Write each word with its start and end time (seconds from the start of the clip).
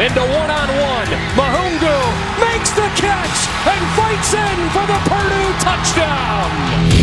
into 0.00 0.20
one-on-one. 0.20 1.08
Mahungu 1.36 1.96
makes 2.40 2.70
the 2.70 2.88
catch 2.96 3.38
and 3.68 3.84
fights 3.98 4.32
in 4.32 4.70
for 4.70 4.86
the 4.86 4.98
Purdue 5.04 5.52
touchdown. 5.60 6.99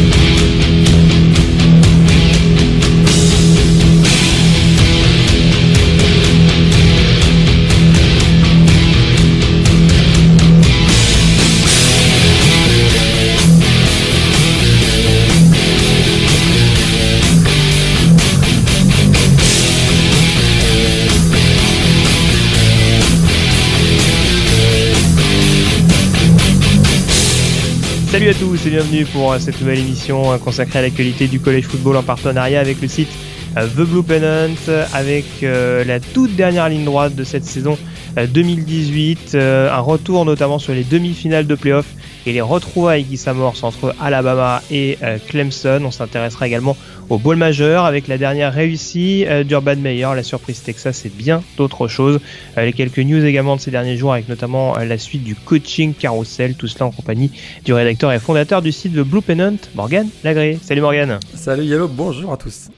Tous 28.39 28.67
et 28.67 28.69
bienvenue 28.69 29.05
pour 29.05 29.33
euh, 29.33 29.39
cette 29.39 29.59
nouvelle 29.61 29.79
émission 29.79 30.31
euh, 30.31 30.37
consacrée 30.37 30.77
à 30.79 30.81
l'actualité 30.83 31.27
du 31.27 31.39
collège 31.39 31.65
football 31.65 31.97
en 31.97 32.03
partenariat 32.03 32.59
avec 32.59 32.79
le 32.81 32.87
site 32.87 33.09
euh, 33.57 33.65
The 33.65 33.81
Blue 33.81 34.03
Pennant 34.03 34.53
avec 34.93 35.25
la 35.41 35.99
toute 35.99 36.35
dernière 36.35 36.69
ligne 36.69 36.85
droite 36.85 37.15
de 37.15 37.23
cette 37.23 37.45
saison 37.45 37.77
2018, 38.15 39.35
un 39.35 39.79
retour 39.79 40.25
notamment 40.25 40.59
sur 40.59 40.73
les 40.73 40.83
demi-finales 40.83 41.47
de 41.47 41.55
playoff 41.55 41.85
et 42.27 42.33
les 42.33 42.41
retrouvailles 42.41 43.05
qui 43.05 43.17
s'amorcent 43.17 43.63
entre 43.63 43.95
Alabama 44.01 44.61
et 44.69 44.97
Clemson. 45.27 45.81
On 45.83 45.91
s'intéressera 45.91 46.45
également 46.45 46.75
au 47.09 47.17
bowl 47.17 47.37
majeur 47.37 47.85
avec 47.85 48.07
la 48.07 48.17
dernière 48.17 48.53
réussie 48.53 49.25
d'Urban 49.45 49.77
Meyer, 49.77 50.09
la 50.13 50.23
surprise 50.23 50.61
Texas 50.61 51.05
et 51.05 51.09
bien 51.09 51.41
d'autres 51.55 51.87
choses. 51.87 52.19
les 52.57 52.73
quelques 52.73 52.99
news 52.99 53.23
également 53.23 53.55
de 53.55 53.61
ces 53.61 53.71
derniers 53.71 53.95
jours 53.95 54.13
avec 54.13 54.27
notamment 54.27 54.77
la 54.77 54.97
suite 54.97 55.23
du 55.23 55.35
coaching 55.35 55.93
carousel, 55.93 56.55
tout 56.55 56.67
cela 56.67 56.87
en 56.87 56.91
compagnie 56.91 57.31
du 57.63 57.73
rédacteur 57.73 58.11
et 58.11 58.19
fondateur 58.19 58.61
du 58.61 58.73
site 58.73 58.93
The 58.93 58.99
Blue 58.99 59.21
Pennant, 59.21 59.57
Morgan 59.75 60.07
Lagré. 60.23 60.59
Salut 60.61 60.81
Morgan. 60.81 61.19
Salut 61.33 61.63
Yellow, 61.63 61.87
bonjour 61.87 62.33
à 62.33 62.37
tous. 62.37 62.69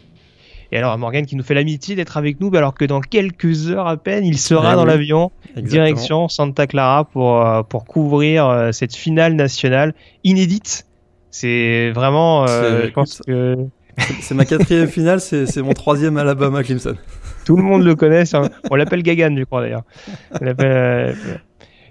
Et 0.71 0.77
alors 0.77 0.97
Morgan 0.97 1.25
qui 1.25 1.35
nous 1.35 1.43
fait 1.43 1.55
l'amitié 1.55 1.95
d'être 1.95 2.17
avec 2.17 2.39
nous 2.39 2.55
alors 2.55 2.75
que 2.75 2.85
dans 2.85 3.01
quelques 3.01 3.69
heures 3.69 3.87
à 3.87 3.97
peine 3.97 4.23
il 4.23 4.37
sera 4.37 4.75
dans 4.75 4.85
l'avion 4.85 5.31
direction 5.55 6.27
Santa 6.27 6.67
Clara 6.67 7.05
pour, 7.05 7.43
pour 7.69 7.85
couvrir 7.85 8.69
cette 8.71 8.95
finale 8.95 9.33
nationale 9.33 9.93
inédite. 10.23 10.85
C'est 11.31 11.91
vraiment, 11.91 12.47
euh, 12.47 12.85
je 12.85 12.91
pense 12.91 13.21
que 13.25 13.55
c'est 14.21 14.33
ma 14.33 14.45
quatrième 14.45 14.87
finale, 14.87 15.21
c'est 15.21 15.61
mon 15.61 15.73
troisième 15.73 16.17
Alabama 16.17 16.63
Clemson. 16.63 16.95
Tout 17.45 17.55
le 17.55 17.63
monde 17.63 17.83
le 17.83 17.95
connaît, 17.95 18.23
on 18.69 18.75
l'appelle 18.75 19.03
Gagan, 19.03 19.35
je 19.37 19.43
crois 19.43 19.61
d'ailleurs. 19.61 19.83
Euh, 20.41 21.13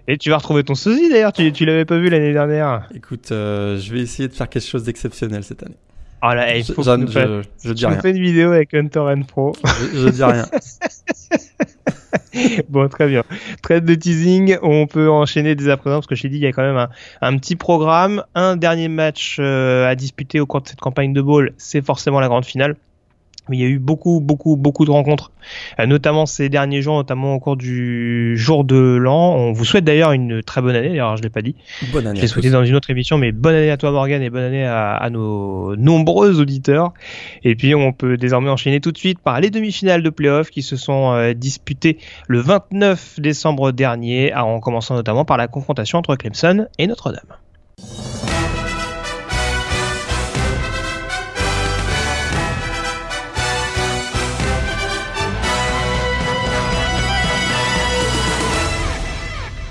et 0.07 0.17
tu 0.17 0.31
vas 0.31 0.39
retrouver 0.39 0.65
ton 0.65 0.75
sosie 0.75 1.09
d'ailleurs, 1.09 1.33
tu, 1.33 1.53
tu 1.53 1.65
l'avais 1.65 1.85
pas 1.85 1.99
vu 1.99 2.09
l'année 2.09 2.33
dernière. 2.33 2.89
Écoute, 2.95 3.31
euh, 3.31 3.79
je 3.79 3.93
vais 3.93 4.01
essayer 4.01 4.29
de 4.29 4.35
faire 4.35 4.49
quelque 4.49 4.67
chose 4.67 4.85
d'exceptionnel 4.85 5.43
cette 5.45 5.63
année. 5.63 5.77
Ah 6.21 6.35
là, 6.35 6.57
il 6.57 6.65
faut 6.65 6.83
je, 6.83 7.05
que 7.05 7.11
je, 7.11 7.43
je, 7.69 7.73
dis 7.73 7.87
rien. 7.87 8.01
fais 8.01 8.11
une 8.11 8.21
vidéo 8.21 8.51
avec 8.51 8.75
Hunter 8.75 9.01
and 9.01 9.23
Pro. 9.23 9.53
Je, 9.65 9.99
je 10.01 10.09
dis 10.09 10.25
rien. 10.25 10.47
bon, 12.69 12.89
très 12.89 13.07
bien. 13.09 13.23
Trade 13.63 13.85
de 13.85 13.95
teasing, 13.95 14.59
on 14.63 14.87
peut 14.87 15.09
enchaîner 15.11 15.55
dès 15.55 15.71
à 15.71 15.77
présent 15.77 15.97
parce 15.97 16.07
que 16.07 16.15
je 16.15 16.23
t'ai 16.23 16.29
dit, 16.29 16.37
il 16.37 16.43
y 16.43 16.47
a 16.47 16.53
quand 16.53 16.63
même 16.63 16.77
un, 16.77 16.89
un 17.21 17.37
petit 17.39 17.57
programme. 17.57 18.25
Un 18.35 18.57
dernier 18.57 18.89
match 18.89 19.37
euh, 19.39 19.89
à 19.89 19.95
disputer 19.95 20.41
au 20.41 20.47
cours 20.47 20.63
de 20.63 20.69
cette 20.69 20.81
campagne 20.81 21.13
de 21.13 21.23
ball, 21.23 21.53
c'est 21.57 21.85
forcément 21.85 22.21
la 22.21 22.29
grande 22.29 22.45
finale. 22.45 22.77
Mais 23.49 23.57
il 23.57 23.61
y 23.61 23.65
a 23.65 23.69
eu 23.69 23.79
beaucoup, 23.79 24.21
beaucoup, 24.21 24.57
beaucoup 24.57 24.85
de 24.85 24.91
rencontres, 24.91 25.31
euh, 25.81 25.87
notamment 25.87 26.27
ces 26.27 26.49
derniers 26.49 26.83
jours, 26.83 26.97
notamment 26.97 27.35
au 27.35 27.41
cours 27.41 27.57
du 27.57 28.37
jour 28.37 28.65
de 28.65 28.97
l'an. 28.97 29.35
On 29.37 29.53
vous 29.53 29.65
souhaite 29.65 29.85
d'ailleurs 29.85 30.13
une 30.13 30.43
très 30.43 30.63
bonne 30.63 30.77
année, 30.77 30.89
d'ailleurs 30.89 31.17
je 31.17 31.23
l'ai 31.23 31.31
pas 31.31 31.43
dit. 31.43 31.55
Bonne 31.93 32.07
année. 32.07 32.17
Je 32.17 32.23
l'ai 32.23 32.29
souhaité 32.29 32.51
dans 32.51 32.65
une 32.65 32.75
autre 32.75 32.91
émission, 32.91 33.19
mais 33.19 33.33
bonne 33.33 33.55
année 33.55 33.71
à 33.71 33.77
toi 33.77 33.91
Morgan 33.91 34.23
et 34.23 34.31
bonne 34.31 34.45
année 34.45 34.65
à, 34.65 34.95
à, 34.95 35.11
nos 35.11 35.77
nombreux 35.77 36.41
auditeurs. 36.41 36.93
Et 37.45 37.55
puis 37.55 37.75
on 37.75 37.93
peut 37.93 38.17
désormais 38.17 38.51
enchaîner 38.51 38.81
tout 38.81 38.93
de 38.93 38.99
suite 38.99 39.19
par 39.19 39.41
les 39.41 39.51
demi-finales 39.51 40.03
de 40.03 40.11
playoffs 40.11 40.51
qui 40.51 40.63
se 40.63 40.77
sont 40.77 41.13
euh, 41.13 41.35
disputées 41.35 41.99
le 42.27 42.41
29 42.41 43.21
décembre 43.21 43.73
dernier, 43.73 44.35
en 44.35 44.61
commençant 44.61 44.95
notamment 44.95 45.25
par 45.25 45.37
la 45.37 45.49
confrontation 45.49 45.99
entre 45.99 46.17
Clemson 46.17 46.67
et 46.79 46.87
Notre-Dame. 46.87 48.18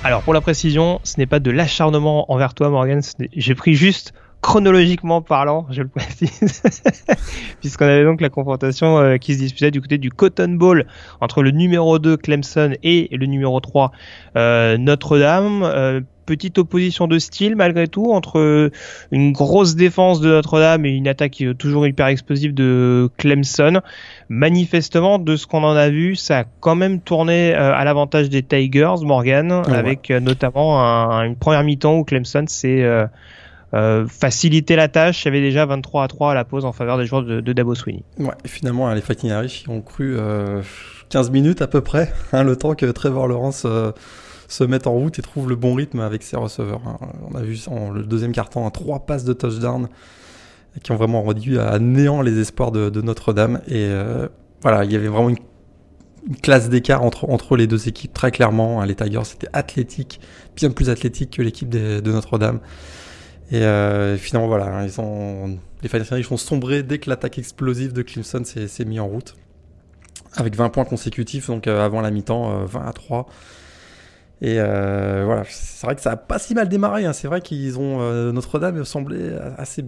Alors 0.08 0.24
pour 0.24 0.34
la 0.34 0.40
précision, 0.40 1.02
ce 1.04 1.18
n'est 1.18 1.26
pas 1.26 1.42
de 1.42 1.52
l'acharnement 1.52 2.32
envers 2.32 2.54
toi 2.54 2.70
Morgan, 2.70 3.02
j'ai 3.36 3.56
pris 3.56 3.74
juste 3.74 4.14
chronologiquement 4.40 5.22
parlant, 5.22 5.68
je 5.70 5.82
le 5.82 5.90
précise, 5.90 6.64
puisqu'on 7.60 7.88
avait 7.88 8.06
donc 8.06 8.22
la 8.22 8.30
confrontation 8.30 9.00
euh, 9.00 9.18
qui 9.18 9.34
se 9.34 9.40
disputait 9.40 9.70
du 9.70 9.82
côté 9.82 9.98
du 9.98 10.10
Cotton 10.10 10.54
Bowl 10.54 10.86
entre 11.20 11.44
le 11.44 11.52
numéro 11.52 12.00
2 12.00 12.16
Clemson 12.16 12.74
et 12.84 13.10
le 13.12 13.26
numéro 13.26 13.60
3 13.60 13.92
euh, 14.38 14.78
Notre-Dame. 14.78 15.64
Euh, 15.64 16.00
petite 16.28 16.60
opposition 16.60 17.08
de 17.08 17.18
style 17.18 17.56
malgré 17.56 17.88
tout 17.88 18.12
entre 18.12 18.70
une 19.12 19.32
grosse 19.32 19.76
défense 19.76 20.22
de 20.22 20.30
Notre-Dame 20.30 20.86
et 20.86 20.92
une 20.92 21.08
attaque 21.08 21.44
toujours 21.58 21.88
hyper 21.88 22.08
explosive 22.08 22.54
de 22.54 23.10
Clemson. 23.18 23.82
Manifestement, 24.30 25.18
de 25.18 25.36
ce 25.36 25.48
qu'on 25.48 25.64
en 25.64 25.76
a 25.76 25.90
vu, 25.90 26.16
ça 26.16 26.40
a 26.40 26.44
quand 26.60 26.76
même 26.76 27.00
tourné 27.00 27.54
à 27.54 27.84
l'avantage 27.84 28.30
des 28.30 28.44
Tigers, 28.44 29.02
Morgan, 29.02 29.64
avec 29.68 30.12
notamment 30.12 30.84
un, 30.84 31.24
une 31.24 31.36
première 31.36 31.64
mi-temps 31.64 31.98
où 31.98 32.04
Clemson 32.04 32.46
s'est 32.48 32.84
euh, 33.74 34.08
faciliter 34.08 34.78
la 34.78 34.88
tâche. 34.88 35.24
Il 35.24 35.26
y 35.26 35.30
avait 35.30 35.42
déjà 35.42 35.66
23 35.66 36.04
à 36.04 36.08
3 36.08 36.32
à 36.32 36.34
la 36.34 36.46
pause 36.46 36.64
en 36.64 36.72
faveur 36.72 36.98
des 36.98 37.06
joueurs 37.06 37.24
de, 37.24 37.42
de 37.42 37.54
Dabo 37.54 37.76
Sweeney. 37.76 38.04
Ouais, 38.18 38.34
et 38.46 38.48
finalement, 38.48 38.92
les 38.94 39.02
Fighting 39.02 39.30
Irish 39.30 39.66
ont 39.68 39.82
cru 39.82 40.16
euh, 40.18 40.62
15 41.10 41.32
minutes 41.32 41.62
à 41.62 41.68
peu 41.68 41.82
près, 41.82 42.14
hein, 42.32 42.44
le 42.44 42.56
temps 42.56 42.76
que 42.76 42.86
Trevor 42.86 43.28
Lawrence 43.28 43.64
euh, 43.66 43.92
se 44.48 44.64
mette 44.64 44.88
en 44.88 44.94
route 44.94 45.20
et 45.20 45.22
trouve 45.22 45.50
le 45.50 45.56
bon 45.56 45.74
rythme 45.74 46.00
avec 46.00 46.24
ses 46.24 46.38
receveurs. 46.38 46.82
Hein. 46.86 46.98
On 47.30 47.36
a 47.36 47.42
vu 47.42 47.60
en 47.68 47.92
le 47.92 48.04
deuxième 48.04 48.32
carton 48.32 48.66
un 48.66 48.70
trois 48.70 49.06
passes 49.06 49.24
de 49.24 49.34
touchdown 49.34 49.88
qui 50.84 50.92
ont 50.92 50.96
vraiment 50.96 51.24
réduit 51.24 51.60
à 51.60 51.80
néant 51.80 52.22
les 52.22 52.40
espoirs 52.40 52.72
de, 52.72 53.02
Notre-Dame. 53.02 53.62
Et 53.68 53.86
euh, 53.86 54.28
voilà, 54.62 54.84
il 54.86 54.92
y 54.92 54.96
avait 54.96 55.08
vraiment 55.08 55.30
une, 55.30 55.38
classe 56.42 56.70
d'écart 56.70 57.04
entre, 57.04 57.30
entre 57.30 57.56
les 57.56 57.68
deux 57.68 57.88
équipes, 57.88 58.14
très 58.14 58.32
clairement. 58.32 58.82
Hein, 58.82 58.86
les 58.86 58.96
Tigers, 58.96 59.24
c'était 59.24 59.48
athlétique, 59.54 60.20
bien 60.56 60.70
plus 60.70 60.90
athlétique 60.90 61.38
que 61.38 61.42
l'équipe 61.42 61.70
de, 61.70 62.12
Notre-Dame. 62.12 62.60
Et 63.50 63.62
euh, 63.62 64.18
finalement, 64.18 64.48
voilà, 64.48 64.86
ils 64.86 64.92
les 65.84 65.90
Fighting 65.90 66.18
Irish 66.18 66.32
ont 66.32 66.38
sombré 66.38 66.84
dès 66.84 66.98
que 66.98 67.10
l'attaque 67.10 67.38
explosive 67.38 67.94
de 67.94 68.02
Clemson 68.02 68.44
s'est 68.44 68.86
mis 68.86 69.00
en 69.00 69.08
route. 69.08 69.36
Avec 70.36 70.56
20 70.56 70.70
points 70.70 70.86
consécutifs, 70.86 71.48
donc 71.48 71.68
euh, 71.68 71.84
avant 71.84 72.02
la 72.02 72.12
mi-temps, 72.12 72.62
euh, 72.62 72.66
20 72.66 72.86
à 72.86 72.94
3. 72.94 73.28
Et 74.42 74.58
euh, 74.60 75.24
voilà, 75.26 75.44
c'est 75.50 75.86
vrai 75.86 75.96
que 75.96 76.02
ça 76.02 76.12
a 76.12 76.16
pas 76.16 76.40
si 76.40 76.54
mal 76.54 76.70
démarré. 76.70 77.06
Hein. 77.06 77.14
C'est 77.14 77.28
vrai 77.28 77.42
qu'ils 77.42 77.80
ont 77.80 78.02
euh, 78.02 78.32
Notre-Dame 78.32 78.84
semblait 78.86 79.34
assez 79.58 79.86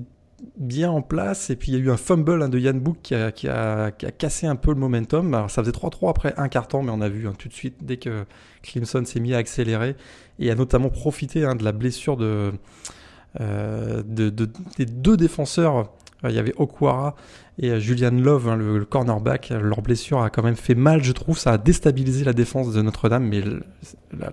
bien 0.57 0.89
en 0.89 1.01
place. 1.01 1.49
Et 1.49 1.55
puis 1.55 1.71
il 1.71 1.77
y 1.77 1.81
a 1.81 1.83
eu 1.83 1.91
un 1.91 1.97
fumble 1.97 2.41
hein, 2.41 2.49
de 2.49 2.57
Yann 2.57 2.79
Book 2.79 2.97
qui 3.01 3.47
a, 3.47 3.91
cassé 3.91 4.47
un 4.47 4.55
peu 4.55 4.71
le 4.71 4.79
momentum. 4.79 5.33
Alors 5.33 5.51
ça 5.51 5.61
faisait 5.61 5.71
3-3 5.71 6.09
après 6.09 6.33
un 6.37 6.47
quart 6.47 6.67
temps, 6.67 6.81
mais 6.81 6.91
on 6.91 7.01
a 7.01 7.09
vu 7.09 7.27
hein, 7.27 7.33
tout 7.37 7.47
de 7.47 7.53
suite 7.53 7.77
dès 7.81 7.97
que 7.97 8.25
Clemson 8.63 9.05
s'est 9.05 9.19
mis 9.19 9.33
à 9.33 9.37
accélérer 9.37 9.95
et 10.39 10.49
a 10.49 10.55
notamment 10.55 10.89
profité 10.89 11.41
de 11.41 11.63
la 11.63 11.71
blessure 11.71 12.17
euh, 12.21 12.51
de, 13.39 14.29
de, 14.29 14.49
des 14.77 14.85
deux 14.85 15.17
défenseurs. 15.17 15.91
Il 16.23 16.31
y 16.31 16.39
avait 16.39 16.53
Okwara 16.57 17.15
et 17.61 17.79
Julian 17.79 18.11
Love, 18.11 18.47
hein, 18.47 18.55
le, 18.55 18.85
cornerback. 18.85 19.49
Leur 19.49 19.81
blessure 19.81 20.21
a 20.21 20.29
quand 20.29 20.43
même 20.43 20.55
fait 20.55 20.75
mal, 20.75 21.03
je 21.03 21.11
trouve. 21.11 21.37
Ça 21.37 21.51
a 21.51 21.57
déstabilisé 21.57 22.23
la 22.23 22.33
défense 22.33 22.73
de 22.73 22.81
Notre-Dame, 22.81 23.27
mais 23.27 23.43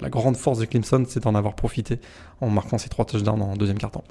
la, 0.00 0.08
grande 0.08 0.36
force 0.36 0.60
de 0.60 0.64
Clemson, 0.64 1.04
c'est 1.08 1.24
d'en 1.24 1.34
avoir 1.34 1.54
profité 1.54 1.98
en 2.40 2.48
marquant 2.48 2.78
ces 2.78 2.88
trois 2.88 3.04
touchdowns 3.04 3.42
en 3.42 3.56
deuxième 3.56 3.78
quart-temps. 3.78 4.04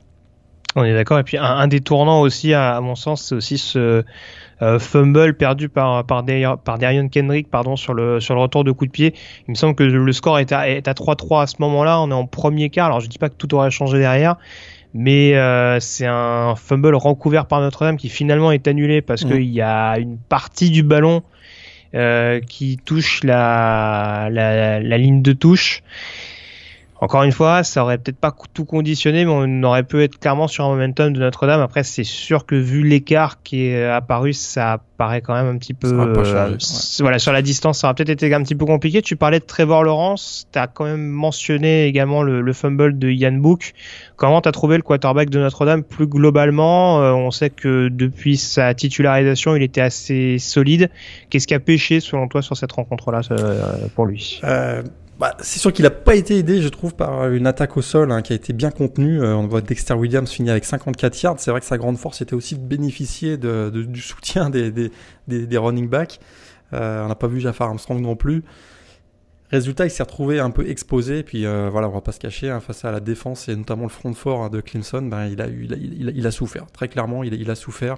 On 0.75 0.83
est 0.83 0.93
d'accord. 0.93 1.19
Et 1.19 1.23
puis 1.23 1.37
un, 1.37 1.43
un, 1.43 1.67
des 1.69 1.79
tournants 1.79 2.19
aussi, 2.19 2.53
à, 2.53 2.81
mon 2.81 2.95
sens, 2.95 3.23
c'est 3.23 3.35
aussi 3.35 3.57
ce 3.57 4.03
euh, 4.61 4.79
fumble 4.79 5.33
perdu 5.33 5.69
par 5.69 6.05
par, 6.05 6.23
Dar 6.23 6.57
par 6.57 6.77
Darion 6.77 7.07
Kendrick, 7.07 7.49
pardon, 7.49 7.77
sur 7.77 7.93
le 7.93 8.17
retour 8.17 8.65
de 8.65 8.73
coup 8.73 8.85
de 8.85 8.91
pied. 8.91 9.13
Il 9.47 9.51
me 9.51 9.55
semble 9.55 9.75
que 9.75 9.83
le 9.83 10.11
score 10.11 10.39
est 10.39 10.51
à, 10.51 10.69
est 10.69 10.89
à 10.89 10.93
3-3 10.93 11.43
à 11.43 11.47
ce 11.47 11.55
moment-là. 11.59 12.01
On 12.01 12.11
est 12.11 12.13
en 12.13 12.25
premier 12.25 12.69
quart. 12.69 12.87
Alors 12.87 12.99
je 12.99 13.07
dis 13.07 13.17
pas 13.17 13.29
que 13.29 13.35
tout 13.35 13.53
aurait 13.55 13.71
changé 13.71 13.97
derrière, 13.97 14.35
mais 14.97 15.35
euh, 15.35 15.81
c'est 15.81 16.05
un 16.05 16.55
fumble 16.55 16.95
recouvert 16.95 17.47
par 17.47 17.59
Notre-Dame 17.59 17.97
qui 17.97 18.07
finalement 18.07 18.53
est 18.53 18.65
annulé 18.65 19.01
parce 19.01 19.25
mmh. 19.25 19.29
qu'il 19.29 19.51
y 19.51 19.61
a 19.61 19.99
une 19.99 20.17
partie 20.17 20.69
du 20.69 20.83
ballon 20.83 21.21
euh, 21.93 22.39
qui 22.39 22.77
touche 22.77 23.21
la, 23.25 24.29
la, 24.31 24.79
la 24.79 24.97
ligne 24.97 25.21
de 25.21 25.33
touche. 25.33 25.83
Encore 27.01 27.23
une 27.23 27.33
fois, 27.33 27.63
ça 27.63 27.83
aurait 27.83 27.97
peut-être 27.97 28.17
pas 28.17 28.33
tout 28.53 28.63
conditionné, 28.63 29.25
mais 29.25 29.31
on 29.31 29.63
aurait 29.63 29.83
pu 29.83 30.01
être 30.01 30.17
clairement 30.17 30.47
sur 30.47 30.63
un 30.63 30.69
momentum 30.69 31.11
de 31.11 31.19
Notre-Dame. 31.19 31.59
Après, 31.59 31.83
c'est 31.83 32.05
sûr 32.05 32.45
que 32.45 32.55
vu 32.55 32.83
l'écart 32.83 33.43
qui 33.43 33.65
est 33.65 33.85
apparu, 33.85 34.31
ça 34.31 34.79
paraît 34.97 35.19
quand 35.21 35.33
même 35.33 35.47
un 35.47 35.57
petit 35.57 35.73
peu. 35.73 35.89
Euh, 35.89 36.57
voilà, 36.99 37.19
sur 37.19 37.33
la 37.33 37.41
distance, 37.41 37.79
ça 37.79 37.87
aurait 37.87 37.95
peut-être 37.95 38.09
été 38.09 38.33
un 38.33 38.41
petit 38.41 38.55
peu 38.55 38.65
compliqué. 38.65 39.01
Tu 39.01 39.17
parlais 39.17 39.41
de 39.41 39.45
Trevor 39.45 39.83
Lawrence, 39.83 40.47
tu 40.53 40.57
as 40.57 40.67
quand 40.67 40.85
même 40.85 41.05
mentionné 41.05 41.85
également 41.85 42.23
le, 42.23 42.53
fumble 42.53 42.97
de 42.97 43.09
Ian 43.09 43.33
Book. 43.33 43.73
Comment 44.15 44.41
tu 44.41 44.49
as 44.49 44.51
trouvé 44.51 44.77
le 44.77 44.83
quarterback 44.83 45.29
de 45.29 45.39
Notre-Dame 45.39 45.83
plus 45.83 46.07
globalement 46.07 47.01
euh, 47.01 47.11
On 47.11 47.31
sait 47.31 47.49
que 47.49 47.89
depuis 47.89 48.37
sa 48.37 48.73
titularisation, 48.73 49.55
il 49.55 49.63
était 49.63 49.81
assez 49.81 50.37
solide. 50.39 50.89
Qu'est-ce 51.29 51.47
qui 51.47 51.53
a 51.53 51.59
pêché 51.59 51.99
selon 51.99 52.27
toi 52.27 52.41
sur 52.41 52.55
cette 52.55 52.71
rencontre-là 52.71 53.21
euh, 53.31 53.87
pour 53.93 54.05
lui? 54.05 54.41
Bah, 55.19 55.33
c'est 55.39 55.59
sûr 55.59 55.71
qu'il 55.71 55.83
n'a 55.83 55.91
pas 55.91 56.15
été 56.15 56.37
aidé, 56.37 56.61
je 56.61 56.67
trouve, 56.67 56.93
par 56.93 57.31
une 57.31 57.47
attaque 57.47 57.77
au 57.77 57.81
sol 57.81 58.11
hein, 58.11 58.21
qui 58.21 58.33
a 58.33 58.35
été 58.35 58.51
bien 58.51 58.69
contenue. 58.69 59.21
Euh, 59.21 59.33
on 59.35 59.47
voit 59.47 59.61
Dexter 59.61 59.93
Williams 59.93 60.29
finir 60.29 60.51
avec 60.51 60.65
54 60.65 61.21
yards. 61.21 61.35
C'est 61.39 61.51
vrai 61.51 61.61
que 61.61 61.65
sa 61.65 61.77
grande 61.77 61.97
force 61.97 62.21
était 62.21 62.33
aussi 62.33 62.55
de 62.55 62.61
bénéficier 62.61 63.37
du 63.37 64.01
soutien 64.01 64.49
des, 64.49 64.91
running 65.57 65.87
backs. 65.87 66.19
Euh, 66.73 67.05
on 67.05 67.07
n'a 67.07 67.15
pas 67.15 67.27
vu 67.27 67.39
Jafar 67.39 67.69
Armstrong 67.69 68.01
non 68.01 68.17
plus. 68.17 68.43
Résultat, 69.51 69.85
il 69.85 69.91
s'est 69.91 70.03
retrouvé 70.03 70.39
un 70.39 70.49
peu 70.49 70.67
exposé. 70.67 71.23
Puis 71.23 71.45
euh, 71.45 71.69
voilà, 71.69 71.87
on 71.87 71.91
va 71.91 72.01
pas 72.01 72.11
se 72.11 72.19
cacher 72.19 72.49
hein, 72.49 72.59
face 72.59 72.85
à 72.85 72.91
la 72.91 72.99
défense 72.99 73.47
et 73.47 73.55
notamment 73.55 73.83
le 73.83 73.89
front 73.89 74.13
fort 74.13 74.43
hein, 74.43 74.49
de 74.49 74.61
Clemson. 74.61 75.03
Ben, 75.03 75.27
il, 75.27 76.27
a 76.27 76.31
souffert. 76.31 76.65
Très 76.71 76.87
clairement, 76.87 77.23
il, 77.23 77.49
a 77.49 77.55
souffert. 77.55 77.97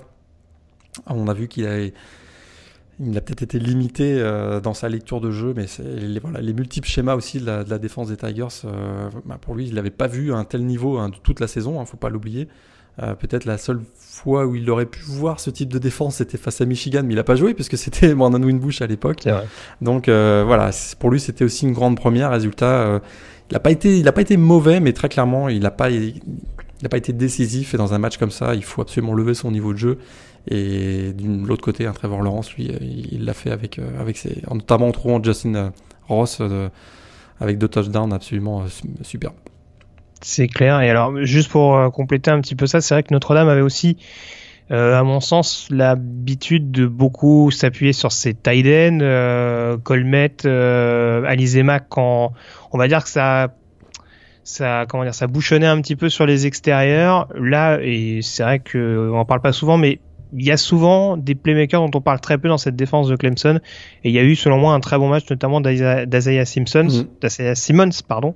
On 1.06 1.28
a 1.28 1.34
vu 1.34 1.48
qu'il 1.48 1.66
a 1.66 3.22
peut-être 3.22 3.44
été 3.44 3.60
limité 3.60 4.20
euh, 4.20 4.60
dans 4.60 4.74
sa 4.74 4.90
lecture 4.90 5.22
de 5.22 5.32
jeu, 5.32 5.54
mais 5.56 5.68
les, 5.80 6.54
multiples 6.54 6.88
schémas 6.88 7.16
aussi 7.16 7.40
de 7.40 7.46
la, 7.46 7.78
défense 7.78 8.10
des 8.10 8.18
Tigers, 8.18 8.48
euh, 8.66 9.10
bah 9.26 9.38
pour 9.40 9.56
lui, 9.56 9.68
il 9.68 9.76
n'avait 9.76 9.90
pas 9.90 10.08
vu 10.08 10.34
un 10.34 10.44
tel 10.44 10.66
niveau 10.66 10.98
hein, 10.98 11.10
de 11.10 11.16
toute 11.16 11.40
la 11.40 11.48
saison, 11.48 11.76
il 11.78 11.82
ne 11.82 11.86
faut 11.86 11.98
pas 11.98 12.10
l'oublier. 12.10 12.48
Euh, 13.02 13.14
peut-être 13.14 13.46
la 13.46 13.58
seule 13.58 13.82
fois 13.96 14.46
où 14.46 14.56
il 14.56 14.70
aurait 14.70 14.88
pu 14.88 15.02
voir 15.02 15.40
ce 15.40 15.50
type 15.50 15.70
de 15.70 15.78
défense, 15.78 16.16
c'était 16.16 16.38
face 16.38 16.62
à 16.62 16.66
Michigan, 16.66 17.04
mais 17.06 17.14
il 17.14 17.18
n'a 17.18 17.24
pas 17.24 17.36
joué 17.36 17.54
puisque 17.54 17.78
c'était 17.78 18.14
Brandon 18.16 18.42
Winbush 18.42 18.82
à 18.82 18.88
l'époque. 18.88 19.28
Donc 19.82 20.08
voilà, 20.08 20.72
pour 21.00 21.10
lui, 21.10 21.20
c'était 21.20 21.46
aussi 21.46 21.66
une 21.66 21.74
grande 21.74 21.98
première. 21.98 22.32
Résultat, 22.32 23.02
il 23.50 23.54
n'a 23.54 23.60
pas 23.60 23.72
été, 23.72 23.98
il 23.98 24.08
a 24.08 24.12
pas 24.12 24.22
été 24.22 24.38
mauvais, 24.38 24.80
mais 24.80 24.94
très 24.94 25.10
clairement, 25.10 25.50
il 25.50 25.62
n'a 25.62 25.72
pas, 25.72 25.90
il 25.90 26.84
n'a 26.84 26.90
pas 26.90 26.98
été 26.98 27.14
décisif. 27.14 27.74
Et 27.74 27.78
dans 27.78 27.94
un 27.94 28.00
match 28.00 28.18
comme 28.18 28.32
ça, 28.32 28.56
il 28.56 28.64
faut 28.64 28.82
absolument 28.82 29.14
lever 29.14 29.34
son 29.34 29.52
niveau 29.52 29.74
de 29.74 29.78
jeu. 29.78 29.98
Et 30.50 31.14
de 31.14 31.46
l'autre 31.46 31.64
côté, 31.64 31.86
un 31.86 31.92
Trevor 31.92 32.22
Lawrence, 32.22 32.54
lui, 32.54 32.70
euh, 32.70 32.78
il 32.82 33.26
l'a 33.26 33.34
fait 33.34 33.52
avec, 33.52 33.80
euh, 33.80 34.00
avec 34.00 34.18
ses, 34.18 34.42
notamment 34.50 34.88
en 34.88 34.92
trouvant 34.92 35.22
Justin 35.22 35.56
euh, 35.56 35.70
Ross 36.08 36.42
avec 37.40 37.58
deux 37.58 37.68
touchdowns 37.68 38.14
absolument 38.14 38.66
superbes. 39.02 39.36
C'est 40.22 40.48
clair. 40.48 40.82
Et 40.82 40.90
alors, 40.90 41.24
juste 41.24 41.50
pour 41.50 41.92
compléter 41.92 42.32
un 42.32 42.42
petit 42.42 42.56
peu 42.56 42.68
ça, 42.68 42.82
c'est 42.82 42.94
vrai 42.96 43.04
que 43.04 43.14
Notre-Dame 43.14 43.50
avait 43.50 43.62
aussi, 43.62 43.98
à 44.70 45.04
mon 45.04 45.20
sens, 45.20 45.68
l'habitude 45.70 46.72
de 46.72 46.88
beaucoup 46.88 47.52
s'appuyer 47.52 47.94
sur 47.94 48.12
ses 48.12 48.34
tight 48.34 48.66
euh, 49.02 49.78
Colmette, 49.78 50.46
euh, 50.46 51.24
Alizema, 51.26 51.80
quand 51.80 52.34
on 52.72 52.78
va 52.78 52.88
dire 52.88 53.04
que 53.04 53.10
ça 53.10 53.54
ça 54.44 54.86
comment 54.88 55.04
dire 55.04 55.14
ça 55.14 55.28
bouchonnait 55.28 55.68
un 55.68 55.82
petit 55.82 55.98
peu 55.98 56.08
sur 56.08 56.26
les 56.26 56.48
extérieurs 56.48 57.28
là 57.36 57.80
et 57.82 58.22
c'est 58.22 58.44
vrai 58.44 58.60
que 58.60 59.10
on 59.12 59.18
en 59.18 59.26
parle 59.26 59.42
pas 59.42 59.52
souvent 59.52 59.78
mais 59.78 60.00
il 60.34 60.46
y 60.46 60.52
a 60.52 60.58
souvent 60.58 61.18
des 61.18 61.36
playmakers 61.36 61.82
dont 61.82 61.98
on 61.98 62.02
parle 62.02 62.20
très 62.20 62.38
peu 62.38 62.48
dans 62.48 62.58
cette 62.58 62.76
défense 62.76 63.08
de 63.08 63.16
Clemson. 63.16 63.60
Et 64.04 64.10
il 64.10 64.16
y 64.16 64.20
a 64.20 64.24
eu, 64.24 64.36
selon 64.36 64.58
moi, 64.58 64.74
un 64.74 64.80
très 64.80 64.98
bon 64.98 65.10
match, 65.10 65.30
notamment 65.30 65.62
d'Azaya 65.62 66.46
Simpson, 66.46 66.88
mm. 67.22 67.56
Simmons, 67.56 68.02
pardon, 68.08 68.36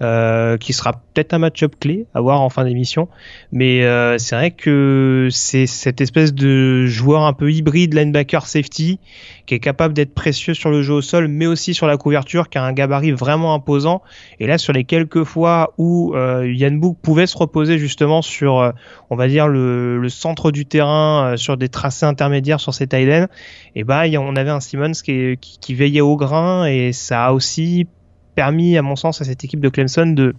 euh, 0.00 0.56
qui 0.58 0.72
sera 0.72 0.92
peut-être 0.92 1.34
un 1.34 1.38
match-up 1.38 1.74
clé 1.80 2.06
à 2.14 2.20
voir 2.20 2.40
en 2.40 2.50
fin 2.50 2.64
d'émission. 2.64 3.08
Mais 3.50 3.84
euh, 3.84 4.18
c'est 4.18 4.34
vrai 4.34 4.50
que 4.50 5.28
c'est 5.30 5.66
cette 5.66 6.00
espèce 6.00 6.34
de 6.34 6.86
joueur 6.86 7.22
un 7.22 7.32
peu 7.32 7.50
hybride 7.50 7.94
linebacker 7.94 8.46
safety 8.46 8.98
qui 9.46 9.54
est 9.54 9.60
capable 9.60 9.94
d'être 9.94 10.14
précieux 10.14 10.54
sur 10.54 10.70
le 10.70 10.82
jeu 10.82 10.94
au 10.94 11.02
sol, 11.02 11.28
mais 11.28 11.46
aussi 11.46 11.74
sur 11.74 11.86
la 11.86 11.96
couverture, 11.96 12.48
qui 12.48 12.58
a 12.58 12.64
un 12.64 12.72
gabarit 12.72 13.12
vraiment 13.12 13.54
imposant. 13.54 14.02
Et 14.40 14.46
là, 14.46 14.58
sur 14.58 14.72
les 14.72 14.84
quelques 14.84 15.24
fois 15.24 15.72
où 15.78 16.14
euh, 16.14 16.50
Yann 16.52 16.78
Book 16.78 16.98
pouvait 17.02 17.26
se 17.26 17.36
reposer 17.36 17.78
justement 17.78 18.22
sur, 18.22 18.60
euh, 18.60 18.72
on 19.10 19.16
va 19.16 19.28
dire, 19.28 19.48
le, 19.48 20.06
centre 20.08 20.50
du 20.50 20.66
terrain, 20.66 21.32
euh, 21.32 21.36
sur 21.36 21.56
des 21.56 21.68
tracés 21.68 22.06
intermédiaires 22.06 22.60
sur 22.60 22.74
ces 22.74 22.86
Thaïlandais, 22.86 23.28
et 23.74 23.84
bah, 23.84 24.02
on 24.18 24.36
avait 24.36 24.50
un 24.50 24.60
Simmons 24.60 24.92
qui 24.92 25.74
veillait 25.74 26.00
au 26.00 26.16
grain, 26.16 26.66
et 26.66 26.92
ça 26.92 27.26
a 27.26 27.32
aussi 27.32 27.86
permis, 28.34 28.76
à 28.76 28.82
mon 28.82 28.96
sens, 28.96 29.20
à 29.20 29.24
cette 29.24 29.44
équipe 29.44 29.60
de 29.60 29.68
Clemson 29.68 30.06
de 30.06 30.34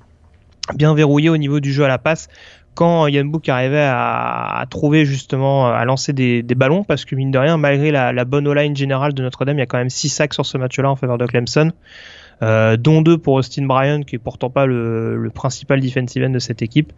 bien 0.76 0.94
verrouiller 0.94 1.30
au 1.30 1.38
niveau 1.38 1.60
du 1.60 1.74
jeu 1.74 1.84
à 1.84 1.88
la 1.88 1.98
passe 1.98 2.30
quand 2.76 3.08
Yann 3.08 3.30
Book 3.30 3.48
arrivait 3.50 3.84
à, 3.84 4.60
à, 4.60 4.66
trouver 4.66 5.06
justement 5.06 5.68
à 5.68 5.86
lancer 5.86 6.14
des, 6.14 6.44
des, 6.44 6.56
ballons 6.56 6.84
parce 6.84 7.06
que 7.06 7.16
mine 7.16 7.32
de 7.32 7.38
rien 7.38 7.58
malgré 7.58 7.92
la, 7.92 8.14
la 8.14 8.26
bonne 8.26 8.48
O-line 8.48 8.76
générale 8.76 9.14
de 9.14 9.22
Notre-Dame 9.22 9.58
il 9.58 9.60
y 9.60 9.64
a 9.64 9.66
quand 9.66 9.78
même 9.78 9.90
6 9.90 10.10
sacs 10.10 10.34
sur 10.34 10.46
ce 10.46 10.58
match-là 10.58 10.90
en 10.90 10.96
faveur 10.96 11.18
de 11.18 11.26
Clemson 11.26 11.72
euh, 12.42 12.78
dont 12.78 13.02
deux 13.02 13.18
pour 13.18 13.36
Austin 13.36 13.66
Bryan 13.66 14.04
qui 14.04 14.16
est 14.16 14.20
pourtant 14.20 14.50
pas 14.50 14.66
le, 14.66 15.16
le 15.18 15.30
principal 15.30 15.80
defensive 15.80 16.24
end 16.24 16.32
de 16.32 16.40
cette 16.40 16.62
équipe. 16.62 16.92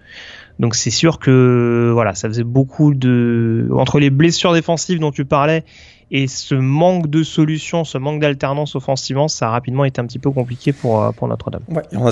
Donc 0.60 0.76
c'est 0.76 0.90
sûr 0.90 1.20
que 1.20 1.92
voilà 1.94 2.16
ça 2.16 2.28
faisait 2.30 2.44
beaucoup 2.44 2.94
de 2.94 3.68
entre 3.74 4.00
les 4.00 4.10
blessures 4.10 4.54
défensives 4.54 5.00
dont 5.00 5.12
tu 5.12 5.26
parlais 5.26 5.64
et 6.12 6.28
ce 6.28 6.54
manque 6.54 7.08
de 7.08 7.24
solutions, 7.24 7.84
ce 7.84 7.98
manque 7.98 8.22
d'alternance 8.22 8.76
offensivement, 8.76 9.28
ça 9.28 9.48
a 9.48 9.52
rapidement 9.52 9.86
été 9.86 10.00
un 10.00 10.06
petit 10.06 10.20
peu 10.20 10.30
compliqué 10.30 10.72
pour, 10.72 11.02
euh, 11.02 11.12
pour 11.12 11.28
Notre-Dame. 11.28 11.64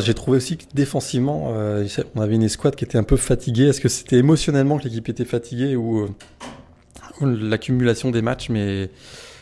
J'ai 0.04 0.14
trouvé 0.16 0.38
aussi 0.38 0.58
que 0.58 0.64
défensivement, 0.74 1.52
euh, 1.52 1.88
on 2.16 2.22
avait 2.22 2.36
une 2.36 2.44
escouade 2.44 2.76
qui 2.76 2.86
était 2.86 2.98
un 2.98 3.04
peu 3.04 3.18
fatiguée. 3.18 3.68
Est-ce 3.68 3.82
que 3.82 3.90
c'était 3.90 4.18
émotionnellement 4.18 4.80
que 4.80 4.86
l'équipe 4.86 5.08
était 5.10 5.26
fatiguée 5.26 5.76
ou, 5.76 6.02
euh, 6.02 6.10
l'accumulation 7.22 8.10
des 8.10 8.24
matchs? 8.24 8.50
Mais 8.50 8.90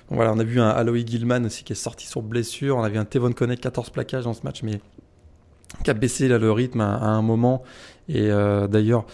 on 0.09 0.19
a 0.19 0.43
vu 0.43 0.59
un 0.59 0.69
Aloy 0.69 1.05
Gilman 1.07 1.45
aussi 1.45 1.63
qui 1.63 1.71
est 1.71 1.77
sorti 1.77 2.05
sur 2.05 2.21
blessure. 2.21 2.75
On 2.75 2.83
a 2.83 2.89
vu 2.89 2.97
un 2.97 3.05
Tevon 3.05 3.31
Connect 3.31 3.63
14 3.63 3.89
plaquages 3.91 4.25
dans 4.25 4.33
ce 4.33 4.43
match, 4.43 4.63
mais 4.63 4.81
qui 5.85 5.89
a 5.89 5.93
baissé 5.93 6.27
le 6.27 6.51
rythme 6.51 6.81
à, 6.81 6.97
un 6.97 7.21
moment. 7.21 7.63
Et 8.09 8.27
d'ailleurs, 8.27 9.05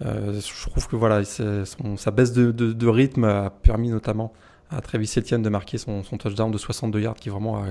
je 0.00 0.68
trouve 0.70 0.86
que 0.86 0.94
voilà, 0.94 1.24
sa 1.24 2.10
baisse 2.12 2.32
de, 2.32 2.86
rythme 2.86 3.24
a 3.24 3.50
permis 3.50 3.88
notamment 3.88 4.32
à 4.70 4.80
Travis 4.80 5.12
Etienne 5.16 5.42
de 5.42 5.48
marquer 5.48 5.78
son, 5.78 6.02
son, 6.02 6.16
touchdown 6.16 6.50
de 6.50 6.58
62 6.58 7.00
yards 7.00 7.14
qui 7.16 7.28
vraiment 7.28 7.58
a, 7.58 7.66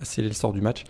a 0.00 0.04
scellé 0.04 0.28
le 0.28 0.34
sort 0.34 0.52
du 0.52 0.60
match. 0.60 0.84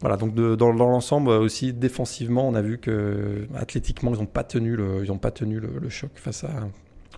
Voilà, 0.00 0.16
donc 0.16 0.34
de, 0.34 0.56
dans, 0.56 0.74
dans 0.74 0.88
l'ensemble 0.88 1.30
aussi 1.30 1.72
défensivement, 1.72 2.46
on 2.48 2.54
a 2.54 2.62
vu 2.62 2.78
que 2.78 3.46
athlétiquement 3.54 4.12
ils 4.14 4.18
n'ont 4.18 4.26
pas 4.26 4.44
tenu 4.44 4.76
le, 4.76 5.04
ils 5.04 5.12
ont 5.12 5.18
pas 5.18 5.30
tenu 5.30 5.60
le, 5.60 5.78
le 5.80 5.88
choc 5.88 6.10
face 6.16 6.44
à 6.44 6.50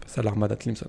face 0.03 0.19
à 0.19 0.23
l'armada 0.23 0.57
Clemson. 0.57 0.89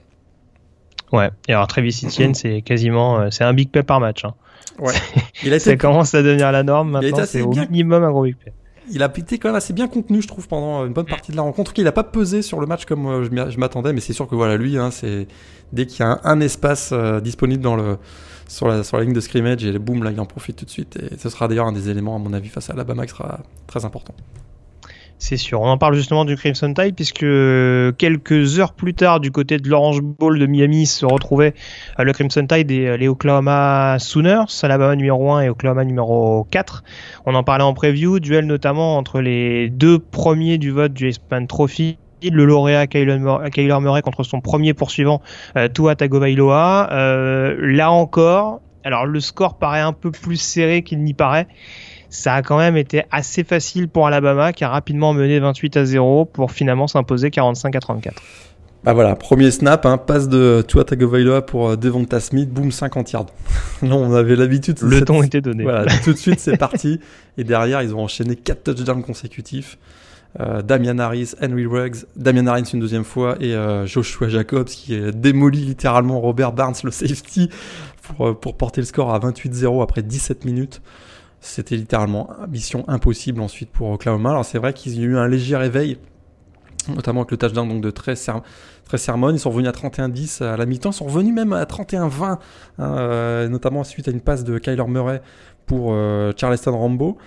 Ouais, 1.11 1.29
et 1.47 1.53
alors 1.53 1.67
Travis 1.67 2.01
Etienne, 2.03 2.33
c'est 2.33 2.61
quasiment 2.61 3.19
euh, 3.19 3.27
c'est 3.31 3.43
un 3.43 3.53
big 3.53 3.69
play 3.69 3.83
par 3.83 3.99
match. 3.99 4.25
Hein. 4.25 4.33
Ouais. 4.79 4.93
Il 5.43 5.53
a 5.53 5.55
été... 5.55 5.65
ça 5.65 5.77
commence 5.77 6.13
à 6.13 6.21
devenir 6.21 6.51
la 6.51 6.63
norme 6.63 6.91
maintenant. 6.91 7.25
C'est 7.25 7.41
au 7.41 7.51
minimum 7.51 8.03
un 8.03 8.11
gros 8.11 8.23
big 8.23 8.35
play 8.35 8.53
il 8.91 9.03
a 9.03 9.11
été 9.15 9.37
quand 9.37 9.49
même 9.49 9.55
assez 9.55 9.73
bien 9.73 9.87
contenu, 9.87 10.21
je 10.21 10.27
trouve, 10.27 10.47
pendant 10.47 10.85
une 10.85 10.93
bonne 10.93 11.05
partie 11.05 11.31
de 11.31 11.37
la 11.37 11.43
rencontre. 11.43 11.73
Il 11.77 11.83
n'a 11.83 11.91
pas 11.91 12.03
pesé 12.03 12.41
sur 12.41 12.59
le 12.59 12.67
match 12.67 12.85
comme 12.85 13.07
euh, 13.07 13.49
je 13.49 13.59
m'attendais, 13.59 13.93
mais 13.93 14.01
c'est 14.01 14.13
sûr 14.13 14.27
que 14.27 14.35
voilà, 14.35 14.57
lui, 14.57 14.77
hein, 14.77 14.91
c'est 14.91 15.27
dès 15.73 15.85
qu'il 15.85 16.01
y 16.01 16.03
a 16.03 16.19
un, 16.23 16.39
espace 16.39 16.91
euh, 16.91 17.19
disponible 17.19 17.63
dans 17.63 17.75
le 17.75 17.97
sur 18.47 18.67
la, 18.67 18.83
sur 18.83 18.97
la 18.97 19.03
ligne 19.03 19.13
de 19.13 19.19
scrimmage, 19.21 19.65
et 19.65 19.79
boum, 19.79 20.03
là, 20.03 20.11
il 20.11 20.19
en 20.19 20.25
profite 20.25 20.57
tout 20.57 20.65
de 20.65 20.69
suite. 20.69 20.97
Et 20.97 21.17
ce 21.17 21.29
sera 21.29 21.47
d'ailleurs 21.47 21.65
un 21.65 21.71
des 21.71 21.89
éléments, 21.89 22.15
à 22.15 22.19
mon 22.19 22.33
avis, 22.33 22.49
face 22.49 22.69
à 22.69 22.73
Alabama 22.73 23.05
qui 23.05 23.11
sera 23.11 23.39
très 23.65 23.85
important. 23.85 24.13
C'est 25.17 25.37
sûr. 25.37 25.61
On 25.61 25.67
en 25.67 25.77
parle 25.77 25.95
justement 25.95 26.25
du 26.25 26.35
Crimson 26.35 26.73
Tide 26.73 26.95
puisque 26.95 27.25
quelques 27.97 28.59
heures 28.59 28.73
plus 28.73 28.93
tard, 28.93 29.19
du 29.19 29.31
côté 29.31 29.57
de 29.57 29.69
l'Orange 29.69 30.01
Bowl 30.01 30.37
de 30.37 30.45
Miami, 30.45 30.85
se 30.85 31.05
retrouvaient 31.05 31.53
euh, 31.99 32.03
le 32.03 32.13
Crimson 32.13 32.45
Tide 32.45 32.69
et 32.69 32.87
euh, 32.87 32.97
les 32.97 33.07
Oklahoma 33.07 33.97
Sooners, 33.99 34.45
Alabama 34.63 34.95
numéro 34.95 35.31
1 35.31 35.41
et 35.41 35.49
Oklahoma 35.49 35.85
numéro 35.85 36.45
4. 36.51 36.83
On 37.25 37.33
en 37.33 37.43
parlait 37.43 37.63
en 37.63 37.73
preview, 37.73 38.19
duel 38.19 38.45
notamment 38.45 38.97
entre 38.97 39.21
les 39.21 39.69
deux 39.69 39.99
premiers 39.99 40.57
du 40.57 40.71
vote 40.71 40.93
du 40.93 41.07
Expand 41.07 41.47
Trophy 41.47 41.97
le 42.29 42.45
lauréat 42.45 42.87
Kyler 42.87 43.17
Murray 43.19 44.01
contre 44.01 44.23
son 44.23 44.41
premier 44.41 44.73
poursuivant 44.73 45.21
euh, 45.57 45.67
Tua 45.67 45.95
Tagovailoa. 45.95 46.89
Euh, 46.91 47.55
là 47.59 47.91
encore, 47.91 48.61
alors 48.83 49.05
le 49.05 49.19
score 49.19 49.57
paraît 49.57 49.81
un 49.81 49.93
peu 49.93 50.11
plus 50.11 50.37
serré 50.37 50.83
qu'il 50.83 51.03
n'y 51.03 51.13
paraît 51.13 51.47
ça 52.15 52.35
a 52.35 52.41
quand 52.41 52.57
même 52.57 52.77
été 52.77 53.03
assez 53.11 53.43
facile 53.43 53.87
pour 53.87 54.07
Alabama 54.07 54.53
qui 54.53 54.63
a 54.63 54.69
rapidement 54.69 55.13
mené 55.13 55.39
28 55.39 55.77
à 55.77 55.85
0 55.85 56.25
pour 56.25 56.51
finalement 56.51 56.87
s'imposer 56.87 57.29
45 57.29 57.75
à 57.75 57.79
34. 57.79 58.21
Bah 58.83 58.93
voilà, 58.93 59.15
premier 59.15 59.49
snap, 59.49 59.87
hein, 59.87 59.97
passe 59.97 60.29
de 60.29 60.63
Tua 60.67 60.83
Tagovailoa 60.83 61.43
pour 61.43 61.69
euh, 61.69 61.75
Devonta 61.75 62.19
Smith, 62.19 62.51
boum 62.51 62.71
50 62.71 63.11
yards. 63.11 63.25
non, 63.81 63.97
on 63.97 64.13
avait 64.13 64.35
l'habitude. 64.35 64.79
Le 64.81 65.01
ton 65.01 65.23
était 65.23 65.41
donné. 65.41 65.63
Voilà, 65.63 65.85
tout 66.03 66.13
de 66.13 66.17
suite 66.17 66.39
c'est 66.39 66.55
parti. 66.55 66.99
Et 67.39 67.43
derrière, 67.43 67.81
ils 67.81 67.95
ont 67.95 68.03
enchaîné 68.03 68.35
4 68.35 68.63
touchdowns 68.63 69.01
consécutifs. 69.01 69.79
Euh, 70.39 70.61
Damian 70.61 70.99
Harris, 70.99 71.33
Henry 71.41 71.65
Ruggs, 71.65 72.05
Damian 72.15 72.45
Harris 72.45 72.69
une 72.73 72.79
deuxième 72.79 73.05
fois 73.05 73.37
et 73.39 73.55
euh, 73.55 73.87
Joshua 73.87 74.27
Jacobs 74.27 74.65
qui 74.65 74.93
a 74.93 75.11
démoli 75.11 75.61
littéralement 75.61 76.19
Robert 76.19 76.51
Barnes, 76.51 76.75
le 76.83 76.91
safety, 76.91 77.49
pour, 78.03 78.37
pour 78.39 78.55
porter 78.55 78.81
le 78.81 78.85
score 78.85 79.13
à 79.13 79.19
28-0 79.19 79.81
après 79.81 80.03
17 80.03 80.45
minutes 80.45 80.81
C'était 81.45 81.75
littéralement 81.75 82.27
mission 82.49 82.83
impossible 82.87 83.39
ensuite 83.39 83.69
pour 83.69 83.91
Oklahoma. 83.91 84.31
Alors 84.31 84.45
c'est 84.45 84.57
vrai 84.57 84.73
qu'ils 84.73 84.99
ont 84.99 85.03
eu 85.03 85.17
un 85.17 85.27
léger 85.27 85.55
réveil, 85.55 85.99
notamment 86.89 87.21
avec 87.21 87.31
le 87.31 87.37
touchdown 87.37 87.69
donc 87.69 87.81
de 87.81 87.91
très, 87.91 88.15
très 88.15 88.97
sermon. 88.97 89.29
Ils 89.29 89.39
sont 89.39 89.51
revenus 89.51 89.69
à 89.69 89.71
31-10 89.71 90.43
à 90.43 90.57
la 90.57 90.65
mi-temps. 90.65 90.89
Ils 90.89 90.95
sont 90.95 91.05
revenus 91.05 91.35
même 91.35 91.53
à 91.53 91.65
31-20, 91.65 92.23
hein, 92.23 92.39
euh, 92.79 93.47
notamment 93.47 93.83
suite 93.83 94.07
à 94.07 94.11
une 94.11 94.21
passe 94.21 94.43
de 94.43 94.57
Kyler 94.57 94.87
Murray 94.87 95.21
pour 95.67 95.89
euh, 95.91 96.33
Charleston 96.35 96.75
Rambo. 96.75 97.17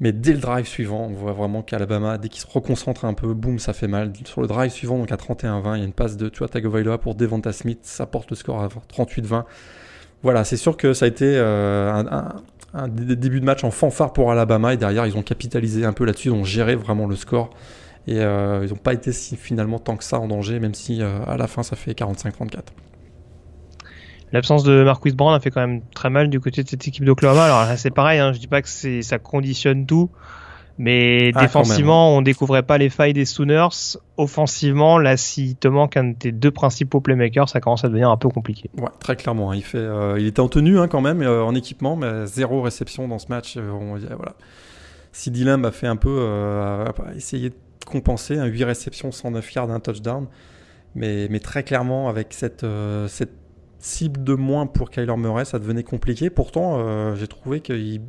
Mais 0.00 0.12
dès 0.12 0.32
le 0.32 0.38
drive 0.38 0.66
suivant, 0.66 1.06
on 1.10 1.14
voit 1.14 1.32
vraiment 1.32 1.62
qu'Alabama, 1.62 2.18
dès 2.18 2.28
qu'il 2.28 2.42
se 2.42 2.46
reconcentre 2.46 3.06
un 3.06 3.14
peu, 3.14 3.32
boum, 3.32 3.58
ça 3.58 3.72
fait 3.72 3.88
mal. 3.88 4.12
Sur 4.26 4.42
le 4.42 4.46
drive 4.46 4.70
suivant, 4.70 4.98
donc 4.98 5.10
à 5.10 5.16
31-20, 5.16 5.76
il 5.76 5.78
y 5.78 5.82
a 5.82 5.84
une 5.84 5.92
passe 5.92 6.18
de 6.18 6.28
Tua 6.28 6.46
Tagovailoa 6.46 6.98
pour 6.98 7.14
Devonta 7.14 7.52
Smith, 7.52 7.80
ça 7.82 8.04
porte 8.06 8.30
le 8.30 8.36
score 8.36 8.62
à 8.62 8.68
38-20. 8.68 9.44
Voilà, 10.22 10.44
c'est 10.44 10.56
sûr 10.56 10.76
que 10.76 10.92
ça 10.92 11.04
a 11.04 11.08
été 11.08 11.36
euh, 11.36 11.92
un, 11.92 12.42
début 12.88 13.40
de 13.40 13.44
match 13.44 13.64
en 13.64 13.70
fanfare 13.70 14.12
pour 14.12 14.30
Alabama 14.30 14.74
et 14.74 14.76
derrière, 14.76 15.06
ils 15.06 15.16
ont 15.16 15.22
capitalisé 15.22 15.84
un 15.84 15.92
peu 15.92 16.04
là-dessus, 16.04 16.28
ils 16.28 16.34
ont 16.34 16.44
géré 16.44 16.76
vraiment 16.76 17.06
le 17.06 17.16
score 17.16 17.50
et 18.06 18.20
euh, 18.20 18.64
ils 18.64 18.70
n'ont 18.70 18.76
pas 18.76 18.94
été 18.94 19.12
si, 19.12 19.36
finalement 19.36 19.78
tant 19.78 19.96
que 19.96 20.04
ça 20.04 20.18
en 20.18 20.28
danger, 20.28 20.60
même 20.60 20.74
si 20.74 21.02
euh, 21.02 21.24
à 21.26 21.36
la 21.36 21.46
fin 21.46 21.62
ça 21.62 21.76
fait 21.76 21.92
45-34. 21.92 22.60
L'absence 24.32 24.62
de 24.62 24.82
Marquis 24.82 25.12
Brown 25.12 25.34
a 25.34 25.40
fait 25.40 25.50
quand 25.50 25.60
même 25.60 25.82
très 25.94 26.10
mal 26.10 26.28
du 26.28 26.40
côté 26.40 26.62
de 26.62 26.68
cette 26.68 26.86
équipe 26.86 27.04
d'Oklahoma. 27.04 27.44
Alors 27.44 27.60
là, 27.60 27.76
c'est 27.78 27.90
pareil, 27.90 28.18
hein, 28.18 28.32
je 28.32 28.38
dis 28.38 28.46
pas 28.46 28.60
que 28.60 28.68
ça 28.68 29.18
conditionne 29.18 29.86
tout, 29.86 30.10
mais 30.78 31.32
ah, 31.34 31.40
défensivement, 31.40 32.16
on 32.16 32.22
découvrait 32.22 32.62
pas 32.62 32.78
les 32.78 32.88
failles 32.88 33.12
des 33.12 33.24
Sooners. 33.24 33.98
Offensivement, 34.16 34.98
là, 34.98 35.16
s'il 35.16 35.56
te 35.56 35.66
manque 35.68 35.96
un 35.96 36.04
de 36.04 36.14
tes 36.14 36.32
deux 36.32 36.50
principaux 36.50 37.00
playmakers, 37.00 37.48
ça 37.48 37.60
commence 37.60 37.84
à 37.84 37.88
devenir 37.88 38.10
un 38.10 38.16
peu 38.16 38.28
compliqué. 38.28 38.70
Ouais, 38.78 38.88
très 39.00 39.16
clairement. 39.16 39.50
Hein. 39.50 39.56
Il 39.56 39.64
fait, 39.64 39.78
euh, 39.78 40.18
il 40.18 40.26
était 40.26 40.40
en 40.40 40.48
tenue 40.48 40.78
hein, 40.78 40.86
quand 40.88 41.00
même, 41.00 41.22
euh, 41.22 41.42
en 41.42 41.54
équipement, 41.54 41.96
mais 41.96 42.26
zéro 42.26 42.62
réception 42.62 43.08
dans 43.08 43.18
ce 43.18 43.26
match. 43.28 43.56
Euh, 43.56 43.70
on, 43.70 43.96
voilà. 43.96 44.34
Sidi 45.12 45.42
Lamb 45.42 45.64
a 45.64 45.72
fait 45.72 45.88
un 45.88 45.96
peu, 45.96 46.20
a 46.20 46.92
essayé 47.16 47.50
de 47.50 47.56
compenser, 47.84 48.38
un 48.38 48.46
8 48.46 48.64
réceptions, 48.64 49.10
109 49.10 49.52
yards, 49.54 49.70
un 49.70 49.80
touchdown, 49.80 50.26
mais, 50.94 51.26
mais 51.28 51.40
très 51.40 51.64
clairement 51.64 52.08
avec 52.08 52.28
cette, 52.32 52.64
cette 53.08 53.32
cible 53.78 54.22
de 54.24 54.34
moins 54.34 54.66
pour 54.66 54.90
Kyler 54.90 55.16
Murray, 55.16 55.44
ça 55.44 55.58
devenait 55.58 55.82
compliqué. 55.82 56.30
Pourtant, 56.30 56.78
euh, 56.78 57.14
j'ai 57.14 57.28
trouvé 57.28 57.60
qu'il 57.60 58.00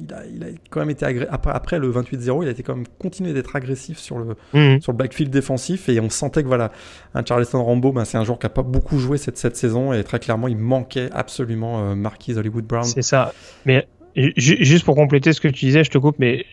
il 0.00 0.14
a, 0.14 0.26
il 0.26 0.44
a, 0.44 0.46
quand 0.70 0.80
même 0.80 0.90
été 0.90 1.04
après, 1.30 1.50
après, 1.52 1.78
le 1.78 1.90
28-0, 1.90 2.42
il 2.42 2.48
a 2.48 2.50
été 2.50 2.62
quand 2.62 2.76
même 2.76 2.86
continué 2.98 3.32
d'être 3.32 3.54
agressif 3.54 3.98
sur 3.98 4.18
le, 4.18 4.36
mhm. 4.52 4.80
sur 4.80 4.92
le 4.92 4.98
backfield 4.98 5.30
défensif 5.30 5.88
et 5.88 6.00
on 6.00 6.10
sentait 6.10 6.42
que 6.42 6.48
voilà, 6.48 6.72
un 7.14 7.24
Charleston 7.24 7.62
Rambo, 7.62 7.92
ben, 7.92 8.04
c'est 8.04 8.18
un 8.18 8.24
joueur 8.24 8.38
qui 8.38 8.46
a 8.46 8.50
pas 8.50 8.62
beaucoup 8.62 8.98
joué 8.98 9.18
cette, 9.18 9.38
cette 9.38 9.56
saison 9.56 9.92
et 9.92 10.02
très 10.04 10.18
clairement, 10.18 10.48
il 10.48 10.56
manquait 10.56 11.10
absolument 11.12 11.80
euh, 11.80 11.94
Marquise 11.94 12.38
Hollywood 12.38 12.64
Brown. 12.64 12.84
C'est 12.84 13.02
ça. 13.02 13.32
Mais 13.66 13.86
juste 14.14 14.84
pour 14.84 14.94
compléter 14.94 15.32
ce 15.32 15.40
que 15.40 15.48
tu 15.48 15.66
disais, 15.66 15.84
je 15.84 15.90
te 15.90 15.98
coupe, 15.98 16.16
mais 16.18 16.44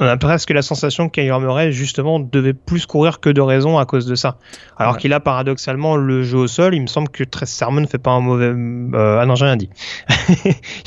on 0.00 0.06
a 0.06 0.16
presque 0.16 0.50
la 0.50 0.62
sensation 0.62 1.08
que 1.08 1.20
Kyler 1.20 1.38
Murray 1.38 1.70
justement 1.70 2.18
devait 2.18 2.52
plus 2.52 2.84
courir 2.84 3.20
que 3.20 3.30
de 3.30 3.40
raison 3.40 3.78
à 3.78 3.86
cause 3.86 4.06
de 4.06 4.16
ça. 4.16 4.38
Alors 4.76 4.98
qu'il 4.98 5.12
a 5.12 5.20
paradoxalement 5.20 5.96
le 5.96 6.24
jeu 6.24 6.38
au 6.38 6.46
sol, 6.48 6.74
il 6.74 6.82
me 6.82 6.88
semble 6.88 7.08
que 7.08 7.22
Tress 7.22 7.50
Sermon 7.50 7.80
ne 7.80 7.86
fait 7.86 7.98
pas 7.98 8.10
un 8.10 8.20
mauvais. 8.20 8.46
Euh, 8.46 9.20
ah 9.20 9.26
non, 9.26 9.36
j'ai 9.36 9.44
rien 9.44 9.56
dit. 9.56 9.70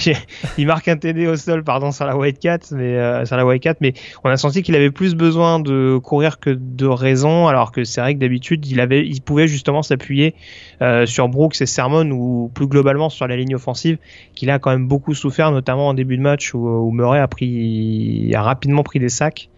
il 0.58 0.68
marque 0.68 0.90
un 0.90 0.98
TD 0.98 1.28
au 1.28 1.38
sol, 1.38 1.64
pardon, 1.64 1.92
sur 1.92 2.06
la 2.06 2.18
White 2.18 2.40
Cat, 2.40 2.60
mais 2.72 2.98
euh, 2.98 3.26
sur 3.26 3.38
la 3.38 3.46
White 3.46 3.64
Cat, 3.64 3.76
mais 3.80 3.94
on 4.26 4.30
a 4.30 4.36
senti 4.36 4.62
qu'il 4.62 4.76
avait 4.76 4.92
plus 4.92 5.16
besoin 5.16 5.60
de 5.60 5.98
courir 6.04 6.40
que 6.40 6.50
de 6.50 6.86
raison, 6.86 7.48
alors 7.48 7.72
que 7.72 7.86
c'est 7.86 8.02
vrai 8.02 8.14
que 8.14 8.20
d'habitude 8.20 8.66
il 8.68 8.82
avait, 8.82 9.08
il 9.08 9.22
pouvait 9.22 9.48
justement 9.48 9.84
s'appuyer 9.84 10.36
euh, 10.82 11.06
sur 11.06 11.30
Brooks 11.30 11.62
et 11.62 11.66
Sermon 11.66 12.10
ou 12.12 12.52
plus 12.54 12.68
globalement 12.68 13.10
sur 13.10 13.26
la 13.26 13.38
ligne 13.38 13.56
offensive, 13.56 13.98
qu'il 14.36 14.50
a 14.50 14.60
quand 14.60 14.72
même 14.72 14.88
beaucoup 14.88 15.14
souffert, 15.14 15.52
notamment 15.52 15.88
en 15.88 15.94
début 15.94 16.18
de 16.18 16.22
match 16.22 16.54
où, 16.54 16.68
où 16.68 16.92
Murray 16.92 17.20
a 17.20 17.28
pris, 17.30 18.34
a 18.36 18.42
rapidement 18.42 18.84
pris 18.84 18.97
des 19.00 19.10
sacs. 19.10 19.50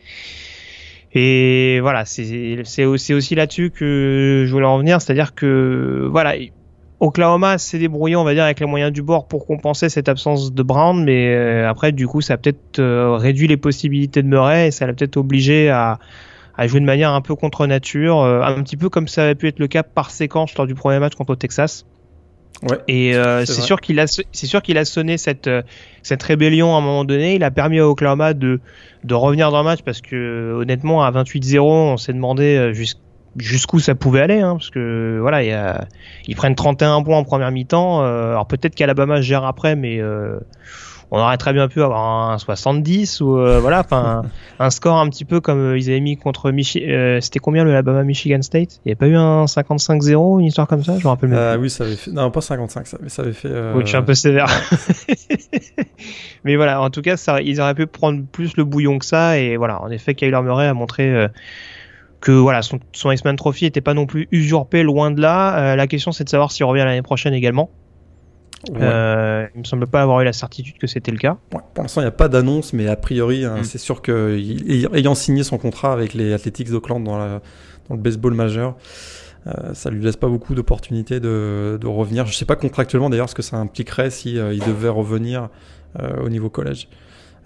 Et 1.13 1.79
voilà, 1.81 2.05
c'est 2.05 2.85
aussi 2.85 3.35
là-dessus 3.35 3.71
que 3.71 4.43
je 4.45 4.51
voulais 4.51 4.67
en 4.67 4.77
venir, 4.77 5.01
c'est-à-dire 5.01 5.33
que 5.33 6.07
voilà, 6.11 6.35
Oklahoma 6.99 7.57
s'est 7.57 7.79
débrouillé, 7.79 8.15
on 8.15 8.23
va 8.23 8.33
dire, 8.33 8.43
avec 8.43 8.59
les 8.59 8.65
moyens 8.65 8.91
du 8.91 9.01
bord 9.01 9.27
pour 9.27 9.45
compenser 9.45 9.89
cette 9.89 10.09
absence 10.09 10.53
de 10.53 10.63
Brown, 10.63 11.03
mais 11.03 11.33
euh, 11.33 11.69
après, 11.69 11.91
du 11.93 12.07
coup, 12.07 12.21
ça 12.21 12.33
a 12.33 12.37
peut-être 12.37 12.79
euh, 12.79 13.15
réduit 13.15 13.47
les 13.47 13.57
possibilités 13.57 14.21
de 14.21 14.27
Murray 14.27 14.67
et 14.67 14.71
ça 14.71 14.85
l'a 14.85 14.93
peut-être 14.93 15.17
obligé 15.17 15.69
à, 15.69 15.97
jouer 16.65 16.81
de 16.81 16.85
manière 16.85 17.11
un 17.13 17.21
peu 17.21 17.35
contre 17.35 17.65
nature, 17.67 18.19
euh, 18.19 18.41
un 18.41 18.61
petit 18.63 18.75
peu 18.75 18.89
comme 18.89 19.07
ça 19.07 19.23
avait 19.23 19.35
pu 19.35 19.47
être 19.47 19.59
le 19.59 19.67
cas 19.67 19.83
par 19.83 20.11
séquence 20.11 20.53
lors 20.55 20.67
du 20.67 20.75
premier 20.75 20.99
match 20.99 21.15
contre 21.15 21.35
Texas. 21.35 21.85
Ouais, 22.61 22.77
et 22.89 23.15
euh, 23.15 23.45
c'est 23.45 23.61
sûr 23.61 23.79
qu'il 23.79 24.01
a 24.01 24.07
c'est 24.07 24.45
sûr 24.45 24.61
qu'il 24.61 24.77
a 24.77 24.83
sonné 24.83 25.17
cette 25.17 25.47
euh, 25.47 25.61
cette 26.03 26.21
rébellion 26.21 26.75
à 26.75 26.79
un 26.79 26.81
moment 26.81 27.05
donné. 27.05 27.35
Il 27.35 27.43
a 27.45 27.51
permis 27.51 27.79
à 27.79 27.87
Oklahoma 27.87 28.33
de 28.33 28.59
de 29.05 29.15
revenir 29.15 29.49
dans 29.51 29.59
le 29.59 29.63
match 29.63 29.79
parce 29.83 30.01
que 30.01 30.55
honnêtement 30.59 31.03
à 31.03 31.11
28-0 31.11 31.61
on 31.61 31.97
s'est 31.97 32.11
demandé 32.11 32.57
euh, 32.57 32.73
jusqu'où 33.37 33.79
ça 33.79 33.95
pouvait 33.95 34.19
aller 34.19 34.41
hein, 34.41 34.55
parce 34.55 34.71
que 34.71 35.19
voilà 35.21 35.41
y 35.43 35.51
a, 35.51 35.87
ils 36.27 36.35
prennent 36.35 36.55
31 36.55 37.01
points 37.03 37.17
en 37.17 37.23
première 37.23 37.51
mi-temps. 37.51 38.01
alors 38.01 38.45
peut-être 38.45 38.75
qu'Alabama 38.75 39.21
gère 39.21 39.45
après 39.45 39.77
mais 39.77 40.01
on 41.11 41.19
aurait 41.19 41.37
très 41.37 41.53
bien 41.53 41.67
pu 41.67 41.81
avoir 41.81 42.31
un 42.31 42.37
70 42.37 43.21
ou 43.21 43.37
euh, 43.37 43.59
voilà, 43.59 43.79
enfin 43.79 44.23
un 44.59 44.69
score 44.69 44.97
un 44.97 45.09
petit 45.09 45.25
peu 45.25 45.41
comme 45.41 45.59
euh, 45.59 45.77
ils 45.77 45.89
avaient 45.89 45.99
mis 45.99 46.17
contre 46.17 46.51
Michi 46.51 46.83
euh, 46.85 47.19
c'était 47.19 47.39
combien 47.39 47.63
le 47.63 47.71
Alabama 47.71 48.03
Michigan 48.03 48.41
State? 48.41 48.79
Il 48.85 48.89
n'y 48.89 48.93
a 48.93 48.95
pas 48.95 49.07
eu 49.07 49.15
un 49.15 49.45
55-0, 49.45 50.39
une 50.39 50.45
histoire 50.45 50.67
comme 50.67 50.83
ça? 50.83 50.97
Je 50.99 51.03
me 51.03 51.09
rappelle 51.09 51.29
même. 51.29 51.59
oui, 51.59 51.69
ça 51.69 51.83
avait 51.83 51.95
fait 51.95 52.11
non 52.11 52.29
pas 52.29 52.41
55, 52.41 52.87
ça, 52.87 52.97
mais 53.01 53.09
ça 53.09 53.23
avait 53.23 53.33
fait. 53.33 53.49
Oui, 53.73 53.81
je 53.81 53.87
suis 53.87 53.97
un 53.97 54.03
peu 54.03 54.13
sévère. 54.13 54.47
mais 56.43 56.55
voilà, 56.55 56.81
en 56.81 56.89
tout 56.89 57.01
cas, 57.01 57.17
ça, 57.17 57.41
ils 57.41 57.59
auraient 57.59 57.75
pu 57.75 57.87
prendre 57.87 58.23
plus 58.31 58.55
le 58.57 58.63
bouillon 58.63 58.99
que 58.99 59.05
ça 59.05 59.39
et 59.39 59.57
voilà, 59.57 59.81
en 59.81 59.89
effet, 59.89 60.13
Kyler 60.13 60.41
Murray 60.41 60.67
a 60.67 60.73
montré 60.73 61.27
que 62.21 62.31
voilà 62.33 62.61
son, 62.61 62.79
son 62.91 63.11
X-Men 63.11 63.37
Trophy 63.37 63.65
était 63.65 63.81
pas 63.81 63.93
non 63.93 64.05
plus 64.05 64.27
usurpé 64.31 64.83
loin 64.83 65.09
de 65.09 65.21
là. 65.21 65.75
la 65.75 65.87
question 65.87 66.11
c'est 66.11 66.25
de 66.25 66.29
savoir 66.29 66.51
s'il 66.51 66.65
revient 66.65 66.83
l'année 66.83 67.01
prochaine 67.01 67.33
également. 67.33 67.71
Euh, 68.75 69.47
il 69.55 69.59
me 69.59 69.63
semble 69.63 69.87
pas 69.87 70.01
avoir 70.01 70.21
eu 70.21 70.25
la 70.25 70.33
certitude 70.33 70.77
que 70.77 70.87
c'était 70.87 71.11
le 71.11 71.17
cas. 71.17 71.37
pour 71.49 71.61
l'instant, 71.81 72.01
il 72.01 72.05
n'y 72.05 72.09
a 72.09 72.11
pas 72.11 72.27
d'annonce, 72.27 72.73
mais 72.73 72.87
a 72.87 72.95
priori, 72.95 73.45
hein, 73.45 73.59
mm. 73.59 73.63
c'est 73.63 73.77
sûr 73.77 74.01
qu'ayant 74.01 75.15
signé 75.15 75.43
son 75.43 75.57
contrat 75.57 75.93
avec 75.93 76.13
les 76.13 76.33
Athletics 76.33 76.69
d'Oakland 76.69 77.03
dans, 77.03 77.17
dans, 77.17 77.95
le 77.95 77.97
baseball 77.97 78.33
majeur, 78.33 78.75
euh, 79.47 79.73
ça 79.73 79.89
lui 79.89 80.03
laisse 80.03 80.17
pas 80.17 80.27
beaucoup 80.27 80.55
d'opportunités 80.55 81.19
de, 81.19 81.77
de, 81.79 81.87
revenir. 81.87 82.25
Je 82.25 82.35
sais 82.35 82.45
pas 82.45 82.57
contractuellement 82.57 83.09
d'ailleurs 83.09 83.29
ce 83.29 83.35
que 83.35 83.41
ça 83.41 83.57
impliquerait 83.57 84.09
si 84.09 84.37
euh, 84.37 84.53
il 84.53 84.59
devait 84.59 84.89
revenir 84.89 85.49
euh, 85.99 86.23
au 86.23 86.29
niveau 86.29 86.49
collège. 86.49 86.87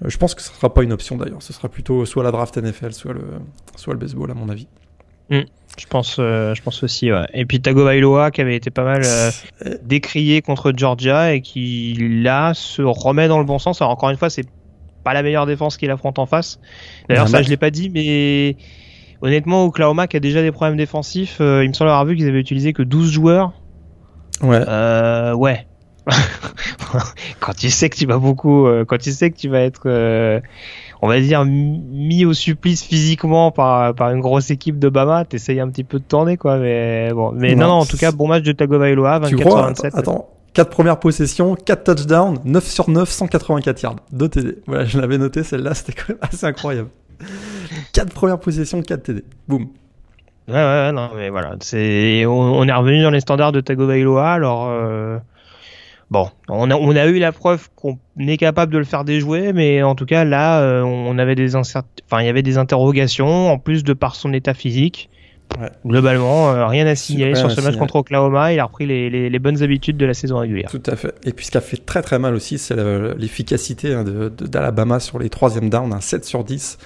Euh, 0.04 0.10
je 0.10 0.18
pense 0.18 0.36
que 0.36 0.42
ce 0.42 0.52
sera 0.52 0.74
pas 0.74 0.84
une 0.84 0.92
option 0.92 1.18
d'ailleurs. 1.18 1.42
Ce 1.42 1.54
sera 1.54 1.70
plutôt 1.70 2.06
soit 2.06 2.24
la 2.24 2.32
draft 2.32 2.58
NFL, 2.58 2.94
soit 2.94 3.14
le, 3.14 3.24
soit 3.76 3.94
le 3.94 4.00
baseball 4.00 4.32
à 4.32 4.34
mon 4.34 4.50
avis. 4.50 4.68
Mm. 5.30 5.42
Je 5.78 5.88
pense, 5.88 6.18
euh, 6.20 6.54
je 6.54 6.62
pense 6.62 6.84
aussi. 6.84 7.12
Ouais. 7.12 7.26
Et 7.34 7.46
puis 7.46 7.60
Tagovailoa 7.60 8.32
qui 8.32 8.42
avait 8.42 8.56
été 8.56 8.70
pas 8.70 8.84
mal 8.84 9.02
euh, 9.06 9.32
décrié 9.84 10.42
contre 10.42 10.72
Georgia 10.76 11.34
et 11.34 11.42
qui 11.42 11.96
là 12.00 12.54
se 12.54 12.82
remet 12.82 13.28
dans 13.28 13.40
le 13.40 13.46
bon 13.46 13.60
sens. 13.60 13.82
Alors 13.82 13.92
encore 13.92 14.10
une 14.10 14.18
fois, 14.18 14.30
c'est 14.30 14.46
pas 15.04 15.14
la 15.14 15.24
meilleure 15.24 15.46
défense 15.46 15.78
qu'il 15.78 15.90
affronte 15.90 16.20
en 16.20 16.26
face. 16.26 16.60
D'ailleurs, 17.10 17.28
ça 17.28 17.42
je 17.42 17.50
l'ai 17.50 17.58
pas 17.58 17.72
dit, 17.72 17.90
mais 17.90 18.56
honnêtement, 19.22 19.66
Oklahoma 19.66 20.08
qui 20.08 20.18
a 20.18 20.20
déjà 20.20 20.42
des 20.42 20.52
problèmes 20.52 20.78
défensifs, 20.78 21.38
euh, 21.42 21.64
il 21.64 21.70
me 21.70 21.74
semble 21.74 21.90
avoir 21.90 22.06
vu 22.06 22.16
qu'ils 22.16 22.28
avaient 22.28 22.40
utilisé 22.40 22.72
que 22.72 22.84
12 22.84 23.12
joueurs. 23.12 23.54
Ouais. 24.42 24.64
ouais. 25.34 25.68
quand 27.40 27.54
tu 27.54 27.70
sais 27.70 27.90
que 27.90 27.96
tu 27.96 28.06
vas 28.06 28.18
beaucoup, 28.18 28.68
quand 28.88 28.98
tu 28.98 29.12
sais 29.12 29.32
que 29.32 29.38
tu 29.38 29.48
vas 29.48 29.62
être 29.62 30.42
on 31.04 31.08
va 31.10 31.20
dire, 31.20 31.44
mis 31.44 32.24
au 32.24 32.34
supplice 32.34 32.82
physiquement 32.82 33.52
par, 33.52 33.94
par 33.94 34.12
une 34.12 34.22
grosse 34.22 34.52
équipe 34.52 34.80
de 34.80 34.88
Bama, 34.88 35.26
t'essayes 35.26 35.60
un 35.60 35.68
petit 35.68 35.84
peu 35.84 36.00
de 36.00 36.04
tourner, 36.06 36.38
quoi. 36.38 36.58
Mais 36.58 37.12
bon, 37.12 37.34
mais 37.34 37.56
non, 37.56 37.68
non, 37.68 37.74
en 37.74 37.86
tout 37.86 37.98
cas, 37.98 38.14
bon 38.14 38.30
match 38.30 38.44
de 38.44 38.54
Tagovailoa, 38.54 39.20
24 39.20 39.68
27. 39.68 39.96
Attends, 39.98 40.30
4 40.54 40.70
premières 40.70 41.00
possessions, 41.02 41.56
4 41.56 41.84
touchdowns, 41.84 42.40
9 42.46 42.66
sur 42.66 42.90
9, 42.90 43.10
184 43.10 43.82
yards. 43.82 43.96
2 44.14 44.30
TD. 44.30 44.58
Voilà, 44.66 44.86
je 44.86 44.98
l'avais 44.98 45.18
noté, 45.18 45.44
celle-là, 45.44 45.74
c'était 45.74 45.92
quand 45.92 46.10
même 46.14 46.20
assez 46.22 46.46
incroyable. 46.46 46.88
4 47.92 48.14
premières 48.14 48.40
possessions, 48.40 48.82
4 48.82 49.04
TD. 49.04 49.26
Boum. 49.50 49.68
Ouais, 50.48 50.54
ouais, 50.54 50.92
non, 50.94 51.10
mais 51.18 51.30
voilà. 51.30 51.58
C'est, 51.60 52.26
on, 52.26 52.66
est 52.66 52.74
revenu 52.74 53.04
dans 53.04 53.10
les 53.10 53.20
standards 53.20 53.52
de 53.52 53.60
Tagovailoa, 53.60 54.32
alors, 54.32 54.70
euh, 54.70 55.18
Bon, 56.12 56.30
on 56.48 56.70
a, 56.70 56.76
on 56.76 56.96
a 56.96 57.06
eu 57.08 57.20
la 57.20 57.32
preuve 57.32 57.70
qu'on 57.76 57.98
est 58.20 58.38
capable 58.38 58.72
de 58.72 58.78
le 58.78 58.84
faire 58.84 59.04
déjouer, 59.04 59.54
mais 59.54 59.82
en 59.84 59.96
tout 59.96 60.06
cas 60.06 60.24
là, 60.24 60.62
euh, 60.62 60.82
on 60.82 61.18
avait 61.18 61.36
des 61.36 61.56
enfin 61.56 61.84
il 62.20 62.26
y 62.26 62.30
avait 62.30 62.44
des 62.44 62.58
interrogations 62.58 63.52
en 63.52 63.58
plus 63.58 63.84
de 63.84 63.94
par 63.94 64.16
son 64.16 64.34
état 64.34 64.54
physique. 64.54 65.10
Globalement, 65.86 66.52
euh, 66.52 66.66
rien 66.66 66.88
à 66.88 66.96
signaler 66.96 67.36
sur 67.36 67.52
ce 67.52 67.62
match 67.62 67.76
contre 67.78 67.98
Oklahoma. 67.98 68.54
Il 68.54 68.60
a 68.60 68.66
repris 68.66 68.88
les, 68.88 69.10
les, 69.10 69.30
les, 69.30 69.40
bonnes 69.40 69.62
habitudes 69.62 69.98
de 69.98 70.06
la 70.06 70.16
saison 70.16 70.40
régulière. 70.40 70.70
Tout 70.72 70.82
à 70.88 70.96
fait. 70.96 71.14
Et 71.26 71.32
puis 71.32 71.46
ce 71.46 71.52
qui 71.52 71.58
a 71.58 71.62
fait 71.62 71.78
très 71.78 72.02
très 72.02 72.18
mal 72.18 72.34
aussi, 72.34 72.58
c'est 72.58 72.76
l'efficacité 73.18 73.94
hein, 73.94 74.04
d'Alabama 74.04 75.00
sur 75.00 75.20
les 75.20 75.30
troisième 75.30 75.70
downs, 75.70 75.94
un 75.94 76.02
7 76.02 76.26
sur 76.26 76.44
10. 76.44 76.80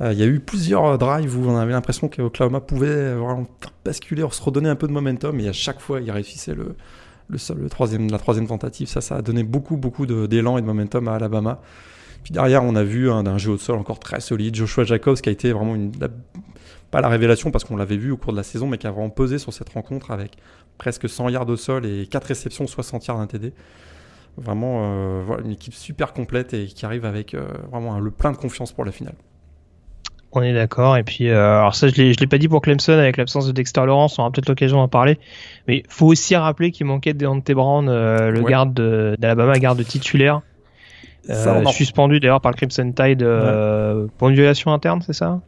Euh, 0.00 0.12
il 0.12 0.18
y 0.18 0.22
a 0.22 0.26
eu 0.26 0.40
plusieurs 0.40 0.98
drives 0.98 1.38
où 1.38 1.48
on 1.48 1.56
avait 1.56 1.72
l'impression 1.72 2.08
qu'Oklahoma 2.08 2.60
pouvait 2.60 3.14
vraiment 3.14 3.46
basculer, 3.84 4.24
se 4.30 4.42
redonner 4.42 4.68
un 4.68 4.76
peu 4.76 4.88
de 4.88 4.92
momentum, 4.92 5.38
et 5.40 5.48
à 5.48 5.52
chaque 5.52 5.80
fois, 5.80 6.00
il 6.00 6.10
réussissait 6.10 6.54
le, 6.54 6.74
le, 7.32 8.10
la 8.10 8.18
troisième 8.18 8.46
tentative. 8.46 8.88
Ça, 8.88 9.00
ça 9.00 9.16
a 9.16 9.22
donné 9.22 9.42
beaucoup, 9.42 9.76
beaucoup 9.76 10.06
d'élan 10.06 10.58
et 10.58 10.60
de 10.60 10.66
momentum 10.66 11.08
à 11.08 11.14
Alabama. 11.14 11.60
Puis 12.22 12.32
derrière, 12.32 12.62
on 12.62 12.76
a 12.76 12.84
vu 12.84 13.10
un, 13.10 13.38
jeu 13.38 13.52
au 13.52 13.58
sol 13.58 13.78
encore 13.78 13.98
très 13.98 14.20
solide. 14.20 14.54
Joshua 14.54 14.84
Jacobs 14.84 15.16
qui 15.16 15.28
a 15.28 15.32
été 15.32 15.52
vraiment 15.52 15.74
une, 15.74 15.92
pas 16.90 17.00
la 17.00 17.08
révélation 17.08 17.50
parce 17.50 17.64
qu'on 17.64 17.76
l'avait 17.76 17.96
vu 17.96 18.12
au 18.12 18.16
cours 18.16 18.32
de 18.32 18.36
la 18.36 18.42
saison, 18.42 18.68
mais 18.68 18.78
qui 18.78 18.86
a 18.86 18.90
vraiment 18.90 19.10
pesé 19.10 19.38
sur 19.38 19.52
cette 19.52 19.70
rencontre 19.70 20.10
avec 20.10 20.36
presque 20.78 21.08
100 21.08 21.30
yards 21.30 21.48
au 21.48 21.56
sol 21.56 21.86
et 21.86 22.06
4 22.06 22.24
réceptions, 22.24 22.66
60 22.66 23.06
yards 23.06 23.18
d'un 23.18 23.26
TD. 23.26 23.52
Vraiment 24.36 24.82
euh, 24.82 25.38
une 25.44 25.50
équipe 25.50 25.74
super 25.74 26.12
complète 26.12 26.54
et 26.54 26.66
qui 26.66 26.86
arrive 26.86 27.04
avec 27.04 27.34
euh, 27.34 27.46
vraiment 27.70 27.98
le 27.98 28.10
plein 28.10 28.32
de 28.32 28.36
confiance 28.36 28.72
pour 28.72 28.84
la 28.84 28.92
finale. 28.92 29.16
On 30.32 30.42
est 30.42 30.54
d'accord. 30.54 30.96
Et 30.96 31.02
puis, 31.02 31.28
euh, 31.28 31.58
alors 31.60 31.74
ça, 31.74 31.88
je 31.88 31.94
l'ai, 31.94 32.12
l'ai 32.12 32.26
pas 32.26 32.38
dit 32.38 32.48
pour 32.48 32.62
Clemson 32.62 32.92
avec 32.92 33.16
l'absence 33.16 33.46
de 33.46 33.52
Dexter 33.52 33.84
Lawrence. 33.84 34.18
On 34.18 34.22
aura 34.22 34.30
peut-être 34.30 34.48
l'occasion 34.48 34.78
d'en 34.78 34.88
parler. 34.88 35.18
Mais 35.68 35.82
faut 35.88 36.06
aussi 36.06 36.34
rappeler 36.36 36.70
qu'il 36.70 36.86
manquait 36.86 37.12
Deontay 37.12 37.54
Brown, 37.54 37.86
le 37.86 38.42
garde 38.42 38.74
d'Alabama, 39.18 39.58
garde 39.58 39.84
titulaire. 39.84 40.40
suspendu 41.72 42.18
d'ailleurs 42.18 42.40
par 42.40 42.52
le 42.52 42.56
Crimson 42.56 42.92
Tide 42.92 43.26
pour 44.18 44.28
une 44.28 44.34
violation 44.34 44.72
interne, 44.72 45.02
c'est 45.06 45.12
ça? 45.12 45.40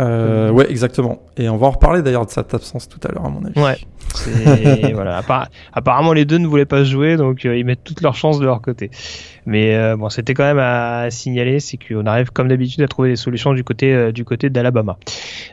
Euh, 0.00 0.50
ouais, 0.50 0.68
exactement. 0.70 1.22
Et 1.36 1.48
on 1.48 1.56
va 1.56 1.68
en 1.68 1.70
reparler 1.70 2.02
d'ailleurs 2.02 2.26
de 2.26 2.30
cette 2.30 2.52
absence 2.52 2.88
tout 2.88 2.98
à 3.06 3.12
l'heure, 3.12 3.24
à 3.24 3.28
mon 3.28 3.44
avis. 3.44 3.60
Ouais. 3.60 3.76
voilà. 4.92 5.22
apparemment, 5.72 6.12
les 6.12 6.24
deux 6.24 6.38
ne 6.38 6.46
voulaient 6.46 6.64
pas 6.64 6.84
jouer, 6.84 7.16
donc 7.16 7.44
euh, 7.44 7.56
ils 7.56 7.64
mettent 7.64 7.84
toutes 7.84 8.00
leurs 8.00 8.14
chances 8.14 8.38
de 8.38 8.44
leur 8.44 8.60
côté. 8.60 8.90
Mais 9.46 9.74
euh, 9.74 9.96
bon, 9.96 10.08
c'était 10.08 10.34
quand 10.34 10.44
même 10.44 10.58
à, 10.58 11.10
signaler, 11.10 11.60
c'est 11.60 11.76
qu'on 11.76 12.06
arrive 12.06 12.30
comme 12.30 12.48
d'habitude 12.48 12.82
à 12.82 12.88
trouver 12.88 13.10
des 13.10 13.16
solutions 13.16 13.52
du 13.52 13.62
côté 13.62 13.92
euh, 13.94 14.12
d'Alabama. 14.12 14.96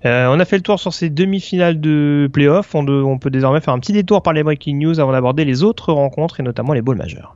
on 0.03 0.39
a 0.39 0.45
fait 0.45 0.57
le 0.57 0.63
tour 0.63 0.79
sur 0.79 0.93
ces 0.93 1.09
demi-finales 1.09 1.79
de 1.79 2.29
playoff. 2.31 2.73
On, 2.73 2.87
on, 2.87 3.19
peut 3.19 3.29
désormais 3.29 3.61
faire 3.61 3.73
un 3.73 3.79
petit 3.79 3.93
détour 3.93 4.23
par 4.23 4.33
les 4.33 4.43
breaking 4.43 4.79
news 4.79 4.99
avant 4.99 5.11
d'aborder 5.11 5.45
les 5.45 5.63
autres 5.63 5.93
rencontres 5.93 6.39
et 6.39 6.43
notamment 6.43 6.73
les 6.73 6.81
bowls 6.81 6.97
majeurs. 6.97 7.35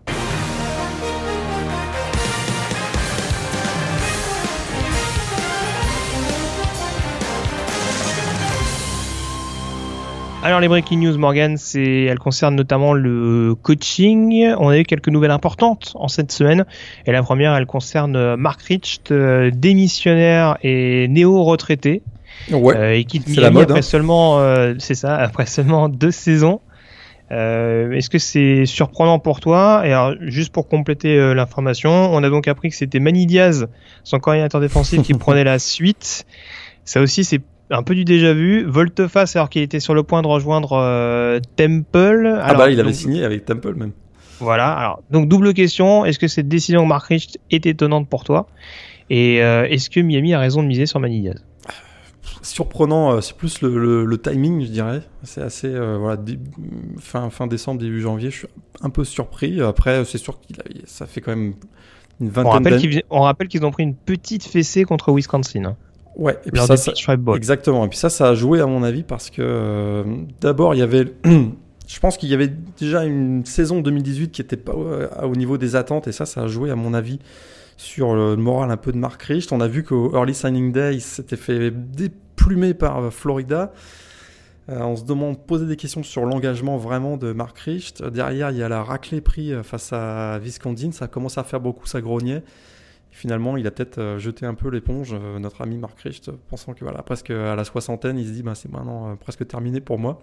Alors 10.46 10.60
les 10.60 10.68
breaking 10.68 11.00
news, 11.00 11.18
Morgan, 11.18 11.58
c'est, 11.58 12.04
elles 12.04 12.20
concernent 12.20 12.54
notamment 12.54 12.94
le 12.94 13.56
coaching. 13.56 14.54
On 14.60 14.70
a 14.70 14.78
eu 14.78 14.84
quelques 14.84 15.08
nouvelles 15.08 15.32
importantes 15.32 15.94
en 15.96 16.08
cette 16.08 16.32
semaine. 16.32 16.68
Et 17.08 17.12
la 17.12 17.24
première, 17.24 17.56
elle 17.56 17.66
concerne 17.66 18.36
Mark 18.36 18.62
Rich, 18.62 19.00
euh, 19.10 19.50
démissionnaire 19.52 20.60
et 20.62 21.08
néo-retraité. 21.08 22.04
Ouais. 22.52 22.78
Euh, 22.78 22.96
et 22.96 23.06
quitte 23.06 23.28
Miami 23.28 23.62
après 23.62 23.80
hein. 23.80 23.82
seulement, 23.82 24.38
euh, 24.38 24.75
c'est 24.78 24.94
ça, 24.94 25.16
après 25.20 25.48
seulement 25.48 25.90
deux 25.90 26.12
saisons. 26.12 26.62
Est-ce 27.32 28.12
que 28.12 28.20
c'est 28.20 28.68
surprenant 28.68 29.18
pour 29.18 29.40
toi? 29.40 29.82
Et 29.84 29.94
alors, 29.94 30.14
juste 30.22 30.54
pour 30.54 30.68
compléter 30.68 31.34
l'information, 31.34 31.90
on 32.14 32.22
a 32.22 32.30
donc 32.30 32.48
appris 32.48 32.70
que 32.70 32.75
c'était 32.75 33.00
Manny 33.00 33.25
Diaz, 33.25 33.68
son 34.04 34.20
coordinateur 34.20 34.62
défensif, 34.62 35.02
qui 35.02 35.14
prenait 35.16 35.44
la 35.44 35.58
suite. 35.58 36.28
Ça 36.84 37.02
aussi, 37.02 37.24
c'est 37.24 37.42
un 37.69 37.84
peu 37.84 37.95
du 37.95 38.05
déjà 38.05 38.34
vu. 38.34 38.63
Volteface, 38.65 39.36
alors 39.36 39.50
qu'il 39.50 39.62
était 39.62 39.79
sur 39.79 39.93
le 39.93 40.03
point 40.03 40.22
de 40.22 40.27
rejoindre 40.27 40.74
euh, 40.74 41.39
Temple. 41.55 42.39
ah 42.41 42.53
bah 42.53 42.69
il 42.69 42.79
avait 42.79 42.93
signé 42.93 43.24
avec 43.24 43.45
Temple 43.45 43.75
même. 43.75 43.91
Voilà. 44.39 44.72
Alors 44.74 45.01
donc 45.10 45.27
double 45.27 45.53
question. 45.53 46.05
Est-ce 46.05 46.19
que 46.19 46.27
cette 46.27 46.48
décision 46.48 46.84
de 46.84 46.88
Mark 46.88 47.07
Rich 47.07 47.38
est 47.51 47.65
étonnante 47.65 48.10
pour 48.10 48.24
toi? 48.24 48.48
Et 49.10 49.41
euh, 49.41 49.65
est-ce 49.65 49.89
que 49.89 50.00
Miami 50.00 50.34
a 50.34 50.39
raison 50.39 50.63
de 50.63 50.67
miser 50.67 50.86
sur 50.86 51.00
Manny 51.00 51.22
Diaz? 51.22 51.43
Surprenant, 52.41 53.13
euh, 53.13 53.22
c'est 53.22 53.36
plus 53.36 53.62
le, 53.62 54.17
timing, 54.22 54.62
je 54.62 54.72
dirais. 54.72 55.01
C'est 55.24 55.41
assez 55.41 55.69
voilà 55.69 56.19
fin 57.00 57.29
fin 57.29 57.48
décembre 57.48 57.81
début 57.81 58.01
janvier. 58.01 58.29
Je 58.29 58.38
suis 58.38 58.48
un 58.81 58.89
peu 58.89 59.03
surpris. 59.03 59.62
Après, 59.62 60.05
c'est 60.05 60.17
sûr 60.19 60.39
qu'il 60.39 60.57
ça 60.86 61.07
fait 61.07 61.22
quand 61.22 61.36
même 61.36 61.55
une 62.19 62.29
vingtaine. 62.29 63.01
On 63.10 63.22
rappelle 63.22 63.48
qu'ils 63.48 63.65
ont 63.65 63.72
pris 63.72 63.84
une 63.84 63.95
petite 63.95 64.43
fessée 64.43 64.84
contre 64.84 65.12
Wisconsin. 65.12 65.75
Ouais, 66.15 66.39
et 66.45 66.51
puis 66.51 66.62
ça, 66.62 66.75
exactement. 67.36 67.86
Et 67.86 67.89
puis 67.89 67.98
ça, 67.98 68.10
ça 68.10 68.29
a 68.29 68.36
joué 68.36 68.62
à 68.62 68.65
mon 68.65 68.84
avis 68.84 69.03
parce 69.03 69.29
que 69.29 69.41
euh, 69.41 70.04
d'abord 70.39 70.73
il 70.73 70.80
y 70.80 70.82
avait, 70.82 71.13
je 71.88 71.99
pense 71.99 72.17
qu'il 72.17 72.30
y 72.30 72.34
avait 72.34 72.51
déjà 72.80 73.04
une 73.04 73.45
saison 73.45 73.82
2018 73.82 74.32
qui 74.32 74.41
était 74.41 74.58
pas 74.58 74.73
au 74.73 75.36
niveau 75.36 75.58
des 75.58 75.75
attentes 75.75 76.08
et 76.08 76.12
ça, 76.12 76.25
ça 76.25 76.43
a 76.43 76.47
joué 76.47 76.71
à 76.71 76.75
mon 76.75 76.93
avis 76.93 77.19
sur 77.78 78.15
le 78.15 78.38
moral 78.38 78.71
un 78.71 78.78
peu 78.78 78.93
de 78.93 78.97
Mark 78.97 79.21
Richt. 79.23 79.51
On 79.51 79.60
a 79.60 79.67
vu 79.67 79.84
qu'au 79.84 80.13
Early 80.15 80.34
Signing 80.34 80.71
Day, 80.71 80.95
il 80.95 81.01
s'était 81.01 81.36
fait 81.36 81.71
déplumer 81.71 82.73
par 82.73 82.99
euh, 82.99 83.10
Florida. 83.10 83.73
Euh, 84.69 84.80
on 84.80 84.95
se 84.95 85.04
demande, 85.04 85.45
poser 85.45 85.65
des 85.65 85.75
questions 85.75 86.01
sur 86.01 86.25
l'engagement 86.25 86.78
vraiment 86.78 87.17
de 87.17 87.34
Mark 87.34 87.60
Richt. 87.60 88.01
Derrière, 88.01 88.51
il 88.51 88.58
y 88.58 88.63
a 88.63 88.69
la 88.69 88.82
raclée 88.82 89.19
pris 89.19 89.51
face 89.63 89.91
à 89.91 90.39
Viscondine. 90.39 90.93
Ça 90.93 91.08
commence 91.08 91.38
à 91.38 91.43
faire 91.43 91.60
beaucoup, 91.60 91.86
ça 91.86 91.99
grognait 91.99 92.41
finalement, 93.15 93.56
il 93.56 93.65
a 93.65 93.71
peut-être 93.71 93.97
euh, 93.97 94.19
jeté 94.19 94.45
un 94.45 94.54
peu 94.56 94.69
l'éponge, 94.69 95.13
euh, 95.13 95.39
notre 95.39 95.62
ami 95.62 95.78
Marc 95.78 95.97
Richt, 96.01 96.30
pensant 96.49 96.73
que 96.73 96.84
voilà, 96.84 97.01
presque 97.01 97.30
à 97.30 97.56
la 97.56 97.63
soixantaine, 97.63 98.17
il 98.17 98.28
se 98.28 98.32
dit 98.32 98.43
bah, 98.43 98.56
c'est 98.56 98.69
maintenant 98.69 99.12
euh, 99.12 99.15
presque 99.15 99.47
terminé 99.47 99.80
pour 99.80 99.97
moi. 99.97 100.21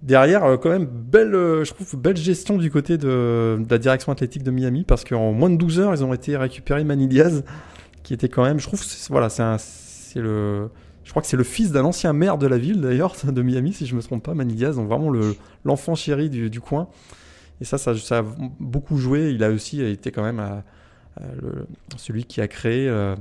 Derrière, 0.00 0.58
quand 0.60 0.70
même, 0.70 0.86
belle, 0.86 1.32
je 1.32 1.70
trouve, 1.72 1.96
belle 1.96 2.16
gestion 2.16 2.56
du 2.56 2.70
côté 2.70 2.96
de, 2.96 3.60
la 3.68 3.78
direction 3.78 4.12
athlétique 4.12 4.44
de 4.44 4.50
Miami, 4.50 4.84
parce 4.84 5.04
qu'en 5.04 5.32
moins 5.32 5.50
de 5.50 5.56
12 5.56 5.80
heures, 5.80 5.94
ils 5.94 6.04
ont 6.04 6.14
été 6.14 6.36
récupérés 6.36 6.84
Manny 6.84 7.08
Diaz, 7.08 7.44
qui 8.02 8.14
était 8.14 8.28
quand 8.28 8.44
même, 8.44 8.60
je 8.60 8.66
trouve, 8.66 8.80
voilà, 9.10 9.28
c'est 9.28 10.20
le, 10.20 10.70
je 11.02 11.10
crois 11.10 11.20
que 11.20 11.26
c'est 11.26 11.36
le 11.36 11.42
fils 11.42 11.72
d'un 11.72 11.84
ancien 11.84 12.12
maire 12.12 12.38
de 12.38 12.46
la 12.46 12.58
ville 12.58 12.80
d'ailleurs, 12.80 13.14
de 13.24 13.42
Miami, 13.42 13.72
si 13.72 13.86
je 13.86 13.96
me 13.96 14.00
trompe 14.00 14.22
pas, 14.22 14.34
Manny 14.34 14.54
Diaz, 14.54 14.76
donc 14.76 14.88
vraiment 14.88 15.10
l'enfant 15.64 15.96
chéri 15.96 16.30
du, 16.30 16.60
coin. 16.60 16.88
Et 17.60 17.64
ça, 17.64 17.76
ça, 17.76 17.96
ça, 17.96 18.18
a 18.18 18.24
beaucoup 18.60 18.98
joué. 18.98 19.32
Il 19.32 19.42
a 19.42 19.50
aussi 19.50 19.82
été 19.82 20.12
quand 20.12 20.22
même 20.22 20.38
à, 20.38 20.62
euh, 21.20 21.64
celui 21.96 22.24
qui 22.24 22.40
a 22.40 22.48
créé 22.48 22.88
euh, 22.88 23.16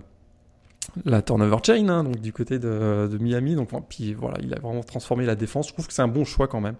la 1.06 1.22
turnover 1.22 1.58
chain, 1.66 1.90
hein, 1.90 2.04
donc 2.04 2.20
du 2.20 2.34
côté 2.34 2.60
de, 2.60 3.18
Miami. 3.20 3.56
Donc, 3.56 3.70
puis 3.90 4.14
voilà, 4.14 4.38
il 4.42 4.54
a 4.54 4.60
vraiment 4.60 4.84
transformé 4.84 5.26
la 5.26 5.36
défense. 5.36 5.68
Je 5.68 5.74
trouve 5.74 5.88
que 5.88 5.94
c'est 5.94 6.02
un 6.02 6.08
bon 6.08 6.26
choix 6.26 6.48
quand 6.48 6.62
même. 6.62 6.76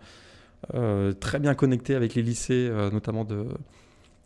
Euh, 0.74 1.14
très 1.14 1.40
bien 1.40 1.54
connecté 1.54 1.96
avec 1.96 2.16
les 2.16 2.22
lycées, 2.22 2.72
notamment 2.92 3.24
de, 3.24 3.48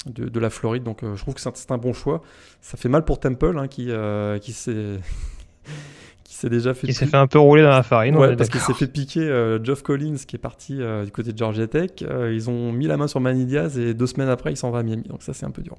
de, 0.07 0.39
la 0.39 0.49
Floride. 0.49 0.83
Donc 0.83 1.01
je 1.03 1.21
trouve 1.21 1.33
que 1.33 1.41
c'est 1.41 1.71
un 1.71 1.77
bon 1.77 1.93
choix. 1.93 2.21
Ça 2.61 2.77
fait 2.77 2.89
mal 2.89 3.05
pour 3.05 3.19
Temple, 3.19 3.57
hein, 3.57 3.67
qui, 3.67 3.89
qui 4.41 4.53
s'est. 4.53 4.99
qui 6.23 6.35
s'est 6.35 6.49
déjà 6.49 6.73
fait. 6.73 6.87
Il 6.87 6.93
s'est 6.93 7.07
fait 7.07 7.17
un 7.17 7.27
peu 7.27 7.39
rouler 7.39 7.61
dans 7.61 7.69
la 7.69 7.83
farine. 7.83 8.15
Ouais, 8.15 8.35
parce 8.35 8.49
qu'il 8.49 8.61
s'est 8.61 8.73
fait 8.73 8.87
piquer 8.87 9.57
Geoff 9.63 9.81
Collins, 9.81 10.17
qui 10.27 10.37
est 10.37 10.39
parti 10.39 10.79
du 11.05 11.11
côté 11.11 11.33
de 11.33 11.37
Georgia 11.37 11.67
Tech. 11.67 11.91
ils 12.01 12.49
ont 12.49 12.71
mis 12.71 12.87
la 12.87 12.97
main 12.97 13.07
sur 13.07 13.19
Manny 13.19 13.45
Diaz 13.45 13.77
et 13.77 13.93
deux 13.93 14.07
semaines 14.07 14.29
après, 14.29 14.53
il 14.53 14.57
s'en 14.57 14.71
va 14.71 14.79
à 14.79 14.83
Miami. 14.83 15.03
Donc 15.03 15.23
ça, 15.23 15.33
c'est 15.33 15.45
un 15.45 15.51
peu 15.51 15.61
dur. 15.61 15.77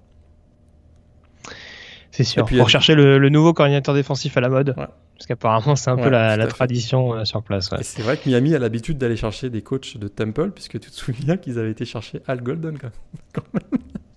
C'est 2.12 2.25
sûr. 2.25 2.44
Pour 2.44 2.68
chercher 2.68 2.94
le, 2.94 3.29
nouveau 3.29 3.53
coordinateur 3.53 3.94
défensif 3.94 4.37
à 4.37 4.40
la 4.40 4.48
mode. 4.48 4.75
Parce 4.77 5.27
qu'apparemment, 5.27 5.77
c'est 5.77 5.90
un 5.90 5.96
peu 5.96 6.11
la, 6.11 6.46
tradition 6.46 7.14
euh, 7.14 7.25
sur 7.25 7.42
place. 7.42 7.70
C'est 7.81 8.03
vrai 8.03 8.16
que 8.16 8.29
Miami 8.29 8.55
a 8.55 8.59
l'habitude 8.59 8.98
d'aller 8.98 9.16
chercher 9.16 9.51
des 9.51 9.62
coachs 9.62 9.96
de 9.96 10.09
Temple, 10.09 10.51
puisque 10.51 10.79
tu 10.79 10.90
te 10.90 10.96
souviens 10.96 11.37
qu'ils 11.37 11.59
avaient 11.59 11.70
été 11.70 11.85
chercher 11.85 12.20
Al 12.27 12.42
Golden 12.42 12.79
quand 12.79 13.42
même. 13.55 13.62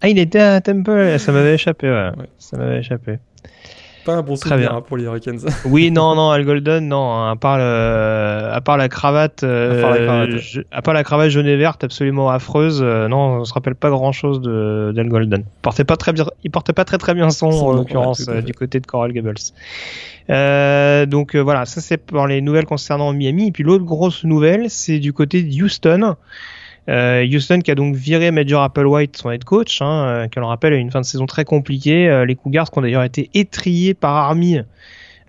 ah, 0.01 0.09
il 0.09 0.19
était 0.19 0.39
à 0.39 0.61
Temple, 0.61 1.17
ça 1.19 1.31
m'avait 1.31 1.55
échappé, 1.55 1.89
ouais. 1.89 2.11
Ça 2.37 2.57
m'avait 2.57 2.79
échappé 2.79 3.19
pas 4.05 4.15
un 4.15 4.21
bon 4.21 4.35
souvenir 4.35 4.73
hein, 4.73 4.81
pour 4.81 4.97
les 4.97 5.03
Hurricanes. 5.03 5.39
oui, 5.65 5.91
non, 5.91 6.15
non, 6.15 6.31
Al 6.31 6.45
Golden, 6.45 6.87
non. 6.87 7.25
À 7.27 7.35
part, 7.35 7.59
à 7.59 8.61
part 8.61 8.77
la 8.77 8.89
cravate, 8.89 9.43
à, 9.43 9.81
part 9.81 9.91
la 9.91 10.05
cravate 10.05 10.65
à 10.71 10.81
part 10.81 10.93
la 10.93 11.03
cravate 11.03 11.29
jaune 11.29 11.47
et 11.47 11.57
verte 11.57 11.83
absolument 11.83 12.29
affreuse, 12.29 12.81
euh, 12.81 13.07
non, 13.07 13.39
on 13.39 13.45
se 13.45 13.53
rappelle 13.53 13.75
pas 13.75 13.89
grand 13.89 14.11
chose 14.11 14.41
de 14.41 14.91
d'Al 14.95 15.09
Golden. 15.09 15.41
Il 15.45 15.61
portait 15.61 15.83
pas 15.83 15.97
très 15.97 16.13
bien, 16.13 16.25
il 16.43 16.51
portait 16.51 16.73
pas 16.73 16.85
très 16.85 16.97
très 16.97 17.13
bien 17.13 17.29
son, 17.29 17.47
en 17.47 17.73
l'occurrence 17.73 18.27
euh, 18.27 18.41
du 18.41 18.53
côté 18.53 18.79
de 18.79 18.85
Coral 18.85 19.11
Gables. 19.11 19.35
Euh, 20.29 21.05
donc 21.05 21.35
voilà, 21.35 21.65
ça 21.65 21.81
c'est 21.81 21.97
pour 21.97 22.27
les 22.27 22.41
nouvelles 22.41 22.65
concernant 22.65 23.11
Miami. 23.13 23.47
Et 23.47 23.51
puis 23.51 23.63
l'autre 23.63 23.85
grosse 23.85 24.23
nouvelle, 24.23 24.69
c'est 24.69 24.99
du 24.99 25.13
côté 25.13 25.43
de 25.43 25.63
Houston. 25.63 26.15
Euh, 26.87 27.25
Houston 27.25 27.59
qui 27.59 27.71
a 27.71 27.75
donc 27.75 27.95
viré 27.95 28.31
Major 28.31 28.61
Applewhite, 28.61 29.17
son 29.17 29.31
head 29.31 29.43
coach, 29.43 29.81
hein, 29.81 30.05
euh, 30.05 30.27
qui, 30.27 30.37
on 30.37 30.41
le 30.41 30.47
rappelle, 30.47 30.73
a 30.73 30.75
eu 30.75 30.79
une 30.79 30.91
fin 30.91 31.01
de 31.01 31.05
saison 31.05 31.25
très 31.25 31.45
compliquée. 31.45 32.07
Euh, 32.07 32.25
les 32.25 32.35
Cougars 32.35 32.69
qui 32.69 32.77
ont 32.77 32.81
d'ailleurs 32.81 33.03
été 33.03 33.29
étriés 33.33 33.93
par 33.93 34.15
Army. 34.15 34.59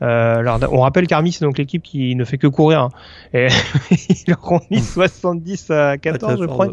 Euh, 0.03 0.59
on 0.71 0.81
rappelle 0.81 1.07
qu'Army 1.07 1.33
c'est 1.33 1.47
donc 1.47 1.57
l'équipe 1.57 1.83
qui 1.83 2.14
ne 2.14 2.25
fait 2.25 2.37
que 2.37 2.47
courir. 2.47 2.83
Hein. 2.83 2.88
Et 3.33 3.49
ils 3.90 4.25
leur 4.29 4.53
ont 4.53 4.61
mis 4.71 4.81
70 4.81 5.71
à 5.71 5.97
14, 5.97 6.40
je 6.40 6.47
crois, 6.47 6.69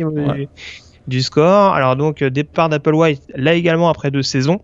du, 1.08 1.22
score. 1.22 1.74
Alors 1.74 1.96
donc 1.96 2.22
départ 2.22 2.68
d'Applewhite 2.68 3.24
là 3.36 3.54
également 3.54 3.90
après 3.90 4.12
deux 4.12 4.24
saisons 4.24 4.62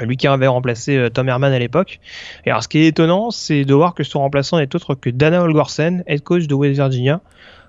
lui 0.00 0.16
qui 0.16 0.28
avait 0.28 0.46
remplacé 0.46 1.08
Tom 1.12 1.28
Herman 1.28 1.52
à 1.52 1.58
l'époque. 1.58 1.98
Et 2.44 2.50
alors 2.50 2.62
ce 2.62 2.68
qui 2.68 2.78
est 2.78 2.86
étonnant, 2.88 3.30
c'est 3.30 3.64
de 3.64 3.74
voir 3.74 3.94
que 3.94 4.04
son 4.04 4.20
remplaçant 4.20 4.58
n'est 4.58 4.74
autre 4.76 4.94
que 4.94 5.10
Dana 5.10 5.42
Holgorsen, 5.42 6.04
head 6.06 6.22
coach 6.22 6.46
de 6.46 6.54
West 6.54 6.74
Virginia. 6.76 7.20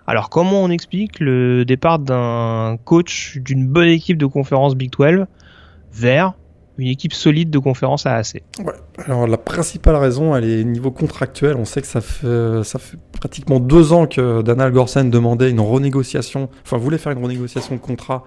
Alors 0.10 0.32
comment 0.32 0.64
on 0.64 0.72
explique 0.72 1.20
le 1.20 1.66
départ 1.66 2.00
d'un 2.00 2.80
coach 2.84 3.38
d'une 3.38 3.68
bonne 3.68 3.90
équipe 3.90 4.18
de 4.18 4.26
conférence 4.26 4.74
Big 4.74 4.90
12 4.92 5.28
vers 5.94 6.34
une 6.80 6.88
équipe 6.88 7.14
solide 7.14 7.52
de 7.52 7.60
conférence 7.60 8.08
à 8.08 8.16
AC. 8.16 8.42
Ouais. 8.58 8.74
Alors 9.06 9.28
la 9.28 9.38
principale 9.38 9.98
raison, 9.98 10.36
elle 10.36 10.46
est 10.46 10.64
niveau 10.64 10.90
contractuel. 10.90 11.58
On 11.58 11.66
sait 11.66 11.82
que 11.82 11.88
ça 11.88 12.02
fait, 12.02 12.98
pratiquement 13.12 13.60
deux 13.60 13.94
ans 13.94 14.08
que 14.08 14.42
Daniel 14.42 14.72
Gorsen 14.72 15.12
demandait 15.12 15.52
une 15.52 15.60
renégociation, 15.60 16.50
enfin 16.64 16.78
voulait 16.78 16.98
faire 16.98 17.12
une 17.12 17.22
renégociation 17.22 17.76
de 17.76 17.80
contrat 17.80 18.24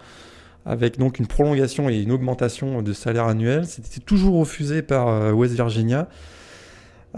avec 0.65 1.01
donc 1.01 1.19
une 1.19 1.27
prolongation 1.27 1.89
et 1.91 1.97
une 2.01 2.13
augmentation 2.13 2.83
de 2.83 2.93
salaire 2.93 3.27
annuel. 3.27 3.67
C'était 3.67 3.99
toujours 3.99 4.39
refusé 4.39 4.83
par 4.83 5.09
euh, 5.09 5.33
West 5.33 5.55
Virginia. 5.55 6.07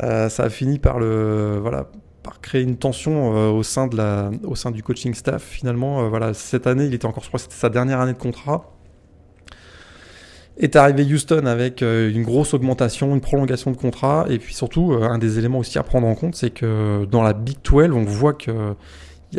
Euh, 0.03 0.31
ça 0.31 0.44
a 0.44 0.48
fini 0.48 0.79
par 0.79 0.98
le 0.98 1.59
voilà 1.61 1.90
créer 2.40 2.62
une 2.62 2.77
tension 2.77 3.37
euh, 3.37 3.51
au 3.51 3.62
sein 3.62 3.87
de 3.87 3.97
la 3.97 4.31
au 4.44 4.55
sein 4.55 4.70
du 4.70 4.83
coaching 4.83 5.14
staff. 5.14 5.42
Finalement, 5.42 6.09
voilà 6.09 6.35
cette 6.35 6.66
année, 6.66 6.87
il 6.87 6.94
était 6.94 7.07
encore, 7.07 7.23
je 7.23 7.29
crois, 7.29 7.40
c'était 7.40 7.55
sa 7.55 7.70
dernière 7.70 8.01
année 8.01 8.12
de 8.12 8.18
contrat. 8.18 8.70
Est 10.57 10.77
arrivé 10.77 11.03
Houston 11.03 11.47
avec 11.47 11.81
une 11.83 12.23
grosse 12.23 12.55
augmentation, 12.55 13.12
une 13.12 13.20
prolongation 13.20 13.73
de 13.73 13.77
contrat, 13.77 14.25
et 14.29 14.38
puis 14.38 14.55
surtout 14.55 14.92
un 14.92 15.18
des 15.18 15.40
éléments 15.40 15.59
aussi 15.59 15.81
à 15.81 15.83
prendre 15.83 16.07
en 16.07 16.14
compte, 16.14 16.37
c'est 16.37 16.51
que 16.51 17.05
dans 17.07 17.25
la 17.25 17.33
Big 17.33 17.57
12, 17.64 17.90
on 17.92 18.05
voit 18.05 18.35
que 18.35 18.77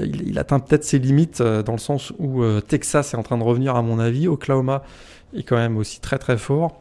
il, 0.03 0.39
atteint 0.39 0.59
peut-être 0.59 0.83
ses 0.83 0.99
limites 0.99 1.41
euh, 1.41 1.63
dans 1.63 1.73
le 1.73 1.79
sens 1.79 2.13
où 2.19 2.43
euh, 2.43 2.61
Texas 2.61 3.13
est 3.13 3.17
en 3.17 3.23
train 3.23 3.37
de 3.37 3.43
revenir 3.43 3.75
à 3.75 3.81
mon 3.81 3.99
avis, 3.99 4.27
Oklahoma 4.27 4.83
est 5.35 5.43
quand 5.43 5.57
même 5.57 5.77
aussi 5.77 5.99
très 5.99 6.17
très 6.17 6.37
fort. 6.37 6.79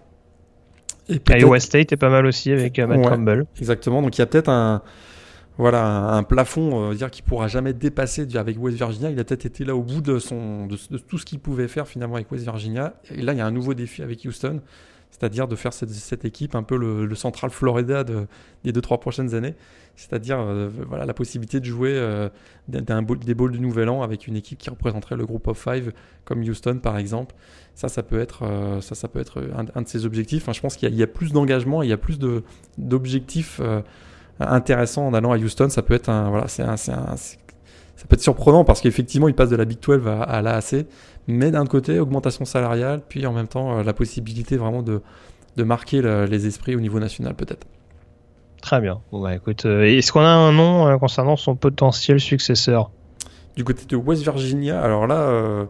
Et 1.09 1.21
Iowa 1.29 1.61
State 1.61 1.93
est 1.93 1.97
pas 1.97 2.09
mal 2.09 2.25
aussi 2.25 2.51
avec 2.51 2.79
euh, 2.79 2.87
Matt 2.87 3.03
Campbell. 3.03 3.47
Exactement, 3.59 4.03
donc 4.03 4.17
il 4.17 4.21
y 4.21 4.23
a 4.23 4.27
peut-être 4.27 4.49
un 4.49 4.83
voilà 5.57 6.15
un, 6.15 6.23
plafond 6.25 6.93
dire 6.95 7.11
qu'il 7.11 7.25
pourra 7.25 7.47
jamais 7.47 7.73
dépasser 7.73 8.27
avec 8.37 8.61
West 8.61 8.77
Virginia. 8.77 9.11
Il 9.11 9.21
a 9.21 9.25
peut-être 9.25 9.47
été 9.47 9.65
là 9.65 9.77
au 9.77 9.83
bout 9.83 10.01
de 10.01 10.19
tout 10.99 11.19
ce 11.19 11.25
qu'il 11.25 11.39
pouvait 11.39 11.69
faire 11.69 11.87
finalement 11.87 12.17
avec 12.17 12.31
West 12.33 12.45
Virginia. 12.45 12.95
Et 13.11 13.23
là 13.23 13.33
il 13.33 13.39
y 13.39 13.41
a 13.41 13.47
un 13.47 13.53
nouveau 13.53 13.75
défi 13.75 14.03
avec 14.03 14.25
Houston 14.25 14.61
c'est-à-dire 15.15 15.47
de 15.47 15.55
faire 15.55 15.73
cette, 15.73 16.25
équipe 16.25 16.57
un 16.57 16.65
peu 16.65 16.77
le, 16.77 17.15
Central 17.15 17.51
Florida 17.51 18.03
des 18.03 18.73
deux 18.73 18.81
trois 18.81 18.99
prochaines 18.99 19.33
années, 19.37 19.55
c'est-à-dire 19.95 20.41
euh, 20.41 20.69
voilà 20.89 21.07
la 21.07 21.15
possibilité 21.15 21.61
de 21.61 21.65
jouer 21.65 21.93
euh, 21.95 22.29
des 22.67 23.35
bowls 23.35 23.53
du 23.53 23.61
Nouvel 23.61 23.89
An 23.91 24.03
avec 24.03 24.27
une 24.27 24.35
équipe 24.35 24.59
qui 24.59 24.71
représenterait 24.71 25.15
le 25.15 25.25
groupe 25.25 25.47
of 25.47 25.57
five 25.57 25.93
comme 26.25 26.41
Houston 26.41 26.81
par 26.83 26.99
exemple. 26.99 27.37
Ça, 27.77 27.89
ça 27.89 28.03
peut 28.03 28.19
être 28.19 28.43
euh, 28.43 28.81
ça, 28.81 28.97
ça 28.97 29.07
peut 29.07 29.21
être 29.21 29.41
un, 29.55 29.83
de 29.83 29.89
ses 29.89 30.05
objectifs. 30.05 30.49
je 30.53 30.61
pense 30.61 30.77
qu'il 30.77 30.93
y 30.93 31.03
a, 31.03 31.07
plus 31.07 31.33
d'engagement, 31.33 31.85
il 31.85 31.91
y 31.91 31.93
a 31.93 31.97
plus 31.97 32.19
d'objectifs 32.77 33.61
intéressants 34.41 35.07
en 35.07 35.15
allant 35.15 35.33
à 35.33 35.37
Houston. 35.37 35.69
Ça 35.69 35.83
peut 35.83 35.95
être 35.95 36.09
un 36.09 36.31
voilà, 36.31 36.49
c'est 36.49 36.65
ça 36.65 38.07
peut 38.09 38.15
être 38.15 38.23
surprenant 38.23 38.65
parce 38.65 38.81
qu'effectivement, 38.81 39.29
il 39.29 39.35
passe 39.35 39.51
de 39.51 39.57
la 39.57 39.65
Big 39.65 39.79
12 39.81 40.07
à, 40.09 40.23
à 40.23 40.43
l'AAC 40.43 40.87
mais 41.27 41.51
d'un 41.51 41.67
côté, 41.67 41.99
augmentation 42.01 42.45
salariale, 42.45 43.01
puis 43.09 43.27
en 43.27 43.33
même 43.33 43.49
temps, 43.49 43.79
euh, 43.79 43.83
la 43.83 43.93
possibilité 43.93 44.57
vraiment 44.57 44.83
de, 44.83 45.01
de 45.57 45.65
marquer 45.65 46.03
les 46.03 46.47
esprits 46.47 46.77
au 46.77 46.81
niveau 46.81 47.01
national, 47.01 47.35
peut-être. 47.35 47.67
Très 48.61 48.81
bien. 48.81 49.01
Bon, 49.13 49.23
bah, 49.23 49.35
écoute, 49.35 49.67
euh, 49.67 49.85
est-ce 49.85 50.13
qu'on 50.13 50.21
a 50.21 50.29
un 50.29 50.53
nom 50.53 50.87
euh, 50.87 50.97
concernant 50.97 51.37
son 51.37 51.55
potentiel 51.55 52.21
successeur? 52.21 52.91
Du 53.57 53.65
côté 53.65 53.85
de 53.87 53.97
West 53.97 54.23
Virginia, 54.23 54.81
alors 54.83 55.07
là, 55.07 55.69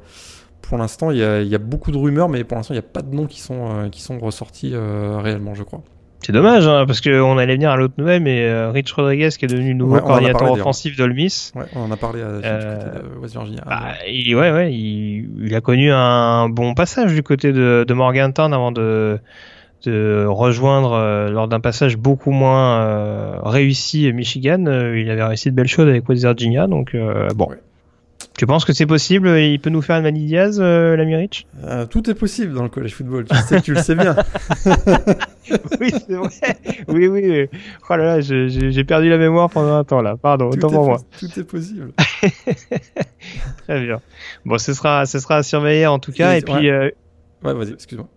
pour 0.63 0.79
l'instant, 0.79 1.11
il 1.11 1.19
y, 1.19 1.21
y, 1.21 1.55
a 1.55 1.59
beaucoup 1.59 1.91
de 1.91 1.99
rumeurs, 1.99 2.31
mais 2.31 2.43
pour 2.43 2.57
l'instant, 2.57 2.73
il 2.73 2.79
n'y 2.79 2.85
a 2.85 2.89
pas 2.91 3.03
de 3.03 3.15
noms 3.15 3.27
qui 3.27 3.41
sont, 3.43 3.91
qui 3.93 4.01
sont 4.01 4.19
ressortis 4.19 4.75
réellement, 4.75 5.53
je 5.55 5.65
crois. 5.65 5.83
C'est 6.25 6.33
dommage, 6.33 6.67
hein, 6.67 6.85
parce 6.87 7.03
qu'on 7.03 7.37
allait 7.37 7.57
venir 7.57 7.71
à 7.71 7.77
l'autre 7.77 7.95
nouvelle, 7.99 8.23
mais 8.23 8.47
euh, 8.47 8.71
Rich 8.71 8.93
Rodriguez, 8.93 9.29
qui 9.39 9.45
est 9.45 9.49
devenu 9.49 9.75
nouveau 9.75 10.01
coordinateur 10.01 10.53
offensif 10.53 10.97
de 10.97 11.07
Miss. 11.07 11.53
Ouais, 11.55 11.65
on 11.77 11.83
en 11.83 11.91
a 11.91 11.99
parlé 11.99 12.23
à, 12.23 12.25
euh, 12.25 13.03
de 13.03 13.19
West 13.19 13.35
Virginia. 13.35 13.63
Bah, 13.67 13.93
il, 14.09 14.35
ouais, 14.35 14.51
ouais, 14.51 14.73
il, 14.73 15.55
a 15.55 15.61
connu 15.61 15.93
un 15.93 16.49
bon 16.49 16.73
passage 16.73 17.13
du 17.13 17.23
côté 17.23 17.53
de, 17.53 17.85
de 17.87 17.95
Morgantown 17.95 18.55
avant 18.55 18.73
de, 18.73 19.19
de 19.85 20.25
rejoindre, 20.27 20.93
euh, 20.93 21.29
lors 21.29 21.47
d'un 21.47 21.61
passage 21.61 21.99
beaucoup 21.99 22.31
moins 22.31 23.43
réussi 23.43 24.11
Michigan. 24.11 24.65
il 24.95 25.11
avait 25.11 25.25
réussi 25.25 25.51
de 25.51 25.55
belles 25.55 25.69
choses 25.69 25.89
avec 25.89 26.09
West 26.09 26.23
Virginia, 26.23 26.67
donc 26.67 26.97
bon. 27.35 27.49
Tu 28.37 28.47
penses 28.47 28.65
que 28.65 28.73
c'est 28.73 28.87
possible 28.87 29.29
Il 29.39 29.61
peut 29.61 29.71
nous 29.71 29.83
faire 29.83 29.97
une 29.97 30.03
Manny 30.03 30.27
Diaz, 30.27 30.59
euh, 30.61 30.97
l'ami 30.97 31.15
Rich? 31.15 31.47
Euh, 31.63 31.87
Tout 31.87 32.11
est 32.11 32.15
possible 32.15 32.53
dans 32.53 32.65
le 32.65 32.69
college 32.69 32.93
football. 32.93 33.27
Tu 33.27 33.37
sais, 33.37 33.61
tu 33.61 33.75
le 33.75 33.81
sais 33.81 33.95
bien. 33.95 34.17
oui, 35.81 35.93
c'est 35.93 36.15
vrai. 36.15 36.59
Oui, 36.89 37.07
oui. 37.07 37.49
Oh 37.89 37.97
là 37.97 38.19
là, 38.19 38.21
j'ai 38.21 38.85
perdu 38.85 39.09
la 39.09 39.19
mémoire 39.19 39.51
pendant 39.51 39.77
un 39.77 39.85
temps 39.85 40.03
là. 40.03 40.17
Pardon, 40.21 40.51
autant 40.51 40.69
pour 40.69 40.85
moi. 40.85 41.01
Tout 41.19 41.39
est 41.39 41.45
possible. 41.45 41.93
Très 43.69 43.81
bien. 43.85 44.01
Bon, 44.45 44.59
ce 44.59 44.73
sera, 44.73 45.07
ce 45.07 45.21
sera 45.21 45.37
à 45.37 45.43
surveiller 45.45 45.87
en 45.87 46.01
tout 46.01 46.13
cas. 46.13 46.37
Et, 46.37 46.43
puis. 46.43 46.71
Euh, 46.71 46.91
ouais 47.45 47.55
vas-y, 47.55 47.73
excuse-moi. 47.73 48.09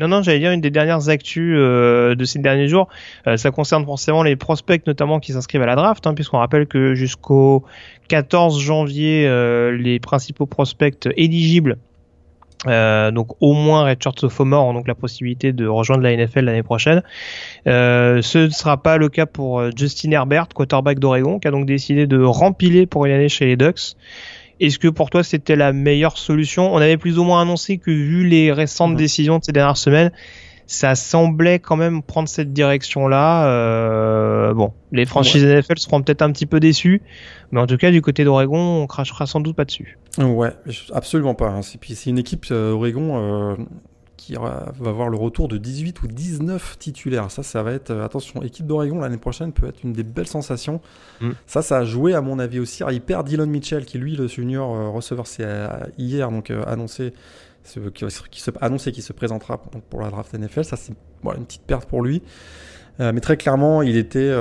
Non, 0.00 0.08
non, 0.08 0.22
j'allais 0.22 0.40
dire 0.40 0.50
une 0.50 0.60
des 0.60 0.70
dernières 0.70 1.08
actus 1.08 1.54
euh, 1.56 2.14
de 2.14 2.24
ces 2.24 2.40
derniers 2.40 2.68
jours. 2.68 2.88
Euh, 3.26 3.36
ça 3.36 3.50
concerne 3.50 3.84
forcément 3.84 4.22
les 4.22 4.34
prospects, 4.34 4.84
notamment 4.86 5.20
qui 5.20 5.32
s'inscrivent 5.32 5.62
à 5.62 5.66
la 5.66 5.76
draft, 5.76 6.06
hein, 6.06 6.14
puisqu'on 6.14 6.38
rappelle 6.38 6.66
que 6.66 6.94
jusqu'au 6.94 7.64
14 8.08 8.60
janvier, 8.60 9.26
euh, 9.26 9.76
les 9.76 10.00
principaux 10.00 10.46
prospects 10.46 11.08
éligibles, 11.16 11.76
donc 12.66 13.36
au 13.40 13.52
moins 13.52 13.84
Redshirt 13.84 14.18
Sophomore, 14.18 14.64
ont 14.64 14.72
donc 14.72 14.88
la 14.88 14.94
possibilité 14.94 15.52
de 15.52 15.66
rejoindre 15.66 16.02
la 16.02 16.16
NFL 16.16 16.46
l'année 16.46 16.62
prochaine. 16.62 17.02
ce 17.66 18.38
ne 18.38 18.48
sera 18.48 18.82
pas 18.82 18.96
le 18.96 19.10
cas 19.10 19.26
pour 19.26 19.62
Justin 19.76 20.12
Herbert, 20.12 20.48
quarterback 20.48 20.98
d'Oregon, 20.98 21.38
qui 21.38 21.46
a 21.46 21.50
donc 21.50 21.66
décidé 21.66 22.06
de 22.06 22.22
rempiler 22.22 22.86
pour 22.86 23.04
une 23.04 23.12
année 23.12 23.28
chez 23.28 23.44
les 23.44 23.56
Ducks. 23.56 23.96
Est-ce 24.60 24.78
que 24.78 24.88
pour 24.88 25.10
toi 25.10 25.22
c'était 25.22 25.56
la 25.56 25.72
meilleure 25.72 26.18
solution? 26.18 26.72
On 26.72 26.78
avait 26.78 26.96
plus 26.96 27.18
ou 27.18 27.24
moins 27.24 27.42
annoncé 27.42 27.78
que 27.78 27.90
vu 27.90 28.26
les 28.26 28.52
récentes 28.52 28.92
mhm. 28.92 28.96
décisions 28.96 29.38
de 29.38 29.44
ces 29.44 29.52
dernières 29.52 29.76
semaines, 29.76 30.12
ça 30.66 30.94
semblait 30.94 31.58
quand 31.58 31.76
même 31.76 32.02
prendre 32.02 32.28
cette 32.28 32.52
direction-là. 32.52 33.46
Euh, 33.46 34.54
bon, 34.54 34.72
les 34.92 35.04
franchises 35.04 35.44
NFL 35.44 35.78
seront 35.78 36.02
peut-être 36.02 36.22
un 36.22 36.32
petit 36.32 36.46
peu 36.46 36.60
déçues, 36.60 37.02
mais 37.52 37.60
en 37.60 37.66
tout 37.66 37.76
cas 37.76 37.90
du 37.90 38.00
côté 38.00 38.24
d'Oregon, 38.24 38.82
on 38.82 38.86
crachera 38.86 39.26
sans 39.26 39.40
doute 39.40 39.56
pas 39.56 39.64
dessus. 39.64 39.98
Ouais, 40.18 40.50
absolument 40.92 41.34
pas. 41.34 41.48
Hein. 41.48 41.60
C'est 41.62 42.06
une 42.10 42.18
équipe 42.18 42.46
euh, 42.50 42.72
Oregon 42.72 43.16
euh, 43.16 43.56
qui 44.24 44.34
va 44.34 44.72
avoir 44.86 45.10
le 45.10 45.18
retour 45.18 45.48
de 45.48 45.58
18 45.58 46.02
ou 46.02 46.06
19 46.06 46.78
titulaires. 46.78 47.30
Ça, 47.30 47.42
ça 47.42 47.62
va 47.62 47.72
être, 47.72 47.90
euh, 47.90 48.04
attention, 48.04 48.42
équipe 48.42 48.66
d'Oregon 48.66 49.00
l'année 49.00 49.18
prochaine 49.18 49.52
peut 49.52 49.66
être 49.66 49.82
une 49.84 49.92
des 49.92 50.02
belles 50.02 50.26
sensations. 50.26 50.80
Mm. 51.20 51.32
Ça, 51.46 51.60
ça 51.60 51.78
a 51.78 51.84
joué 51.84 52.14
à 52.14 52.22
mon 52.22 52.38
avis 52.38 52.58
aussi. 52.58 52.82
Alors, 52.82 52.92
il 52.92 53.02
perd 53.02 53.26
Dylan 53.26 53.50
Mitchell, 53.50 53.84
qui 53.84 53.98
lui, 53.98 54.16
le 54.16 54.26
junior 54.26 54.74
euh, 54.74 54.88
receveur, 54.88 55.26
c'est 55.26 55.44
euh, 55.44 55.68
hier, 55.98 56.30
donc 56.30 56.50
annoncé, 56.66 57.12
qui, 57.94 58.04
se, 58.08 58.50
annoncé 58.62 58.92
qu'il 58.92 59.02
se 59.02 59.12
présentera 59.12 59.58
pour, 59.90 60.00
la 60.00 60.08
draft 60.08 60.32
NFL. 60.32 60.64
Ça, 60.64 60.76
c'est 60.76 60.94
une 61.24 61.44
petite 61.44 61.62
perte 61.62 61.86
pour 61.86 62.02
lui. 62.02 62.22
mais 62.98 63.20
très 63.20 63.36
clairement, 63.36 63.82
il 63.82 63.96
était 63.96 64.32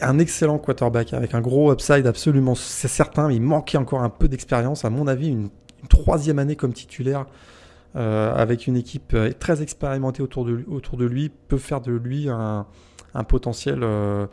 un 0.00 0.18
excellent 0.18 0.58
quarterback 0.58 1.12
avec 1.14 1.34
un 1.34 1.40
gros 1.40 1.72
upside 1.72 2.06
absolument, 2.06 2.54
c'est 2.54 2.88
certain. 2.88 3.28
Mais 3.28 3.36
il 3.36 3.42
manquait 3.42 3.78
encore 3.78 4.02
un 4.02 4.10
peu 4.10 4.28
d'expérience. 4.28 4.84
À 4.84 4.90
mon 4.90 5.06
avis, 5.06 5.28
une 5.28 5.48
troisième 5.88 6.38
année 6.38 6.56
comme 6.56 6.74
titulaire 6.74 7.26
euh, 7.96 8.34
avec 8.34 8.66
une 8.66 8.76
équipe 8.76 9.14
euh, 9.14 9.32
très 9.32 9.62
expérimentée 9.62 10.22
autour 10.22 10.44
de, 10.44 11.04
lui, 11.06 11.30
peut 11.30 11.56
faire 11.56 11.80
de 11.80 11.92
lui 11.92 12.28
un, 12.28 12.66
potentiel 13.26 13.78
euh, 13.82 14.26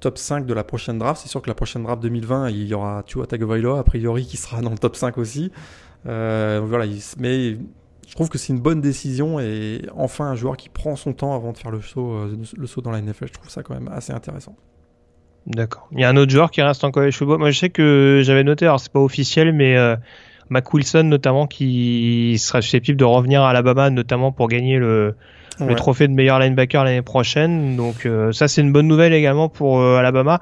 top 0.00 0.18
5 0.18 0.44
de 0.44 0.52
la 0.52 0.64
prochaine 0.64 0.98
draft. 0.98 1.22
C'est 1.22 1.28
sûr 1.28 1.40
que 1.40 1.48
la 1.48 1.54
prochaine 1.54 1.84
draft 1.84 2.02
2020, 2.02 2.50
il 2.50 2.66
y 2.66 2.74
aura 2.74 3.04
Tua 3.04 3.26
Tagovailoa, 3.26 3.78
a 3.78 3.84
priori, 3.84 4.26
qui 4.26 4.36
sera 4.36 4.60
dans 4.60 4.70
le 4.70 4.78
top 4.78 4.96
5 4.96 5.18
aussi. 5.18 5.52
voilà, 6.04 6.86
mais 7.18 7.58
je 8.08 8.14
trouve 8.16 8.28
que 8.28 8.38
c'est 8.38 8.52
une 8.52 8.60
bonne 8.60 8.80
décision 8.80 9.38
et 9.38 9.82
enfin 9.94 10.24
un 10.24 10.34
joueur 10.34 10.56
qui 10.56 10.68
prend 10.68 10.96
son 10.96 11.12
temps 11.12 11.36
avant 11.36 11.52
de 11.52 11.58
faire 11.58 11.70
le 11.70 11.80
saut, 11.82 12.82
dans 12.82 12.90
la 12.90 13.00
NFL. 13.02 13.28
Je 13.28 13.32
trouve 13.34 13.50
ça 13.50 13.62
quand 13.62 13.74
même 13.74 13.88
assez 13.92 14.12
intéressant. 14.12 14.56
D'accord. 15.46 15.88
Il 15.92 16.00
y 16.00 16.04
a 16.04 16.08
un 16.08 16.16
autre 16.16 16.32
joueur 16.32 16.50
qui 16.50 16.60
reste 16.60 16.82
en 16.82 16.90
college 16.90 17.16
football. 17.16 17.38
Moi, 17.38 17.52
je 17.52 17.58
sais 17.60 17.70
que 17.70 18.22
j'avais 18.24 18.42
noté, 18.42 18.64
alors 18.64 18.80
c'est 18.80 18.90
pas 18.90 18.98
officiel, 18.98 19.52
mais 19.52 19.76
Mac 20.50 20.74
Wilson 20.74 21.04
notamment 21.04 21.46
qui 21.46 22.36
sera 22.38 22.60
susceptible 22.60 22.98
de 22.98 23.04
revenir 23.04 23.42
à 23.42 23.50
Alabama 23.50 23.88
notamment 23.88 24.32
pour 24.32 24.48
gagner 24.48 24.78
le, 24.78 25.14
trophée 25.76 26.08
de 26.08 26.12
meilleur 26.12 26.38
linebacker 26.40 26.84
l'année 26.84 27.02
prochaine. 27.02 27.76
Donc 27.76 28.04
euh, 28.04 28.32
ça 28.32 28.48
c'est 28.48 28.60
une 28.60 28.72
bonne 28.72 28.88
nouvelle 28.88 29.12
également 29.12 29.48
pour 29.48 29.80
euh, 29.80 29.96
Alabama. 29.96 30.40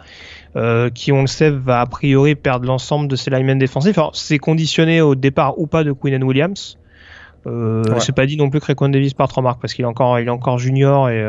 Euh, 0.57 0.89
qui 0.89 1.13
on 1.13 1.21
le 1.21 1.27
sait 1.27 1.51
va 1.51 1.83
a 1.83 1.87
priori 1.87 2.35
perdre 2.35 2.67
l'ensemble 2.67 3.07
de 3.07 3.17
ses 3.17 3.31
linemen 3.31 3.59
défensifs. 3.59 3.97
Alors 3.99 4.17
c'est 4.17 4.39
conditionné 4.39 5.03
au 5.03 5.15
départ 5.15 5.59
ou 5.59 5.67
pas 5.67 5.85
de 5.85 5.93
Quinn 5.93 6.25
Williams. 6.25 6.79
Euh, 7.47 7.83
C'est 7.99 8.15
pas 8.15 8.27
dit 8.27 8.37
non 8.37 8.49
plus 8.49 8.59
que 8.59 8.65
Raekwon 8.65 8.89
Davis 8.89 9.13
parte 9.13 9.37
en 9.37 9.43
marque 9.43 9.61
parce 9.61 9.75
qu'il 9.75 9.85
est 9.85 9.89
encore 9.89 10.19
il 10.19 10.27
est 10.27 10.31
encore 10.31 10.59
junior 10.59 11.11
et 11.11 11.23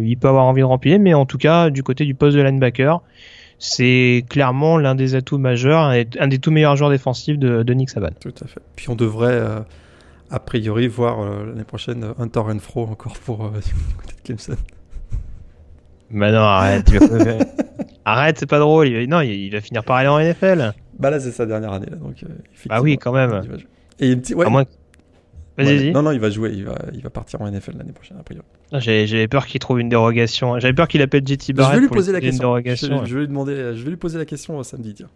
il 0.00 0.16
peut 0.16 0.28
avoir 0.28 0.44
envie 0.44 0.60
de 0.60 0.66
remplir. 0.66 1.00
Mais 1.00 1.12
en 1.12 1.26
tout 1.26 1.38
cas 1.38 1.70
du 1.70 1.82
côté 1.82 2.04
du 2.04 2.14
poste 2.14 2.36
de 2.36 2.42
linebacker, 2.42 3.02
c'est 3.64 4.24
clairement 4.28 4.76
l'un 4.76 4.96
des 4.96 5.14
atouts 5.14 5.38
majeurs, 5.38 5.82
un 6.18 6.28
des 6.28 6.38
tout 6.40 6.50
meilleurs 6.50 6.74
joueurs 6.74 6.90
défensifs 6.90 7.38
de, 7.38 7.72
Nick 7.72 7.90
Saban. 7.90 8.10
Tout 8.20 8.34
à 8.42 8.48
fait. 8.48 8.60
Puis 8.74 8.90
on 8.90 8.96
devrait, 8.96 9.34
euh, 9.34 9.60
a 10.30 10.40
priori, 10.40 10.88
voir 10.88 11.20
euh, 11.20 11.46
l'année 11.46 11.62
prochaine 11.62 12.04
Hunter 12.18 12.40
Renfro 12.40 12.88
encore 12.88 13.12
pour 13.24 13.44
euh, 13.44 13.50
côté 14.00 14.14
de 14.16 14.22
Clemson. 14.24 14.56
Bah 16.10 16.32
non, 16.32 16.40
arrête. 16.40 16.90
arrête, 18.04 18.36
c'est 18.40 18.50
pas 18.50 18.58
drôle. 18.58 18.88
non, 19.06 19.20
il, 19.20 19.50
va 19.50 19.60
finir 19.60 19.84
par 19.84 19.94
aller 19.94 20.08
en 20.08 20.18
NFL. 20.18 20.72
Bah 20.98 21.10
là, 21.10 21.20
c'est 21.20 21.30
sa 21.30 21.46
dernière 21.46 21.72
année. 21.72 21.86
Là, 21.88 21.96
donc, 21.98 22.16
bah 22.66 22.80
oui, 22.82 22.98
quand 22.98 23.12
même. 23.12 23.42
Et 24.00 24.10
une 24.10 24.22
petite, 24.22 24.34
ouais, 24.34 24.46
Vas-y, 25.58 25.92
Non, 25.92 26.02
non, 26.02 26.12
il 26.12 26.20
va 26.20 26.30
jouer, 26.30 26.50
il 26.54 26.64
va, 26.64 26.78
il 26.94 27.02
va 27.02 27.10
partir 27.10 27.40
en 27.42 27.50
NFL 27.50 27.76
l'année 27.76 27.92
prochaine, 27.92 28.16
a 28.18 28.22
priori. 28.22 28.46
Ah, 28.72 28.80
J'avais 28.80 29.28
peur 29.28 29.46
qu'il 29.46 29.60
trouve 29.60 29.80
une 29.80 29.88
dérogation. 29.88 30.58
J'avais 30.58 30.74
peur 30.74 30.88
qu'il 30.88 31.02
appelle 31.02 31.26
JT 31.26 31.52
Barrett. 31.52 31.72
je 31.72 31.76
vais 31.76 31.80
lui 31.80 31.88
pour 31.88 31.96
poser 31.96 32.12
la 32.12 32.20
question. 32.20 32.56
Je, 33.04 33.14
vais 33.14 33.20
lui 33.20 33.28
demander, 33.28 33.54
je 33.74 33.82
vais 33.82 33.90
lui 33.90 33.96
poser 33.96 34.18
la 34.18 34.24
question 34.24 34.58
euh, 34.58 34.62
samedi, 34.62 34.94
tiens. 34.94 35.08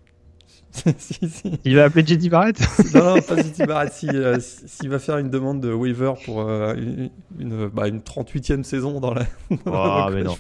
si, 0.99 1.15
si. 1.29 1.53
Il 1.65 1.75
va 1.77 1.85
appeler 1.85 2.07
JT 2.07 2.29
Barrett 2.29 2.59
Non, 2.95 3.17
non, 3.17 3.23
pas 3.23 3.43
JT 3.43 3.67
Barrett. 3.67 3.93
S'il 3.93 4.11
si, 4.41 4.87
euh, 4.87 4.91
va 4.91 4.99
faire 4.99 5.19
une 5.19 5.31
demande 5.31 5.61
de 5.61 5.73
waiver 5.73 6.13
pour 6.25 6.43
euh, 6.43 6.75
une, 6.75 7.11
une, 7.39 7.69
bah, 7.69 7.89
une 7.89 8.01
38e 8.01 8.63
saison 8.63 9.01
dans 9.01 9.15
la. 9.15 9.27
Oh, 9.67 10.07
le 10.11 10.15
mais 10.17 10.23
non. 10.23 10.37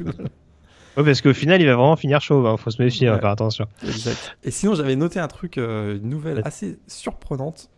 Ouais, 0.96 1.04
parce 1.04 1.20
qu'au 1.20 1.34
final, 1.34 1.60
il 1.60 1.66
va 1.66 1.76
vraiment 1.76 1.96
finir 1.96 2.20
chauve. 2.20 2.46
Hein. 2.46 2.56
Faut 2.56 2.70
se 2.70 2.82
méfier, 2.82 3.08
hein, 3.08 3.14
Ouais. 3.14 3.20
faire 3.20 3.30
attention. 3.30 3.66
Exact. 3.86 4.36
Et 4.44 4.50
sinon, 4.50 4.74
j'avais 4.74 4.96
noté 4.96 5.20
un 5.20 5.28
truc, 5.28 5.58
euh, 5.58 5.96
une 5.96 6.08
nouvelle 6.08 6.40
assez 6.44 6.78
surprenante. 6.86 7.68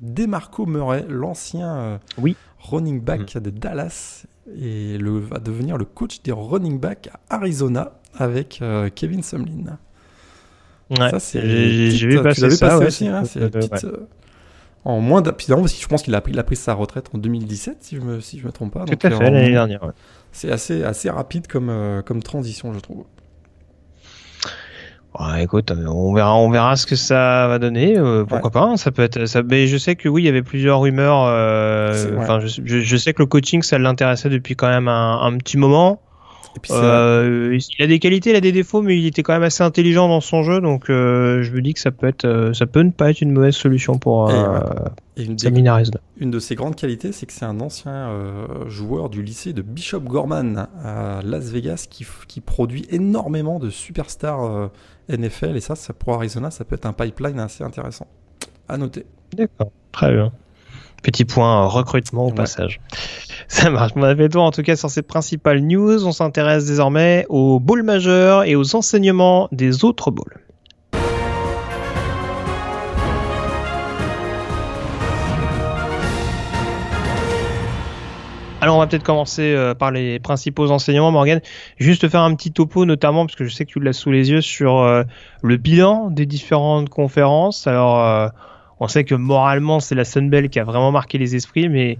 Demarco 0.00 0.66
Murray, 0.66 1.04
l'ancien 1.08 1.74
euh, 1.76 1.98
Oui. 2.18 2.36
running 2.58 3.00
back 3.00 3.36
de 3.38 3.50
Dallas, 3.50 4.24
et 4.58 4.98
le, 4.98 5.18
va 5.18 5.38
devenir 5.38 5.78
le 5.78 5.84
coach 5.84 6.22
des 6.22 6.32
running 6.32 6.78
backs 6.80 7.08
à 7.28 7.36
Arizona 7.36 7.92
avec 8.18 8.58
euh, 8.62 8.88
Kevin 8.94 9.22
Sumlin. 9.22 9.78
Ouais. 10.90 11.10
Ça, 11.10 11.20
c'est 11.20 11.40
J'ai 11.90 12.06
vu 12.08 12.22
passer 12.22 12.34
tu 12.36 12.40
l'avais 12.42 12.56
ça. 12.56 12.66
passé 12.68 12.78
ouais, 12.80 12.86
aussi, 12.86 13.08
hein, 13.08 13.24
c'est 13.24 13.48
petite, 13.50 13.72
ouais. 13.72 13.84
euh, 13.84 14.06
en 14.84 15.00
moins 15.00 15.22
d'un- 15.22 15.32
puis 15.32 15.46
non, 15.48 15.60
parce 15.60 15.72
que 15.74 15.80
je 15.80 15.86
pense 15.86 16.02
qu'il 16.02 16.14
a 16.14 16.20
pris, 16.20 16.32
il 16.32 16.38
a 16.38 16.42
pris 16.42 16.56
sa 16.56 16.74
retraite 16.74 17.08
en 17.14 17.18
2017, 17.18 17.78
si 17.80 17.96
je 17.96 18.00
me, 18.00 18.20
si 18.20 18.38
je 18.40 18.46
me 18.46 18.52
trompe 18.52 18.72
pas. 18.74 18.84
Tout 18.84 18.90
Donc, 18.92 19.04
à 19.04 19.08
euh, 19.08 19.16
fait, 19.16 19.30
l'année 19.30 19.50
dernière. 19.52 19.82
ouais. 19.84 19.92
C'est 20.32 20.50
assez, 20.50 20.82
assez 20.82 21.08
rapide 21.08 21.46
comme, 21.46 21.68
euh, 21.70 22.02
comme 22.02 22.22
transition, 22.22 22.72
je 22.74 22.80
trouve. 22.80 23.04
Ouais, 25.20 25.44
écoute, 25.44 25.70
on 25.72 26.14
verra, 26.14 26.34
on 26.36 26.48
verra 26.50 26.74
ce 26.76 26.86
que 26.86 26.96
ça 26.96 27.46
va 27.48 27.58
donner. 27.58 27.98
euh, 27.98 28.24
pourquoi 28.24 28.50
pas 28.50 28.62
hein, 28.62 28.76
Ça 28.76 28.90
peut 28.90 29.02
être. 29.02 29.26
Ça, 29.26 29.42
mais 29.42 29.66
je 29.66 29.76
sais 29.76 29.94
que 29.94 30.08
oui, 30.08 30.22
il 30.22 30.26
y 30.26 30.28
avait 30.28 30.42
plusieurs 30.42 30.80
rumeurs. 30.80 31.24
euh, 31.26 32.12
ouais. 32.12 32.18
Enfin, 32.18 32.40
je, 32.40 32.96
sais 32.96 33.12
que 33.12 33.20
le 33.22 33.26
coaching, 33.26 33.62
ça 33.62 33.78
l'intéressait 33.78 34.30
depuis 34.30 34.56
quand 34.56 34.68
même 34.68 34.88
un, 34.88 35.20
un 35.20 35.36
petit 35.36 35.58
moment. 35.58 36.00
Et 36.54 36.60
puis, 36.60 36.70
c'est- 36.72 36.78
Euh, 36.78 37.58
il 37.78 37.82
a 37.84 37.86
des 37.86 37.98
qualités, 37.98 38.28
il 38.30 38.36
a 38.36 38.40
des 38.42 38.52
défauts, 38.52 38.82
mais 38.82 38.98
il 38.98 39.06
était 39.06 39.22
quand 39.22 39.32
même 39.32 39.42
assez 39.42 39.62
intelligent 39.62 40.06
dans 40.08 40.20
son 40.20 40.42
jeu, 40.42 40.60
donc 40.60 40.90
euh, 40.90 41.42
je 41.42 41.50
me 41.50 41.62
dis 41.62 41.72
que 41.72 41.80
ça 41.80 41.90
peut 41.90 42.06
être, 42.06 42.50
ça 42.52 42.66
peut 42.66 42.82
ne 42.82 42.90
pas 42.90 43.08
être 43.08 43.22
une 43.22 43.32
mauvaise 43.32 43.54
solution 43.54 43.96
pour 43.98 44.30
Et, 44.30 44.34
ouais. 44.34 44.58
et 45.16 45.24
une 45.24 45.36
des- 45.36 45.36
de 46.20 46.38
ses 46.38 46.54
grandes 46.54 46.76
qualités, 46.76 47.10
c'est 47.12 47.24
que 47.24 47.32
c'est 47.32 47.46
un 47.46 47.58
ancien 47.60 47.90
euh, 48.10 48.68
joueur 48.68 49.08
du 49.08 49.22
lycée 49.22 49.54
de 49.54 49.62
Bishop 49.62 50.00
Gorman 50.00 50.66
à 50.84 51.20
Las 51.24 51.50
Vegas 51.50 51.86
qui, 51.88 52.04
produit 52.42 52.84
énormément 52.90 53.58
de 53.58 53.70
superstars 53.70 54.44
euh, 54.44 54.66
NFL 55.08 55.56
et 55.56 55.60
ça, 55.60 55.74
ça 55.74 55.92
pour 55.92 56.14
Arizona, 56.14 56.50
ça 56.50 56.64
peut 56.64 56.74
être 56.76 56.86
un 56.86 56.92
pipeline 56.92 57.38
assez 57.40 57.64
intéressant. 57.64 58.06
À 58.68 58.76
noter. 58.76 59.06
D'accord, 59.36 59.70
très 59.92 60.12
bien. 60.12 60.32
Petit 61.02 61.24
point 61.24 61.64
euh, 61.64 61.66
recrutement 61.66 62.26
au 62.26 62.28
Ouais. 62.28 62.34
passage. 62.34 62.80
Ça 63.48 63.70
marche. 63.70 63.92
On 63.96 64.02
a 64.04 64.14
fait 64.14 64.34
en 64.36 64.52
tout 64.52 64.62
cas 64.62 64.76
sur 64.76 64.88
ces 64.88 65.02
principales 65.02 65.58
news. 65.60 66.06
On 66.06 66.12
s'intéresse 66.12 66.64
désormais 66.64 67.26
aux 67.28 67.58
bowls 67.58 67.82
majeurs 67.82 68.44
et 68.44 68.54
aux 68.54 68.76
enseignements 68.76 69.48
des 69.50 69.84
autres 69.84 70.10
bowls. 70.12 70.36
Alors 78.62 78.76
on 78.76 78.78
va 78.78 78.86
peut-être 78.86 79.02
commencer 79.02 79.42
euh, 79.42 79.74
par 79.74 79.90
les 79.90 80.20
principaux 80.20 80.70
enseignements, 80.70 81.10
Morgan. 81.10 81.40
Juste 81.78 82.08
faire 82.08 82.20
un 82.20 82.32
petit 82.36 82.52
topo, 82.52 82.84
notamment 82.84 83.26
parce 83.26 83.34
que 83.34 83.44
je 83.44 83.52
sais 83.52 83.64
que 83.64 83.70
tu 83.72 83.80
l'as 83.80 83.92
sous 83.92 84.12
les 84.12 84.30
yeux 84.30 84.40
sur 84.40 84.78
euh, 84.78 85.02
le 85.42 85.56
bilan 85.56 86.10
des 86.10 86.26
différentes 86.26 86.88
conférences. 86.88 87.66
Alors 87.66 87.98
euh, 87.98 88.28
on 88.78 88.86
sait 88.86 89.02
que 89.02 89.16
moralement 89.16 89.80
c'est 89.80 89.96
la 89.96 90.04
Sunbelt 90.04 90.48
qui 90.48 90.60
a 90.60 90.64
vraiment 90.64 90.92
marqué 90.92 91.18
les 91.18 91.34
esprits, 91.34 91.68
mais 91.68 91.98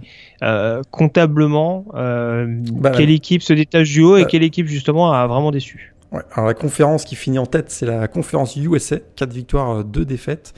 comptablement, 0.89 1.83
Bah, 1.91 2.91
quelle 2.91 3.09
équipe 3.09 3.43
se 3.43 3.51
détache 3.51 3.91
du 3.91 4.01
haut 4.01 4.15
et 4.15 4.21
euh, 4.21 4.25
quelle 4.25 4.43
équipe 4.43 4.67
justement 4.67 5.11
a 5.11 5.27
vraiment 5.27 5.51
déçu 5.51 5.93
Ouais. 6.13 6.21
Alors 6.31 6.47
la 6.47 6.53
conférence 6.53 7.03
qui 7.03 7.17
finit 7.17 7.39
en 7.39 7.45
tête, 7.45 7.71
c'est 7.71 7.87
la 7.87 8.07
conférence 8.07 8.55
USA, 8.55 8.99
4 9.17 9.33
victoires, 9.33 9.83
2 9.83 10.05
défaites, 10.05 10.53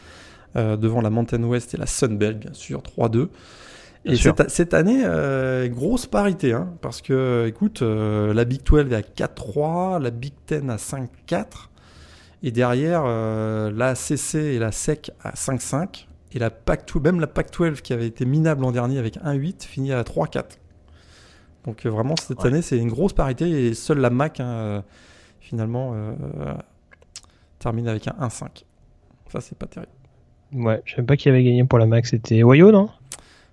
devant 0.56 1.02
la 1.02 1.10
Mountain 1.10 1.44
West 1.44 1.74
et 1.74 1.78
la 1.78 1.88
Sunbelt, 1.88 2.38
bien 2.38 2.54
sûr, 2.54 2.84
3-2. 2.98 3.30
Et 4.06 4.15
cette, 4.18 4.50
cette 4.52 4.74
année, 4.76 5.02
euh, 5.04 5.68
grosse 5.68 6.06
parité, 6.06 6.54
hein, 6.54 6.74
parce 6.82 7.02
que, 7.02 7.46
écoute, 7.48 7.82
euh, 7.82 8.34
la 8.34 8.46
Big 8.46 8.62
12 8.63 8.91
est 8.91 8.96
à 8.96 9.02
4-3, 9.02 10.00
la 10.02 10.12
Big 10.12 10.34
10 10.48 10.70
à 10.70 10.78
5-4, 10.78 11.70
et 12.44 12.52
derrière, 12.52 13.04
euh, 13.06 13.72
la 13.72 13.96
CC 13.96 14.38
et 14.39 14.60
la 14.60 14.72
SEC 14.72 15.12
à 15.24 15.32
5-5, 15.32 16.08
et 16.34 16.39
la 16.39 16.52
Pac 16.52 16.88
12, 16.88 17.02
même 17.02 17.20
la 17.20 17.28
Pac 17.28 17.52
12 17.52 17.82
qui 17.82 17.94
avait 17.94 18.06
été 18.08 18.26
minable 18.26 18.62
l'an 18.62 18.72
dernier 18.72 19.00
avec 19.00 19.18
1-8, 19.18 19.63
finit 19.65 19.91
à 19.91 20.04
3-4. 20.04 20.60
Donc 21.65 21.86
euh, 21.86 21.89
vraiment, 21.89 22.15
cette 22.15 22.39
Ouais. 22.41 22.48
année, 22.48 22.62
c'est 22.62 22.78
une 22.78 22.89
grosse 22.89 23.13
parité, 23.13 23.50
et 23.68 23.74
seule 23.74 24.00
la 24.00 24.12
MAC, 24.12 24.39
hein, 24.39 24.84
finalement, 25.39 25.94
euh, 25.96 26.13
termine 27.58 27.88
avec 27.88 28.08
un 28.08 28.15
1-5. 28.20 28.65
Ça, 29.32 29.41
c'est 29.41 29.58
pas 29.58 29.65
terrible. 29.65 29.91
Ouais, 30.54 30.82
je 30.86 30.96
sais 30.96 31.02
pas 31.04 31.18
qui 31.18 31.28
avait 31.28 31.44
gagné 31.44 31.63
pour 31.63 31.80
la 31.80 31.88
Mac, 31.88 32.06
c'était 32.06 32.44
Ohio, 32.44 32.72
non? 32.72 32.89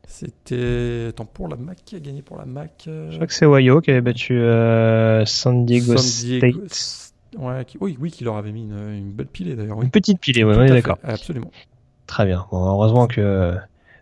C'était. 0.06 1.06
Attends, 1.10 1.24
pour 1.26 1.48
la 1.48 1.56
MAC, 1.56 1.78
qui 1.84 1.96
a 1.96 2.00
gagné 2.00 2.22
pour 2.22 2.36
la 2.36 2.44
MAC 2.44 2.84
euh, 2.88 3.10
Je 3.10 3.16
crois 3.16 3.26
que 3.26 3.32
c'est 3.34 3.46
Ohio 3.46 3.80
qui 3.80 3.90
avait 3.90 4.00
battu 4.00 4.38
euh, 4.38 5.24
San 5.24 5.64
Diego 5.64 5.96
San 5.96 6.38
Diego- 6.40 6.60
State. 6.68 7.12
Ouais, 7.38 7.64
qui- 7.64 7.78
oui, 7.80 7.96
oui, 8.00 8.10
qui 8.10 8.24
leur 8.24 8.36
avait 8.36 8.52
mis 8.52 8.62
une, 8.62 8.76
une 8.94 9.10
belle 9.12 9.26
pilée 9.26 9.54
d'ailleurs. 9.56 9.78
Oui. 9.78 9.84
Une 9.86 9.90
petite 9.90 10.20
pilée, 10.20 10.44
ouais, 10.44 10.54
on 10.56 10.62
est 10.64 10.68
d'accord. 10.68 10.98
Absolument. 11.02 11.50
Très 12.06 12.26
bien. 12.26 12.44
Bon, 12.50 12.62
heureusement 12.66 13.06
que 13.06 13.54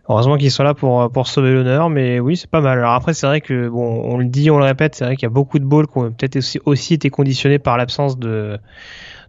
heureusement 0.09 0.35
qu'ils 0.37 0.51
sont 0.51 0.63
là 0.63 0.73
pour 0.73 1.09
pour 1.11 1.27
sauver 1.27 1.53
l'honneur, 1.53 1.89
mais 1.89 2.19
oui, 2.19 2.35
c'est 2.35 2.49
pas 2.49 2.59
mal. 2.59 2.79
Alors 2.79 2.91
après, 2.93 3.13
c'est 3.13 3.27
vrai 3.27 3.39
que 3.39 3.69
bon, 3.69 4.01
on 4.03 4.17
le 4.17 4.25
dit, 4.25 4.51
on 4.51 4.57
le 4.57 4.65
répète, 4.65 4.95
c'est 4.95 5.05
vrai 5.05 5.15
qu'il 5.15 5.23
y 5.23 5.27
a 5.27 5.29
beaucoup 5.29 5.59
de 5.59 5.63
balls 5.65 5.87
qui 5.87 5.97
ont 5.99 6.11
peut-être 6.11 6.35
aussi, 6.37 6.59
aussi 6.65 6.93
été 6.95 7.09
conditionnés 7.09 7.59
par 7.59 7.77
l'absence 7.77 8.17
de 8.19 8.57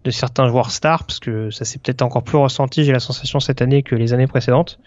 de 0.05 0.11
certains 0.11 0.49
joueurs 0.49 0.73
stars, 0.73 1.05
parce 1.05 1.21
que 1.21 1.51
ça 1.51 1.65
s'est 1.65 1.79
peut-être 1.79 2.03
encore 2.03 2.25
plus 2.25 2.37
ressenti, 2.39 2.83
j'ai 2.83 2.91
la 2.91 2.99
sensation 2.99 3.39
cette 3.39 3.63
année 3.63 3.85
que 3.85 3.95
les 3.95 4.13
années 4.13 4.27
précédentes. 4.27 4.81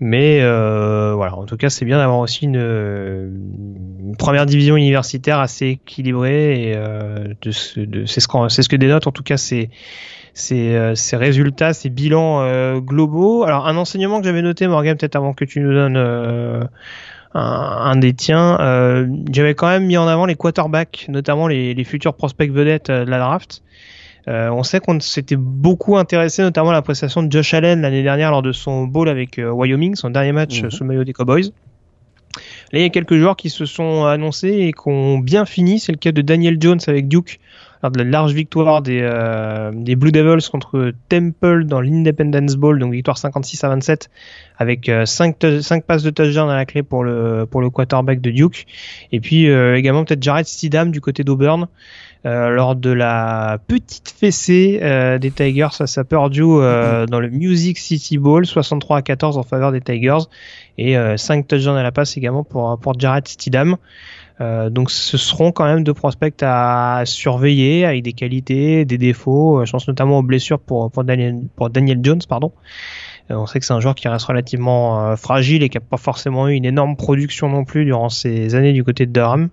Mais 0.00 0.40
euh, 0.42 1.14
voilà, 1.14 1.36
en 1.36 1.44
tout 1.44 1.56
cas, 1.56 1.70
c'est 1.70 1.84
bien 1.84 1.98
d'avoir 1.98 2.18
aussi 2.18 2.44
une, 2.44 2.56
une 2.56 4.16
première 4.16 4.46
division 4.46 4.76
universitaire 4.76 5.38
assez 5.38 5.66
équilibrée 5.68 6.70
et 6.70 6.72
euh, 6.76 7.34
de 7.42 7.84
de, 7.84 8.06
c'est 8.06 8.20
ce 8.20 8.62
ce 8.62 8.68
que 8.68 8.76
dénote 8.76 9.06
en 9.06 9.12
tout 9.12 9.22
cas 9.22 9.36
ces 9.36 9.70
ces, 10.34 10.74
euh, 10.74 10.94
ces 10.94 11.16
résultats, 11.16 11.72
ces 11.72 11.90
bilans 11.90 12.40
euh, 12.42 12.80
globaux. 12.80 13.44
Alors 13.44 13.66
un 13.68 13.76
enseignement 13.76 14.18
que 14.18 14.24
j'avais 14.24 14.42
noté, 14.42 14.66
Morgan, 14.66 14.96
peut-être 14.96 15.16
avant 15.16 15.34
que 15.34 15.44
tu 15.44 15.60
nous 15.60 15.72
donnes 15.72 15.96
euh, 15.96 16.64
un, 17.34 17.40
un 17.40 17.96
des 17.96 18.12
tiens, 18.14 18.58
euh, 18.60 19.06
j'avais 19.30 19.54
quand 19.54 19.68
même 19.68 19.86
mis 19.86 19.96
en 19.96 20.08
avant 20.08 20.26
les 20.26 20.34
quarterbacks, 20.34 21.06
notamment 21.08 21.48
les, 21.48 21.74
les 21.74 21.84
futurs 21.84 22.14
prospects 22.14 22.50
vedettes 22.50 22.90
de 22.90 23.08
la 23.10 23.18
draft. 23.18 23.62
Euh, 24.28 24.50
on 24.50 24.62
sait 24.62 24.78
qu'on 24.80 25.00
s'était 25.00 25.36
beaucoup 25.36 25.96
intéressé 25.96 26.42
notamment 26.42 26.70
à 26.70 26.74
la 26.74 26.82
prestation 26.82 27.22
de 27.22 27.32
Josh 27.32 27.54
Allen 27.54 27.80
l'année 27.82 28.02
dernière 28.04 28.30
lors 28.30 28.42
de 28.42 28.52
son 28.52 28.84
bowl 28.86 29.08
avec 29.08 29.38
euh, 29.38 29.50
Wyoming, 29.50 29.96
son 29.96 30.10
dernier 30.10 30.32
match 30.32 30.60
Mhm. 30.60 30.66
euh, 30.66 30.70
sous 30.70 30.84
le 30.84 30.88
maillot 30.88 31.04
des 31.04 31.12
Cowboys. 31.12 31.50
Là, 32.72 32.78
il 32.78 32.82
y 32.82 32.84
a 32.86 32.88
quelques 32.88 33.16
joueurs 33.18 33.36
qui 33.36 33.50
se 33.50 33.66
sont 33.66 34.04
annoncés 34.04 34.48
et 34.52 34.72
qui 34.72 34.88
ont 34.88 35.18
bien 35.18 35.44
fini. 35.44 35.78
C'est 35.78 35.92
le 35.92 35.98
cas 35.98 36.12
de 36.12 36.22
Daniel 36.22 36.56
Jones 36.58 36.80
avec 36.86 37.06
Duke 37.08 37.40
lors 37.82 37.90
de 37.90 37.98
la 37.98 38.04
large 38.04 38.32
victoire 38.32 38.80
des, 38.80 39.00
euh, 39.02 39.70
des 39.74 39.96
Blue 39.96 40.12
Devils 40.12 40.48
contre 40.50 40.92
Temple 41.08 41.64
dans 41.64 41.80
l'Independence 41.80 42.54
Bowl, 42.54 42.78
donc 42.78 42.92
victoire 42.92 43.18
56 43.18 43.64
à 43.64 43.68
27 43.70 44.08
avec 44.56 44.88
5, 45.04 45.36
passes 45.84 46.04
de 46.04 46.10
touchdown 46.10 46.48
à 46.48 46.54
la 46.54 46.64
clé 46.64 46.84
pour 46.84 47.02
le, 47.02 47.44
pour 47.50 47.60
le 47.60 47.68
quarterback 47.70 48.20
de 48.20 48.30
Duke. 48.30 48.66
Et 49.10 49.18
puis 49.18 49.50
euh, 49.50 49.76
également 49.76 50.04
peut-être 50.04 50.22
Jared 50.22 50.46
Steedham 50.46 50.92
du 50.92 51.00
côté 51.00 51.24
d'Auburn. 51.24 51.66
Euh, 52.24 52.50
lors 52.50 52.76
de 52.76 52.90
la 52.90 53.58
petite 53.66 54.14
fessée 54.16 54.78
euh, 54.80 55.18
des 55.18 55.32
Tigers 55.32 55.70
face 55.76 55.98
à 55.98 56.04
Purdue 56.04 56.42
euh, 56.44 57.04
dans 57.04 57.18
le 57.18 57.28
Music 57.28 57.78
City 57.78 58.16
Bowl, 58.16 58.46
63 58.46 58.98
à 58.98 59.02
14 59.02 59.38
en 59.38 59.42
faveur 59.42 59.72
des 59.72 59.80
Tigers 59.80 60.28
et 60.78 60.96
euh, 60.96 61.16
5 61.16 61.48
touchdowns 61.48 61.76
à 61.76 61.82
la 61.82 61.90
passe 61.90 62.16
également 62.16 62.44
pour, 62.44 62.78
pour 62.78 62.96
Jared 62.96 63.26
Steedham. 63.26 63.76
Euh, 64.40 64.70
donc 64.70 64.92
ce 64.92 65.18
seront 65.18 65.50
quand 65.50 65.64
même 65.64 65.82
deux 65.82 65.94
prospects 65.94 66.40
à 66.42 67.02
surveiller 67.06 67.84
avec 67.84 68.04
des 68.04 68.12
qualités, 68.12 68.84
des 68.84 68.98
défauts. 68.98 69.64
Je 69.64 69.72
pense 69.72 69.88
notamment 69.88 70.18
aux 70.20 70.22
blessures 70.22 70.60
pour, 70.60 70.92
pour, 70.92 71.02
Daniel, 71.02 71.40
pour 71.56 71.70
Daniel 71.70 71.98
Jones. 72.04 72.22
Pardon. 72.28 72.52
Euh, 73.32 73.34
on 73.34 73.46
sait 73.46 73.58
que 73.58 73.66
c'est 73.66 73.74
un 73.74 73.80
joueur 73.80 73.96
qui 73.96 74.06
reste 74.06 74.26
relativement 74.26 75.16
fragile 75.16 75.64
et 75.64 75.68
qui 75.68 75.76
n'a 75.76 75.80
pas 75.80 75.96
forcément 75.96 76.46
eu 76.46 76.54
une 76.54 76.66
énorme 76.66 76.94
production 76.94 77.48
non 77.48 77.64
plus 77.64 77.84
durant 77.84 78.10
ces 78.10 78.54
années 78.54 78.72
du 78.72 78.84
côté 78.84 79.06
de 79.06 79.12
Durham. 79.12 79.48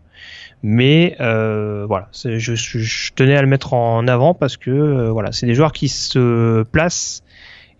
Mais 0.61 1.15
euh, 1.21 1.85
voilà, 1.87 2.09
je, 2.13 2.37
je, 2.37 3.13
tenais 3.13 3.35
à 3.35 3.41
le 3.41 3.47
mettre 3.47 3.73
en 3.73 4.07
avant 4.07 4.33
parce 4.33 4.57
que 4.57 4.69
euh, 4.69 5.11
voilà, 5.11 5.31
c'est 5.31 5.45
des 5.45 5.55
joueurs 5.55 5.71
qui 5.71 5.87
se 5.87 6.63
placent 6.63 7.23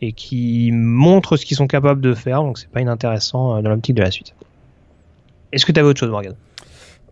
et 0.01 0.13
qui 0.13 0.71
montrent 0.71 1.35
ce 1.35 1.45
qu'ils 1.45 1.57
sont 1.57 1.67
capables 1.67 1.99
de 1.99 2.13
faire, 2.13 2.41
donc 2.41 2.57
c'est 2.57 2.69
pas 2.69 2.79
inintéressant 2.79 3.57
euh, 3.57 3.61
dans 3.61 3.69
l'optique 3.69 3.95
de 3.95 4.01
la 4.01 4.11
suite. 4.11 4.33
Est-ce 5.51 5.65
que 5.65 5.73
tu 5.73 5.79
avais 5.79 5.89
autre 5.89 5.99
chose, 5.99 6.09
Morgan? 6.09 6.35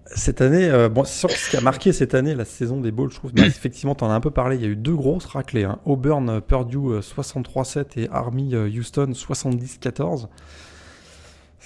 Cette 0.05 0.39
année, 0.39 0.69
euh, 0.69 0.87
bon, 0.87 1.03
c'est 1.03 1.19
sûr 1.19 1.27
que 1.27 1.35
ce 1.35 1.49
qui 1.49 1.57
a 1.57 1.61
marqué 1.61 1.91
cette 1.91 2.15
année, 2.15 2.33
la 2.33 2.45
saison 2.45 2.79
des 2.79 2.91
Bowls, 2.91 3.11
je 3.11 3.15
trouve, 3.17 3.33
bah, 3.33 3.45
effectivement, 3.45 3.93
tu 3.93 4.05
en 4.05 4.09
as 4.09 4.13
un 4.13 4.21
peu 4.21 4.31
parlé, 4.31 4.55
il 4.55 4.61
y 4.61 4.65
a 4.65 4.69
eu 4.69 4.77
deux 4.77 4.95
grosses 4.95 5.25
raclées. 5.25 5.65
Hein. 5.65 5.79
Auburn, 5.83 6.39
Purdue 6.39 7.01
63-7 7.01 7.99
et 7.99 8.09
Army 8.09 8.55
Houston 8.55 9.11
70-14. 9.11 10.27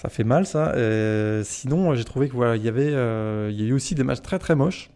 Ça 0.01 0.09
fait 0.09 0.23
mal, 0.23 0.45
ça. 0.47 0.73
Et 0.77 1.41
sinon, 1.43 1.93
j'ai 1.93 2.03
trouvé 2.03 2.27
que 2.27 2.33
voilà, 2.33 2.55
il 2.55 2.63
y 2.63 2.67
avait, 2.67 2.89
euh, 2.91 3.49
il 3.51 3.61
y 3.61 3.63
a 3.63 3.67
eu 3.67 3.73
aussi 3.73 3.93
des 3.95 4.03
matchs 4.03 4.21
très 4.21 4.39
très 4.39 4.55
moches, 4.55 4.89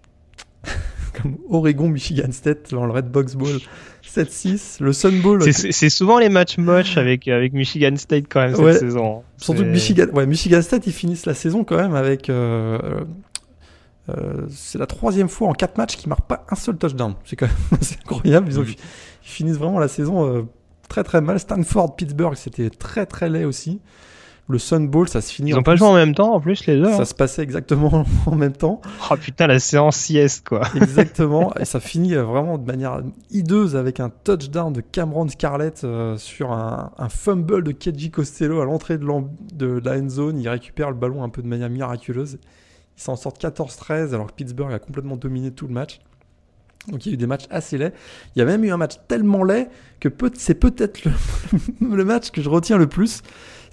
comme 1.22 1.38
Oregon, 1.50 1.88
Michigan 1.90 2.32
State 2.32 2.72
dans 2.72 2.86
le 2.86 2.92
Red 2.92 3.10
Box 3.12 3.36
Bowl 3.36 3.60
7-6, 4.04 4.82
le 4.82 4.94
Sun 4.94 5.22
Bowl. 5.22 5.44
C'est- 5.54 5.90
souvent 5.90 6.18
les 6.20 6.30
matchs 6.30 6.58
moches 6.58 6.98
avec, 6.98 7.28
avec 7.28 7.54
Michigan 7.54 7.96
State 7.98 8.26
quand 8.30 8.40
même 8.42 8.56
cette 8.56 8.66
Ouais. 8.66 8.74
saison. 8.78 9.24
Surtout 9.38 9.64
Michigan, 9.66 10.06
ouais, 10.14 10.26
Michigan 10.26 10.62
State, 10.62 10.88
ils 10.88 10.94
finissent 10.94 11.26
la 11.26 11.34
saison 11.36 11.64
quand 11.64 11.78
même 11.78 11.94
avec. 11.96 12.30
euh, 12.30 13.04
euh, 14.10 14.46
c'est 14.50 14.78
la 14.78 14.86
troisième 14.86 15.30
fois 15.30 15.50
en 15.50 15.54
quatre 15.54 15.78
matchs 15.78 15.98
qu'ils 15.98 16.10
marquent 16.10 16.28
pas 16.28 16.46
un 16.50 16.56
seul 16.56 16.78
touchdown. 16.78 17.16
C'est 17.26 17.36
quand 17.36 17.48
même 17.48 17.80
incroyable. 18.06 18.48
Ils, 18.50 18.60
ont- 18.60 18.64
ils 18.64 18.76
finissent 19.22 19.58
vraiment 19.58 19.80
la 19.80 19.88
saison 19.88 20.26
euh, 20.28 20.44
très 20.90 21.04
très 21.04 21.22
mal. 21.22 21.40
Stanford, 21.40 21.96
Pittsburgh, 21.96 22.36
c'était 22.36 22.70
très 22.70 23.06
très 23.06 23.30
laid 23.30 23.46
aussi. 23.46 23.82
Le 24.48 24.60
Sun 24.60 24.88
Bowl, 24.88 25.10
ça 25.10 25.22
se 25.22 25.34
finit. 25.34 25.50
Ils 25.50 25.58
ont 25.58 25.64
pas 25.64 25.72
plus- 25.72 25.80
joué 25.80 25.88
en 25.88 25.96
même 25.96 26.14
temps 26.14 26.36
en 26.36 26.40
plus 26.40 26.68
les 26.68 26.78
deux. 26.78 26.92
Ça 26.92 27.02
hein. 27.02 27.06
se 27.06 27.16
passait 27.16 27.42
exactement 27.42 28.06
en 28.28 28.36
même 28.36 28.54
temps. 28.54 28.80
Oh 29.10 29.16
putain 29.16 29.48
la 29.48 29.58
séance 29.60 29.96
sieste 29.98 30.48
quoi. 30.48 30.62
Exactement. 30.76 31.52
et 31.60 31.66
ça 31.66 31.80
finit 31.80 32.14
euh, 32.14 32.24
vraiment 32.24 32.60
de 32.60 32.66
manière 32.66 33.02
hideuse 33.32 33.76
avec 33.76 34.00
un 34.00 34.10
touchdown 34.10 34.72
de 34.72 34.82
Cameron 34.82 35.28
Scarlett 35.28 35.84
euh, 35.84 36.16
sur 36.18 36.52
un, 36.52 36.92
un 36.98 37.10
fumble 37.10 37.64
de 37.64 37.72
Keji 37.72 38.12
Costello 38.12 38.62
à 38.62 38.66
l'entrée 38.66 39.00
de, 39.00 39.82
la 39.84 39.98
end 39.98 40.10
zone. 40.10 40.40
Il 40.40 40.48
récupère 40.48 40.90
le 40.90 40.96
ballon 40.96 41.24
un 41.24 41.30
peu 41.30 41.42
de 41.42 41.48
manière 41.48 41.70
miraculeuse. 41.72 42.38
Ils 42.98 43.02
s'en 43.02 43.16
sortent 43.16 43.44
14-13 43.44 44.14
alors 44.14 44.28
que 44.28 44.34
Pittsburgh 44.34 44.72
a 44.72 44.78
complètement 44.80 45.18
dominé 45.18 45.50
tout 45.50 45.66
le 45.66 45.74
match. 45.74 46.00
Donc 46.88 47.04
il 47.08 47.10
y 47.10 47.12
a 47.12 47.16
eu 47.16 47.18
des 47.18 47.26
matchs 47.26 47.46
assez 47.50 47.80
laids. 47.80 47.94
Il 48.36 48.40
y 48.40 48.42
a 48.44 48.46
même 48.46 48.64
eu 48.64 48.70
un 48.72 48.78
match 48.78 48.94
tellement 49.08 49.44
laid 49.44 49.70
que 50.00 50.08
peut- 50.08 50.30
c'est 50.36 50.54
peut-être 50.54 51.04
le, 51.04 51.12
le 51.96 52.06
match 52.06 52.30
que 52.30 52.44
je 52.44 52.50
retiens 52.50 52.78
le 52.78 52.86
plus. 52.86 53.24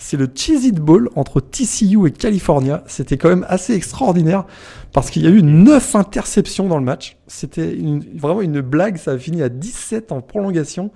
C'est 0.05 0.17
le 0.17 0.29
Cheez 0.35 0.67
It 0.67 0.81
Bowl 0.81 1.09
entre 1.15 1.41
TCU 1.41 2.09
et 2.09 2.11
California. 2.11 2.83
C'était 2.89 3.17
quand 3.17 3.29
même 3.29 3.47
assez 3.49 3.73
extraordinaire 3.73 4.47
parce 4.93 5.11
qu'il 5.11 5.23
y 5.23 5.29
a 5.29 5.31
eu 5.31 5.45
9 5.45 5.95
interceptions 5.95 6.67
dans 6.67 6.77
le 6.77 6.85
match. 6.85 7.19
C'était 7.29 7.79
vraiment 8.17 8.43
une 8.43 8.61
blague. 8.63 8.97
Ça 8.97 9.13
a 9.13 9.19
fini 9.19 9.43
à 9.43 9.49
17 9.49 10.11
en 10.11 10.21
prolongation. 10.21 10.91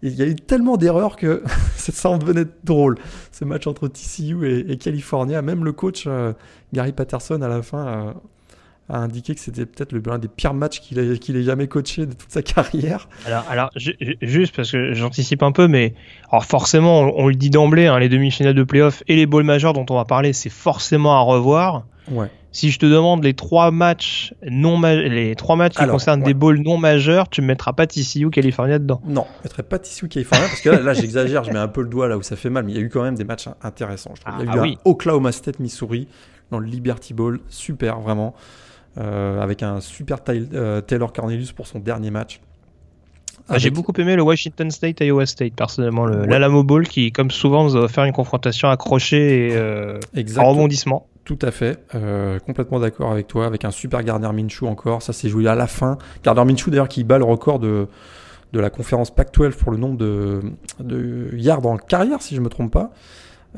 Il 0.00 0.14
y 0.14 0.22
a 0.22 0.26
eu 0.26 0.34
tellement 0.34 0.78
d'erreurs 0.78 1.16
que 1.16 1.42
ça 1.76 2.08
en 2.08 2.16
devenait 2.16 2.46
drôle. 2.64 2.96
Ce 3.32 3.44
match 3.44 3.66
entre 3.66 3.86
TCU 3.86 4.48
et, 4.48 4.72
et 4.72 4.78
California. 4.78 5.42
Même 5.42 5.62
le 5.62 5.72
coach 5.72 6.04
euh, 6.06 6.32
Gary 6.72 6.92
Patterson 6.92 7.42
à 7.42 7.48
la 7.48 7.60
fin 7.60 7.86
euh, 7.86 8.12
a 8.88 8.98
indiqué 8.98 9.34
que 9.34 9.40
c'était 9.40 9.66
peut-être 9.66 9.92
l'un 9.92 10.18
des 10.18 10.28
pires 10.28 10.54
matchs 10.54 10.80
qu'il 10.80 10.98
ait, 10.98 11.18
qu'il 11.18 11.36
ait 11.36 11.42
jamais 11.42 11.66
coaché 11.68 12.06
de 12.06 12.12
toute 12.14 12.30
sa 12.30 12.42
carrière. 12.42 13.08
Alors, 13.26 13.44
alors 13.50 13.70
ju- 13.76 13.96
ju- 14.00 14.16
juste 14.22 14.56
parce 14.56 14.70
que 14.72 14.94
j'anticipe 14.94 15.42
un 15.42 15.52
peu, 15.52 15.68
mais 15.68 15.94
alors 16.30 16.44
forcément, 16.44 17.00
on, 17.02 17.12
on 17.24 17.28
le 17.28 17.34
dit 17.34 17.50
d'emblée, 17.50 17.86
hein, 17.86 17.98
les 17.98 18.08
demi-finales 18.08 18.54
de 18.54 18.62
playoff 18.64 19.02
et 19.08 19.16
les 19.16 19.26
bowls 19.26 19.44
majeurs 19.44 19.72
dont 19.74 19.84
on 19.90 19.94
va 19.96 20.04
parler, 20.04 20.32
c'est 20.32 20.48
forcément 20.50 21.14
à 21.16 21.20
revoir. 21.20 21.84
Ouais. 22.10 22.30
Si 22.50 22.70
je 22.70 22.78
te 22.78 22.86
demande 22.86 23.22
les 23.22 23.34
trois 23.34 23.70
matchs 23.70 24.32
non 24.50 24.80
les 24.80 25.36
trois 25.36 25.54
matchs 25.56 25.74
qui 25.74 25.82
Alors, 25.82 25.92
concernent 25.96 26.20
ouais. 26.20 26.26
des 26.28 26.32
bowls 26.34 26.60
non 26.62 26.78
majeurs, 26.78 27.28
tu 27.28 27.42
me 27.42 27.46
mettras 27.48 27.74
pas 27.74 27.86
TCU 27.86 28.30
California 28.30 28.78
dedans. 28.78 29.02
Non, 29.04 29.26
je 29.40 29.44
mettrais 29.44 29.62
pas 29.64 29.78
TCU 29.78 30.08
California 30.08 30.46
parce 30.48 30.62
que 30.62 30.70
là, 30.70 30.80
là, 30.80 30.94
j'exagère, 30.94 31.44
je 31.44 31.50
mets 31.52 31.58
un 31.58 31.68
peu 31.68 31.82
le 31.82 31.88
doigt 31.90 32.08
là 32.08 32.16
où 32.16 32.22
ça 32.22 32.36
fait 32.36 32.48
mal, 32.48 32.64
mais 32.64 32.72
il 32.72 32.78
y 32.78 32.80
a 32.80 32.82
eu 32.82 32.88
quand 32.88 33.02
même 33.02 33.16
des 33.16 33.24
matchs 33.24 33.48
intéressants. 33.62 34.14
Je 34.16 34.22
trouve. 34.22 34.34
il 34.40 34.46
y 34.46 34.48
a 34.48 34.52
Ah, 34.52 34.56
eu 34.56 34.58
ah 34.58 34.62
un 34.62 34.64
oui. 34.64 34.78
Oklahoma 34.86 35.30
State 35.30 35.60
Missouri 35.60 36.08
dans 36.50 36.58
le 36.58 36.66
Liberty 36.66 37.12
Bowl, 37.12 37.40
super 37.50 38.00
vraiment, 38.00 38.34
avec 38.98 39.62
un 39.62 39.80
super 39.80 40.18
euh, 40.28 40.80
Taylor 40.80 41.12
Cornelius 41.12 41.52
pour 41.52 41.66
son 41.66 41.78
dernier 41.78 42.10
match. 42.10 42.40
Ah, 43.50 43.56
J'ai 43.56 43.70
beaucoup 43.70 43.92
aimé 43.98 44.14
le 44.14 44.22
Washington 44.22 44.70
State 44.70 45.00
Iowa 45.00 45.24
State 45.24 45.54
personnellement, 45.54 46.04
le 46.04 46.20
Ouais. 46.20 46.26
l'Alamo 46.26 46.64
Bowl 46.64 46.86
qui, 46.86 47.12
comme 47.12 47.30
souvent, 47.30 47.64
nous 47.64 47.76
a 47.76 47.80
offert 47.80 48.04
une 48.04 48.12
confrontation 48.12 48.68
accrochée 48.68 49.48
et 49.48 49.56
euh, 49.56 49.98
en 50.36 50.50
rebondissement. 50.50 51.06
Tout 51.24 51.38
à 51.42 51.50
fait, 51.50 51.78
euh, 51.94 52.38
complètement 52.40 52.80
d'accord 52.80 53.10
avec 53.12 53.26
toi, 53.26 53.46
avec 53.46 53.64
un 53.64 53.70
super 53.70 54.02
Gardner 54.02 54.30
Minshew 54.32 54.66
encore, 54.66 55.02
ça 55.02 55.12
s'est 55.12 55.28
joué 55.28 55.46
à 55.46 55.54
la 55.54 55.66
fin. 55.66 55.98
Gardner 56.24 56.44
Minshew 56.44 56.70
d'ailleurs 56.70 56.88
qui 56.88 57.04
bat 57.04 57.18
le 57.18 57.24
record 57.24 57.58
de, 57.58 57.86
de 58.52 58.60
la 58.60 58.70
conférence 58.70 59.10
Pac-12 59.14 59.52
pour 59.52 59.70
le 59.72 59.78
nombre 59.78 59.96
de, 59.98 60.40
de 60.80 61.30
yards 61.34 61.66
en 61.66 61.76
carrière, 61.76 62.20
si 62.22 62.34
je 62.34 62.40
me 62.40 62.48
trompe 62.48 62.72
pas. 62.72 62.90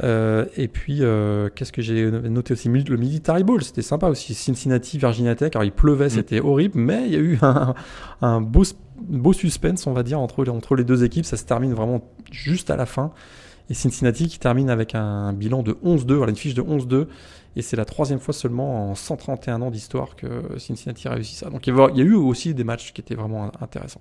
Euh, 0.03 0.47
et 0.57 0.69
puis, 0.69 0.99
euh, 1.03 1.49
qu'est-ce 1.55 1.73
que 1.73 1.83
j'ai 1.83 2.11
noté 2.11 2.53
aussi? 2.53 2.69
Le 2.69 2.97
Military 2.97 3.45
Bowl, 3.45 3.63
c'était 3.63 3.83
sympa 3.83 4.09
aussi. 4.09 4.35
Cincinnati, 4.35 4.99
Virginia 4.99 5.35
Tech, 5.35 5.51
alors 5.55 5.65
il 5.65 5.73
pleuvait, 5.73 6.09
c'était 6.09 6.41
horrible, 6.41 6.79
mais 6.79 7.07
il 7.07 7.13
y 7.13 7.17
a 7.17 7.19
eu 7.19 7.39
un, 7.43 7.75
un 8.23 8.41
beau, 8.41 8.63
beau 9.03 9.33
suspense, 9.33 9.87
on 9.87 9.93
va 9.93 10.03
dire, 10.03 10.21
entre, 10.21 10.45
les- 10.45 10.51
entre 10.51 10.77
les 10.77 10.85
deux 10.85 11.05
équipes. 11.05 11.25
Ça 11.25 11.37
se 11.37 11.45
termine 11.45 11.75
vraiment 11.75 12.03
juste 12.31 12.71
à 12.71 12.77
la 12.77 12.87
fin. 12.87 13.13
Et 13.69 13.75
Cincinnati 13.75 14.27
qui 14.29 14.39
termine 14.39 14.69
avec 14.71 14.95
un 14.95 15.33
bilan 15.33 15.63
de 15.63 15.73
11-2, 15.85 16.15
voilà, 16.15 16.31
une 16.31 16.37
fiche 16.37 16.55
de 16.55 16.63
11-2. 16.63 17.07
Et 17.57 17.63
c'est 17.63 17.77
la 17.77 17.85
troisième 17.85 18.21
fois 18.21 18.33
seulement 18.35 18.91
en 18.91 18.95
131 18.95 19.61
ans 19.63 19.71
d'histoire 19.71 20.15
que 20.17 20.27
Cincinnati 20.59 21.09
réussit 21.09 21.37
ça. 21.37 21.51
Donc 21.51 21.67
il 21.67 21.75
y 21.75 22.01
a 22.01 22.05
eu 22.05 22.15
aussi 22.15 22.55
des 22.55 22.65
matchs 22.65 22.93
qui 22.93 23.01
étaient 23.01 23.15
vraiment 23.17 23.51
intéressants. 23.61 24.01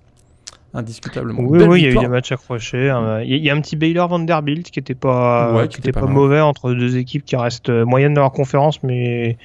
Indiscutablement. 0.72 1.40
Oui, 1.42 1.58
oui, 1.68 1.80
il 1.80 1.84
y 1.84 1.86
a 1.88 1.90
eu 1.90 1.98
des 1.98 2.06
matchs 2.08 2.30
accrochés. 2.32 2.90
hein. 2.90 3.20
Il 3.22 3.36
y, 3.44 3.50
a- 3.50 3.54
un 3.54 3.60
petit 3.60 3.74
Baylor 3.76 4.06
Vanderbilt 4.08 4.70
qui 4.70 4.78
était 4.78 4.94
pas, 4.94 5.52
Ouais, 5.52 5.62
qui 5.64 5.68
qui 5.74 5.80
était 5.80 5.90
était 5.90 6.00
pas, 6.00 6.06
mauvais 6.06 6.40
entre 6.40 6.72
deux 6.72 6.96
équipes 6.96 7.24
qui 7.24 7.34
restent 7.36 7.70
euh, 7.70 7.84
moyennes 7.84 8.14
dans 8.14 8.20
leur 8.20 8.30
conférence, 8.32 8.80
mais 8.84 9.36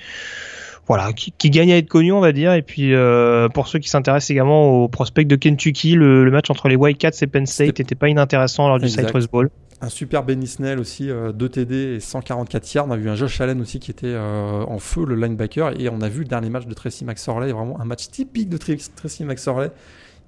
voilà, 0.88 1.14
qui, 1.14 1.32
qui 1.36 1.50
gagnent 1.50 1.72
à 1.74 1.78
être 1.78 1.90
connus, 1.90 2.12
on 2.12 2.20
va 2.20 2.32
dire. 2.32 2.54
Et 2.54 2.62
puis 2.62 2.94
euh, 2.94 3.50
pour 3.50 3.68
ceux 3.68 3.80
qui 3.80 3.90
s'intéressent 3.90 4.30
également 4.30 4.84
au 4.84 4.88
prospect 4.88 5.26
de 5.26 5.36
Kentucky, 5.36 5.96
le, 5.96 6.24
le 6.26 6.30
match 6.32 6.50
entre 6.52 6.68
les 6.68 6.76
Wildcats 6.76 7.10
et 7.22 7.28
Penn 7.28 7.46
State 7.48 7.80
n'était 7.80 7.96
pas 7.96 8.10
inintéressant 8.10 8.68
lors 8.68 8.78
du 8.80 8.86
Exact. 8.86 9.06
Citrus 9.06 9.28
Bowl. 9.28 9.50
Un 9.82 9.90
super 9.90 10.24
Benny 10.24 10.48
Snell 10.48 10.80
aussi, 10.80 11.10
euh, 11.10 11.32
2 11.32 11.50
TD 11.50 11.76
et 11.96 12.00
144 12.00 12.74
yards. 12.74 12.86
On 12.88 12.92
a 12.92 12.98
vu 12.98 13.10
un 13.10 13.16
Josh 13.16 13.42
Allen 13.42 13.60
aussi 13.62 13.80
qui 13.80 13.92
était 13.92 14.06
euh, 14.08 14.64
en 14.64 14.78
feu, 14.80 15.06
le 15.06 15.16
linebacker. 15.16 15.80
Et 15.82 15.90
on 15.90 16.02
a 16.02 16.08
vu 16.08 16.20
le 16.20 16.28
dernier 16.28 16.50
match 16.50 16.66
de 16.68 16.74
Tracy 16.74 17.04
McSorley, 17.04 17.52
vraiment 17.52 17.80
un 17.82 17.86
match 17.86 18.08
typique 18.10 18.48
de 18.48 18.58
Tra- 18.58 18.90
Tracy 18.96 19.26
McSorley. 19.26 19.72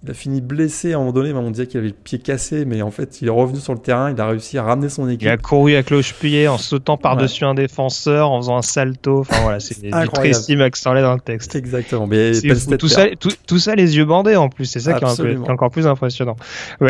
Il 0.04 0.12
a 0.12 0.14
fini 0.14 0.42
blessé 0.42 0.94
à 0.94 0.98
un 0.98 1.00
moment 1.00 1.12
donné, 1.12 1.34
on 1.34 1.50
disait 1.50 1.66
qu'il 1.66 1.80
avait 1.80 1.88
le 1.88 1.94
pied 1.94 2.20
cassé, 2.20 2.66
mais 2.66 2.84
en 2.84 2.92
fait, 2.92 3.20
il 3.22 3.28
est 3.28 3.32
revenu 3.32 3.60
sur 3.60 3.74
le 3.74 3.80
terrain, 3.80 4.12
il 4.12 4.22
a 4.22 4.28
réussi 4.28 4.58
à 4.60 4.64
ramener 4.64 4.90
son 4.90 5.10
équipe. 5.10 5.24
Il 5.24 5.28
a 5.30 5.38
couru 5.38 5.76
à 5.76 5.82
cloche-pied 5.82 6.48
en 6.48 6.60
sautant 6.60 6.98
par-dessus 6.98 7.46
un 7.46 7.56
défenseur, 7.56 8.30
en 8.30 8.40
faisant 8.40 8.58
un 8.58 8.62
salto. 8.62 9.22
Enfin 9.22 9.42
voilà, 9.42 9.60
c'est 9.60 9.82
du. 9.82 9.90
Tracy 9.90 10.56
McSorley 10.56 11.02
dans 11.02 11.16
le 11.16 11.20
texte. 11.20 11.56
Exactement. 11.56 12.06
Mais 12.06 12.34
fou. 12.34 12.78
Tout, 12.78 12.88
ça, 12.88 13.08
tout, 13.20 13.32
tout 13.48 13.60
ça 13.60 13.74
les 13.74 13.98
yeux 13.98 14.06
bandés 14.06 14.36
en 14.36 14.50
plus, 14.50 14.66
c'est 14.66 14.80
ça 14.80 14.94
qui 14.94 15.04
est, 15.04 15.08
un 15.08 15.08
peu- 15.08 15.12
Absolument. 15.14 15.44
qui 15.44 15.50
est 15.50 15.54
encore 15.54 15.72
plus 15.72 15.88
impressionnant. 15.88 16.36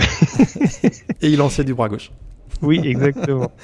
Et 1.22 1.30
il 1.30 1.38
lançait 1.38 1.63
du 1.63 1.74
bras 1.74 1.88
gauche. 1.89 2.12
Oui, 2.62 2.82
exactement. 2.84 3.52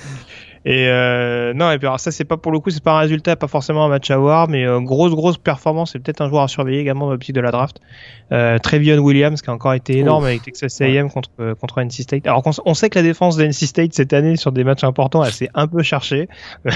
Et 0.65 0.88
euh, 0.88 1.54
non, 1.54 1.71
et 1.71 1.78
puis 1.78 1.88
alors 1.88 1.99
ça 1.99 2.12
c'est 2.12 2.23
pas 2.23 2.38
pour 2.38 2.52
le 2.52 2.60
coup, 2.60 2.69
c'est 2.69 2.84
pas 2.84 2.93
un 2.93 2.99
résultat, 2.99 3.36
pas 3.36 3.47
forcément 3.47 3.84
un 3.86 3.89
match 3.89 4.10
à 4.12 4.17
voir, 4.17 4.47
mais 4.47 4.65
euh, 4.65 4.80
grosse 4.80 5.13
grosse 5.13 5.38
performance, 5.38 5.91
c'est 5.91 5.99
peut-être 5.99 6.21
un 6.21 6.30
joueur 6.30 6.43
à 6.43 6.47
surveiller 6.47 6.80
également 6.80 7.06
dans 7.06 7.12
l'optique 7.12 7.36
de 7.36 7.41
la 7.41 7.52
draft. 7.52 7.82
Euh, 8.32 8.58
Trevion 8.60 8.97
Williams 8.99 9.41
qui 9.41 9.49
a 9.49 9.54
encore 9.54 9.73
été 9.73 9.97
énorme 9.97 10.23
Ouf. 10.23 10.30
avec 10.30 10.43
Texas 10.43 10.80
A&M 10.80 11.10
contre 11.10 11.30
euh, 11.41 11.54
contre 11.56 11.82
NC 11.82 11.91
State. 12.04 12.26
Alors 12.28 12.41
on 12.65 12.73
sait 12.73 12.89
que 12.89 12.97
la 12.97 13.04
défense 13.04 13.36
de 13.36 13.43
NC 13.45 13.65
State 13.67 13.93
cette 13.93 14.13
année 14.13 14.38
sur 14.38 14.52
des 14.54 14.63
matchs 14.63 14.84
importants, 14.86 15.23
elle 15.23 15.34
s'est 15.34 15.49
un 15.54 15.67
peu 15.67 15.84
cherchée, 15.84 16.30
Ouais. 16.65 16.71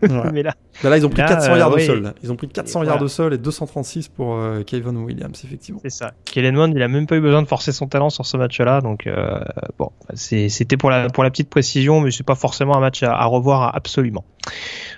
mais 0.32 0.42
là 0.42 0.54
là, 0.84 0.96
ils 0.96 1.04
ont 1.06 1.10
pris 1.10 1.20
Là, 1.22 1.28
400 1.28 1.52
euh, 1.52 1.58
yards 1.58 1.72
ouais. 1.74 1.82
au 1.82 1.86
sol. 1.86 2.14
Ils 2.22 2.32
ont 2.32 2.36
pris 2.36 2.48
400 2.48 2.82
Et 2.82 2.86
yards 2.86 2.92
voilà. 2.94 3.04
au 3.04 3.08
sol 3.08 3.34
et 3.34 3.38
236 3.38 4.08
pour 4.08 4.34
euh, 4.34 4.62
Kevin 4.62 4.96
Williams, 4.98 5.42
effectivement. 5.44 5.80
c'est 5.82 5.90
ça. 5.90 6.12
Kellen 6.24 6.54
Mond, 6.54 6.72
il 6.74 6.82
a 6.82 6.88
même 6.88 7.06
pas 7.06 7.16
eu 7.16 7.20
besoin 7.20 7.42
de 7.42 7.48
forcer 7.48 7.72
son 7.72 7.86
talent 7.86 8.10
sur 8.10 8.24
ce 8.26 8.36
match-là, 8.36 8.80
donc 8.80 9.06
euh, 9.06 9.40
bon, 9.78 9.90
c'était 10.14 10.76
pour 10.76 10.90
la 10.90 11.08
pour 11.08 11.24
la 11.24 11.30
petite 11.30 11.50
précision, 11.50 12.00
mais 12.00 12.10
c'est 12.10 12.24
pas 12.26 12.34
forcément 12.34 12.76
un 12.76 12.80
match 12.80 13.02
à, 13.02 13.12
à 13.14 13.24
revoir 13.30 13.74
absolument. 13.74 14.24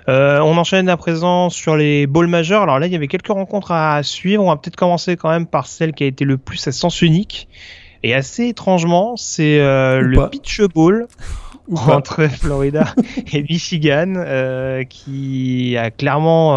Euh, 0.08 0.40
on 0.40 0.56
enchaîne 0.56 0.88
à 0.88 0.96
présent 0.96 1.50
sur 1.50 1.76
les 1.76 2.06
bowls 2.06 2.26
majeurs. 2.26 2.62
Alors 2.62 2.78
là, 2.78 2.86
il 2.86 2.92
y 2.92 2.96
avait 2.96 3.08
quelques 3.08 3.28
rencontres 3.28 3.72
à 3.72 4.02
suivre. 4.02 4.42
On 4.42 4.48
va 4.48 4.56
peut-être 4.56 4.76
commencer 4.76 5.16
quand 5.16 5.30
même 5.30 5.46
par 5.46 5.66
celle 5.66 5.92
qui 5.92 6.04
a 6.04 6.06
été 6.06 6.24
le 6.24 6.38
plus 6.38 6.66
à 6.66 6.72
sens 6.72 7.02
unique. 7.02 7.48
Et 8.02 8.14
assez 8.14 8.48
étrangement, 8.48 9.16
c'est 9.16 9.60
euh, 9.60 10.00
le 10.00 10.16
pas. 10.16 10.28
Pitch 10.28 10.60
Bowl 10.62 11.06
entre 11.72 12.28
Florida 12.28 12.94
et 13.32 13.42
Michigan, 13.42 14.14
euh, 14.16 14.82
qui 14.82 15.76
a 15.76 15.90
clairement 15.92 16.56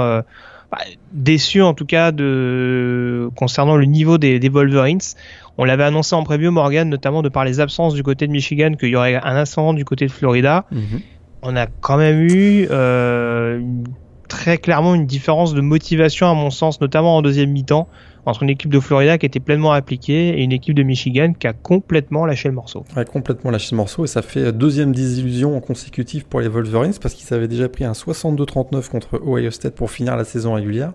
bah, 0.72 0.80
déçu 1.14 1.62
en 1.62 1.76
tout 1.76 1.86
cas 1.86 2.12
de 2.12 3.30
concernant 3.36 3.76
le 3.76 3.86
niveau 3.86 4.18
des, 4.18 4.40
des 4.40 4.50
Wolverines. 4.50 5.00
On 5.58 5.64
l'avait 5.64 5.84
annoncé 5.84 6.16
en 6.16 6.24
preview, 6.24 6.52
Morgan, 6.52 6.90
notamment 6.90 7.22
de 7.22 7.30
par 7.30 7.46
les 7.46 7.60
absences 7.60 7.94
du 7.94 8.04
côté 8.04 8.28
de 8.28 8.32
Michigan, 8.32 8.74
qu'il 8.78 8.90
y 8.90 8.96
aurait 8.96 9.16
un 9.16 9.36
ascendant 9.36 9.74
du 9.74 9.86
côté 9.86 10.08
de 10.08 10.12
Florida 10.12 10.66
Mhm. 10.72 11.02
On 11.46 11.56
a 11.56 11.68
quand 11.68 11.98
même 11.98 12.22
eu 12.22 12.68
euh, 12.72 13.62
très 14.28 14.58
clairement 14.58 14.96
une 14.96 15.06
différence 15.06 15.54
de 15.54 15.62
motivation 15.62 16.30
à 16.30 16.34
mon 16.34 16.50
sens, 16.50 16.82
notamment 16.82 17.18
en 17.18 17.22
deuxième 17.22 17.52
mi-temps, 17.52 17.88
entre 18.26 18.44
une 18.44 18.50
équipe 18.50 18.72
de 18.72 18.80
Florida 18.80 19.18
qui 19.18 19.28
était 19.28 19.40
pleinement 19.40 19.72
appliquée 19.72 20.30
et 20.30 20.44
une 20.44 20.52
équipe 20.52 20.74
de 20.74 20.82
Michigan 20.82 21.34
qui 21.40 21.46
a 21.46 21.54
complètement 21.54 22.26
lâché 22.26 22.50
le 22.50 22.56
morceau. 22.56 22.84
Ouais, 22.98 23.06
complètement 23.06 23.52
lâché 23.52 23.70
ce 23.70 23.76
morceau 23.76 24.04
et 24.04 24.08
ça 24.08 24.24
fait 24.24 24.52
deuxième 24.52 24.94
désillusion 24.94 25.56
en 25.56 25.62
consécutif 25.62 26.24
pour 26.24 26.42
les 26.42 26.48
Wolverines 26.48 26.94
parce 27.00 27.14
qu'ils 27.14 27.32
avaient 27.36 27.48
déjà 27.48 27.70
pris 27.70 27.86
un 27.86 27.92
62-39 27.92 28.90
contre 28.90 29.22
Ohio 29.24 29.52
State 29.52 29.76
pour 29.76 29.92
finir 29.92 30.16
la 30.18 30.24
saison 30.24 30.54
régulière. 30.54 30.94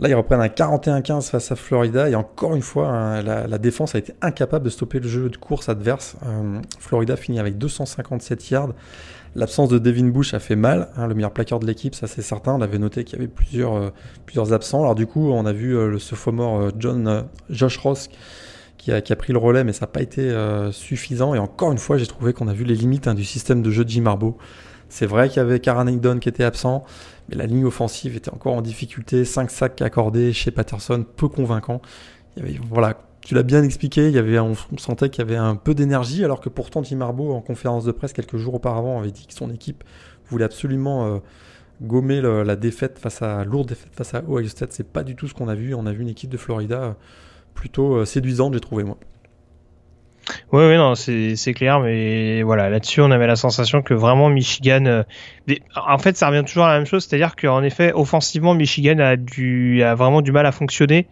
Là, 0.00 0.08
ils 0.08 0.14
reprennent 0.14 0.40
un 0.40 0.48
41-15 0.48 1.30
face 1.30 1.52
à 1.52 1.56
Florida 1.56 2.08
et 2.08 2.16
encore 2.16 2.56
une 2.56 2.62
fois, 2.62 2.88
hein, 2.88 3.22
la, 3.22 3.46
la 3.46 3.58
défense 3.58 3.94
a 3.94 3.98
été 3.98 4.12
incapable 4.22 4.64
de 4.64 4.70
stopper 4.70 4.98
le 4.98 5.06
jeu 5.06 5.28
de 5.28 5.36
course 5.36 5.68
adverse. 5.68 6.16
Euh, 6.26 6.58
Florida 6.80 7.14
finit 7.16 7.38
avec 7.38 7.58
257 7.58 8.50
yards. 8.50 8.72
L'absence 9.36 9.68
de 9.68 9.78
Devin 9.78 10.08
Bush 10.08 10.32
a 10.32 10.38
fait 10.38 10.54
mal, 10.54 10.90
hein, 10.96 11.08
le 11.08 11.14
meilleur 11.14 11.32
plaqueur 11.32 11.58
de 11.58 11.66
l'équipe, 11.66 11.94
ça 11.94 12.06
c'est 12.06 12.22
certain. 12.22 12.54
On 12.54 12.60
avait 12.60 12.78
noté 12.78 13.02
qu'il 13.02 13.18
y 13.18 13.22
avait 13.22 13.28
plusieurs, 13.28 13.74
euh, 13.74 14.52
absents. 14.52 14.82
Alors 14.82 14.94
du 14.94 15.06
coup, 15.06 15.30
on 15.32 15.44
a 15.44 15.52
vu 15.52 15.76
euh, 15.76 15.88
le 15.88 15.98
sophomore 15.98 16.60
euh, 16.60 16.70
John, 16.78 17.26
Josh 17.50 17.76
Ross 17.78 18.08
qui 18.78 18.92
a, 18.92 19.00
pris 19.16 19.32
le 19.32 19.38
relais, 19.38 19.64
mais 19.64 19.72
ça 19.72 19.86
n'a 19.86 19.92
pas 19.92 20.02
été 20.02 20.30
suffisant. 20.70 21.34
Et 21.34 21.38
encore 21.38 21.72
une 21.72 21.78
fois, 21.78 21.96
j'ai 21.96 22.06
trouvé 22.06 22.34
qu'on 22.34 22.48
a 22.48 22.52
vu 22.52 22.64
les 22.64 22.74
limites 22.74 23.08
hein, 23.08 23.14
du 23.14 23.24
système 23.24 23.62
de 23.62 23.70
jeu 23.70 23.82
de 23.82 23.88
Jim 23.88 24.02
Marbo. 24.02 24.36
C'est 24.90 25.06
vrai 25.06 25.30
qu'il 25.30 25.38
y 25.38 25.40
avait 25.40 25.58
Karen 25.58 25.88
Higdon 25.88 26.18
qui 26.18 26.28
était 26.28 26.44
absent, 26.44 26.84
mais 27.30 27.36
la 27.36 27.46
ligne 27.46 27.64
offensive 27.64 28.14
était 28.14 28.28
encore 28.28 28.52
en 28.52 28.60
difficulté. 28.60 29.24
5 29.24 29.50
sacs 29.50 29.80
accordés 29.80 30.34
chez 30.34 30.50
Patterson, 30.50 31.02
peu 31.16 31.28
convaincant. 31.28 31.80
Voilà, 32.68 32.98
tu 33.24 33.34
l'as 33.34 33.42
bien 33.42 33.62
expliqué, 33.62 34.08
il 34.08 34.14
y 34.14 34.18
avait, 34.18 34.38
on 34.38 34.54
sentait 34.76 35.08
qu'il 35.08 35.24
y 35.24 35.26
avait 35.26 35.38
un 35.38 35.56
peu 35.56 35.74
d'énergie, 35.74 36.24
alors 36.24 36.40
que 36.40 36.50
pourtant 36.50 36.82
Jim 36.82 36.96
Marbo, 36.96 37.32
en 37.32 37.40
conférence 37.40 37.84
de 37.84 37.92
presse 37.92 38.12
quelques 38.12 38.36
jours 38.36 38.54
auparavant, 38.54 38.98
avait 38.98 39.10
dit 39.10 39.26
que 39.26 39.32
son 39.32 39.50
équipe 39.50 39.82
voulait 40.28 40.44
absolument 40.44 41.06
euh, 41.06 41.18
gommer 41.80 42.20
la 42.20 42.56
défaite 42.56 42.98
face 42.98 43.22
à 43.22 43.44
lourde 43.44 43.68
défaite 43.68 43.94
face 43.94 44.12
à 44.14 44.22
Ohio 44.28 44.46
State. 44.48 44.72
C'est 44.72 44.92
pas 44.92 45.02
du 45.02 45.16
tout 45.16 45.26
ce 45.26 45.32
qu'on 45.32 45.48
a 45.48 45.54
vu. 45.54 45.74
On 45.74 45.86
a 45.86 45.92
vu 45.92 46.02
une 46.02 46.08
équipe 46.08 46.28
de 46.28 46.36
Florida 46.36 46.82
euh, 46.82 46.92
plutôt 47.54 47.94
euh, 47.94 48.04
séduisante, 48.04 48.52
j'ai 48.52 48.60
trouvé 48.60 48.84
moi. 48.84 48.98
Oui, 50.52 50.64
oui, 50.64 50.76
non, 50.76 50.94
c'est 50.94 51.54
clair, 51.54 51.80
mais 51.80 52.42
voilà, 52.42 52.70
là-dessus, 52.70 53.00
on 53.02 53.10
avait 53.10 53.26
la 53.26 53.36
sensation 53.36 53.82
que 53.82 53.92
vraiment 53.92 54.30
Michigan. 54.30 55.04
En 55.76 55.98
fait, 55.98 56.16
ça 56.16 56.28
revient 56.28 56.44
toujours 56.46 56.64
à 56.64 56.72
la 56.72 56.78
même 56.78 56.86
chose, 56.86 57.04
c'est-à-dire 57.04 57.36
qu'en 57.36 57.62
effet, 57.62 57.92
offensivement, 57.94 58.54
Michigan 58.54 58.98
a 59.00 59.94
vraiment 59.94 60.22
du 60.22 60.32
mal 60.32 60.46
à 60.46 60.52
fonctionner. 60.52 61.08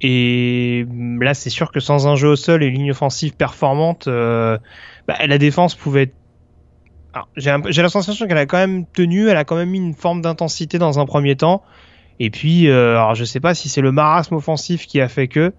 Et 0.00 0.86
là, 1.20 1.34
c'est 1.34 1.50
sûr 1.50 1.72
que 1.72 1.80
sans 1.80 2.06
un 2.06 2.14
jeu 2.14 2.28
au 2.28 2.36
sol 2.36 2.62
et 2.62 2.66
une 2.66 2.74
ligne 2.74 2.90
offensive 2.92 3.34
performante, 3.34 4.06
euh, 4.06 4.58
bah, 5.06 5.16
la 5.26 5.38
défense 5.38 5.74
pouvait 5.74 6.02
être. 6.04 6.14
J'ai 7.36 7.82
la 7.82 7.88
sensation 7.88 8.28
qu'elle 8.28 8.38
a 8.38 8.46
quand 8.46 8.58
même 8.58 8.86
tenu, 8.86 9.28
elle 9.28 9.36
a 9.36 9.44
quand 9.44 9.56
même 9.56 9.70
mis 9.70 9.78
une 9.78 9.94
forme 9.94 10.22
d'intensité 10.22 10.78
dans 10.78 11.00
un 11.00 11.06
premier 11.06 11.34
temps. 11.34 11.62
Et 12.20 12.30
puis, 12.30 12.68
euh, 12.68 12.92
alors 12.92 13.14
je 13.14 13.24
sais 13.24 13.40
pas 13.40 13.54
si 13.54 13.68
c'est 13.68 13.80
le 13.80 13.90
marasme 13.90 14.34
offensif 14.34 14.86
qui 14.86 15.00
a 15.00 15.08
fait 15.08 15.26
que, 15.26 15.52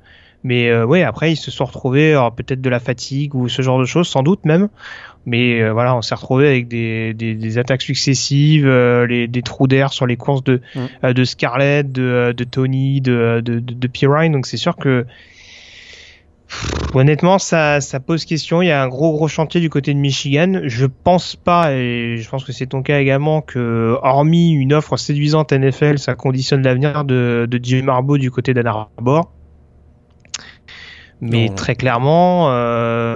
mais 0.43 0.69
euh, 0.69 0.85
ouais, 0.85 1.03
après 1.03 1.33
ils 1.33 1.37
se 1.37 1.51
sont 1.51 1.65
retrouvés 1.65 2.17
peut-être 2.35 2.61
de 2.61 2.69
la 2.69 2.79
fatigue 2.79 3.35
ou 3.35 3.49
ce 3.49 3.61
genre 3.61 3.79
de 3.79 3.85
choses, 3.85 4.07
sans 4.07 4.23
doute 4.23 4.45
même. 4.45 4.69
Mais 5.25 5.61
euh, 5.61 5.73
voilà, 5.73 5.95
on 5.95 6.01
s'est 6.01 6.15
retrouvé 6.15 6.47
avec 6.47 6.67
des, 6.67 7.13
des, 7.13 7.35
des, 7.35 7.57
attaques 7.57 7.81
successives, 7.81 8.67
euh, 8.67 9.05
les, 9.05 9.27
des 9.27 9.41
trous 9.41 9.67
d'air 9.67 9.91
sur 9.91 10.07
les 10.07 10.17
courses 10.17 10.43
de, 10.43 10.61
mm. 10.75 10.79
euh, 11.03 11.13
de 11.13 11.23
Scarlett, 11.23 11.91
de, 11.91 12.33
de 12.35 12.43
Tony, 12.43 13.01
de, 13.01 13.41
de, 13.43 13.59
de, 13.59 13.73
de 13.73 13.87
Pirine. 13.87 14.31
Donc 14.31 14.45
c'est 14.45 14.57
sûr 14.57 14.75
que 14.75 15.05
honnêtement, 16.93 17.37
ça, 17.37 17.81
ça 17.81 17.99
pose 17.99 18.25
question. 18.25 18.61
Il 18.61 18.67
y 18.67 18.71
a 18.71 18.81
un 18.81 18.87
gros 18.87 19.11
gros 19.11 19.27
chantier 19.27 19.61
du 19.61 19.69
côté 19.69 19.93
de 19.93 19.99
Michigan. 19.99 20.61
Je 20.63 20.85
pense 20.85 21.35
pas, 21.35 21.73
et 21.73 22.17
je 22.17 22.29
pense 22.29 22.43
que 22.43 22.51
c'est 22.51 22.67
ton 22.67 22.81
cas 22.81 22.99
également, 22.99 23.41
que 23.41 23.97
hormis 24.01 24.53
une 24.53 24.73
offre 24.73 24.97
séduisante 24.97 25.51
NFL, 25.51 25.99
ça 25.99 26.15
conditionne 26.15 26.63
l'avenir 26.63 27.03
de, 27.03 27.45
de 27.47 27.59
Jim 27.61 27.83
Marbo 27.83 28.17
du 28.17 28.31
côté 28.31 28.53
d'Ann 28.53 28.67
Arbor. 28.67 29.31
Mais 31.21 31.49
très 31.49 31.75
clairement, 31.75 32.49
euh, 32.49 33.15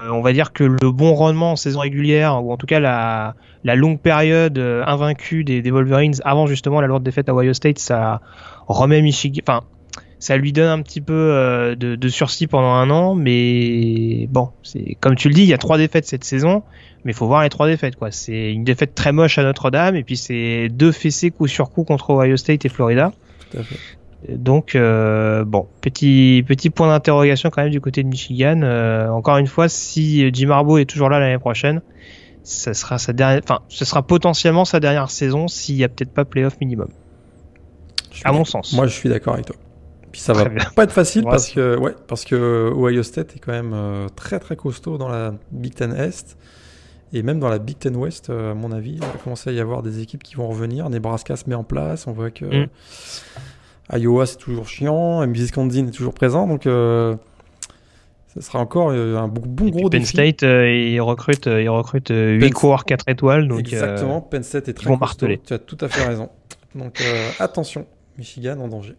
on 0.00 0.20
va 0.20 0.32
dire 0.32 0.52
que 0.52 0.64
le 0.64 0.90
bon 0.90 1.14
rendement 1.14 1.52
en 1.52 1.56
saison 1.56 1.80
régulière, 1.80 2.42
ou 2.44 2.52
en 2.52 2.56
tout 2.56 2.66
cas 2.66 2.80
la, 2.80 3.34
longue 3.74 4.00
période 4.00 4.58
euh, 4.58 4.82
invaincue 4.86 5.44
des, 5.44 5.70
Wolverines 5.70 6.14
avant 6.24 6.46
justement 6.46 6.80
la 6.80 6.86
lourde 6.86 7.02
défaite 7.02 7.28
à 7.28 7.34
Ohio 7.34 7.54
State, 7.54 7.78
ça 7.78 8.20
remet 8.66 9.02
Michigan, 9.02 9.40
enfin, 9.46 9.62
ça 10.18 10.36
lui 10.36 10.52
donne 10.52 10.68
un 10.68 10.82
petit 10.82 11.00
peu 11.00 11.12
euh, 11.12 11.74
de, 11.74 12.08
sursis 12.08 12.46
pendant 12.46 12.72
un 12.72 12.90
an, 12.90 13.14
mais 13.14 14.26
bon, 14.30 14.50
c'est 14.62 14.96
comme 15.00 15.16
tu 15.16 15.28
le 15.28 15.34
dis, 15.34 15.42
il 15.42 15.48
y 15.48 15.54
a 15.54 15.58
trois 15.58 15.78
défaites 15.78 16.06
cette 16.06 16.24
saison, 16.24 16.62
mais 17.04 17.12
il 17.12 17.14
faut 17.14 17.26
voir 17.26 17.42
les 17.42 17.50
trois 17.50 17.66
défaites 17.66 17.96
quoi. 17.96 18.10
C'est 18.10 18.52
une 18.52 18.64
défaite 18.64 18.94
très 18.94 19.12
moche 19.12 19.38
à 19.38 19.42
Notre-Dame, 19.42 19.96
et 19.96 20.02
puis 20.02 20.16
c'est 20.16 20.68
deux 20.70 20.92
fessées 20.92 21.30
coup 21.30 21.46
sur 21.46 21.70
coup 21.70 21.84
contre 21.84 22.10
Ohio 22.10 22.36
State 22.36 22.64
et 22.64 22.68
Florida. 22.68 23.12
Tout 23.50 23.58
à 23.58 23.62
fait. 23.62 23.76
Donc 24.28 24.74
euh, 24.74 25.44
bon, 25.44 25.66
petit 25.80 26.44
petit 26.46 26.70
point 26.70 26.88
d'interrogation 26.88 27.50
quand 27.50 27.62
même 27.62 27.70
du 27.70 27.80
côté 27.80 28.02
de 28.02 28.08
Michigan. 28.08 28.60
Euh, 28.62 29.08
encore 29.08 29.36
une 29.36 29.46
fois, 29.46 29.68
si 29.68 30.32
Jim 30.32 30.50
Harbaugh 30.50 30.78
est 30.78 30.86
toujours 30.86 31.10
là 31.10 31.18
l'année 31.20 31.38
prochaine, 31.38 31.82
ça 32.42 32.74
sera 32.74 32.98
sa 32.98 33.12
dernière, 33.12 33.40
enfin, 33.42 33.60
ce 33.68 33.84
sera 33.84 34.02
potentiellement 34.02 34.64
sa 34.64 34.80
dernière 34.80 35.10
saison 35.10 35.48
s'il 35.48 35.76
y 35.76 35.84
a 35.84 35.88
peut-être 35.88 36.12
pas 36.12 36.24
playoff 36.24 36.58
minimum. 36.60 36.88
À 38.24 38.32
mon 38.32 38.44
sens. 38.44 38.72
Moi, 38.72 38.86
je 38.86 38.92
suis 38.92 39.08
d'accord 39.08 39.34
avec 39.34 39.46
toi. 39.46 39.56
Puis 40.12 40.20
ça 40.20 40.32
va 40.32 40.44
pas 40.76 40.84
être 40.84 40.92
facile 40.92 41.24
parce 41.24 41.50
que 41.50 41.76
ouais, 41.76 41.94
parce 42.06 42.24
que 42.24 42.72
Ohio 42.72 43.02
State 43.02 43.34
est 43.34 43.40
quand 43.40 43.52
même 43.52 43.72
euh, 43.74 44.06
très 44.14 44.38
très 44.38 44.54
costaud 44.54 44.96
dans 44.96 45.08
la 45.08 45.34
Big 45.50 45.74
Ten 45.74 45.92
Est. 45.92 46.36
Et 47.12 47.22
même 47.22 47.38
dans 47.38 47.48
la 47.48 47.58
Big 47.58 47.78
Ten 47.78 47.94
West, 47.96 48.30
à 48.30 48.54
mon 48.54 48.72
avis, 48.72 48.94
il 48.94 49.00
va 49.00 49.06
commencer 49.22 49.50
à 49.50 49.52
y 49.52 49.60
avoir 49.60 49.82
des 49.82 50.00
équipes 50.00 50.22
qui 50.22 50.34
vont 50.34 50.48
revenir. 50.48 50.88
Nebraska 50.90 51.36
se 51.36 51.48
met 51.48 51.54
en 51.54 51.62
place. 51.62 52.06
On 52.06 52.12
voit 52.12 52.30
que 52.30 52.44
mm. 52.44 52.68
Iowa, 53.92 54.26
c'est 54.26 54.38
toujours 54.38 54.68
chiant. 54.68 55.26
Wisconsin 55.26 55.86
est 55.86 55.90
toujours 55.90 56.14
présent. 56.14 56.46
Donc, 56.46 56.66
euh, 56.66 57.16
ça 58.28 58.40
sera 58.40 58.58
encore 58.58 58.90
euh, 58.90 59.16
un 59.16 59.28
bon, 59.28 59.42
bon 59.44 59.68
gros 59.68 59.90
Penn 59.90 60.04
State, 60.04 60.42
euh, 60.42 60.70
il 60.70 61.00
recrute, 61.00 61.46
il 61.46 61.68
recrute 61.68 62.10
8 62.10 62.50
coureurs 62.50 62.84
4 62.84 63.08
étoiles. 63.08 63.48
Donc, 63.48 63.60
Exactement. 63.60 64.20
Penn 64.20 64.42
State 64.42 64.68
est 64.68 64.74
très 64.74 64.88
bon 64.88 64.98
Tu 65.44 65.54
as 65.54 65.58
tout 65.58 65.78
à 65.80 65.88
fait 65.88 66.04
raison. 66.04 66.30
Donc, 66.74 67.02
attention. 67.38 67.86
Michigan 68.16 68.58
en 68.60 68.68
danger. 68.68 68.94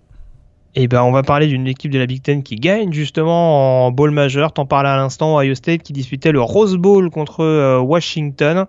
Et 0.78 0.84
eh 0.84 0.88
ben, 0.90 1.04
on 1.04 1.14
va 1.14 1.24
parler 1.24 1.48
d'une 1.48 1.68
équipe 1.68 1.90
de 1.90 1.98
la 1.98 2.06
Big 2.06 2.22
Ten 2.22 2.44
qui 2.44 2.58
gagne 2.58 2.92
justement 2.92 3.86
en 3.86 3.92
bowl 3.92 4.12
majeur. 4.12 4.52
T'en 4.52 4.66
parlais 4.66 4.90
à 4.90 4.98
l'instant, 4.98 5.40
Ohio 5.40 5.56
State 5.56 5.84
qui 5.84 5.94
disputait 5.94 6.34
le 6.34 6.42
Rose 6.42 6.76
Bowl 6.76 7.10
contre 7.10 7.80
Washington. 7.80 8.66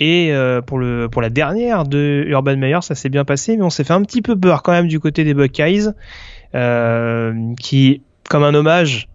Et 0.00 0.32
euh, 0.32 0.62
pour, 0.62 0.78
le, 0.78 1.08
pour 1.10 1.20
la 1.20 1.28
dernière 1.28 1.84
de 1.84 2.24
Urban 2.26 2.56
Meyer, 2.56 2.80
ça 2.80 2.94
s'est 2.94 3.10
bien 3.10 3.26
passé, 3.26 3.58
mais 3.58 3.62
on 3.62 3.70
s'est 3.70 3.84
fait 3.84 3.92
un 3.92 4.02
petit 4.02 4.22
peu 4.22 4.34
peur 4.34 4.62
quand 4.62 4.72
même 4.72 4.88
du 4.88 4.98
côté 4.98 5.24
des 5.24 5.34
Buckeyes, 5.34 5.90
euh, 6.54 7.34
qui, 7.60 8.00
comme 8.30 8.42
un 8.42 8.54
hommage 8.54 9.09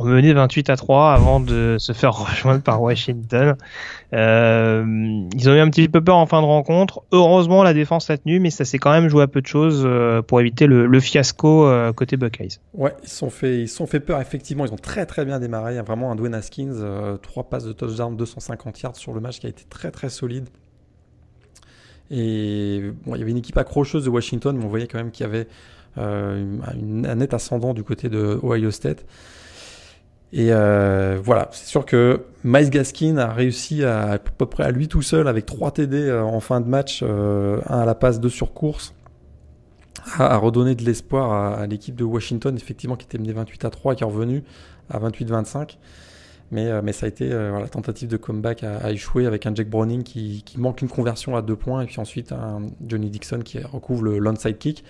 on 0.00 0.04
menait 0.04 0.32
28 0.32 0.70
à 0.70 0.76
3 0.76 1.12
avant 1.12 1.40
de 1.40 1.76
se 1.78 1.92
faire 1.92 2.14
rejoindre 2.26 2.62
par 2.62 2.80
Washington. 2.80 3.56
Euh, 4.14 4.84
ils 5.36 5.48
ont 5.50 5.54
eu 5.54 5.58
un 5.58 5.68
petit 5.68 5.88
peu 5.88 6.02
peur 6.02 6.16
en 6.16 6.24
fin 6.24 6.40
de 6.40 6.46
rencontre. 6.46 7.02
Heureusement, 7.12 7.62
la 7.62 7.74
défense 7.74 8.08
a 8.08 8.16
tenu, 8.16 8.40
mais 8.40 8.48
ça 8.48 8.64
s'est 8.64 8.78
quand 8.78 8.92
même 8.92 9.08
joué 9.08 9.22
à 9.22 9.26
peu 9.26 9.42
de 9.42 9.46
choses 9.46 9.82
euh, 9.84 10.22
pour 10.22 10.40
éviter 10.40 10.66
le, 10.66 11.00
fiasco 11.00 11.66
euh, 11.66 11.92
côté 11.92 12.16
Buckeyes. 12.16 12.60
Ouais, 12.72 12.94
ils 13.02 13.10
sont 13.10 13.30
ils 13.42 13.68
sont 13.68 13.86
fait 13.86 14.00
peur. 14.00 14.20
Effectivement, 14.22 14.64
ils 14.64 14.72
ont 14.72 14.76
très 14.76 15.04
très 15.04 15.26
bien 15.26 15.38
démarré. 15.38 15.74
Il 15.74 15.76
y 15.76 15.78
a 15.80 15.82
vraiment 15.82 16.10
un 16.10 16.16
Dwayne 16.16 16.34
Haskins, 16.34 17.18
trois 17.20 17.44
passes 17.44 17.64
de 17.64 17.72
touchdown, 17.72 18.16
250 18.16 18.80
yards 18.80 18.96
sur 18.96 19.12
le 19.12 19.20
match 19.20 19.38
qui 19.38 19.46
a 19.46 19.50
été 19.50 19.64
très 19.68 19.90
très 19.90 20.08
solide. 20.08 20.48
Et 22.10 22.90
bon, 23.04 23.14
il 23.16 23.18
y 23.18 23.22
avait 23.22 23.30
une 23.30 23.36
équipe 23.36 23.58
accrocheuse 23.58 24.04
de 24.06 24.10
Washington, 24.10 24.56
mais 24.56 24.64
on 24.64 24.68
voyait 24.68 24.86
quand 24.86 24.98
même 24.98 25.10
qu'il 25.10 25.26
y 25.26 25.28
avait 25.28 25.46
un 25.96 27.14
net 27.16 27.34
ascendant 27.34 27.74
du 27.74 27.84
côté 27.84 28.08
de 28.08 28.40
Ohio 28.42 28.70
State. 28.70 29.04
Et 30.32 30.52
euh, 30.52 31.18
voilà, 31.22 31.48
c'est 31.52 31.66
sûr 31.66 31.84
que 31.84 32.24
Miles 32.44 32.70
Gaskin 32.70 33.16
a 33.16 33.32
réussi 33.32 33.84
à, 33.84 34.12
à 34.12 34.18
peu 34.18 34.46
près 34.46 34.62
à 34.64 34.70
lui 34.70 34.86
tout 34.86 35.02
seul 35.02 35.26
avec 35.26 35.44
3 35.44 35.72
TD 35.72 35.96
euh, 35.96 36.22
en 36.22 36.40
fin 36.40 36.60
de 36.60 36.68
match, 36.68 37.00
euh, 37.02 37.60
un 37.68 37.80
à 37.80 37.84
la 37.84 37.96
passe, 37.96 38.20
deux 38.20 38.28
sur 38.28 38.52
course, 38.52 38.94
à, 40.18 40.36
redonner 40.36 40.76
de 40.76 40.84
l'espoir 40.84 41.58
à, 41.58 41.66
l'équipe 41.66 41.96
de 41.96 42.04
Washington, 42.04 42.54
effectivement, 42.56 42.96
qui 42.96 43.06
était 43.06 43.18
menée 43.18 43.32
28 43.32 43.64
à 43.64 43.70
3 43.70 43.92
et 43.92 43.96
qui 43.96 44.02
est 44.04 44.06
revenu 44.06 44.44
à 44.88 45.00
28-25. 45.00 45.78
Mais, 46.52 46.82
mais 46.82 46.92
ça 46.92 47.06
a 47.06 47.08
été 47.08 47.28
voilà, 47.28 47.68
tentative 47.68 48.08
de 48.08 48.16
comeback 48.16 48.64
à, 48.64 48.90
échouer 48.90 49.26
avec 49.26 49.46
un 49.46 49.54
Jack 49.54 49.68
Browning 49.68 50.02
qui, 50.02 50.42
qui, 50.44 50.58
manque 50.58 50.82
une 50.82 50.88
conversion 50.88 51.36
à 51.36 51.42
deux 51.42 51.54
points 51.54 51.82
et 51.82 51.86
puis 51.86 52.00
ensuite 52.00 52.32
un 52.32 52.62
Johnny 52.84 53.08
Dixon 53.08 53.38
qui 53.44 53.60
recouvre 53.60 54.02
le 54.02 54.18
l'onside 54.18 54.58
kick 54.58 54.84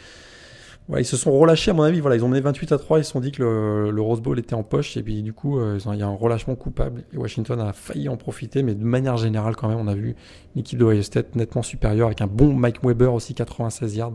ils 0.99 1.05
se 1.05 1.17
sont 1.17 1.31
relâchés 1.33 1.71
à 1.71 1.75
mon 1.75 1.83
avis. 1.83 2.01
Voilà, 2.01 2.17
ils 2.17 2.25
ont 2.25 2.29
mené 2.29 2.41
28 2.41 2.73
à 2.73 2.79
3. 2.79 2.99
Ils 2.99 3.05
se 3.05 3.13
sont 3.13 3.21
dit 3.21 3.31
que 3.31 3.91
le, 3.93 4.01
Rose 4.01 4.21
Bowl 4.21 4.39
était 4.39 4.55
en 4.55 4.63
poche 4.63 4.97
et 4.97 5.03
puis 5.03 5.23
du 5.23 5.33
coup, 5.33 5.59
euh, 5.59 5.79
il 5.93 5.99
y 5.99 6.03
a 6.03 6.07
un 6.07 6.15
relâchement 6.15 6.57
coupable. 6.57 7.05
Et 7.13 7.17
Washington 7.17 7.61
a 7.61 7.73
failli 7.73 8.09
en 8.09 8.17
profiter, 8.17 8.63
mais 8.63 8.75
de 8.75 8.85
manière 8.85 9.17
générale 9.17 9.57
quand 9.57 9.69
même, 9.69 9.79
on 9.79 9.87
a 9.87 9.95
vu 9.95 10.17
une 10.55 10.61
équipe 10.61 10.79
de 10.79 10.85
Ohio 10.85 11.03
State 11.03 11.37
nettement 11.37 11.63
supérieure 11.63 12.07
avec 12.07 12.21
un 12.21 12.27
bon 12.27 12.55
Mike 12.55 12.83
Weber 12.83 13.13
aussi 13.13 13.35
96 13.35 13.97
yards. 13.97 14.15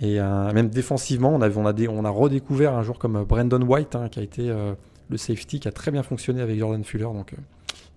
Et 0.00 0.20
euh, 0.20 0.52
même 0.52 0.68
défensivement, 0.68 1.34
on 1.34 1.42
a, 1.42 2.10
redécouvert 2.10 2.74
un 2.74 2.82
joueur 2.82 2.98
comme 2.98 3.24
Brandon 3.24 3.62
White 3.62 3.96
hein, 3.96 4.08
qui 4.08 4.20
a 4.20 4.22
été 4.22 4.48
euh, 4.48 4.74
le 5.10 5.16
safety 5.16 5.60
qui 5.60 5.68
a 5.68 5.72
très 5.72 5.90
bien 5.90 6.02
fonctionné 6.02 6.40
avec 6.40 6.58
Jordan 6.58 6.82
Fuller. 6.84 7.04
Donc 7.04 7.34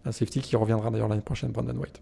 un 0.06 0.12
safety 0.12 0.42
qui 0.42 0.56
reviendra 0.56 0.90
d'ailleurs 0.90 1.10
l'année 1.10 1.22
prochaine, 1.22 1.52
Brandon 1.52 1.78
White. 1.78 2.02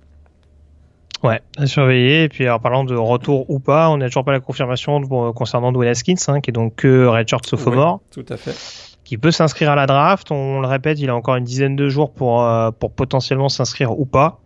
Ouais, 1.23 1.41
à 1.57 1.65
surveiller. 1.65 2.23
Et 2.23 2.29
puis, 2.29 2.49
en 2.49 2.59
parlant 2.59 2.83
de 2.83 2.95
retour 2.95 3.49
ou 3.49 3.59
pas, 3.59 3.89
on 3.89 3.97
n'a 3.97 4.07
toujours 4.07 4.23
pas 4.23 4.31
la 4.31 4.39
confirmation 4.39 4.99
de, 4.99 5.31
concernant 5.31 5.71
Dwayne 5.71 5.91
Haskins, 5.91 6.15
hein, 6.27 6.39
qui 6.39 6.49
est 6.49 6.53
donc 6.53 6.75
que 6.75 7.05
Redshirt 7.05 7.45
Sophomore. 7.45 8.01
tout 8.11 8.25
à 8.29 8.37
fait. 8.37 8.55
Qui 9.03 9.17
peut 9.17 9.31
s'inscrire 9.31 9.71
à 9.71 9.75
la 9.75 9.85
draft. 9.85 10.31
On 10.31 10.61
le 10.61 10.67
répète, 10.67 10.99
il 10.99 11.09
a 11.09 11.15
encore 11.15 11.35
une 11.35 11.43
dizaine 11.43 11.75
de 11.75 11.89
jours 11.89 12.13
pour, 12.13 12.43
euh, 12.43 12.71
pour 12.71 12.91
potentiellement 12.91 13.49
s'inscrire 13.49 13.99
ou 13.99 14.05
pas. 14.05 14.39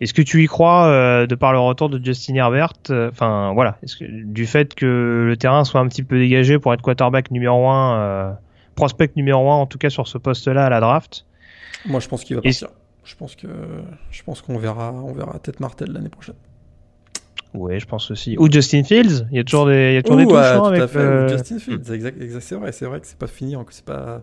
Est-ce 0.00 0.14
que 0.14 0.22
tu 0.22 0.42
y 0.42 0.46
crois 0.46 0.86
euh, 0.86 1.26
de 1.26 1.34
par 1.34 1.52
le 1.52 1.58
retour 1.58 1.88
de 1.88 2.02
Justin 2.02 2.34
Herbert 2.34 2.74
euh, 2.90 3.10
Enfin, 3.10 3.52
voilà. 3.54 3.78
Que, 3.98 4.04
du 4.04 4.46
fait 4.46 4.74
que 4.74 5.24
le 5.26 5.36
terrain 5.36 5.64
soit 5.64 5.80
un 5.80 5.88
petit 5.88 6.02
peu 6.02 6.18
dégagé 6.18 6.58
pour 6.58 6.72
être 6.72 6.82
quarterback 6.82 7.30
numéro 7.30 7.68
1, 7.68 8.36
prospect 8.74 9.10
numéro 9.16 9.50
1 9.50 9.54
en 9.54 9.66
tout 9.66 9.78
cas 9.78 9.90
sur 9.90 10.06
ce 10.06 10.18
poste-là 10.18 10.66
à 10.66 10.70
la 10.70 10.80
draft? 10.80 11.24
Moi, 11.86 12.00
je 12.00 12.08
pense 12.08 12.24
qu'il 12.24 12.36
va 12.36 12.42
partir. 12.42 12.68
Je 13.06 13.14
pense 13.14 13.36
que 13.36 13.46
je 14.10 14.22
pense 14.22 14.42
qu'on 14.42 14.58
verra, 14.58 14.92
on 14.92 15.12
verra 15.12 15.38
peut-être 15.38 15.60
Martel 15.60 15.92
l'année 15.92 16.08
prochaine. 16.08 16.34
Oui, 17.54 17.80
je 17.80 17.86
pense 17.86 18.10
aussi. 18.10 18.36
Ou 18.38 18.50
Justin 18.50 18.82
Fields. 18.82 19.26
Il 19.30 19.36
y 19.36 19.40
a 19.40 19.44
toujours 19.44 19.66
des, 19.66 19.92
il 19.92 19.94
y 19.94 19.96
a 19.96 20.02
toujours 20.02 20.18
des 20.18 20.26
touches 20.26 20.36
hein, 20.36 20.64
avec. 20.64 20.96
Euh... 20.96 21.28
Justin 21.28 21.58
Fields, 21.58 21.92
exact, 21.92 22.20
exact 22.20 22.40
c'est 22.40 22.54
vrai, 22.56 22.72
c'est 22.72 22.84
vrai 22.84 23.00
que 23.00 23.06
c'est 23.06 23.18
pas 23.18 23.26
fini, 23.26 23.56
c'est 23.70 23.84
pas. 23.84 24.22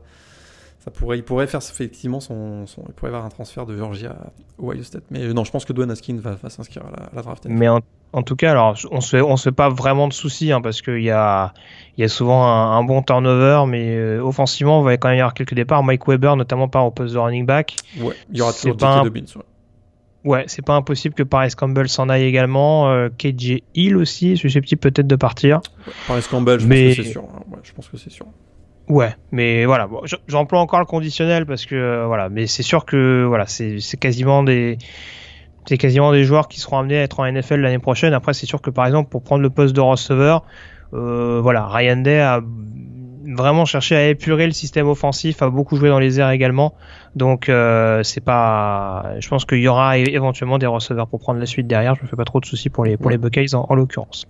Ça 0.83 0.91
pourrait, 0.91 1.17
il 1.17 1.23
pourrait 1.23 1.47
faire 1.47 1.61
effectivement 1.61 2.19
son, 2.19 2.67
son, 2.67 2.83
il 2.89 2.93
pourrait 2.93 3.11
avoir 3.11 3.23
un 3.23 3.29
transfert 3.29 3.65
de 3.65 3.77
Georgia 3.77 4.17
au 4.57 4.69
Ohio 4.69 4.83
State. 4.83 5.05
Mais 5.11 5.33
non, 5.33 5.45
je 5.45 5.51
pense 5.51 5.63
que 5.63 5.71
Dwayne 5.71 5.89
Haskins 5.89 6.17
va, 6.17 6.35
va 6.35 6.49
s'inscrire 6.49 6.85
à 6.85 6.91
la, 6.91 7.05
à 7.05 7.15
la 7.15 7.21
draft. 7.21 7.45
Mais 7.47 7.69
en, 7.69 7.79
en, 8.13 8.23
tout 8.23 8.35
cas, 8.35 8.51
alors 8.51 8.75
on 8.91 9.01
se, 9.01 9.17
on 9.17 9.35
se 9.37 9.49
fait 9.49 9.55
pas 9.55 9.69
vraiment 9.69 10.07
de 10.07 10.13
soucis 10.13 10.51
hein, 10.51 10.61
parce 10.61 10.81
qu'il 10.81 11.01
y 11.01 11.11
a, 11.11 11.53
il 11.97 12.01
y 12.01 12.03
a 12.03 12.07
souvent 12.07 12.45
un, 12.45 12.77
un 12.77 12.83
bon 12.83 13.01
turnover, 13.01 13.65
mais 13.67 13.95
euh, 13.95 14.21
offensivement, 14.21 14.81
il 14.81 14.85
va 14.85 14.97
quand 14.97 15.09
même 15.09 15.17
y 15.17 15.21
avoir 15.21 15.33
quelques 15.33 15.53
départs. 15.53 15.83
Mike 15.83 16.07
Weber, 16.07 16.35
notamment 16.35 16.67
par 16.67 16.85
au 16.85 16.91
poste 16.91 17.13
de 17.13 17.19
running 17.19 17.45
back. 17.45 17.75
Ouais, 17.99 18.15
il 18.31 18.37
y 18.37 18.41
aura 18.41 18.53
toujours. 18.53 18.83
Un... 18.83 19.03
Dobbins. 19.03 19.21
Ouais. 19.35 19.43
Ouais, 20.25 20.45
c'est 20.47 20.61
pas 20.63 20.75
impossible 20.75 21.15
que 21.15 21.23
Paris 21.23 21.51
Campbell 21.51 21.89
s'en 21.89 22.07
aille 22.07 22.23
également. 22.23 22.89
Euh, 22.89 23.09
KJ 23.09 23.61
Hill 23.75 23.97
aussi, 23.97 24.37
susceptible 24.37 24.79
peut-être 24.79 25.07
de 25.07 25.15
partir. 25.17 25.57
Ouais, 25.85 25.93
Paris 26.07 26.25
Campbell, 26.29 26.59
je 26.61 26.67
mais... 26.67 26.87
pense 26.87 26.95
que 26.97 27.03
c'est 27.03 27.11
sûr. 27.11 27.23
Ouais, 27.23 27.59
je 27.61 27.73
pense 27.73 27.89
que 27.89 27.97
c'est 27.97 28.09
sûr. 28.09 28.25
Ouais, 28.89 29.15
mais 29.31 29.65
voilà, 29.65 29.87
bon, 29.87 30.01
j'emploie 30.27 30.59
encore 30.59 30.79
le 30.79 30.85
conditionnel 30.85 31.45
parce 31.45 31.65
que 31.65 31.75
euh, 31.75 32.05
voilà, 32.05 32.29
mais 32.29 32.47
c'est 32.47 32.63
sûr 32.63 32.85
que 32.85 33.23
voilà, 33.25 33.45
c'est 33.47 33.79
quasiment 33.97 34.43
des 34.43 34.77
c'est 35.65 35.77
quasiment 35.77 36.11
des 36.11 36.23
joueurs 36.23 36.47
qui 36.47 36.59
seront 36.59 36.79
amenés 36.79 36.97
à 36.97 37.03
être 37.03 37.19
en 37.19 37.31
NFL 37.31 37.61
l'année 37.61 37.79
prochaine. 37.79 38.13
Après, 38.13 38.33
c'est 38.33 38.45
sûr 38.45 38.61
que 38.61 38.69
par 38.69 38.85
exemple 38.85 39.09
pour 39.09 39.23
prendre 39.23 39.41
le 39.41 39.49
poste 39.49 39.75
de 39.75 39.81
receveur, 39.81 40.43
euh, 40.93 41.39
voilà, 41.41 41.67
Ryan 41.67 41.97
Day 41.97 42.19
a 42.19 42.41
vraiment 43.35 43.65
cherché 43.65 43.95
à 43.95 44.07
épurer 44.09 44.45
le 44.45 44.51
système 44.53 44.87
offensif, 44.87 45.41
a 45.41 45.49
beaucoup 45.49 45.75
joué 45.75 45.89
dans 45.89 45.99
les 45.99 46.19
airs 46.19 46.31
également. 46.31 46.73
Donc 47.15 47.47
euh, 47.47 48.01
c'est 48.03 48.21
pas, 48.21 49.13
je 49.19 49.27
pense 49.27 49.45
qu'il 49.45 49.59
y 49.59 49.67
aura 49.67 49.97
éventuellement 49.97 50.57
des 50.57 50.65
receveurs 50.65 51.07
pour 51.07 51.19
prendre 51.19 51.39
la 51.39 51.45
suite 51.45 51.67
derrière. 51.67 51.95
Je 51.95 52.01
me 52.03 52.07
fais 52.07 52.15
pas 52.15 52.25
trop 52.25 52.39
de 52.39 52.45
soucis 52.45 52.69
pour 52.69 52.85
les 52.85 52.97
pour 52.97 53.11
les 53.11 53.17
Buckeyes 53.17 53.53
en, 53.53 53.65
en 53.69 53.75
l'occurrence. 53.75 54.25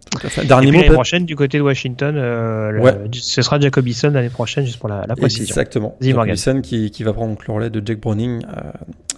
Dernier 0.46 0.72
l'année 0.72 0.90
prochaine 0.90 1.26
du 1.26 1.36
côté 1.36 1.58
de 1.58 1.64
Washington, 1.64 2.16
euh, 2.18 2.80
ouais. 2.80 2.92
le, 2.92 3.10
ce 3.14 3.42
sera 3.42 3.60
Jacob 3.60 3.88
Eason 3.88 4.12
l'année 4.12 4.30
prochaine 4.30 4.66
juste 4.66 4.80
pour 4.80 4.90
la, 4.90 5.06
la 5.08 5.16
précision. 5.16 5.54
Exactement. 5.54 5.96
Jacob 6.02 6.28
Eason 6.28 6.62
qui, 6.62 6.92
qui 6.92 7.04
va 7.04 7.14
prendre 7.14 7.38
le 7.48 7.54
relais 7.54 7.70
de 7.70 7.82
Jake 7.86 8.02
Browning. 8.02 8.44
Euh, 8.46 8.72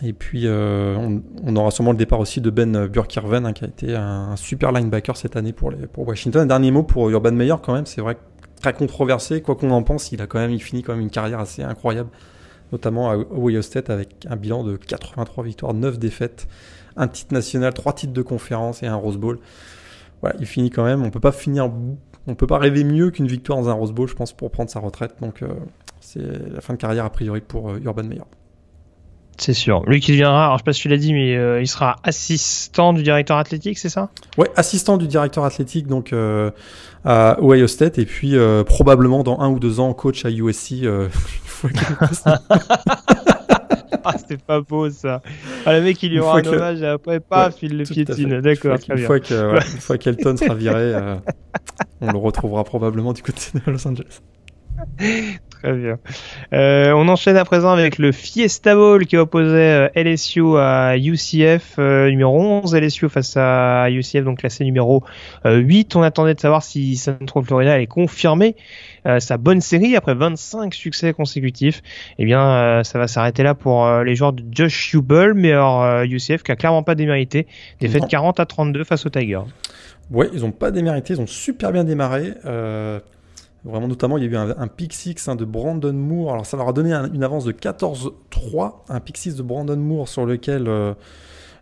et 0.03 0.11
puis 0.11 0.45
on, 0.47 1.21
on, 1.43 1.55
aura 1.55 1.71
sûrement 1.71 1.91
le 1.91 1.97
départ 1.97 2.19
aussi 2.19 2.41
de 2.41 2.49
Ben 2.49 2.85
Burkirven 2.87 3.45
hein, 3.45 3.53
qui 3.53 3.63
a 3.63 3.67
été 3.67 3.95
un 3.95 4.35
super 4.35 4.73
linebacker 4.73 5.15
cette 5.15 5.37
année 5.37 5.53
pour 5.53 5.71
les 5.71 5.87
pour 5.87 6.05
Washington. 6.05 6.41
Un 6.41 6.45
dernier 6.47 6.69
mot 6.69 6.83
pour 6.83 7.09
Urban 7.09 7.31
Meyer 7.31 7.55
quand 7.63 7.73
même, 7.73 7.85
c'est 7.85 8.01
vrai 8.01 8.17
très 8.61 8.73
controversé 8.73 9.41
quoi 9.41 9.55
qu'on 9.55 9.71
en 9.71 9.83
pense, 9.83 10.11
il 10.11 10.21
a 10.21 10.27
quand 10.27 10.39
même 10.39 10.51
il 10.51 10.61
finit 10.61 10.83
quand 10.83 10.93
même 10.93 11.01
une 11.01 11.09
carrière 11.09 11.39
assez 11.39 11.63
incroyable 11.63 12.09
notamment 12.71 13.09
à 13.09 13.17
Ohio 13.17 13.61
State 13.61 13.89
avec 13.89 14.25
un 14.27 14.35
bilan 14.35 14.63
de 14.63 14.75
83 14.77 15.43
victoires, 15.43 15.73
9 15.73 15.99
défaites, 15.99 16.47
un 16.95 17.07
titre 17.07 17.33
national, 17.33 17.73
3 17.73 17.93
titres 17.93 18.13
de 18.13 18.21
conférence 18.21 18.83
et 18.83 18.87
un 18.87 18.95
Rose 18.95 19.17
Bowl. 19.17 19.39
Voilà, 20.21 20.35
il 20.39 20.45
finit 20.45 20.69
quand 20.69 20.83
même. 20.83 21.03
On 21.03 21.11
peut 21.11 21.19
pas 21.19 21.31
finir, 21.31 21.71
on 22.27 22.35
peut 22.35 22.47
pas 22.47 22.57
rêver 22.57 22.83
mieux 22.83 23.11
qu'une 23.11 23.27
victoire 23.27 23.59
dans 23.59 23.69
un 23.69 23.73
Rose 23.73 23.91
Bowl, 23.91 24.07
je 24.07 24.15
pense, 24.15 24.33
pour 24.33 24.51
prendre 24.51 24.69
sa 24.69 24.79
retraite. 24.79 25.15
Donc 25.21 25.41
euh, 25.41 25.47
c'est 25.99 26.19
la 26.21 26.61
fin 26.61 26.73
de 26.73 26.79
carrière 26.79 27.05
a 27.05 27.09
priori 27.09 27.41
pour 27.41 27.71
euh, 27.71 27.79
Urban 27.83 28.03
Meyer. 28.03 28.21
C'est 29.37 29.53
sûr. 29.53 29.83
Lui 29.85 29.99
qui 29.99 30.11
deviendra, 30.11 30.45
alors 30.45 30.57
je 30.57 30.61
sais 30.61 30.65
pas 30.65 30.73
si 30.73 30.81
tu 30.81 30.89
l'as 30.89 30.97
dit, 30.97 31.13
mais 31.13 31.35
euh, 31.35 31.61
il 31.61 31.67
sera 31.67 31.97
assistant 32.03 32.93
du 32.93 33.03
directeur 33.03 33.37
athlétique, 33.37 33.77
c'est 33.77 33.89
ça? 33.89 34.09
Ouais, 34.37 34.49
assistant 34.55 34.97
du 34.97 35.07
directeur 35.07 35.43
athlétique 35.43 35.87
donc 35.87 36.13
euh, 36.13 36.51
à 37.03 37.37
Ohio 37.41 37.67
State 37.67 37.97
et 37.97 38.05
puis 38.05 38.37
euh, 38.37 38.63
probablement 38.63 39.23
dans 39.23 39.39
un 39.39 39.49
ou 39.49 39.59
deux 39.59 39.79
ans 39.79 39.93
coach 39.93 40.23
à 40.25 40.29
USC. 40.29 40.71
une 40.83 41.09
fois 41.09 41.69
ah, 44.03 44.17
c'était 44.17 44.37
pas 44.37 44.61
beau 44.61 44.89
ça. 44.89 45.21
Ah, 45.65 45.73
le 45.73 45.81
mec, 45.81 46.01
il 46.03 46.11
lui 46.11 46.19
aura 46.19 46.37
un 46.37 46.41
que... 46.41 46.49
hommage 46.49 46.81
et 46.81 46.87
après, 46.87 47.19
paf, 47.19 47.53
ouais, 47.53 47.59
il 47.63 47.77
le 47.77 47.83
piétine. 47.83 48.39
D'accord, 48.39 48.79
très 48.79 48.93
une 48.93 48.99
bien. 48.99 49.07
Fois 49.07 49.19
que, 49.19 49.33
voilà, 49.33 49.65
une 49.65 49.79
fois 49.79 49.97
qu'Elton 49.97 50.37
sera 50.37 50.53
viré, 50.53 50.93
on 52.01 52.11
le 52.11 52.17
retrouvera 52.17 52.63
probablement 52.63 53.13
du 53.13 53.23
côté 53.23 53.47
de 53.53 53.71
Los 53.71 53.87
Angeles. 53.87 54.21
Très 55.65 55.73
bien. 55.73 55.97
Euh, 56.53 56.91
on 56.91 57.07
enchaîne 57.07 57.37
à 57.37 57.43
présent 57.43 57.71
avec 57.71 57.97
le 57.97 58.11
Fiesta 58.11 58.75
Bowl 58.75 59.07
qui 59.07 59.17
opposait 59.17 59.89
euh, 59.95 60.03
LSU 60.03 60.59
à 60.59 60.95
UCF 60.95 61.77
euh, 61.79 62.07
numéro 62.11 62.39
11. 62.39 62.75
LSU 62.75 63.09
face 63.09 63.35
à 63.35 63.89
UCF, 63.89 64.23
donc 64.23 64.37
classé 64.37 64.63
numéro 64.63 65.03
8. 65.43 65.95
On 65.95 66.03
attendait 66.03 66.35
de 66.35 66.39
savoir 66.39 66.61
si 66.61 66.97
Central 66.97 67.43
Florida 67.43 67.73
allait 67.73 67.87
confirmer 67.87 68.55
sa 69.19 69.37
bonne 69.37 69.61
série 69.61 69.95
après 69.95 70.13
25 70.15 70.73
succès 70.73 71.13
consécutifs. 71.13 71.81
Eh 72.19 72.25
bien, 72.25 72.83
ça 72.83 72.99
va 72.99 73.07
s'arrêter 73.07 73.43
là 73.43 73.53
pour 73.53 73.87
les 74.03 74.15
joueurs 74.15 74.33
de 74.33 74.43
Josh 74.51 74.93
Hubel, 74.93 75.33
mais 75.35 75.51
alors 75.51 76.03
UCF 76.03 76.43
qui 76.43 76.51
a 76.51 76.55
clairement 76.55 76.83
pas 76.83 76.95
démérité. 76.95 77.45
Défaite 77.79 78.07
40 78.07 78.39
à 78.39 78.45
32 78.45 78.83
face 78.83 79.05
aux 79.05 79.09
Tigers. 79.09 79.41
Ouais, 80.11 80.29
ils 80.33 80.45
ont 80.45 80.51
pas 80.51 80.71
démérité, 80.71 81.13
ils 81.13 81.21
ont 81.21 81.27
super 81.27 81.71
bien 81.71 81.83
démarré. 81.83 82.33
Euh, 82.45 82.99
Vraiment, 83.65 83.87
notamment, 83.87 84.17
il 84.17 84.23
y 84.23 84.27
a 84.27 84.29
eu 84.29 84.35
un, 84.35 84.55
un 84.57 84.67
pick 84.67 84.93
six 84.93 85.27
hein, 85.27 85.35
de 85.35 85.43
Brandon 85.43 85.91
Moore. 85.91 86.33
Alors, 86.33 86.45
ça 86.45 86.55
leur 86.55 86.69
a 86.69 86.73
donné 86.73 86.93
un, 86.93 87.11
une 87.11 87.23
avance 87.23 87.45
de 87.45 87.51
14-3. 87.51 88.11
Un 88.89 88.99
pick 88.99 89.17
six 89.17 89.35
de 89.35 89.41
Brandon 89.41 89.75
Moore 89.75 90.07
sur 90.07 90.27
lequel 90.27 90.67
euh, 90.67 90.93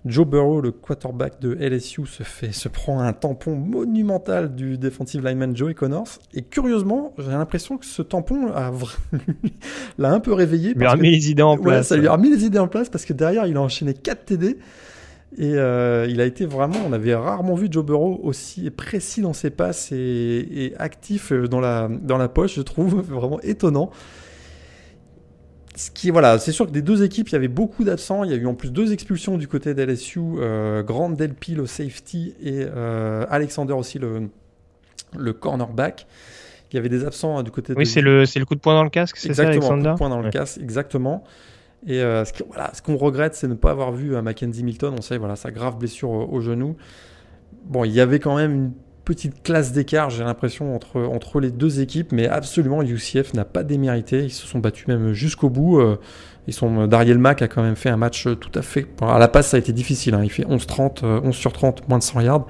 Joe 0.05 0.27
Burrow, 0.27 0.59
le 0.59 0.71
quarterback 0.71 1.39
de 1.39 1.53
LSU, 1.53 2.05
se, 2.05 2.23
fait, 2.23 2.51
se 2.51 2.67
prend 2.67 2.99
un 2.99 3.13
tampon 3.13 3.55
monumental 3.55 4.53
du 4.53 4.77
defensive 4.77 5.25
lineman 5.25 5.55
Joey 5.55 5.75
Connors. 5.75 6.19
Et 6.33 6.41
curieusement, 6.41 7.13
j'ai 7.17 7.31
l'impression 7.31 7.77
que 7.77 7.85
ce 7.85 8.01
tampon 8.01 8.47
l'a 9.97 10.11
un 10.11 10.19
peu 10.19 10.33
réveillé. 10.33 10.71
Il 10.71 10.79
lui 10.79 10.87
a 10.87 10.97
mis 10.97 11.11
les 11.11 11.31
idées 11.31 11.41
en 11.41 11.57
place. 11.57 11.87
Ça 11.87 11.95
lui 11.95 12.09
a 12.09 12.17
mis 12.17 12.29
les 12.29 12.43
idées 12.43 12.59
en 12.59 12.67
place 12.67 12.89
parce 12.89 13.05
que 13.05 13.13
derrière, 13.13 13.47
il 13.47 13.55
a 13.55 13.61
enchaîné 13.61 13.93
4 13.93 14.25
TD. 14.25 14.57
Et 15.37 15.55
euh, 15.55 16.05
il 16.09 16.21
a 16.21 16.25
été 16.25 16.45
vraiment, 16.45 16.77
on 16.87 16.93
avait 16.93 17.15
rarement 17.15 17.55
vu 17.55 17.67
Joe 17.69 17.83
Burrow 17.83 18.19
aussi 18.23 18.69
précis 18.69 19.21
dans 19.21 19.33
ses 19.33 19.49
passes 19.49 19.91
et, 19.91 19.95
et 19.95 20.75
actif 20.77 21.33
dans 21.33 21.59
la, 21.59 21.89
dans 21.89 22.17
la 22.17 22.29
poche, 22.29 22.55
je 22.55 22.61
trouve 22.61 23.01
vraiment 23.09 23.39
étonnant. 23.41 23.91
Ce 25.75 25.89
qui, 25.89 26.11
voilà, 26.11 26.37
c'est 26.37 26.51
sûr 26.51 26.67
que 26.67 26.71
des 26.71 26.83
deux 26.83 27.03
équipes, 27.03 27.29
il 27.29 27.33
y 27.33 27.35
avait 27.35 27.47
beaucoup 27.47 27.83
d'absents. 27.83 28.23
Il 28.23 28.29
y 28.29 28.33
a 28.33 28.37
eu 28.37 28.45
en 28.45 28.53
plus 28.53 28.71
deux 28.71 28.93
expulsions 28.93 29.37
du 29.37 29.47
côté 29.47 29.73
d'LSU, 29.73 30.19
euh, 30.37 30.83
Grant 30.83 31.09
Delpy 31.09 31.55
le 31.55 31.65
safety 31.65 32.35
et 32.43 32.63
euh, 32.63 33.25
Alexander 33.29 33.73
aussi 33.73 33.97
le, 33.97 34.29
le 35.17 35.33
cornerback. 35.33 36.05
Il 36.71 36.75
y 36.75 36.79
avait 36.79 36.89
des 36.89 37.05
absents 37.05 37.37
hein, 37.37 37.43
du 37.43 37.51
côté. 37.51 37.73
Oui, 37.75 37.85
de... 37.85 37.89
c'est 37.89 38.01
le, 38.01 38.25
c'est 38.25 38.39
le 38.39 38.45
coup 38.45 38.55
de 38.55 38.59
poing 38.59 38.73
dans 38.75 38.83
le 38.83 38.89
casque, 38.89 39.17
c'est 39.17 39.33
ça, 39.33 39.47
Alexander? 39.47 39.83
Coup 39.83 39.93
de 39.93 39.97
poing 39.97 40.09
dans 40.09 40.19
le 40.19 40.25
ouais. 40.25 40.31
casque, 40.31 40.59
exactement. 40.61 41.23
Et 41.87 42.01
euh, 42.01 42.23
ce 42.25 42.81
qu'on 42.81 42.97
regrette, 42.97 43.35
c'est 43.35 43.47
ne 43.47 43.55
pas 43.55 43.71
avoir 43.71 43.91
vu 43.91 44.15
euh, 44.15 44.21
Mackenzie 44.21 44.63
Milton. 44.63 44.93
On 44.97 45.01
sait, 45.01 45.17
voilà, 45.17 45.35
sa 45.35 45.51
grave 45.51 45.77
blessure 45.77 46.09
au, 46.09 46.41
genou. 46.41 46.75
Bon, 47.65 47.83
il 47.83 47.91
y 47.91 47.99
avait 47.99 48.19
quand 48.19 48.35
même 48.35 48.53
une 48.53 48.71
petite 49.05 49.43
classe 49.43 49.73
d'écart, 49.73 50.09
j'ai 50.09 50.23
l'impression, 50.23 50.73
entre, 50.75 51.01
entre 51.01 51.41
les 51.41 51.51
deux 51.51 51.81
équipes, 51.81 52.13
mais 52.13 52.27
absolument, 52.27 52.81
UCF 52.81 53.33
n'a 53.33 53.43
pas 53.43 53.63
démérité. 53.63 54.23
Ils 54.23 54.31
se 54.31 54.47
sont 54.47 54.59
battus 54.59 54.87
même 54.87 55.11
jusqu'au 55.11 55.49
bout. 55.49 55.79
Euh, 55.79 55.97
ils 56.47 56.53
sont, 56.53 56.87
Dariel 56.87 57.17
Mack 57.17 57.41
a 57.41 57.47
quand 57.47 57.63
même 57.63 57.75
fait 57.75 57.89
un 57.89 57.97
match 57.97 58.27
tout 58.39 58.51
à 58.57 58.61
fait. 58.61 58.85
À 59.01 59.19
la 59.19 59.27
passe, 59.27 59.49
ça 59.49 59.57
a 59.57 59.59
été 59.59 59.73
difficile. 59.73 60.13
Hein. 60.13 60.21
Il 60.23 60.31
fait 60.31 60.43
11-30, 60.43 61.05
11 61.05 61.35
sur 61.35 61.53
30, 61.53 61.87
moins 61.89 61.99
de 61.99 62.03
100 62.03 62.21
yards. 62.21 62.47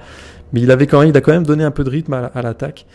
Mais 0.52 0.60
il, 0.60 0.70
avait 0.70 0.86
quand 0.86 1.00
même, 1.00 1.08
il 1.08 1.16
a 1.16 1.20
quand 1.20 1.32
même 1.32 1.46
donné 1.46 1.64
un 1.64 1.70
peu 1.70 1.82
de 1.82 1.90
rythme 1.90 2.12
à 2.12 2.42
l'attaque. 2.42 2.86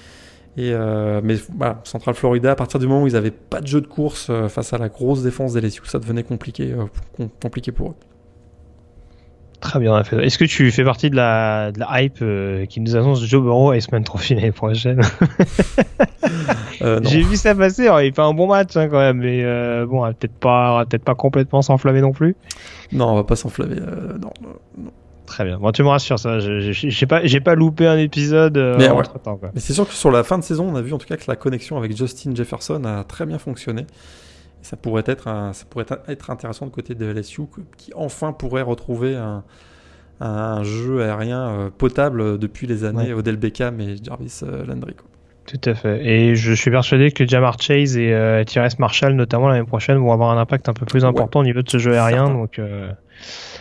Et 0.58 0.74
euh, 0.74 1.22
mais 1.24 1.36
voilà, 1.58 1.80
Central 1.84 2.16
Florida, 2.16 2.52
à 2.52 2.56
partir 2.56 2.80
du 2.80 2.88
moment 2.88 3.04
où 3.04 3.08
ils 3.08 3.14
n'avaient 3.14 3.32
pas 3.32 3.62
de 3.62 3.68
jeu 3.68 3.82
de 3.82 3.88
course 3.88 4.28
euh, 4.30 4.50
face 4.50 4.74
à 4.74 4.78
la 4.78 4.90
grosse 4.90 5.24
défense 5.24 5.54
des 5.54 5.62
LSU, 5.62 5.82
ça 5.86 6.00
devenait 6.00 6.24
compliqué, 6.24 6.74
euh, 6.74 7.26
compliqué 7.42 7.72
pour 7.72 7.92
eux. 7.92 7.96
Très 9.60 9.80
bien. 9.80 10.02
Est-ce 10.02 10.38
que 10.38 10.46
tu 10.46 10.72
fais 10.72 10.86
partie 10.86 11.10
de 11.10 11.18
la, 11.18 11.72
de 11.74 11.80
la 11.80 12.02
hype 12.02 12.20
euh, 12.22 12.66
qui 12.66 12.80
nous 12.80 12.96
annonce 12.96 13.24
Joe 13.26 13.44
Burrow 13.44 13.74
et 13.74 13.82
semaine 13.82 14.04
Trophy 14.06 14.36
l'année 14.36 14.52
prochaine? 14.52 15.02
Euh, 16.82 17.02
J'ai 17.04 17.24
vu 17.24 17.36
ça 17.36 17.54
passer. 17.56 17.88
Alors, 17.88 18.02
il 18.02 18.14
fait 18.14 18.22
un 18.22 18.34
bon 18.34 18.48
match 18.48 18.78
hein, 18.78 18.88
quand 18.88 19.00
même, 19.00 19.18
mais 19.18 19.44
euh, 19.44 19.86
bon, 19.86 20.08
peut-être 20.14 20.36
pas, 20.36 20.86
peut-être 20.86 21.04
pas 21.04 21.16
complètement 21.16 21.62
s'enflammer 21.62 22.00
non 22.00 22.14
plus. 22.14 22.38
Non, 22.94 23.08
on 23.12 23.16
va 23.16 23.26
pas 23.26 23.36
s'enflammer. 23.36 23.76
non, 23.76 24.32
non. 24.78 24.92
Très 25.30 25.46
bien. 25.46 25.60
Bon, 25.60 25.72
tu 25.72 25.84
me 25.84 25.90
rassures, 25.90 26.18
ça. 26.18 26.40
J'ai 26.40 27.06
pas, 27.06 27.24
j'ai 27.24 27.40
pas 27.40 27.54
loupé 27.54 27.86
un 27.86 28.00
épisode 28.00 28.58
euh, 28.58 28.76
mais, 28.80 28.90
ouais. 28.90 29.04
temps. 29.24 29.38
Quoi. 29.38 29.52
Mais 29.54 29.60
c'est 29.60 29.74
sûr 29.74 29.88
que 29.88 29.94
sur 29.94 30.10
la 30.10 30.24
fin 30.24 30.40
de 30.40 30.44
saison, 30.44 30.68
on 30.68 30.76
a 30.76 30.82
vu 30.82 30.92
en 30.92 30.98
tout 30.98 31.06
cas 31.06 31.18
que 31.18 31.26
la 31.28 31.36
connexion 31.36 31.78
avec 31.78 31.96
Justin 31.96 32.34
Jefferson 32.34 32.84
a 32.84 33.04
très 33.04 33.28
bien 33.28 33.38
fonctionné. 33.38 33.82
Et 33.82 34.64
ça 34.64 34.76
pourrait 34.76 35.04
être, 35.06 35.28
un, 35.28 35.54
ça 35.54 35.66
pourrait 35.70 35.86
être 36.08 36.32
intéressant 36.32 36.66
de 36.66 36.72
côté 36.72 36.96
de 36.96 37.06
LSU, 37.06 37.44
qui 37.78 37.92
enfin 37.96 38.34
pourrait 38.34 38.64
retrouver 38.64 39.16
un, 39.16 39.44
un 40.20 40.64
jeu 40.64 41.04
aérien 41.04 41.48
euh, 41.48 41.70
potable 41.70 42.40
depuis 42.40 42.66
les 42.66 42.84
années 42.84 43.14
ouais. 43.14 43.20
Odell 43.20 43.38
Beckham 43.38 43.80
et 43.82 43.98
Jarvis 44.04 44.42
euh, 44.42 44.66
Landry. 44.66 44.96
Quoi. 44.96 45.06
Tout 45.50 45.70
à 45.70 45.74
fait. 45.74 46.06
Et 46.06 46.36
je 46.36 46.54
suis 46.54 46.70
persuadé 46.70 47.12
que 47.12 47.28
Jamar 47.28 47.60
Chase 47.60 47.98
et 47.98 48.14
euh, 48.14 48.44
Tyrese 48.44 48.78
Marshall, 48.78 49.14
notamment 49.14 49.48
l'année 49.48 49.66
prochaine, 49.66 49.98
vont 49.98 50.12
avoir 50.12 50.30
un 50.30 50.40
impact 50.40 50.70
un 50.70 50.74
peu 50.74 50.86
plus 50.86 51.06
important 51.06 51.40
ouais. 51.40 51.46
au 51.46 51.48
niveau 51.48 51.62
de 51.62 51.70
ce 51.70 51.80
jeu 51.80 51.94
aérien. 51.94 52.26
Certain. 52.26 52.34
Donc, 52.34 52.60
euh, 52.60 52.92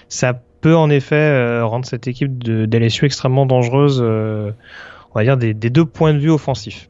ça 0.08 0.38
peut 0.60 0.76
en 0.76 0.90
effet 0.90 1.16
euh, 1.16 1.64
rendre 1.64 1.86
cette 1.86 2.06
équipe 2.06 2.42
de, 2.42 2.68
extrêmement 3.04 3.46
dangereuse, 3.46 4.00
euh, 4.02 4.52
on 5.14 5.18
va 5.18 5.24
dire, 5.24 5.36
des, 5.36 5.54
deux 5.54 5.84
points 5.84 6.14
de 6.14 6.18
vue 6.18 6.30
offensifs. 6.30 6.88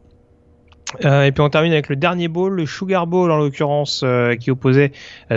Euh, 1.04 1.24
et 1.24 1.32
puis 1.32 1.42
on 1.42 1.50
termine 1.50 1.72
avec 1.72 1.90
le 1.90 1.96
dernier 1.96 2.28
bowl, 2.28 2.54
le 2.54 2.64
Sugar 2.64 3.06
Bowl 3.06 3.30
en 3.30 3.36
l'occurrence, 3.36 4.02
qui 4.40 4.50
opposait 4.50 4.92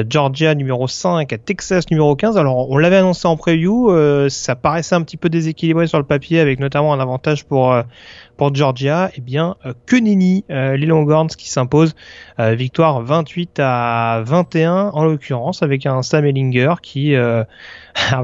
Georgia 0.08 0.56
numéro 0.56 0.88
5 0.88 1.34
à 1.34 1.38
Texas 1.38 1.90
numéro 1.92 2.16
15. 2.16 2.38
Alors 2.38 2.70
on 2.70 2.78
l'avait 2.78 2.96
annoncé 2.96 3.28
en 3.28 3.36
preview, 3.36 3.92
ça 4.30 4.56
paraissait 4.56 4.96
un 4.96 5.02
petit 5.02 5.18
peu 5.18 5.28
déséquilibré 5.28 5.88
sur 5.88 5.98
le 5.98 6.06
papier 6.06 6.40
avec 6.40 6.62
notamment 6.62 6.94
un 6.94 7.02
avantage 7.02 7.44
pour 7.44 7.76
pour 8.42 8.56
Georgia, 8.56 9.12
eh 9.16 9.22
bien 9.22 9.56
que 9.86 9.96
nenni, 9.96 10.46
les 10.50 10.88
Longhorns 10.88 11.28
qui 11.28 11.48
s'impose, 11.48 11.94
victoire 12.40 13.04
28 13.04 13.60
à 13.60 14.24
21 14.26 14.90
en 14.94 15.06
l'occurrence 15.06 15.62
avec 15.62 15.86
un 15.86 16.02
Sam 16.02 16.26
Ellinger 16.26 16.74
qui 16.82 17.16
a 17.16 17.46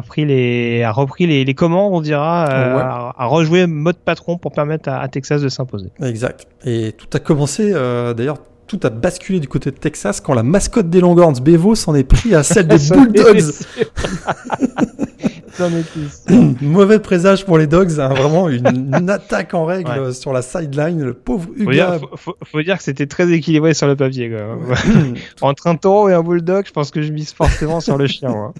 pris 0.07 0.25
les 0.25 0.81
a 0.81 0.91
repris 0.91 1.27
les, 1.27 1.45
les 1.45 1.53
commandes, 1.53 1.93
on 1.93 2.01
dira, 2.01 2.45
a, 2.45 3.25
rejoué 3.27 3.67
mode 3.67 3.97
patron 3.97 4.39
pour 4.39 4.53
permettre 4.53 4.89
à, 4.89 5.01
à 5.01 5.07
Texas 5.07 5.39
de 5.43 5.49
s'imposer. 5.49 5.91
Exact. 6.01 6.47
Et 6.65 6.93
tout 6.93 7.09
a 7.13 7.19
commencé, 7.19 7.71
euh, 7.71 8.15
d'ailleurs, 8.15 8.39
tout 8.65 8.79
a 8.81 8.89
basculé 8.89 9.39
du 9.39 9.47
côté 9.47 9.69
de 9.69 9.77
Texas 9.77 10.19
quand 10.19 10.33
la 10.33 10.41
mascotte 10.41 10.89
des 10.89 10.99
Longhorns, 10.99 11.39
Bevo, 11.41 11.75
s'en 11.75 11.93
est 11.93 12.03
pris 12.03 12.33
à 12.33 12.41
celle 12.41 12.67
des 12.67 12.89
Bulldogs. 12.89 13.43
Mauvais 16.61 16.99
présage 16.99 17.45
pour 17.45 17.57
les 17.57 17.67
Dogs, 17.67 17.99
hein, 17.99 18.09
vraiment 18.09 18.49
une, 18.49 19.09
attaque 19.09 19.53
en 19.53 19.65
règle 19.65 20.13
sur 20.13 20.33
la 20.33 20.41
sideline, 20.41 21.03
le 21.03 21.13
pauvre 21.13 21.49
Hugo. 21.55 21.71
Faut, 22.43 22.61
dire, 22.61 22.77
que 22.77 22.83
c'était 22.83 23.07
très 23.07 23.31
équilibré 23.31 23.73
sur 23.73 23.87
le 23.87 23.95
papier. 23.95 24.35
Entre 25.41 25.67
un 25.67 25.75
taureau 25.75 26.09
et 26.09 26.13
un 26.13 26.23
bulldog, 26.23 26.65
je 26.67 26.71
pense 26.71 26.91
que 26.91 27.01
je 27.01 27.11
mise 27.11 27.33
forcément 27.33 27.79
sur 27.79 27.97
le 27.97 28.07
chien. 28.07 28.29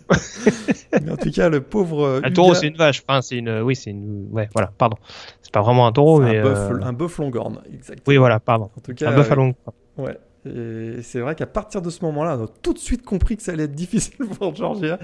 en 0.94 1.18
tout 1.18 1.32
cas, 1.32 1.50
le 1.50 1.62
pauvre. 1.62 2.22
Un 2.24 2.32
taureau, 2.32 2.54
c'est 2.54 2.68
une 2.68 2.78
vache. 2.78 3.04
Enfin, 3.08 3.22
c'est 3.22 3.38
une. 3.38 3.62
Oui, 3.62 3.76
c'est 3.76 3.92
une. 3.92 4.28
Ouais, 4.32 4.50
voilà, 4.54 4.72
pardon. 4.78 4.98
C'est 5.42 5.54
pas 5.54 5.62
vraiment 5.62 5.88
un 5.88 5.92
taureau, 5.92 6.20
mais. 6.20 6.38
Euh, 6.38 6.82
un 6.82 6.94
bœuf 6.94 7.18
longhorn, 7.18 7.62
exactement. 7.74 8.04
Oui, 8.08 8.18
voilà, 8.18 8.40
pardon. 8.40 8.70
En 8.78 8.82
tout 8.82 8.94
cas, 8.94 9.12
un 9.12 9.16
bœuf 9.16 9.32
à 9.32 9.36
longue. 9.36 9.54
Ouais. 9.98 10.18
Et 10.48 11.02
c'est 11.04 11.20
vrai 11.20 11.36
qu'à 11.36 11.46
partir 11.46 11.82
de 11.82 11.90
ce 11.90 12.04
moment-là, 12.06 12.38
on 12.40 12.46
a 12.46 12.48
tout 12.62 12.74
de 12.74 12.80
suite 12.80 13.04
compris 13.04 13.38
que 13.38 13.44
ça 13.44 13.52
allait 13.52 13.64
être 13.64 13.76
difficile 13.76 14.26
pour 14.40 14.56
Georgia. 14.56 15.00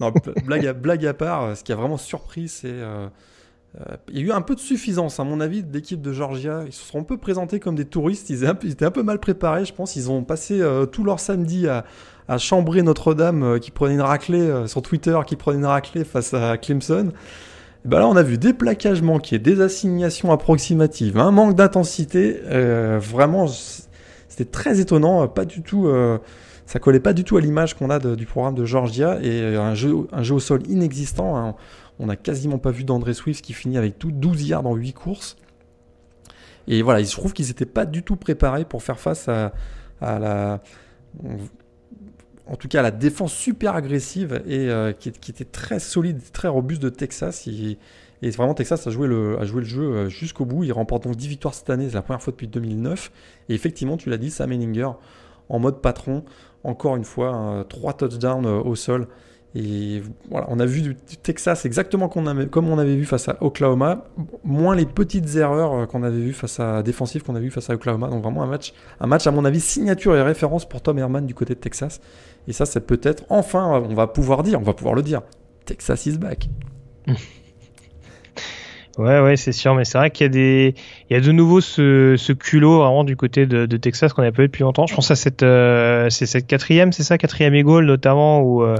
non, 0.00 0.12
blague, 0.44 1.06
à, 1.06 1.14
part, 1.14 1.56
ce 1.56 1.64
qui 1.64 1.72
a 1.72 1.76
vraiment 1.76 1.96
surpris, 1.96 2.48
c'est. 2.48 2.68
Euh, 2.68 3.08
euh, 3.80 3.96
il 4.08 4.18
y 4.18 4.22
a 4.22 4.26
eu 4.26 4.32
un 4.32 4.40
peu 4.40 4.54
de 4.54 4.60
suffisance, 4.60 5.18
à 5.18 5.24
mon 5.24 5.40
avis, 5.40 5.62
d'équipe 5.62 6.00
de 6.00 6.12
Georgia. 6.12 6.62
Ils 6.66 6.72
se 6.72 6.84
sont 6.84 7.00
un 7.00 7.04
peu 7.04 7.16
présentés 7.16 7.58
comme 7.58 7.74
des 7.74 7.84
touristes. 7.84 8.30
Ils, 8.30 8.44
étaient 8.44 8.84
un 8.84 8.90
peu 8.90 9.02
mal 9.02 9.18
préparés, 9.18 9.64
je 9.64 9.74
pense. 9.74 9.96
Ils 9.96 10.10
ont 10.10 10.22
passé 10.22 10.60
euh, 10.60 10.86
tout 10.86 11.02
leur 11.02 11.18
samedi 11.18 11.66
à, 11.66 11.84
chambrer 12.38 12.82
Notre-Dame, 12.82 13.60
qui 13.60 13.70
prenait 13.70 13.94
une 13.94 14.00
raclée 14.00 14.66
sur 14.66 14.80
Twitter, 14.80 15.18
qui 15.26 15.36
prenait 15.36 15.58
une 15.58 15.66
raclée 15.66 16.04
face 16.04 16.32
à 16.32 16.56
Clemson. 16.56 17.12
Ben 17.84 17.98
là, 17.98 18.08
on 18.08 18.16
a 18.16 18.22
vu 18.22 18.38
des 18.38 18.54
plaquages 18.54 19.02
manqués, 19.02 19.38
des 19.38 19.60
assignations 19.60 20.32
approximatives, 20.32 21.18
un 21.18 21.30
manque 21.30 21.54
d'intensité. 21.54 22.40
vraiment, 22.98 23.46
c'était 24.36 24.50
très 24.50 24.80
étonnant, 24.80 25.22
euh, 25.22 25.26
pas 25.28 25.44
du 25.44 25.62
tout, 25.62 25.86
euh, 25.86 26.18
ça 26.66 26.80
collait 26.80 26.98
pas 26.98 27.12
du 27.12 27.22
tout 27.22 27.36
à 27.36 27.40
l'image 27.40 27.74
qu'on 27.74 27.88
a 27.88 28.00
du 28.00 28.26
programme 28.26 28.56
de 28.56 28.64
Georgia 28.64 29.20
et 29.22 29.42
euh, 29.42 29.62
un 29.62 29.76
jeu, 29.76 30.08
un 30.10 30.24
jeu 30.24 30.34
au 30.34 30.40
sol 30.40 30.66
inexistant. 30.68 31.36
Hein. 31.36 31.54
On 32.00 32.06
n'a 32.06 32.16
quasiment 32.16 32.58
pas 32.58 32.72
vu 32.72 32.82
d'André 32.82 33.14
Swift 33.14 33.44
qui 33.44 33.52
finit 33.52 33.78
avec 33.78 33.96
tout 33.96 34.10
12 34.10 34.48
yards 34.48 34.66
en 34.66 34.74
8 34.74 34.92
courses. 34.94 35.36
Et 36.66 36.82
voilà, 36.82 36.98
il 36.98 37.06
se 37.06 37.14
trouve 37.14 37.32
qu'ils 37.32 37.46
n'étaient 37.46 37.64
pas 37.64 37.86
du 37.86 38.02
tout 38.02 38.16
préparés 38.16 38.64
pour 38.64 38.82
faire 38.82 38.98
face 38.98 39.28
à, 39.28 39.52
la. 40.00 40.60
En 42.46 42.56
tout 42.56 42.66
cas, 42.66 42.80
à 42.80 42.82
la 42.82 42.90
défense 42.90 43.32
super 43.32 43.76
agressive 43.76 44.42
et 44.48 44.68
qui, 44.98 45.10
était 45.30 45.44
très 45.44 45.78
solide, 45.78 46.20
très 46.32 46.48
robuste 46.48 46.82
de 46.82 46.88
Texas. 46.88 47.46
Et 48.22 48.30
vraiment, 48.30 48.54
Texas 48.54 48.86
a 48.86 48.90
joué 48.90 49.06
le, 49.06 49.38
a 49.40 49.44
joué 49.44 49.60
le 49.60 49.66
jeu 49.66 49.82
euh, 49.82 50.08
jusqu'au 50.08 50.44
bout. 50.44 50.64
Il 50.64 50.72
remporte 50.72 51.04
donc 51.04 51.16
10 51.16 51.28
victoires 51.28 51.54
cette 51.54 51.70
année. 51.70 51.88
C'est 51.88 51.94
la 51.94 52.02
première 52.02 52.22
fois 52.22 52.30
depuis 52.30 52.48
2009. 52.48 53.12
Et 53.48 53.54
effectivement, 53.54 53.96
tu 53.96 54.10
l'as 54.10 54.16
dit, 54.16 54.30
Sam 54.30 54.52
Henninger 54.52 54.88
en 55.48 55.58
mode 55.58 55.80
patron. 55.80 56.24
Encore 56.62 56.96
une 56.96 57.04
fois, 57.04 57.64
3 57.68 57.92
touchdowns 57.94 58.46
euh, 58.46 58.62
au 58.62 58.74
sol. 58.74 59.08
Et 59.56 60.02
voilà, 60.28 60.46
on 60.50 60.58
a 60.58 60.66
vu 60.66 60.82
du 60.82 60.96
Texas 60.96 61.64
exactement 61.64 62.08
comme 62.08 62.26
on 62.68 62.78
avait 62.78 62.96
vu 62.96 63.04
face 63.04 63.28
à 63.28 63.36
Oklahoma, 63.40 64.04
moins 64.42 64.74
les 64.74 64.84
petites 64.84 65.36
erreurs 65.36 65.74
euh, 65.74 65.86
qu'on 65.86 66.02
avait 66.02 66.18
vues 66.18 66.32
face 66.32 66.58
à 66.58 66.82
défensive 66.82 67.22
qu'on 67.22 67.36
avait 67.36 67.44
vu 67.44 67.50
face 67.52 67.70
à 67.70 67.74
Oklahoma. 67.74 68.08
Donc 68.08 68.22
vraiment 68.22 68.42
un 68.42 68.48
match, 68.48 68.72
un 68.98 69.06
match 69.06 69.28
à 69.28 69.30
mon 69.30 69.44
avis 69.44 69.60
signature 69.60 70.16
et 70.16 70.22
référence 70.22 70.68
pour 70.68 70.82
Tom 70.82 70.98
Herman 70.98 71.24
du 71.24 71.34
côté 71.34 71.54
de 71.54 71.60
Texas. 71.60 72.00
Et 72.48 72.52
ça, 72.52 72.66
c'est 72.66 72.80
peut-être 72.80 73.24
enfin, 73.28 73.80
on 73.88 73.94
va 73.94 74.08
pouvoir 74.08 74.42
dire, 74.42 74.58
on 74.58 74.64
va 74.64 74.74
pouvoir 74.74 74.96
le 74.96 75.02
dire, 75.02 75.22
Texas 75.66 76.06
is 76.06 76.18
back. 76.18 76.48
Ouais, 78.96 79.20
ouais, 79.20 79.36
c'est 79.36 79.52
sûr, 79.52 79.74
mais 79.74 79.84
c'est 79.84 79.98
vrai 79.98 80.10
qu'il 80.10 80.24
y 80.24 80.26
a 80.26 80.28
des, 80.28 80.74
il 81.10 81.14
y 81.14 81.16
a 81.16 81.20
de 81.20 81.32
nouveau 81.32 81.60
ce, 81.60 82.14
ce 82.16 82.32
culot 82.32 82.78
vraiment 82.78 83.02
du 83.02 83.16
côté 83.16 83.44
de, 83.46 83.66
de 83.66 83.76
Texas 83.76 84.12
qu'on 84.12 84.22
n'a 84.22 84.30
pas 84.30 84.42
eu 84.42 84.46
depuis 84.46 84.62
longtemps. 84.62 84.86
Je 84.86 84.94
pense 84.94 85.10
à 85.10 85.16
cette, 85.16 85.42
euh, 85.42 86.08
c'est 86.10 86.26
cette 86.26 86.46
quatrième, 86.46 86.92
c'est 86.92 87.02
ça, 87.02 87.18
quatrième 87.18 87.60
goal 87.62 87.86
notamment 87.86 88.40
où, 88.40 88.62
euh, 88.62 88.76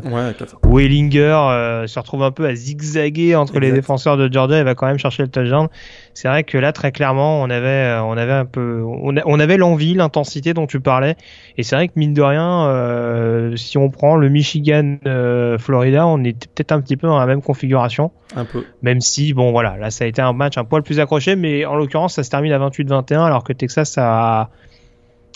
où 0.68 0.78
Ellinger 0.78 1.18
euh, 1.20 1.86
se 1.88 1.98
retrouve 1.98 2.22
un 2.22 2.30
peu 2.30 2.46
à 2.46 2.54
zigzaguer 2.54 3.34
entre 3.34 3.58
les 3.58 3.72
défenseurs 3.72 4.16
de 4.16 4.32
Georgia 4.32 4.60
et 4.60 4.62
va 4.62 4.74
quand 4.74 4.86
même 4.86 4.98
chercher 4.98 5.24
le 5.24 5.28
touchdown 5.28 5.68
c'est 6.14 6.28
vrai 6.28 6.44
que 6.44 6.56
là 6.56 6.72
très 6.72 6.92
clairement 6.92 7.42
on 7.42 7.50
avait 7.50 7.66
euh, 7.66 8.02
on 8.02 8.16
avait 8.16 8.32
un 8.32 8.44
peu 8.44 8.82
on, 8.84 9.40
avait 9.40 9.56
l'envie 9.56 9.94
l'intensité 9.94 10.54
dont 10.54 10.66
tu 10.66 10.80
parlais. 10.80 11.16
Et 11.58 11.64
c'est 11.64 11.74
vrai 11.74 11.88
que 11.88 11.94
mine 11.96 12.14
de 12.14 12.22
rien 12.22 12.66
euh, 12.68 13.56
si 13.56 13.76
on 13.78 13.90
prend 13.90 14.14
le 14.16 14.28
Michigan 14.28 14.96
euh, 15.06 15.58
Florida 15.58 16.06
on 16.06 16.22
était 16.22 16.48
peut-être 16.54 16.72
un 16.72 16.80
petit 16.80 16.96
peu 16.96 17.08
dans 17.08 17.18
la 17.18 17.26
même 17.26 17.42
configuration. 17.42 18.12
Un 18.36 18.44
peu. 18.44 18.64
Même 18.82 19.00
si 19.00 19.34
bon 19.34 19.50
voilà 19.50 19.76
là 19.76 19.90
ça 19.90 20.04
a 20.04 20.06
été 20.06 20.22
un 20.22 20.32
match 20.32 20.56
un 20.56 20.64
poil 20.64 20.84
plus 20.84 21.00
accroché 21.00 21.34
mais 21.34 21.64
en 21.64 21.74
l'occurrence 21.74 22.14
ça 22.14 22.22
se 22.22 22.30
termine 22.30 22.52
à 22.52 22.58
28-21 22.58 23.24
alors 23.24 23.42
que 23.42 23.52
Texas 23.52 23.98
a 23.98 24.50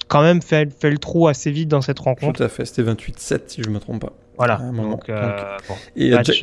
quand 0.06 0.22
même 0.22 0.40
fait, 0.40 0.72
fait 0.72 0.90
le 0.90 0.98
trou 0.98 1.26
assez 1.26 1.50
vite 1.50 1.68
dans 1.68 1.82
cette 1.82 1.98
rencontre. 1.98 2.38
tout 2.38 2.42
à 2.42 2.48
fait. 2.48 2.64
C'était 2.64 2.82
28-7 2.82 3.40
si 3.48 3.62
je 3.62 3.68
me 3.68 3.78
trompe 3.78 4.00
pas. 4.00 4.12
Voilà. 4.38 4.56
Donc, 4.56 5.10
Bon, 5.10 5.74
et 5.96 6.12
match, 6.12 6.42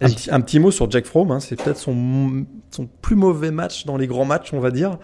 un 0.00 0.40
petit, 0.40 0.58
mot 0.58 0.70
sur 0.70 0.90
Jack 0.90 1.06
Fromm, 1.06 1.30
hein. 1.30 1.40
c'est 1.40 1.56
peut-être 1.56 1.78
son, 1.78 2.44
son, 2.70 2.86
plus 2.86 3.16
mauvais 3.16 3.50
match 3.50 3.86
dans 3.86 3.96
les 3.96 4.06
grands 4.06 4.24
matchs, 4.24 4.52
on 4.52 4.60
va 4.60 4.70
dire. 4.70 4.98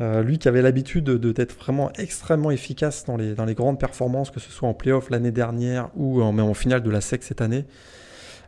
Euh, 0.00 0.22
lui 0.22 0.38
qui 0.38 0.48
avait 0.48 0.62
l'habitude 0.62 1.04
de, 1.04 1.32
d'être 1.32 1.54
vraiment 1.54 1.92
extrêmement 1.98 2.50
efficace 2.50 3.04
dans 3.04 3.16
les, 3.16 3.34
dans 3.34 3.44
les 3.44 3.54
grandes 3.54 3.78
performances, 3.78 4.30
que 4.30 4.40
ce 4.40 4.50
soit 4.50 4.68
en 4.68 4.74
playoff 4.74 5.10
l'année 5.10 5.30
dernière 5.30 5.90
ou 5.96 6.22
en, 6.22 6.36
en 6.38 6.54
finale 6.54 6.82
de 6.82 6.90
la 6.90 7.02
SEC 7.02 7.22
cette 7.22 7.42
année. 7.42 7.66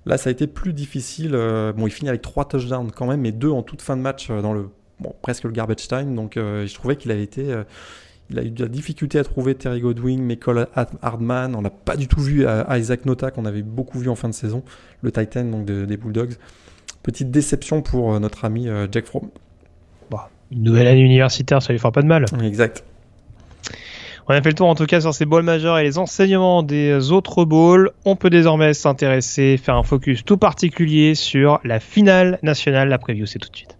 Là, 0.06 0.16
ça 0.16 0.30
a 0.30 0.32
été 0.32 0.46
plus 0.46 0.72
difficile. 0.72 1.34
Euh, 1.34 1.72
bon, 1.72 1.86
il 1.86 1.90
finit 1.90 2.08
avec 2.08 2.22
trois 2.22 2.46
touchdowns 2.46 2.90
quand 2.92 3.06
même, 3.06 3.20
mais 3.20 3.32
deux 3.32 3.50
en 3.50 3.62
toute 3.62 3.82
fin 3.82 3.96
de 3.96 4.02
match 4.02 4.28
euh, 4.30 4.40
dans 4.40 4.54
le 4.54 4.70
bon, 5.00 5.14
presque 5.20 5.44
le 5.44 5.50
garbage 5.50 5.86
time. 5.86 6.14
Donc, 6.14 6.34
je 6.36 6.74
trouvais 6.74 6.96
qu'il 6.96 7.10
avait 7.10 7.22
été 7.22 7.54
il 8.30 8.38
a 8.38 8.42
eu 8.42 8.50
de 8.50 8.62
la 8.62 8.68
difficulté 8.68 9.18
à 9.18 9.24
trouver 9.24 9.54
Terry 9.54 9.80
Godwin, 9.80 10.22
Michael 10.22 10.66
Hardman. 11.02 11.54
On 11.54 11.62
n'a 11.62 11.70
pas 11.70 11.96
du 11.96 12.08
tout 12.08 12.20
vu 12.20 12.46
Isaac 12.70 13.04
Nota 13.04 13.30
qu'on 13.30 13.44
avait 13.44 13.62
beaucoup 13.62 13.98
vu 13.98 14.08
en 14.08 14.14
fin 14.14 14.28
de 14.28 14.34
saison, 14.34 14.62
le 15.02 15.12
Titan 15.12 15.44
donc 15.44 15.66
des 15.66 15.96
Bulldogs. 15.96 16.36
Petite 17.04 17.30
déception 17.30 17.82
pour 17.82 18.14
euh, 18.14 18.18
notre 18.18 18.46
ami 18.46 18.66
euh, 18.66 18.88
Jack 18.90 19.04
Fromm. 19.04 19.28
Bah, 20.10 20.30
une 20.50 20.62
nouvelle 20.62 20.86
année 20.86 21.02
universitaire, 21.02 21.60
ça 21.60 21.74
lui 21.74 21.78
fera 21.78 21.92
pas 21.92 22.00
de 22.00 22.06
mal. 22.06 22.24
Exact. 22.42 22.82
On 24.26 24.32
a 24.32 24.40
fait 24.40 24.48
le 24.48 24.54
tour 24.54 24.68
en 24.68 24.74
tout 24.74 24.86
cas 24.86 25.02
sur 25.02 25.12
ces 25.12 25.26
balls 25.26 25.42
majeurs 25.42 25.78
et 25.78 25.82
les 25.82 25.98
enseignements 25.98 26.62
des 26.62 27.12
autres 27.12 27.44
balls. 27.44 27.90
On 28.06 28.16
peut 28.16 28.30
désormais 28.30 28.72
s'intéresser, 28.72 29.58
faire 29.58 29.76
un 29.76 29.82
focus 29.82 30.24
tout 30.24 30.38
particulier 30.38 31.14
sur 31.14 31.60
la 31.62 31.78
finale 31.78 32.38
nationale. 32.42 32.88
La 32.88 32.96
preview, 32.96 33.26
c'est 33.26 33.38
tout 33.38 33.50
de 33.50 33.56
suite. 33.56 33.76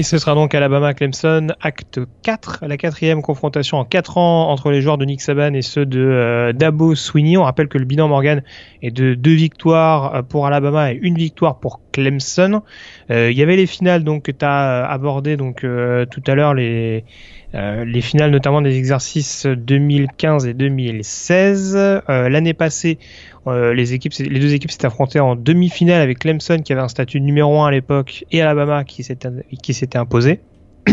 Et 0.00 0.02
ce 0.02 0.16
sera 0.16 0.34
donc 0.34 0.54
Alabama-Clemson, 0.54 1.48
acte 1.60 2.00
4, 2.22 2.60
la 2.66 2.78
quatrième 2.78 3.20
confrontation 3.20 3.76
en 3.76 3.84
4 3.84 4.16
ans 4.16 4.48
entre 4.48 4.70
les 4.70 4.80
joueurs 4.80 4.96
de 4.96 5.04
Nick 5.04 5.20
Saban 5.20 5.52
et 5.52 5.60
ceux 5.60 5.84
de 5.84 6.00
euh, 6.00 6.54
Dabo 6.54 6.94
Sweeney. 6.94 7.36
On 7.36 7.42
rappelle 7.42 7.68
que 7.68 7.76
le 7.76 7.84
bilan 7.84 8.08
Morgan 8.08 8.42
est 8.80 8.92
de 8.92 9.12
deux 9.12 9.34
victoires 9.34 10.14
euh, 10.14 10.22
pour 10.22 10.46
Alabama 10.46 10.90
et 10.90 10.98
une 11.02 11.16
victoire 11.16 11.60
pour 11.60 11.82
Clemson. 11.92 12.62
Euh, 13.10 13.30
il 13.30 13.36
y 13.36 13.42
avait 13.42 13.56
les 13.56 13.66
finales 13.66 14.02
donc 14.02 14.22
que 14.22 14.32
tu 14.32 14.42
as 14.42 14.86
abordé 14.86 15.36
donc 15.36 15.66
tout 16.10 16.22
à 16.26 16.34
l'heure 16.34 16.54
les 16.54 17.04
les 17.52 18.00
finales 18.00 18.30
notamment 18.30 18.62
des 18.62 18.76
exercices 18.76 19.46
2015 19.46 20.46
et 20.46 20.54
2016. 20.54 22.02
L'année 22.08 22.54
passée, 22.54 22.98
euh, 23.46 23.72
les, 23.72 23.94
équipes, 23.94 24.12
les 24.18 24.38
deux 24.38 24.52
équipes 24.52 24.70
s'étaient 24.70 24.86
affrontées 24.86 25.20
en 25.20 25.34
demi-finale 25.34 26.02
avec 26.02 26.18
Clemson 26.18 26.60
qui 26.62 26.72
avait 26.72 26.82
un 26.82 26.88
statut 26.88 27.20
numéro 27.20 27.60
1 27.62 27.68
à 27.68 27.70
l'époque 27.70 28.24
et 28.30 28.42
Alabama 28.42 28.84
qui 28.84 29.02
s'était 29.02 29.98
imposé. 29.98 30.40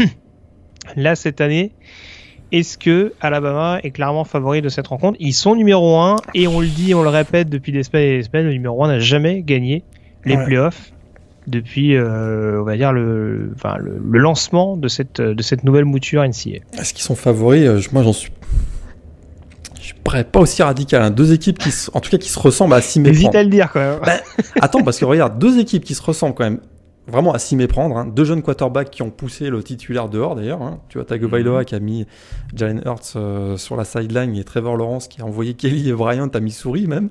Là, 0.95 1.15
cette 1.15 1.41
année, 1.41 1.71
est-ce 2.53 2.77
que 2.77 3.13
Alabama 3.19 3.79
est 3.83 3.91
clairement 3.91 4.23
favori 4.23 4.61
de 4.61 4.69
cette 4.69 4.87
rencontre? 4.87 5.17
Ils 5.19 5.33
sont 5.33 5.55
numéro 5.55 5.99
1 5.99 6.15
et 6.33 6.47
on 6.47 6.61
le 6.61 6.67
dit, 6.67 6.93
on 6.93 7.03
le 7.03 7.09
répète 7.09 7.49
depuis 7.49 7.73
des 7.73 7.83
semaines 7.83 8.03
et 8.03 8.17
des 8.17 8.23
semaines, 8.23 8.45
le 8.45 8.53
numéro 8.53 8.81
1 8.85 8.87
n'a 8.87 8.99
jamais 8.99 9.41
gagné 9.41 9.83
les 10.23 10.37
playoffs 10.37 10.93
depuis, 11.47 11.95
euh, 11.95 12.61
on 12.61 12.63
va 12.63 12.75
dire, 12.75 12.91
le, 12.91 13.51
enfin, 13.55 13.77
le, 13.79 14.19
lancement 14.19 14.77
de 14.77 14.87
cette, 14.87 15.21
de 15.21 15.41
cette 15.41 15.63
nouvelle 15.63 15.85
mouture 15.85 16.23
NCA. 16.23 16.59
Est-ce 16.77 16.93
qu'ils 16.93 17.03
sont 17.03 17.15
favoris? 17.15 17.65
Euh, 17.65 17.81
Moi, 17.91 18.03
j'en 18.03 18.13
suis 18.13 18.31
je 19.79 19.93
suis 19.93 20.23
pas 20.23 20.39
aussi 20.39 20.61
radical. 20.61 21.01
Hein. 21.01 21.11
Deux 21.11 21.31
équipes 21.31 21.57
qui, 21.57 21.69
en 21.93 22.01
tout 22.01 22.09
cas, 22.09 22.17
qui 22.17 22.29
se 22.29 22.39
ressemblent 22.39 22.73
à 22.73 22.81
s'y 22.81 22.99
méprendre. 22.99 23.19
Hésite 23.19 23.35
à 23.35 23.43
le 23.43 23.49
dire, 23.49 23.71
quand 23.71 23.79
même. 23.79 23.99
Ben, 24.05 24.19
attends, 24.61 24.83
parce 24.83 24.99
que 24.99 25.05
regarde, 25.05 25.39
deux 25.39 25.59
équipes 25.59 25.85
qui 25.85 25.95
se 25.95 26.01
ressemblent 26.01 26.35
quand 26.35 26.43
même 26.43 26.59
vraiment 27.07 27.33
à 27.33 27.39
s'y 27.39 27.55
méprendre. 27.55 27.97
Hein. 27.97 28.05
Deux 28.05 28.25
jeunes 28.25 28.43
quarterbacks 28.43 28.91
qui 28.91 29.01
ont 29.01 29.09
poussé 29.09 29.49
le 29.49 29.63
titulaire 29.63 30.09
dehors 30.09 30.35
d'ailleurs. 30.35 30.61
Hein. 30.61 30.79
Tu 30.89 30.97
vois 30.97 31.05
Tagovailoa 31.05 31.61
mm 31.61 31.65
qui 31.65 31.75
a 31.75 31.79
mis 31.79 32.05
Jalen 32.53 32.81
Hurts 32.85 33.13
euh, 33.15 33.57
sur 33.57 33.75
la 33.75 33.85
sideline 33.85 34.35
et 34.35 34.43
Trevor 34.43 34.75
Lawrence 34.75 35.07
qui 35.07 35.21
a 35.21 35.25
envoyé 35.25 35.53
Kelly 35.53 35.89
et 35.89 35.93
Bryant 35.93 36.27
à 36.27 36.39
Missouri 36.39 36.87
même. 36.87 37.09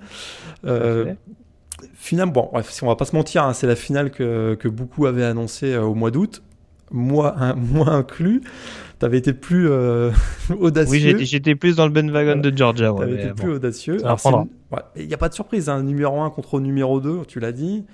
Euh, 0.66 1.14
finalement, 1.95 2.33
bon, 2.33 2.49
bref, 2.53 2.70
si 2.70 2.83
on 2.85 2.87
va 2.87 2.97
pas 2.97 3.05
se 3.05 3.14
mentir, 3.14 3.45
hein, 3.45 3.53
c'est 3.53 3.66
la 3.66 3.77
finale 3.77 4.11
que, 4.11 4.55
que, 4.55 4.68
beaucoup 4.68 5.07
avaient 5.07 5.24
annoncé 5.24 5.74
euh, 5.74 5.83
au 5.83 5.95
mois 5.95 6.11
d'août. 6.11 6.43
Moi, 6.91 7.35
moi 7.57 7.91
inclus, 7.91 8.43
t'avais 8.99 9.18
été 9.18 9.33
plus 9.33 9.68
euh, 9.68 10.11
audacieux. 10.59 11.16
Oui, 11.16 11.27
j'étais 11.27 11.55
plus 11.55 11.77
dans 11.77 11.87
le 11.87 11.93
bandwagon 11.93 12.41
de 12.41 12.57
Georgia. 12.57 12.93
Ouais, 12.93 13.01
t'avais 13.01 13.24
été 13.24 13.35
plus 13.35 13.53
audacieux. 13.53 13.99
Il 14.97 15.07
n'y 15.07 15.14
a 15.14 15.18
pas 15.18 15.29
de 15.29 15.35
surprise, 15.35 15.68
hein, 15.68 15.83
numéro 15.83 16.20
1 16.20 16.31
contre 16.31 16.61
numéro 16.61 17.01
2, 17.01 17.22
tu 17.27 17.41
l'as 17.41 17.53
dit 17.53 17.85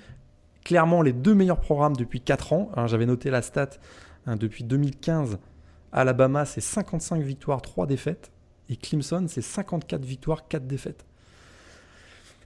clairement 0.63 1.01
les 1.01 1.13
deux 1.13 1.33
meilleurs 1.33 1.59
programmes 1.59 1.95
depuis 1.95 2.21
4 2.21 2.53
ans. 2.53 2.71
J'avais 2.85 3.05
noté 3.05 3.29
la 3.29 3.41
stat 3.41 3.69
hein, 4.25 4.35
depuis 4.35 4.63
2015. 4.63 5.37
Alabama, 5.91 6.45
c'est 6.45 6.61
55 6.61 7.21
victoires, 7.21 7.61
3 7.61 7.85
défaites. 7.85 8.31
Et 8.69 8.77
Clemson, 8.77 9.25
c'est 9.27 9.41
54 9.41 10.03
victoires, 10.05 10.47
4 10.47 10.65
défaites. 10.65 11.05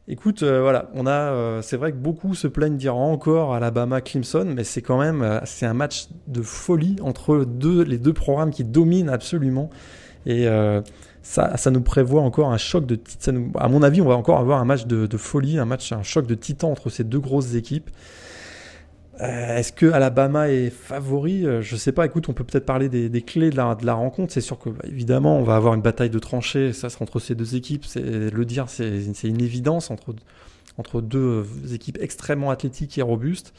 Écoute, 0.10 0.42
euh, 0.42 0.62
voilà, 0.62 0.90
on 0.94 1.06
a, 1.06 1.12
euh, 1.12 1.62
c'est 1.62 1.76
vrai 1.76 1.92
que 1.92 1.98
beaucoup 1.98 2.34
se 2.34 2.48
plaignent 2.48 2.78
dire 2.78 2.96
encore 2.96 3.54
Alabama, 3.54 4.00
Clemson, 4.00 4.46
mais 4.56 4.64
c'est 4.64 4.82
quand 4.82 4.98
même, 4.98 5.22
euh, 5.22 5.40
c'est 5.44 5.66
un 5.66 5.74
match 5.74 6.08
de 6.28 6.42
folie 6.42 6.96
entre 7.02 7.46
les 7.86 7.98
deux 7.98 8.14
programmes 8.14 8.52
qui 8.52 8.64
dominent 8.64 9.10
absolument. 9.10 9.70
Et 10.26 10.46
ça, 11.22 11.72
nous 11.72 11.82
prévoit 11.82 12.22
encore 12.22 12.52
un 12.52 12.58
choc 12.58 12.86
de 12.86 13.00
À 13.56 13.70
mon 13.70 13.82
avis, 13.82 14.02
on 14.02 14.08
va 14.08 14.16
encore 14.16 14.40
avoir 14.40 14.60
un 14.60 14.66
match 14.66 14.86
de, 14.86 15.18
folie, 15.18 15.58
un 15.58 15.64
match, 15.66 15.94
un 15.94 16.04
choc 16.04 16.28
de 16.28 16.36
titan 16.36 16.70
entre 16.70 16.90
ces 16.90 17.06
deux 17.06 17.20
grosses 17.20 17.56
équipes. 17.56 17.90
Euh, 19.22 19.58
est-ce 19.58 19.74
que 19.74 19.88
Alabama 19.88 20.50
est 20.50 20.70
favori? 20.70 21.46
Euh, 21.46 21.62
Je 21.62 21.76
sais 21.76 21.92
pas. 21.92 22.06
Écoute, 22.06 22.30
on 22.30 22.34
peut 22.34 22.44
peut-être 22.44 22.66
parler 22.66 22.90
des, 22.90 23.22
clés 23.22 23.50
de 23.50 23.56
la, 23.56 23.94
rencontre. 23.94 24.34
C'est 24.34 24.42
sûr 24.42 24.60
que, 24.60 24.70
bah, 24.70 24.84
évidemment, 24.88 25.38
on 25.38 25.44
va 25.44 25.56
avoir 25.56 25.74
une 25.74 25.82
bataille 25.82 26.10
de 26.10 26.20
tranchées. 26.20 26.74
Ça 26.74 26.90
sera 26.90 27.04
entre 27.04 27.20
ces 27.20 27.36
deux 27.36 27.56
équipes. 27.56 27.86
Le 27.96 28.46
dire, 28.46 28.70
c'est 28.70 29.28
une 29.28 29.42
évidence 29.42 29.92
entre 29.92 30.14
entre 30.78 31.02
deux 31.02 31.46
équipes 31.74 31.98
extrêmement 32.02 32.52
athlétiques 32.52 32.98
et 32.98 33.02
robustes. 33.02 33.54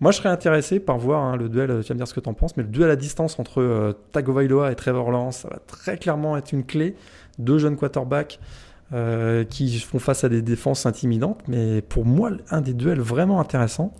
Moi, 0.00 0.12
je 0.12 0.18
serais 0.18 0.28
intéressé 0.28 0.78
par 0.78 0.98
voir 0.98 1.24
hein, 1.24 1.36
le 1.36 1.48
duel, 1.48 1.68
tu 1.82 1.88
vas 1.88 1.94
me 1.94 1.98
dire 1.98 2.06
ce 2.06 2.14
que 2.14 2.20
tu 2.20 2.28
en 2.28 2.34
penses, 2.34 2.56
mais 2.56 2.62
le 2.62 2.68
duel 2.68 2.90
à 2.90 2.96
distance 2.96 3.38
entre 3.40 3.60
euh, 3.60 3.92
Tagovailoa 4.12 4.70
et 4.70 4.76
Trevor 4.76 5.10
Lawrence, 5.10 5.38
ça 5.38 5.48
va 5.48 5.58
très 5.66 5.96
clairement 5.98 6.36
être 6.36 6.52
une 6.52 6.64
clé. 6.64 6.94
Deux 7.38 7.58
jeunes 7.58 7.76
quarterbacks 7.76 8.38
euh, 8.92 9.44
qui 9.44 9.76
font 9.80 9.98
face 9.98 10.22
à 10.22 10.28
des 10.28 10.40
défenses 10.40 10.86
intimidantes, 10.86 11.40
mais 11.48 11.82
pour 11.82 12.04
moi, 12.04 12.30
un 12.50 12.60
des 12.60 12.74
duels 12.74 13.00
vraiment 13.00 13.40
intéressants, 13.40 13.92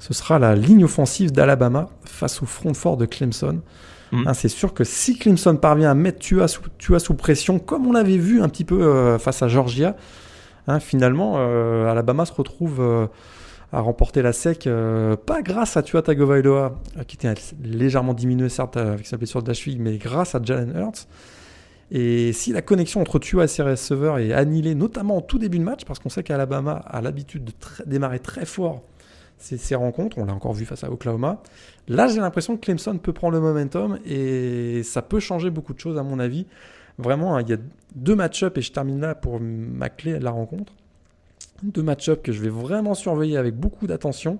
ce 0.00 0.12
sera 0.12 0.40
la 0.40 0.56
ligne 0.56 0.84
offensive 0.84 1.30
d'Alabama 1.30 1.88
face 2.04 2.42
au 2.42 2.46
front 2.46 2.74
fort 2.74 2.96
de 2.96 3.06
Clemson. 3.06 3.60
Mm. 4.10 4.26
Hein, 4.26 4.34
c'est 4.34 4.48
sûr 4.48 4.74
que 4.74 4.82
si 4.82 5.16
Clemson 5.16 5.54
parvient 5.54 5.92
à 5.92 5.94
mettre 5.94 6.18
Tua 6.18 6.48
sous, 6.48 6.62
sous 6.98 7.14
pression, 7.14 7.60
comme 7.60 7.86
on 7.86 7.92
l'avait 7.92 8.18
vu 8.18 8.42
un 8.42 8.48
petit 8.48 8.64
peu 8.64 8.82
euh, 8.82 9.18
face 9.20 9.42
à 9.42 9.46
Georgia, 9.46 9.94
hein, 10.66 10.80
finalement, 10.80 11.36
Alabama 11.88 12.24
se 12.26 12.32
retrouve 12.32 13.08
a 13.72 13.80
remporté 13.80 14.22
la 14.22 14.32
SEC, 14.32 14.66
euh, 14.66 15.16
pas 15.16 15.42
grâce 15.42 15.76
à 15.76 15.82
Tua 15.82 16.02
Tagovailoa, 16.02 16.80
euh, 16.98 17.04
qui 17.04 17.16
était 17.16 17.32
légèrement 17.62 18.14
diminué 18.14 18.48
certes 18.48 18.76
avec 18.76 19.06
sa 19.06 19.16
blessure 19.16 19.42
de 19.42 19.52
la 19.52 19.74
mais 19.78 19.96
grâce 19.96 20.34
à 20.34 20.40
Jalen 20.42 20.76
Hurts. 20.76 21.06
Et 21.92 22.32
si 22.32 22.52
la 22.52 22.62
connexion 22.62 23.00
entre 23.00 23.18
Tua 23.18 23.44
et 23.44 23.48
ses 23.48 23.62
receveurs 23.62 24.18
est 24.18 24.32
annihilée, 24.32 24.74
notamment 24.74 25.18
au 25.18 25.20
tout 25.20 25.38
début 25.38 25.58
de 25.58 25.64
match, 25.64 25.84
parce 25.84 25.98
qu'on 25.98 26.08
sait 26.08 26.22
qu'Alabama 26.22 26.82
a 26.86 27.00
l'habitude 27.00 27.44
de 27.44 27.52
démarrer 27.86 28.20
très 28.20 28.44
fort 28.44 28.82
ses, 29.40 29.74
rencontres, 29.74 30.18
on 30.18 30.24
l'a 30.24 30.34
encore 30.34 30.52
vu 30.52 30.64
face 30.64 30.84
à 30.84 30.90
Oklahoma, 30.90 31.42
là 31.88 32.08
j'ai 32.08 32.20
l'impression 32.20 32.56
que 32.56 32.60
Clemson 32.60 32.98
peut 32.98 33.12
prendre 33.12 33.34
le 33.34 33.40
momentum 33.40 33.98
et 34.06 34.82
ça 34.84 35.02
peut 35.02 35.20
changer 35.20 35.50
beaucoup 35.50 35.74
de 35.74 35.80
choses 35.80 35.98
à 35.98 36.02
mon 36.02 36.18
avis. 36.18 36.46
Vraiment, 36.98 37.36
hein, 37.36 37.42
il 37.42 37.48
y 37.48 37.52
a 37.54 37.58
deux 37.94 38.14
match-ups 38.14 38.56
et 38.58 38.62
je 38.62 38.72
termine 38.72 39.00
là 39.00 39.14
pour 39.14 39.40
ma 39.40 39.88
clé 39.88 40.18
de 40.18 40.24
la 40.24 40.30
rencontre 40.30 40.72
deux 41.62 41.82
match-up 41.82 42.22
que 42.22 42.32
je 42.32 42.40
vais 42.40 42.48
vraiment 42.48 42.94
surveiller 42.94 43.36
avec 43.36 43.54
beaucoup 43.54 43.86
d'attention. 43.86 44.38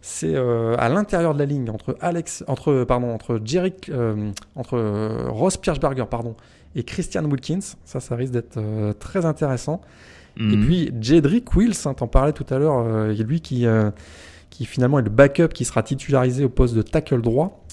C'est 0.00 0.34
euh, 0.34 0.76
à 0.78 0.88
l'intérieur 0.88 1.34
de 1.34 1.38
la 1.38 1.46
ligne 1.46 1.68
entre 1.70 1.96
Alex, 2.00 2.44
entre 2.46 2.84
pardon, 2.84 3.12
entre 3.12 3.40
Jerry, 3.44 3.74
euh, 3.88 4.30
entre 4.54 4.74
euh, 4.74 5.28
Ross 5.28 5.56
Pierschberger 5.56 6.04
pardon 6.08 6.36
et 6.74 6.84
Christian 6.84 7.24
Wilkins. 7.24 7.60
Ça, 7.84 8.00
ça 8.00 8.14
risque 8.14 8.32
d'être 8.32 8.60
très 8.98 9.24
intéressant. 9.24 9.80
Et 10.38 10.42
mhm. 10.42 10.66
puis 10.66 10.92
Jedrick 11.00 11.54
Wills, 11.56 11.76
hein, 11.86 11.94
t'en 11.94 12.06
parlais 12.06 12.32
tout 12.32 12.46
à 12.50 12.58
l'heure, 12.58 13.10
il 13.10 13.16
y 13.16 13.22
a 13.22 13.24
lui 13.24 13.40
qui 13.40 13.66
qui 14.50 14.64
finalement 14.64 14.98
est 14.98 15.02
le 15.02 15.10
backup 15.10 15.48
qui 15.48 15.64
sera 15.64 15.82
titularisé 15.82 16.44
au 16.44 16.48
poste 16.48 16.74
de 16.74 16.82
tackle 16.82 17.20
droit. 17.20 17.64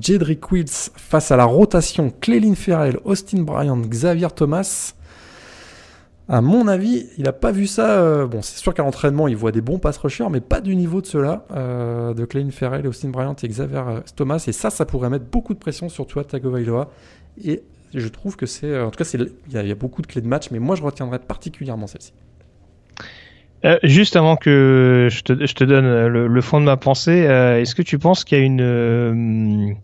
Jedrick 0.00 0.52
Wills 0.52 0.90
face 0.96 1.30
à 1.30 1.36
la 1.36 1.44
rotation 1.44 2.12
Clelin 2.20 2.54
Ferrell, 2.54 2.98
Austin 3.04 3.42
Bryant, 3.42 3.78
Xavier 3.78 4.28
Thomas. 4.34 4.94
À 6.28 6.40
mon 6.40 6.66
avis, 6.66 7.06
il 7.18 7.24
n'a 7.24 7.32
pas 7.32 7.52
vu 7.52 7.68
ça. 7.68 8.00
Euh, 8.00 8.26
bon, 8.26 8.42
c'est 8.42 8.58
sûr 8.58 8.74
qu'à 8.74 8.82
l'entraînement, 8.82 9.28
il 9.28 9.36
voit 9.36 9.52
des 9.52 9.60
bons 9.60 9.78
pass 9.78 9.96
rushers, 9.98 10.26
mais 10.28 10.40
pas 10.40 10.60
du 10.60 10.74
niveau 10.74 11.00
de 11.00 11.06
ceux-là, 11.06 11.46
euh, 11.52 12.14
de 12.14 12.24
Clayton 12.24 12.50
Ferrell, 12.50 12.86
Austin 12.86 13.10
Bryant 13.10 13.36
et 13.40 13.48
Xavier 13.48 13.82
euh, 13.86 14.00
Thomas. 14.16 14.42
Et 14.48 14.52
ça, 14.52 14.70
ça 14.70 14.84
pourrait 14.84 15.08
mettre 15.08 15.26
beaucoup 15.26 15.54
de 15.54 15.58
pression 15.58 15.88
sur 15.88 16.06
toi, 16.06 16.24
Tagovailoa. 16.24 16.90
Et 17.44 17.62
je 18.00 18.08
trouve 18.08 18.36
que 18.36 18.46
c'est. 18.46 18.80
En 18.80 18.90
tout 18.90 19.02
cas, 19.02 19.10
il 19.14 19.68
y, 19.68 19.70
a 19.70 19.74
beaucoup 19.74 20.02
de 20.02 20.06
clés 20.06 20.20
de 20.20 20.28
match, 20.28 20.50
mais 20.50 20.58
moi, 20.58 20.76
je 20.76 20.82
retiendrai 20.82 21.18
particulièrement 21.18 21.86
celle-ci. 21.86 22.12
juste 23.82 24.16
avant 24.16 24.36
que 24.36 25.08
je 25.10 25.22
te, 25.22 25.46
je 25.46 25.54
te 25.54 25.64
donne 25.64 26.06
le, 26.06 26.40
fond 26.40 26.60
de 26.60 26.66
ma 26.66 26.76
pensée, 26.76 27.18
est-ce 27.60 27.74
que 27.74 27.82
tu 27.82 27.98
penses 27.98 28.24
qu'il 28.24 28.38
y 28.38 28.40
a 28.40 28.44
une 28.44 29.76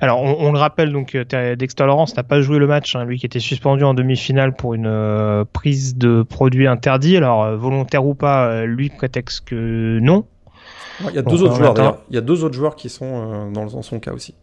alors, 0.00 0.22
on, 0.22 0.52
le 0.52 0.58
rappelle, 0.58 0.92
donc 0.92 1.16
euh, 1.16 1.56
Dexter 1.56 1.84
Lawrence 1.84 2.16
n'a 2.16 2.22
pas 2.22 2.40
joué 2.40 2.58
le 2.58 2.68
match, 2.68 2.94
hein, 2.94 3.04
lui 3.04 3.18
qui 3.18 3.26
était 3.26 3.40
suspendu 3.40 3.82
en 3.82 3.94
demi-finale 3.94 4.54
pour 4.54 4.74
une 4.74 4.86
euh, 4.86 5.44
prise 5.52 5.96
de 5.96 6.22
produit 6.22 6.68
interdit. 6.68 7.16
Alors, 7.16 7.42
euh, 7.42 7.56
volontaire 7.56 8.06
ou 8.06 8.14
pas, 8.14 8.64
lui 8.64 8.90
prétexte 8.90 9.44
que 9.46 9.98
non. 10.00 10.24
Il 11.08 11.14
y 11.14 11.18
a 11.18 11.22
deux 11.22 11.42
autres 11.42 11.56
joueurs 11.56 11.74
d'ailleurs. 11.74 11.98
Il 12.10 12.14
y 12.14 12.18
a 12.18 12.20
deux 12.20 12.44
autres 12.44 12.54
joueurs 12.54 12.76
qui 12.76 12.88
sont 12.88 13.50
dans, 13.50 13.82
son 13.82 13.98
cas 13.98 14.12
aussi. 14.12 14.34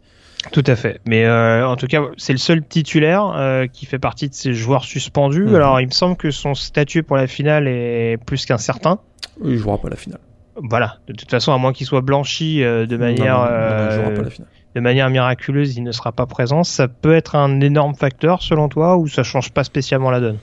Tout 0.52 0.64
à 0.66 0.76
fait. 0.76 1.00
Mais 1.06 1.28
en 1.28 1.76
tout 1.76 1.86
cas, 1.86 2.02
c'est 2.16 2.32
le 2.32 2.38
seul 2.38 2.64
titulaire 2.64 3.66
qui 3.72 3.86
fait 3.86 3.98
partie 3.98 4.28
de 4.28 4.34
ces 4.34 4.54
joueurs 4.54 4.84
suspendus. 4.84 5.44
Mhm. 5.44 5.54
Alors, 5.54 5.80
il 5.80 5.86
me 5.86 5.92
semble 5.92 6.16
que 6.16 6.30
son 6.30 6.54
statut 6.54 7.02
pour 7.02 7.16
la 7.16 7.26
finale 7.26 7.68
est 7.68 8.18
plus 8.24 8.46
qu'incertain. 8.46 8.98
Il 9.44 9.56
jouera 9.56 9.78
pas 9.78 9.88
la 9.88 9.96
finale. 9.96 10.20
Voilà. 10.56 10.96
De 11.06 11.12
toute 11.12 11.30
façon, 11.30 11.52
à 11.52 11.58
moins 11.58 11.72
qu'il 11.72 11.86
soit 11.86 12.00
blanchi 12.00 12.60
de 12.60 12.96
manière. 12.96 13.38
Non, 13.38 13.90
jouera 13.90 14.10
pas 14.10 14.22
la 14.22 14.30
finale 14.30 14.48
de 14.76 14.80
manière 14.82 15.08
miraculeuse, 15.08 15.78
il 15.78 15.82
ne 15.82 15.90
sera 15.90 16.12
pas 16.12 16.26
présent. 16.26 16.62
Ça 16.62 16.86
peut 16.86 17.14
être 17.14 17.34
un 17.34 17.62
énorme 17.62 17.94
facteur 17.94 18.42
selon 18.42 18.68
toi 18.68 18.98
ou 18.98 19.08
ça 19.08 19.22
change 19.22 19.50
pas 19.50 19.64
spécialement 19.64 20.10
la 20.10 20.20
donne? 20.20 20.36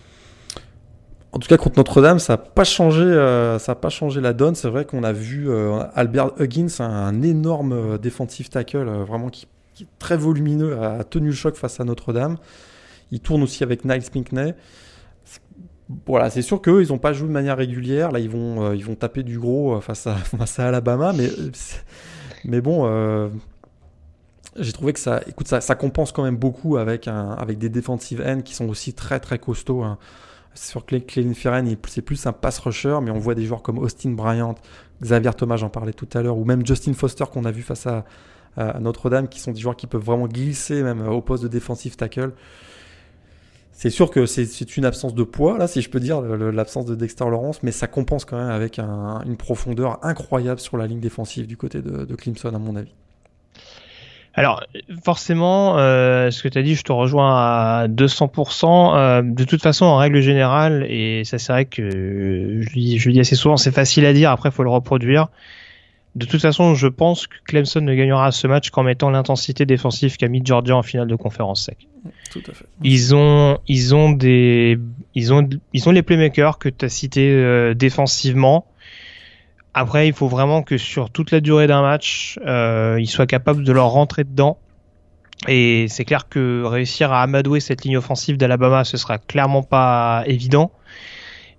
En 1.33 1.39
tout 1.39 1.47
cas, 1.47 1.57
contre 1.57 1.77
Notre-Dame, 1.77 2.17
ça 2.17 2.33
n'a 2.33 2.37
pas 2.37 2.63
changé, 2.63 3.03
euh, 3.03 3.59
ça 3.59 3.73
a 3.73 3.75
pas 3.75 3.89
changé 3.89 4.21
la 4.21 4.33
donne. 4.33 4.55
C'est 4.55 4.69
vrai 4.69 4.85
qu'on 4.85 5.03
a 5.03 5.11
vu 5.11 5.49
euh, 5.49 5.83
Albert 5.93 6.31
Huggins, 6.39 6.67
un, 6.79 7.21
énorme 7.21 7.73
euh, 7.73 7.97
défensif 7.99 8.49
tackle, 8.49 8.87
vraiment 9.07 9.29
qui, 9.29 9.47
est 9.81 9.87
très 9.99 10.17
volumineux, 10.17 10.79
a 10.81 11.03
tenu 11.03 11.27
le 11.27 11.33
choc 11.33 11.55
face 11.55 11.79
à 11.79 11.83
Notre-Dame. 11.83 12.37
Il 13.11 13.19
tourne 13.19 13.43
aussi 13.43 13.63
avec 13.63 13.85
Niles 13.85 14.03
Pinkney. 14.11 14.53
Voilà, 16.05 16.29
c'est 16.29 16.41
sûr 16.41 16.61
qu'eux, 16.61 16.83
ils 16.83 16.89
n'ont 16.89 16.99
pas 16.99 17.13
joué 17.13 17.27
de 17.27 17.33
manière 17.33 17.57
régulière. 17.57 18.11
Là, 18.11 18.19
ils 18.19 18.29
vont, 18.29 18.73
ils 18.73 18.85
vont 18.85 18.95
taper 18.95 19.23
du 19.23 19.39
gros 19.39 19.81
face 19.81 20.07
à, 20.07 20.15
face 20.37 20.59
à 20.59 20.67
Alabama, 20.67 21.13
mais, 21.13 21.29
mais 22.45 22.61
bon, 22.61 22.85
j'ai 24.57 24.71
trouvé 24.71 24.93
que 24.93 24.99
ça, 24.99 25.21
écoute, 25.27 25.47
ça, 25.47 25.61
ça, 25.61 25.75
compense 25.75 26.11
quand 26.11 26.23
même 26.23 26.37
beaucoup 26.37 26.77
avec, 26.77 27.07
un, 27.07 27.31
avec 27.31 27.57
des 27.57 27.69
defensive 27.69 28.23
ends 28.25 28.41
qui 28.41 28.53
sont 28.53 28.69
aussi 28.69 28.93
très 28.93 29.19
très 29.19 29.39
costauds. 29.39 29.83
Hein. 29.83 29.97
Sur 30.55 30.85
Clelin 30.85 31.33
Ferren, 31.33 31.65
c'est 31.87 32.03
plus 32.03 32.27
un 32.27 32.31
pass 32.31 32.59
rusher, 32.59 32.99
mais 33.01 33.09
on 33.09 33.17
voit 33.17 33.33
des 33.33 33.43
joueurs 33.43 33.63
comme 33.63 33.79
Austin 33.79 34.11
Bryant, 34.11 34.53
Xavier 35.01 35.33
Thomas, 35.33 35.57
j'en 35.57 35.69
parlais 35.69 35.93
tout 35.93 36.07
à 36.13 36.21
l'heure, 36.21 36.37
ou 36.37 36.45
même 36.45 36.63
Justin 36.63 36.93
Foster 36.93 37.25
qu'on 37.31 37.45
a 37.45 37.51
vu 37.51 37.63
face 37.63 37.87
à, 37.87 38.05
Notre-Dame, 38.57 39.27
qui 39.27 39.39
sont 39.39 39.51
des 39.51 39.59
joueurs 39.59 39.75
qui 39.75 39.87
peuvent 39.87 40.03
vraiment 40.03 40.27
glisser 40.27 40.83
même 40.83 41.07
au 41.07 41.21
poste 41.21 41.43
de 41.43 41.47
defensive 41.47 41.95
tackle. 41.95 42.31
C'est 43.71 43.89
sûr 43.89 44.11
que 44.11 44.25
c'est 44.27 44.77
une 44.77 44.85
absence 44.85 45.15
de 45.15 45.23
poids, 45.23 45.57
là, 45.57 45.67
si 45.67 45.81
je 45.81 45.89
peux 45.89 45.99
dire, 45.99 46.21
l'absence 46.21 46.85
de 46.85 46.95
Dexter 46.95 47.25
Lawrence, 47.25 47.63
mais 47.63 47.71
ça 47.71 47.87
compense 47.87 48.23
quand 48.23 48.37
même 48.37 48.51
avec 48.51 48.79
une 48.79 49.35
profondeur 49.35 49.99
incroyable 50.05 50.59
sur 50.59 50.77
la 50.77 50.85
ligne 50.85 50.99
défensive 50.99 51.47
du 51.47 51.57
côté 51.57 51.81
de, 51.81 52.05
de 52.05 52.15
Clemson, 52.15 52.53
à 52.53 52.59
mon 52.59 52.75
avis. 52.75 52.93
Alors 54.35 54.63
forcément, 55.03 55.77
euh, 55.77 56.31
ce 56.31 56.41
que 56.41 56.47
tu 56.47 56.57
as 56.57 56.63
dit, 56.63 56.75
je 56.75 56.83
te 56.83 56.91
rejoins 56.91 57.35
à 57.35 57.87
200%. 57.87 58.95
Euh, 58.95 59.21
de 59.21 59.43
toute 59.43 59.61
façon, 59.61 59.85
en 59.85 59.97
règle 59.97 60.21
générale, 60.21 60.85
et 60.89 61.23
ça 61.23 61.37
c'est 61.37 61.53
vrai 61.53 61.65
que 61.65 62.61
je, 62.61 62.97
je 62.97 63.09
le 63.09 63.13
dis 63.13 63.19
assez 63.19 63.35
souvent, 63.35 63.57
c'est 63.57 63.71
facile 63.71 64.05
à 64.05 64.13
dire, 64.13 64.31
après 64.31 64.49
il 64.49 64.51
faut 64.51 64.63
le 64.63 64.71
reproduire. 64.71 65.27
De 66.15 66.27
toute 66.27 66.41
façon, 66.41 66.75
je 66.75 66.87
pense 66.87 67.25
que 67.25 67.35
Clemson 67.45 67.81
ne 67.81 67.95
gagnera 67.95 68.31
ce 68.31 68.45
match 68.45 68.69
qu'en 68.69 68.83
mettant 68.83 69.09
l'intensité 69.09 69.65
défensive 69.65 70.15
qu'a 70.17 70.27
mis 70.27 70.41
Georgia 70.45 70.75
en 70.75 70.83
finale 70.83 71.07
de 71.07 71.15
conférence 71.15 71.65
sec. 71.65 71.87
Tout 72.29 72.43
à 72.47 72.53
fait. 72.53 72.65
Ils 72.83 73.15
ont, 73.15 73.57
ils 73.67 73.95
ont 73.95 74.11
des, 74.11 74.77
ils 75.15 75.33
ont, 75.33 75.49
ils 75.73 75.89
ont 75.89 75.91
les 75.91 76.03
playmakers 76.03 76.59
que 76.59 76.69
tu 76.69 76.85
as 76.85 76.89
cités 76.89 77.31
euh, 77.31 77.73
défensivement. 77.73 78.67
Après, 79.73 80.07
il 80.07 80.13
faut 80.13 80.27
vraiment 80.27 80.61
que 80.61 80.77
sur 80.77 81.09
toute 81.09 81.31
la 81.31 81.41
durée 81.41 81.65
d'un 81.65 81.81
match, 81.81 82.37
euh, 82.45 82.97
ils 82.99 83.07
soient 83.07 83.25
capables 83.25 83.63
de 83.63 83.71
leur 83.71 83.89
rentrer 83.89 84.23
dedans. 84.23 84.59
Et 85.47 85.87
c'est 85.89 86.05
clair 86.05 86.29
que 86.29 86.63
réussir 86.63 87.11
à 87.11 87.23
amadouer 87.23 87.59
cette 87.59 87.83
ligne 87.83 87.97
offensive 87.97 88.37
d'Alabama, 88.37 88.83
ce 88.83 88.97
sera 88.97 89.17
clairement 89.17 89.63
pas 89.63 90.23
évident. 90.27 90.71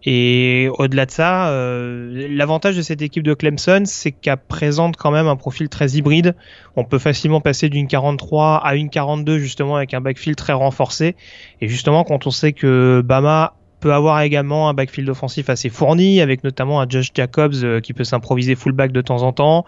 Et 0.07 0.69
au-delà 0.79 1.07
de 1.07 1.11
ça, 1.11 1.49
euh, 1.49 2.29
l'avantage 2.31 2.77
de 2.77 2.83
cette 2.83 3.01
équipe 3.01 3.23
de 3.23 3.33
Clemson, 3.33 3.83
c'est 3.87 4.13
qu'elle 4.13 4.37
présente 4.37 4.97
quand 4.97 5.11
même 5.11 5.27
un 5.27 5.37
profil 5.37 5.69
très 5.69 5.93
hybride. 5.93 6.35
On 6.77 6.85
peut 6.85 6.99
facilement 6.99 7.41
passer 7.41 7.71
d'une 7.71 7.87
43 7.87 8.57
à 8.65 8.75
une 8.75 8.91
42 8.91 9.39
justement 9.39 9.77
avec 9.77 9.95
un 9.95 10.01
backfield 10.01 10.37
très 10.37 10.53
renforcé. 10.53 11.17
Et 11.61 11.69
justement, 11.69 12.05
quand 12.05 12.27
on 12.27 12.31
sait 12.31 12.53
que 12.53 13.03
Bama 13.05 13.55
peut 13.85 13.93
avoir 13.93 14.23
également 14.23 14.71
un 14.71 14.75
backfield 14.75 15.11
offensif 15.11 15.51
assez 15.51 15.69
fourni, 15.69 16.23
avec 16.23 16.43
notamment 16.43 16.81
un 16.81 16.87
Josh 16.89 17.11
Jacobs 17.15 17.53
euh, 17.63 17.81
qui 17.81 17.93
peut 17.93 18.05
s'improviser 18.05 18.55
fullback 18.55 18.93
de 18.93 19.03
temps 19.03 19.23
en 19.23 19.33
temps, 19.35 19.67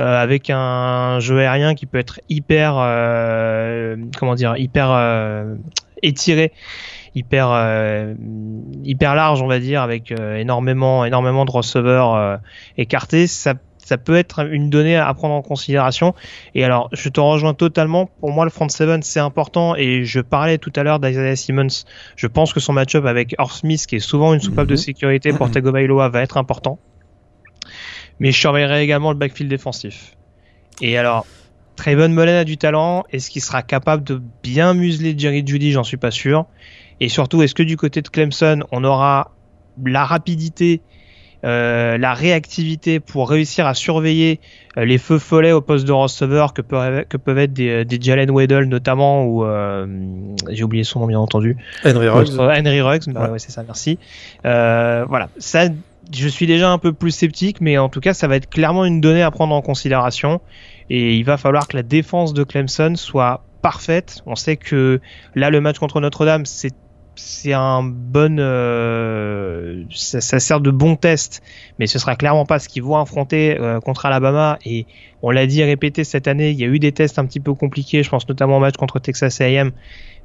euh, 0.00 0.22
avec 0.22 0.48
un 0.48 1.20
jeu 1.20 1.38
aérien 1.38 1.74
qui 1.74 1.84
peut 1.84 1.98
être 1.98 2.18
hyper, 2.30 2.76
euh, 2.78 3.96
comment 4.18 4.34
dire, 4.34 4.56
hyper 4.56 4.90
euh, 4.90 5.54
étiré 6.02 6.52
hyper 7.18 8.14
hyper 8.84 9.14
large 9.14 9.42
on 9.42 9.46
va 9.46 9.58
dire 9.58 9.82
avec 9.82 10.12
énormément 10.12 11.04
énormément 11.04 11.44
de 11.44 11.50
receveurs 11.50 12.40
écartés 12.76 13.26
ça 13.26 13.54
ça 13.88 13.96
peut 13.96 14.16
être 14.16 14.46
une 14.46 14.68
donnée 14.68 14.96
à 14.96 15.12
prendre 15.14 15.34
en 15.34 15.40
considération. 15.40 16.14
Et 16.54 16.62
alors, 16.62 16.90
je 16.92 17.08
te 17.08 17.20
rejoins 17.20 17.54
totalement. 17.54 18.04
Pour 18.20 18.30
moi, 18.30 18.44
le 18.44 18.50
front 18.50 18.68
seven, 18.68 19.02
c'est 19.02 19.18
important. 19.18 19.76
Et 19.76 20.04
je 20.04 20.20
parlais 20.20 20.58
tout 20.58 20.72
à 20.76 20.82
l'heure 20.82 21.00
d'Isaiah 21.00 21.36
Simmons. 21.36 21.84
Je 22.14 22.26
pense 22.26 22.52
que 22.52 22.60
son 22.60 22.74
match-up 22.74 23.06
avec 23.06 23.34
Smith, 23.48 23.86
qui 23.86 23.96
est 23.96 24.00
souvent 24.00 24.34
une 24.34 24.40
soupape 24.40 24.66
de 24.66 24.74
mhm. 24.74 24.76
sécurité 24.76 25.32
pour 25.32 25.50
Tagovailoa, 25.50 26.10
va 26.10 26.20
être 26.20 26.36
important. 26.36 26.78
Mais 28.20 28.30
je 28.30 28.38
surveillerai 28.38 28.82
également 28.82 29.10
le 29.10 29.16
backfield 29.16 29.48
défensif. 29.48 30.16
Et 30.82 30.98
alors, 30.98 31.24
Trayvon 31.76 32.10
Mullen 32.10 32.36
a 32.36 32.44
du 32.44 32.58
talent. 32.58 33.04
Est-ce 33.10 33.30
qu'il 33.30 33.40
sera 33.40 33.62
capable 33.62 34.04
de 34.04 34.20
bien 34.42 34.74
museler 34.74 35.14
Jerry 35.16 35.42
Judy? 35.46 35.72
J'en 35.72 35.84
suis 35.84 35.96
pas 35.96 36.10
sûr. 36.10 36.44
Et 37.00 37.08
surtout, 37.08 37.42
est-ce 37.42 37.54
que 37.54 37.62
du 37.62 37.76
côté 37.76 38.02
de 38.02 38.08
Clemson, 38.08 38.60
on 38.72 38.84
aura 38.84 39.32
la 39.84 40.04
rapidité 40.04 40.82
euh, 41.44 41.98
la 41.98 42.14
réactivité 42.14 42.98
pour 42.98 43.30
réussir 43.30 43.64
à 43.64 43.74
surveiller 43.74 44.40
euh, 44.76 44.84
les 44.84 44.98
feux 44.98 45.20
follets 45.20 45.52
au 45.52 45.60
poste 45.60 45.86
de 45.86 45.92
receveur 45.92 46.52
que, 46.52 46.62
peuvent, 46.62 47.04
que 47.08 47.16
peuvent 47.16 47.38
être 47.38 47.52
des, 47.52 47.84
des 47.84 48.00
Jalen 48.00 48.32
Weddle 48.32 48.64
notamment 48.64 49.24
ou 49.24 49.44
euh, 49.44 49.86
j'ai 50.48 50.64
oublié 50.64 50.82
son 50.82 50.98
nom 50.98 51.06
bien 51.06 51.20
entendu. 51.20 51.56
Henry 51.84 52.08
Ruggs. 52.08 52.36
Henry 52.36 52.80
Ruggs 52.80 53.04
bah 53.12 53.30
ouais. 53.30 53.38
c'est 53.38 53.52
ça 53.52 53.62
merci. 53.62 54.00
Voilà. 54.42 55.28
Ça 55.38 55.68
je 56.12 56.26
suis 56.26 56.46
déjà 56.46 56.70
un 56.70 56.78
peu 56.78 56.92
plus 56.92 57.12
sceptique 57.12 57.60
mais 57.60 57.78
en 57.78 57.88
tout 57.88 58.00
cas 58.00 58.14
ça 58.14 58.26
va 58.26 58.34
être 58.34 58.50
clairement 58.50 58.84
une 58.84 59.00
donnée 59.00 59.22
à 59.22 59.30
prendre 59.30 59.54
en 59.54 59.62
considération. 59.62 60.40
Et 60.90 61.14
il 61.14 61.22
va 61.22 61.36
falloir 61.36 61.68
que 61.68 61.76
la 61.76 61.84
défense 61.84 62.34
de 62.34 62.42
Clemson 62.42 62.94
soit 62.96 63.44
parfaite. 63.62 64.22
On 64.26 64.34
sait 64.34 64.56
que 64.56 65.00
là 65.36 65.50
le 65.50 65.60
match 65.60 65.78
contre 65.78 66.00
Notre-Dame 66.00 66.46
c'est 66.46 66.74
c'est 67.18 67.52
un 67.52 67.82
bon, 67.82 68.38
euh, 68.38 69.82
ça, 69.90 70.38
sert 70.38 70.60
de 70.60 70.70
bon 70.70 70.96
test, 70.96 71.42
mais 71.78 71.86
ce 71.86 71.98
sera 71.98 72.14
clairement 72.14 72.46
pas 72.46 72.58
ce 72.58 72.68
qu'ils 72.68 72.84
vont 72.84 72.96
affronter 72.96 73.58
euh, 73.58 73.80
contre 73.80 74.06
Alabama. 74.06 74.58
Et 74.64 74.86
on 75.22 75.30
l'a 75.30 75.46
dit 75.46 75.60
et 75.60 75.64
répété 75.64 76.04
cette 76.04 76.28
année, 76.28 76.50
il 76.50 76.58
y 76.58 76.64
a 76.64 76.68
eu 76.68 76.78
des 76.78 76.92
tests 76.92 77.18
un 77.18 77.26
petit 77.26 77.40
peu 77.40 77.54
compliqués, 77.54 78.02
je 78.02 78.08
pense 78.10 78.28
notamment 78.28 78.58
au 78.58 78.60
match 78.60 78.76
contre 78.76 79.00
Texas 79.00 79.40
A&M, 79.40 79.72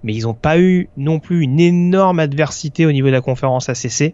mais 0.03 0.13
ils 0.13 0.23
n'ont 0.23 0.35
pas 0.35 0.59
eu 0.59 0.89
non 0.95 1.19
plus 1.19 1.41
une 1.41 1.59
énorme 1.59 2.19
adversité 2.19 2.85
au 2.85 2.91
niveau 2.91 3.07
de 3.07 3.13
la 3.13 3.21
conférence 3.21 3.69
ACC. 3.69 4.13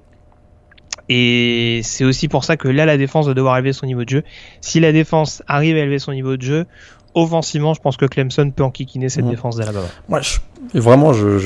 Et 1.10 1.82
c'est 1.84 2.06
aussi 2.06 2.28
pour 2.28 2.44
ça 2.44 2.56
que 2.56 2.68
là, 2.68 2.86
la 2.86 2.98
défense 2.98 3.28
va 3.28 3.34
devoir 3.34 3.58
élever 3.58 3.74
son 3.74 3.88
niveau 3.88 4.06
de 4.06 4.10
jeu. 4.10 4.24
Si 4.62 4.80
la 4.80 4.92
défense 4.92 5.44
arrive 5.48 5.76
à 5.76 5.80
élever 5.80 6.00
son 6.00 6.14
niveau 6.14 6.38
de 6.38 6.42
jeu, 6.44 6.66
offensivement, 7.14 7.74
je 7.74 7.82
pense 7.82 7.98
que 7.98 8.06
Clemson 8.06 8.52
peut 8.52 8.64
enquiquiner 8.64 9.10
cette 9.10 9.28
défense 9.28 9.58
d'Alabama. 9.58 9.88
Moi, 10.08 10.22
vraiment, 10.74 11.12
je 11.12 11.40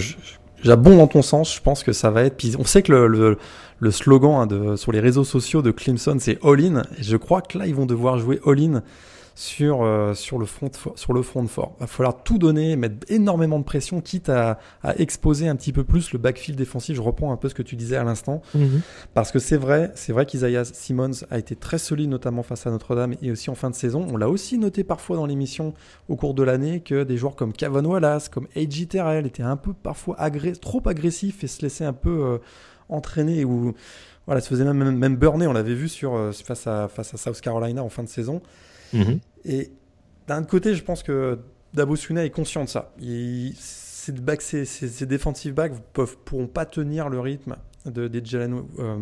bon 0.76 0.98
dans 0.98 1.08
ton 1.08 1.22
sens, 1.22 1.56
je 1.56 1.62
pense 1.62 1.84
que 1.84 1.94
ça 1.94 2.10
va 2.10 2.24
être. 2.24 2.38
Puis 2.38 2.56
on 2.58 2.64
sait 2.64 2.82
que 2.82 2.92
le, 2.92 3.92
slogan 3.92 4.48
hein, 4.52 4.78
sur 4.78 4.92
les 4.92 5.00
réseaux 5.00 5.24
sociaux 5.24 5.62
de 5.62 5.72
Clemson, 5.72 6.18
c'est 6.20 6.40
all-in. 6.44 6.84
Et 6.98 7.04
je 7.04 7.18
crois 7.18 7.42
que 7.42 7.58
là, 7.58 7.68
ils 7.68 7.76
vont 7.76 7.86
devoir 7.86 8.18
jouer 8.18 8.40
all-in 8.46 8.82
sur, 9.36 9.84
euh, 9.84 10.14
sur, 10.14 10.38
le 10.38 10.46
front 10.46 10.70
sur 10.96 11.14
le 11.14 11.22
front 11.22 11.46
fort. 11.48 11.74
Il 11.78 11.82
va 11.82 11.88
falloir 11.88 12.24
tout 12.24 12.38
donner, 12.38 12.76
mettre 12.76 12.96
énormément 13.10 13.60
de 13.60 13.64
pression, 13.64 14.02
quitte 14.02 14.30
à, 14.30 14.60
à, 14.84 14.96
exposer 14.98 15.48
un 15.48 15.56
petit 15.56 15.74
peu 15.74 15.84
plus 15.84 16.12
le 16.14 16.20
backfield 16.20 16.58
défensif. 16.58 16.96
Je 16.96 17.02
reprends 17.02 17.32
un 17.32 17.38
peu 17.38 17.50
ce 17.50 17.56
que 17.56 17.64
tu 17.64 17.76
disais 17.76 17.96
à 17.96 18.04
l'instant. 18.04 18.42
Mhm. 18.54 18.82
Parce 19.14 19.32
que 19.32 19.40
c'est 19.40 19.58
vrai, 19.58 19.92
c'est 19.96 20.14
vrai 20.14 20.26
qu'Isaiah 20.26 20.66
Simmons 20.66 21.26
a 21.32 21.38
été 21.38 21.56
très 21.56 21.78
solide, 21.78 22.10
notamment 22.10 22.44
face 22.44 22.68
à 22.68 22.72
Notre-Dame 22.72 23.16
et 23.22 23.32
aussi 23.32 23.50
en 23.50 23.56
fin 23.56 23.70
de 23.70 23.76
saison. 23.76 24.06
On 24.12 24.18
l'a 24.18 24.30
aussi 24.30 24.58
noté 24.58 24.84
parfois 24.84 25.16
dans 25.16 25.26
l'émission 25.26 25.74
au 26.10 26.16
cours 26.16 26.34
de 26.34 26.44
l'année 26.44 26.82
que 26.82 27.04
des 27.04 27.18
joueurs 27.18 27.36
comme 27.36 27.54
Kavon 27.54 27.86
Wallace, 27.86 28.30
comme 28.30 28.48
A.J. 28.56 28.88
Terrell 28.88 29.26
étaient 29.26 29.44
un 29.44 29.58
peu 29.58 29.74
parfois 29.74 30.18
trop 30.62 30.82
agressifs 30.86 31.44
et 31.44 31.48
se 31.48 31.62
laissaient 31.62 31.86
un 31.86 31.94
peu 31.94 32.10
euh, 32.10 32.38
entraîner 32.90 33.46
ou 33.46 33.74
voilà, 34.26 34.42
se 34.42 34.48
faisait 34.48 34.64
même, 34.64 34.98
même, 34.98 35.16
burner. 35.18 35.48
On 35.48 35.54
l'avait 35.54 35.74
vu 35.74 35.90
sur, 35.90 36.16
euh, 36.16 36.32
face, 36.32 36.68
à, 36.68 36.88
face 36.88 37.14
à 37.14 37.18
South 37.18 37.42
Carolina 37.42 37.84
en 37.84 37.90
fin 37.90 38.04
de 38.04 38.10
saison. 38.10 38.42
Mhm. 38.94 39.20
Et 39.46 39.72
d'un 40.28 40.44
côté, 40.44 40.76
je 40.76 40.84
pense 40.84 41.04
que 41.04 41.40
Dabo 41.74 41.96
Suna 41.96 42.26
est 42.26 42.30
conscient 42.30 42.64
de 42.64 42.70
ça. 42.70 42.94
Ces, 43.56 45.06
defensive 45.06 45.54
backs 45.54 45.74
ne 45.74 46.06
pourront 46.26 46.48
pas 46.48 46.66
tenir 46.66 47.10
le 47.10 47.20
rythme 47.20 47.56
de, 47.86 48.08
des 48.08 48.24
Jalen 48.24 48.64
euh, 48.80 48.98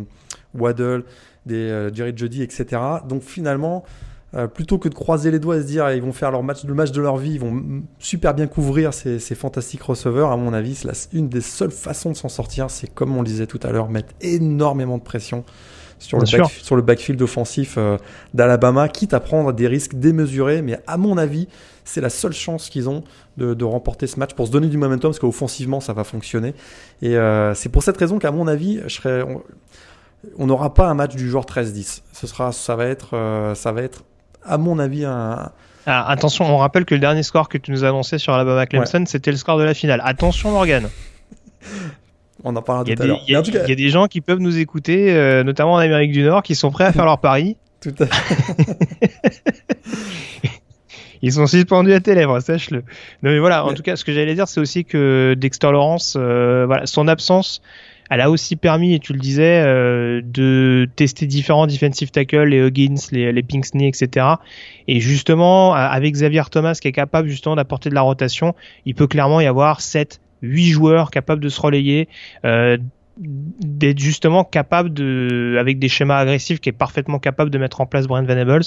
Waddle, 0.54 1.04
des 1.46 1.56
euh, 1.56 1.92
Jerry 1.92 2.12
Jody, 2.16 2.42
etc. 2.42 2.80
Donc 3.08 3.22
finalement, 3.22 3.84
euh, 4.34 4.46
plutôt 4.46 4.78
que 4.78 4.88
de 4.88 4.94
croiser 4.94 5.30
les 5.30 5.38
doigts 5.38 5.56
et 5.56 5.62
se 5.62 5.66
dire 5.66 5.90
ils 5.92 6.02
vont 6.02 6.12
faire 6.12 6.30
leur 6.30 6.42
match, 6.42 6.64
le 6.64 6.74
match 6.74 6.92
de 6.92 7.00
leur 7.00 7.16
vie, 7.16 7.32
ils 7.32 7.40
vont 7.40 7.82
super 7.98 8.34
bien 8.34 8.46
couvrir 8.46 8.94
ces, 8.94 9.18
ces 9.18 9.34
fantastiques 9.34 9.82
receveurs, 9.82 10.30
à 10.30 10.36
mon 10.36 10.52
avis, 10.52 10.74
c'est 10.74 11.12
une 11.12 11.28
des 11.28 11.40
seules 11.40 11.70
façons 11.70 12.10
de 12.10 12.16
s'en 12.16 12.28
sortir, 12.28 12.70
c'est 12.70 12.92
comme 12.92 13.16
on 13.16 13.20
le 13.20 13.26
disait 13.26 13.46
tout 13.46 13.60
à 13.62 13.70
l'heure, 13.72 13.90
mettre 13.90 14.14
énormément 14.20 14.98
de 14.98 15.02
pression 15.02 15.44
sur 16.02 16.18
le, 16.18 16.26
sur 16.26 16.76
le, 16.76 16.82
backfield 16.82 17.20
offensif 17.22 17.74
euh, 17.78 17.96
d'Alabama, 18.34 18.88
quitte 18.88 19.14
à 19.14 19.20
prendre 19.20 19.52
des 19.52 19.66
risques 19.68 19.94
démesurés. 19.94 20.62
Mais 20.62 20.78
à 20.86 20.96
mon 20.96 21.16
avis, 21.16 21.48
c'est 21.84 22.00
la 22.00 22.10
seule 22.10 22.32
chance 22.32 22.68
qu'ils 22.68 22.88
ont 22.88 23.04
de, 23.36 23.54
de, 23.54 23.64
remporter 23.64 24.06
ce 24.06 24.18
match 24.18 24.34
pour 24.34 24.46
se 24.46 24.52
donner 24.52 24.68
du 24.68 24.78
momentum, 24.78 25.10
parce 25.10 25.18
qu'offensivement, 25.18 25.80
ça 25.80 25.92
va 25.92 26.04
fonctionner. 26.04 26.54
Et 27.00 27.16
euh, 27.16 27.54
c'est 27.54 27.68
pour 27.68 27.82
cette 27.82 27.96
raison 27.96 28.18
qu'à 28.18 28.30
mon 28.30 28.46
avis, 28.46 28.80
je 28.86 28.94
serais, 28.94 29.24
on 30.36 30.46
n'aura 30.46 30.74
pas 30.74 30.88
un 30.88 30.94
match 30.94 31.14
du 31.14 31.30
genre 31.30 31.44
13-10. 31.44 32.02
Ce 32.12 32.26
sera, 32.26 32.52
ça 32.52 32.76
va 32.76 32.86
être, 32.86 33.16
euh, 33.16 33.54
ça 33.54 33.72
va 33.72 33.82
être, 33.82 34.02
à 34.44 34.58
mon 34.58 34.78
avis, 34.78 35.04
un. 35.04 35.50
Ah, 35.86 36.08
attention, 36.08 36.44
on 36.44 36.58
rappelle 36.58 36.84
que 36.84 36.94
le 36.94 37.00
dernier 37.00 37.24
score 37.24 37.48
que 37.48 37.58
tu 37.58 37.72
nous 37.72 37.82
annonçais 37.82 38.18
sur 38.18 38.32
Alabama 38.32 38.66
Clemson, 38.66 39.04
c'était 39.06 39.32
le 39.32 39.36
score 39.36 39.58
de 39.58 39.64
la 39.64 39.74
finale. 39.74 40.00
Attention, 40.04 40.52
Morgan. 40.52 40.88
On 42.44 42.56
en 42.56 42.62
parlera 42.62 42.84
tout 42.84 43.02
à 43.02 43.06
l'heure. 43.06 43.20
Il 43.28 43.32
y, 43.32 43.36
a 43.36 43.74
des 43.74 43.88
gens 43.88 44.06
qui 44.06 44.20
peuvent 44.20 44.40
nous 44.40 44.58
écouter, 44.58 45.12
euh, 45.12 45.44
notamment 45.44 45.74
en 45.74 45.78
Amérique 45.78 46.12
du 46.12 46.22
Nord, 46.22 46.42
qui 46.42 46.54
sont 46.54 46.70
prêts 46.70 46.84
à 46.84 46.92
faire 46.92 47.04
leur 47.04 47.18
pari. 47.18 47.56
Tout 47.80 47.94
à 47.98 48.06
fait. 48.06 49.10
Ils 51.22 51.32
sont 51.32 51.46
suspendus 51.46 51.92
à 51.92 52.00
tes 52.00 52.16
lèvres, 52.16 52.40
sache-le. 52.40 52.78
Non 53.22 53.30
mais 53.30 53.38
voilà, 53.38 53.64
en 53.64 53.74
tout 53.74 53.82
cas, 53.82 53.94
ce 53.94 54.04
que 54.04 54.12
j'allais 54.12 54.34
dire, 54.34 54.48
c'est 54.48 54.58
aussi 54.58 54.84
que 54.84 55.34
Dexter 55.38 55.70
Lawrence, 55.70 56.16
euh, 56.18 56.64
voilà, 56.66 56.86
son 56.86 57.06
absence, 57.06 57.62
elle 58.10 58.20
a 58.20 58.28
aussi 58.28 58.56
permis, 58.56 58.94
et 58.94 58.98
tu 58.98 59.12
le 59.12 59.20
disais, 59.20 59.62
euh, 59.64 60.20
de 60.24 60.88
tester 60.96 61.26
différents 61.26 61.68
defensive 61.68 62.10
tackles, 62.10 62.48
les 62.48 62.58
Huggins, 62.58 62.96
les, 63.12 63.30
les 63.30 63.42
Pinksney, 63.42 63.86
etc. 63.86 64.26
Et 64.88 64.98
justement, 64.98 65.74
avec 65.74 66.12
Xavier 66.12 66.42
Thomas, 66.50 66.74
qui 66.74 66.88
est 66.88 66.92
capable 66.92 67.28
justement 67.28 67.54
d'apporter 67.54 67.88
de 67.88 67.94
la 67.94 68.02
rotation, 68.02 68.56
il 68.84 68.96
peut 68.96 69.06
clairement 69.06 69.40
y 69.40 69.46
avoir 69.46 69.80
7, 69.80 70.20
8 70.42 70.66
joueurs 70.66 71.10
capables 71.10 71.42
de 71.42 71.48
se 71.48 71.60
relayer, 71.60 72.08
euh, 72.44 72.76
d'être 73.18 73.98
justement 73.98 74.44
capable 74.44 74.92
de, 74.92 75.56
avec 75.58 75.78
des 75.78 75.88
schémas 75.88 76.18
agressifs, 76.18 76.60
qui 76.60 76.68
est 76.68 76.72
parfaitement 76.72 77.18
capable 77.18 77.50
de 77.50 77.58
mettre 77.58 77.80
en 77.80 77.86
place 77.86 78.06
Brent 78.06 78.26
Venables, 78.26 78.64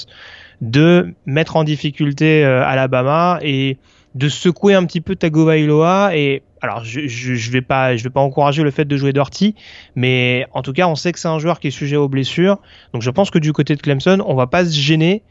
de 0.60 1.14
mettre 1.26 1.56
en 1.56 1.64
difficulté 1.64 2.44
euh, 2.44 2.64
Alabama 2.64 3.38
et 3.42 3.78
de 4.14 4.28
secouer 4.28 4.74
un 4.74 4.84
petit 4.86 5.02
peu 5.02 5.14
Tagovailoa 5.14 6.16
et 6.16 6.42
alors 6.62 6.82
je, 6.84 7.06
je, 7.06 7.50
vais 7.50 7.60
pas 7.60 7.96
je 7.96 8.02
vais 8.02 8.10
pas 8.10 8.22
encourager 8.22 8.62
le 8.62 8.70
fait 8.70 8.86
de 8.86 8.96
jouer 8.96 9.12
Dorty 9.12 9.54
mais 9.94 10.46
en 10.52 10.62
tout 10.62 10.72
cas 10.72 10.88
on 10.88 10.94
sait 10.94 11.12
que 11.12 11.18
c'est 11.18 11.28
un 11.28 11.38
joueur 11.38 11.60
qui 11.60 11.68
est 11.68 11.70
sujet 11.70 11.96
aux 11.96 12.08
blessures. 12.08 12.58
Donc 12.94 13.02
je 13.02 13.10
pense 13.10 13.30
que 13.30 13.38
du 13.38 13.52
côté 13.52 13.76
de 13.76 13.82
Clemson 13.82 14.24
on 14.26 14.34
va 14.34 14.46
pas 14.46 14.64
se 14.64 14.78
gêner 14.78 15.22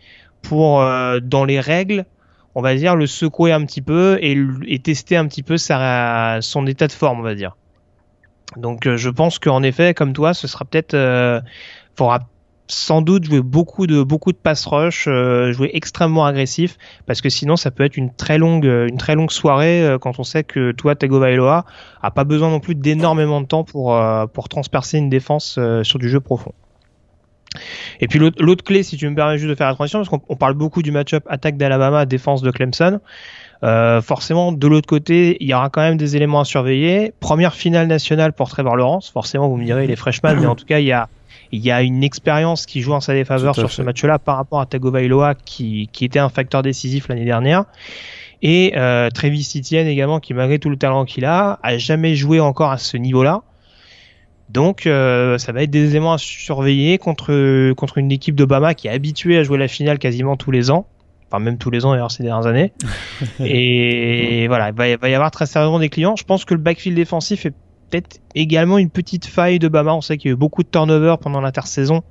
pour 0.44 0.82
euh, 0.82 1.20
dans 1.20 1.46
les 1.46 1.60
règles 1.60 2.06
on 2.56 2.62
va 2.62 2.76
dire, 2.76 2.96
le 2.96 3.06
secouer 3.08 3.52
un 3.52 3.66
petit 3.66 3.82
peu 3.82 4.18
et, 4.22 4.80
tester 4.80 5.18
un 5.18 5.28
petit 5.28 5.44
peu 5.44 5.58
son 5.58 6.68
état 6.68 6.88
de 6.88 6.92
forme, 6.92 7.20
on 7.20 7.24
va 7.24 7.36
dire. 7.36 7.56
Donc 8.58 8.88
euh, 8.88 8.96
je 8.96 9.10
pense 9.10 9.40
qu'en 9.40 9.64
effet, 9.64 9.94
comme 9.94 10.14
toi, 10.14 10.34
ce 10.34 10.48
sera 10.48 10.66
peut-être, 10.66 10.94
euh, 10.94 11.42
faudra 11.98 12.20
sans 12.68 13.02
doute 13.02 13.26
jouer 13.26 13.42
beaucoup 13.42 13.88
de 13.88 14.04
beaucoup 14.04 14.32
de 14.32 14.38
pass 14.38 14.66
rush, 14.66 15.06
euh, 15.08 15.52
jouer 15.52 15.70
extrêmement 15.74 16.26
agressif, 16.26 16.78
parce 17.06 17.22
que 17.22 17.30
sinon 17.30 17.58
ça 17.58 17.72
peut 17.72 17.84
être 17.84 17.98
une 17.98 18.14
très 18.14 18.38
longue 18.38 18.66
une 18.66 18.98
très 18.98 19.16
longue 19.16 19.32
soirée 19.32 19.86
euh, 19.86 19.98
quand 19.98 20.20
on 20.20 20.24
sait 20.24 20.44
que 20.44 20.72
toi 20.72 20.96
Tagovailoa 20.96 21.66
a 22.02 22.12
pas 22.12 22.24
besoin 22.24 22.50
non 22.50 22.60
plus 22.60 22.76
d'énormément 22.76 23.42
de 23.42 23.48
temps 23.48 23.64
pour 23.64 23.96
euh, 23.96 24.26
pour 24.28 24.50
transpercer 24.50 24.98
une 24.98 25.10
défense 25.10 25.60
sur 25.84 26.00
du 26.00 26.10
jeu 26.10 26.20
profond. 26.20 26.54
Et 28.02 28.08
puis 28.08 28.20
l'autre 28.20 28.64
clé, 28.64 28.84
si 28.84 28.98
tu 28.98 29.10
me 29.10 29.16
permets 29.16 29.38
juste 29.38 29.50
de 29.50 29.56
faire 29.56 29.68
la 29.68 29.76
transition, 29.76 30.00
parce 30.00 30.10
qu'on 30.10 30.36
parle 30.36 30.54
beaucoup 30.54 30.82
du 30.82 30.92
match-up 30.92 31.24
attaque 31.30 31.58
d'Alabama, 31.58 32.06
défense 32.06 32.42
de 32.42 32.52
Clemson. 32.52 33.00
Euh, 33.64 34.02
forcément, 34.02 34.52
de 34.52 34.68
l'autre 34.68 34.88
côté, 34.88 35.38
il 35.40 35.48
y 35.48 35.54
aura 35.54 35.70
quand 35.70 35.82
même 35.82 35.98
des 35.98 36.16
éléments 36.16 36.42
à 36.42 36.46
surveiller. 36.46 37.14
Première 37.20 37.54
finale 37.54 37.88
nationale 37.88 38.34
pour 38.34 38.50
Trevor 38.50 38.76
Lawrence. 38.76 39.10
Forcément, 39.10 39.48
vous 39.48 39.58
me 39.58 39.66
direz, 39.66 39.86
il 39.86 39.92
est 39.92 39.96
freshman, 39.96 40.36
mais 40.36 40.46
en 40.46 40.56
tout 40.56 40.66
cas, 40.66 40.80
il 40.80 40.86
y 40.86 40.92
a, 40.92 41.08
il 41.52 41.66
y 41.66 41.72
a 41.72 41.82
une 41.82 42.04
expérience 42.04 42.66
qui 42.66 42.82
joue 42.82 42.94
en 42.94 43.00
sa 43.00 43.14
défaveur 43.14 43.56
sur 43.56 43.72
ce 43.72 43.82
match-là 43.82 44.20
par 44.20 44.38
rapport 44.38 44.60
à 44.60 44.66
Tagovailoa 44.66 45.36
qui, 45.36 45.90
qui 45.92 46.06
était 46.06 46.20
un 46.20 46.30
facteur 46.30 46.62
décisif 46.62 47.08
l'année 47.08 47.26
dernière. 47.26 47.66
Et 48.42 48.74
euh, 48.76 49.10
Travis 49.10 49.50
Etienne 49.56 49.88
également, 49.88 50.20
qui 50.20 50.34
malgré 50.34 50.60
tout 50.60 50.70
le 50.70 50.78
talent 50.78 51.06
qu'il 51.06 51.26
a, 51.26 51.60
a 51.64 51.78
jamais 51.78 52.16
joué 52.16 52.40
encore 52.40 52.72
à 52.72 52.78
ce 52.78 52.98
niveau-là. 52.98 53.42
Donc 54.50 54.86
euh, 54.86 55.38
ça 55.38 55.52
va 55.52 55.64
être 55.64 55.72
des 55.72 55.92
éléments 55.92 56.14
à 56.14 56.18
surveiller 56.18 56.98
contre, 56.98 57.74
contre 57.74 57.98
une 57.98 58.12
équipe 58.12 58.36
d'Obama 58.36 58.74
qui 58.74 58.88
est 58.88 58.92
habituée 58.92 59.38
à 59.38 59.44
jouer 59.44 59.58
la 59.58 59.68
finale 59.68 60.00
quasiment 60.00 60.38
tous 60.38 60.52
les 60.52 60.70
ans. 60.72 60.88
Enfin 61.28 61.40
même 61.40 61.58
tous 61.58 61.72
les 61.72 61.86
ans 61.86 61.92
d'ailleurs 61.92 62.12
ces 62.12 62.24
dernières 62.24 62.46
années. 62.46 62.72
et 63.40 64.48
voilà, 64.48 64.70
il 64.70 64.98
va, 64.98 65.10
y 65.10 65.14
avoir 65.14 65.32
très 65.32 65.46
sérieusement 65.46 65.80
des 65.80 65.90
clients. 65.90 66.16
Je 66.16 66.24
pense 66.24 66.46
que 66.46 66.54
le 66.54 66.60
backfield 66.60 66.96
défensif 66.96 67.46
est 67.46 67.54
peut-être 67.90 68.20
également 68.36 68.78
une 68.78 68.90
petite 68.92 69.26
faille 69.26 69.58
de 69.58 69.68
Bama. 69.68 69.96
On 69.96 70.02
sait 70.02 70.18
qu'il 70.18 70.30
y 70.30 70.32
a 70.32 70.36
eu 70.36 70.38
beaucoup 70.38 70.64
de 70.64 70.70
turnover 70.70 71.16
pendant 71.20 71.42
l'intersaison 71.42 72.04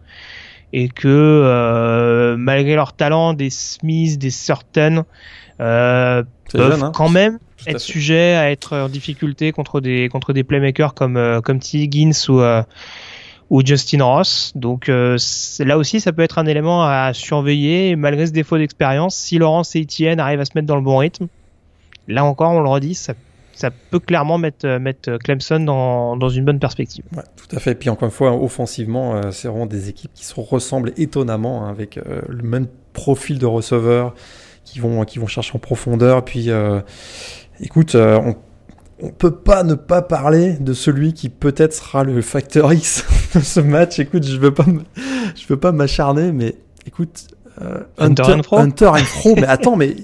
et 0.73 0.89
que 0.89 1.07
euh, 1.07 2.37
malgré 2.37 2.75
leur 2.75 2.95
talent, 2.95 3.33
des 3.33 3.51
Smiths, 3.51 4.19
des 4.19 4.31
Certain 4.31 5.05
euh, 5.61 6.25
peuvent 6.53 6.83
hein. 6.83 6.93
quand 6.93 7.09
même 7.09 7.39
être 7.67 7.81
sujet 7.81 8.35
à 8.35 8.51
être 8.51 8.77
en 8.77 8.89
difficulté 8.89 9.53
contre 9.53 9.81
des 9.81 10.09
contre 10.09 10.33
des 10.33 10.45
playmakers 10.45 10.95
comme 10.95 11.17
euh, 11.17 11.41
comme 11.41 11.61
T. 11.61 11.79
Higgins 11.79 12.13
ou 12.29 12.41
euh, 12.41 12.63
ou 13.51 13.65
Justin 13.65 14.03
Ross. 14.05 14.53
Donc 14.55 14.89
euh, 14.89 15.17
là 15.61 15.79
aussi, 15.79 16.01
ça 16.01 16.13
peut 16.13 16.23
être 16.23 16.39
un 16.39 16.47
élément 16.47 16.85
à 16.85 17.13
surveiller. 17.13 17.97
malgré 17.97 18.27
ce 18.27 18.33
défaut 18.33 18.59
d'expérience, 18.59 19.17
si 19.17 19.39
Laurence 19.39 19.77
et 19.77 19.83
Etienne 19.83 20.21
arrivent 20.21 20.41
à 20.41 20.45
se 20.45 20.53
mettre 20.55 20.67
dans 20.67 20.77
le 20.77 20.83
bon 20.83 20.97
rythme, 20.97 21.29
là 22.09 22.25
encore, 22.25 22.53
on 22.53 22.61
le 22.61 22.69
redit, 22.69 22.95
ça, 22.95 23.13
ça 23.53 23.71
peut 23.71 24.01
clairement 24.01 24.39
mettre, 24.39 24.67
mettre 24.79 25.19
Clemson 25.19 25.61
dans, 25.61 26.17
dans 26.17 26.31
une 26.31 26.45
bonne 26.45 26.59
perspective. 26.59 27.05
Ouais, 27.15 27.23
tout 27.37 27.55
à 27.55 27.61
fait. 27.61 27.73
Et 27.73 27.75
puis 27.75 27.91
encore 27.91 28.07
une 28.07 28.15
fois, 28.15 28.33
offensivement, 28.33 29.31
c'est 29.31 29.49
vraiment 29.49 29.67
des 29.67 29.91
équipes 29.91 30.13
qui 30.15 30.25
se 30.25 30.35
ressemblent 30.41 30.93
étonnamment 30.97 31.65
hein, 31.65 31.71
avec 31.71 31.97
le 31.97 32.43
même 32.43 32.67
profil 32.95 33.39
de 33.39 33.47
receveur 33.47 34.15
qui 34.65 34.79
vont 34.79 35.05
qui 35.05 35.19
vont 35.19 35.27
chercher 35.27 35.55
en 35.55 35.59
profondeur. 35.59 36.25
Puis 36.25 36.49
Écoute, 37.61 37.95
euh, 37.95 38.33
on, 39.01 39.11
peut 39.11 39.35
pas 39.35 39.63
ne 39.63 39.75
pas 39.75 40.03
parler 40.03 40.55
de 40.55 40.73
celui 40.73 41.13
qui 41.13 41.29
peut-être 41.29 41.75
sera 41.75 42.05
le 42.05 42.21
facteur 42.23 42.73
X 42.73 43.05
de 43.35 43.41
ce 43.41 43.61
match. 43.61 43.99
Écoute, 43.99 44.25
je 44.25 44.39
veux 44.39 44.53
pas, 44.53 44.65
je 45.35 45.47
veux 45.47 45.59
pas 45.59 45.73
m'acharner, 45.73 46.33
mais 46.33 46.57
écoute, 46.87 47.29
euh, 47.63 47.81
Hunter, 47.99 48.41
Hunter, 48.53 48.87
and 48.87 49.05
Fro. 49.05 49.35
mais 49.37 49.47
attends, 49.47 49.77
mais 49.77 49.95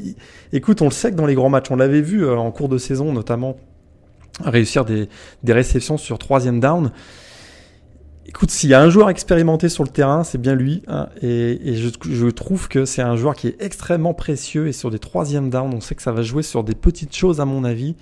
écoute, 0.53 0.83
on 0.83 0.87
le 0.87 0.91
sait 0.93 1.11
que 1.11 1.17
dans 1.17 1.27
les 1.27 1.35
grands 1.35 1.49
matchs, 1.49 1.71
on 1.71 1.77
l'avait 1.77 2.03
vu 2.03 2.25
euh, 2.25 2.37
en 2.37 2.51
cours 2.51 2.69
de 2.69 2.79
saison, 2.79 3.13
notamment 3.13 3.57
réussir 4.45 4.85
des, 4.85 5.09
des 5.43 5.53
réceptions 5.53 5.99
sur 5.99 6.19
troisième 6.19 6.61
down. 6.61 6.93
Écoute, 8.31 8.53
s'il 8.53 8.71
y 8.71 8.75
a 8.75 8.81
un 8.81 8.91
joueur 8.91 9.11
expérimenté 9.11 9.69
sur 9.69 9.83
le 9.83 9.89
terrain, 9.89 10.23
c'est 10.23 10.39
bien 10.39 10.55
lui. 10.55 10.85
Hein, 10.87 11.09
et, 11.21 11.75
je, 11.75 12.29
trouve 12.29 12.69
que 12.69 12.85
c'est 12.85 13.03
un 13.03 13.17
joueur 13.17 13.35
qui 13.35 13.49
est 13.49 13.57
extrêmement 13.61 14.15
précieux. 14.15 14.69
Et 14.69 14.73
sur 14.73 14.93
des 14.93 15.01
troisièmes 15.01 15.51
downs, 15.51 15.75
on 15.75 15.81
sait 15.81 15.97
que 15.97 16.01
ça 16.03 16.13
va 16.13 16.23
jouer 16.23 16.45
sur 16.45 16.63
des 16.63 16.77
petites 16.77 17.15
choses, 17.15 17.41
à 17.41 17.45
mon 17.45 17.65
avis. 17.65 17.97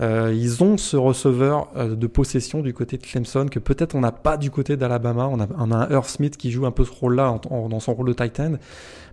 Euh, 0.00 0.34
ils 0.36 0.62
ont 0.62 0.76
ce 0.76 0.98
receveur 0.98 1.70
euh, 1.76 1.94
de 1.94 2.06
possession 2.06 2.60
du 2.60 2.74
côté 2.74 2.98
de 2.98 3.02
Clemson 3.02 3.46
que 3.50 3.58
peut-être 3.58 3.94
on 3.94 4.00
n'a 4.00 4.12
pas 4.12 4.36
du 4.36 4.50
côté 4.50 4.76
d'Alabama. 4.76 5.30
On 5.32 5.40
a, 5.40 5.74
un 5.74 5.90
Earth 5.90 6.10
Smith 6.10 6.36
qui 6.36 6.50
joue 6.50 6.66
un 6.66 6.70
peu 6.70 6.84
ce 6.84 6.92
rôle-là 6.92 7.40
dans 7.48 7.80
son 7.80 7.94
rôle 7.94 8.08
de 8.08 8.12
tight 8.12 8.38
end. 8.40 8.56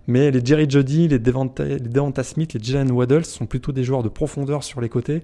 Mais 0.06 0.30
les 0.30 0.44
Jerry 0.44 0.66
Jody, 0.68 1.08
les 1.08 1.18
Devonta, 1.18 1.64
les 1.64 1.78
Devonta 1.78 2.22
Smith, 2.24 2.52
les 2.52 2.62
Jalen 2.62 2.90
Waddle 2.90 3.24
sont 3.24 3.46
plutôt 3.46 3.72
des 3.72 3.84
joueurs 3.84 4.02
de 4.02 4.10
profondeur 4.10 4.64
sur 4.64 4.82
les 4.82 4.90
côtés. 4.90 5.22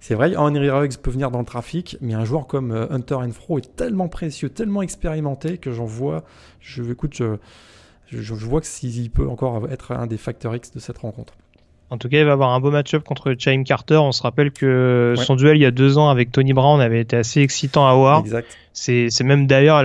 C'est 0.00 0.14
vrai, 0.14 0.34
Henry 0.34 0.70
Ruggs 0.70 0.96
peut 0.96 1.10
venir 1.10 1.30
dans 1.30 1.40
le 1.40 1.44
trafic, 1.44 1.98
mais 2.00 2.14
un 2.14 2.24
joueur 2.24 2.46
comme 2.46 2.72
euh, 2.72 2.86
Hunter 2.90 3.18
Fro 3.32 3.58
est 3.58 3.76
tellement 3.76 4.08
précieux, 4.08 4.48
tellement 4.48 4.80
expérimenté 4.80 5.58
que 5.58 5.72
j'en 5.72 5.84
vois. 5.84 6.24
Je, 6.60 6.82
écoute, 6.82 7.14
je, 7.16 7.36
je, 8.10 8.34
vois 8.34 8.62
que 8.62 8.66
s'il 8.66 9.10
peut 9.10 9.28
encore 9.28 9.70
être 9.70 9.92
un 9.92 10.06
des 10.06 10.16
facteurs 10.16 10.56
X 10.56 10.72
de 10.72 10.80
cette 10.80 10.98
rencontre. 10.98 11.34
En 11.90 11.98
tout 11.98 12.08
cas, 12.08 12.18
il 12.18 12.24
va 12.24 12.32
avoir 12.32 12.50
un 12.50 12.60
beau 12.60 12.70
match-up 12.70 13.02
contre 13.02 13.34
Chaim 13.36 13.64
Carter. 13.64 13.96
On 13.96 14.12
se 14.12 14.22
rappelle 14.22 14.52
que 14.52 15.14
son 15.16 15.34
duel 15.34 15.56
il 15.56 15.62
y 15.62 15.66
a 15.66 15.72
deux 15.72 15.98
ans 15.98 16.08
avec 16.08 16.30
Tony 16.30 16.52
Brown 16.52 16.80
avait 16.80 17.00
été 17.00 17.16
assez 17.16 17.40
excitant 17.40 17.86
à 17.86 17.94
voir. 17.94 18.22
C'est 18.72 19.24
même 19.24 19.48
d'ailleurs 19.48 19.82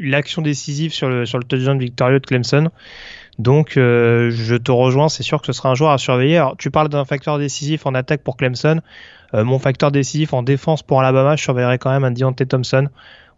l'action 0.00 0.40
décisive 0.40 0.92
sur 0.92 1.08
le, 1.08 1.26
sur 1.26 1.36
le 1.36 1.44
touchdown 1.44 1.78
victorieux 1.78 2.20
de 2.20 2.26
Clemson. 2.26 2.70
Donc, 3.38 3.76
euh, 3.76 4.30
je 4.30 4.56
te 4.56 4.70
rejoins, 4.70 5.08
c'est 5.08 5.22
sûr 5.22 5.40
que 5.40 5.46
ce 5.46 5.52
sera 5.52 5.70
un 5.70 5.74
joueur 5.74 5.90
à 5.90 5.98
surveiller. 5.98 6.38
Alors, 6.38 6.56
tu 6.56 6.70
parles 6.70 6.88
d'un 6.88 7.04
facteur 7.04 7.38
décisif 7.38 7.86
en 7.86 7.94
attaque 7.94 8.22
pour 8.22 8.36
Clemson. 8.36 8.80
Euh, 9.34 9.44
mon 9.44 9.58
facteur 9.58 9.90
décisif 9.90 10.32
en 10.32 10.42
défense 10.42 10.82
pour 10.82 11.00
Alabama, 11.00 11.36
je 11.36 11.42
surveillerai 11.42 11.78
quand 11.78 11.90
même 11.90 12.04
un 12.04 12.10
Deontay 12.10 12.46
Thompson. 12.46 12.88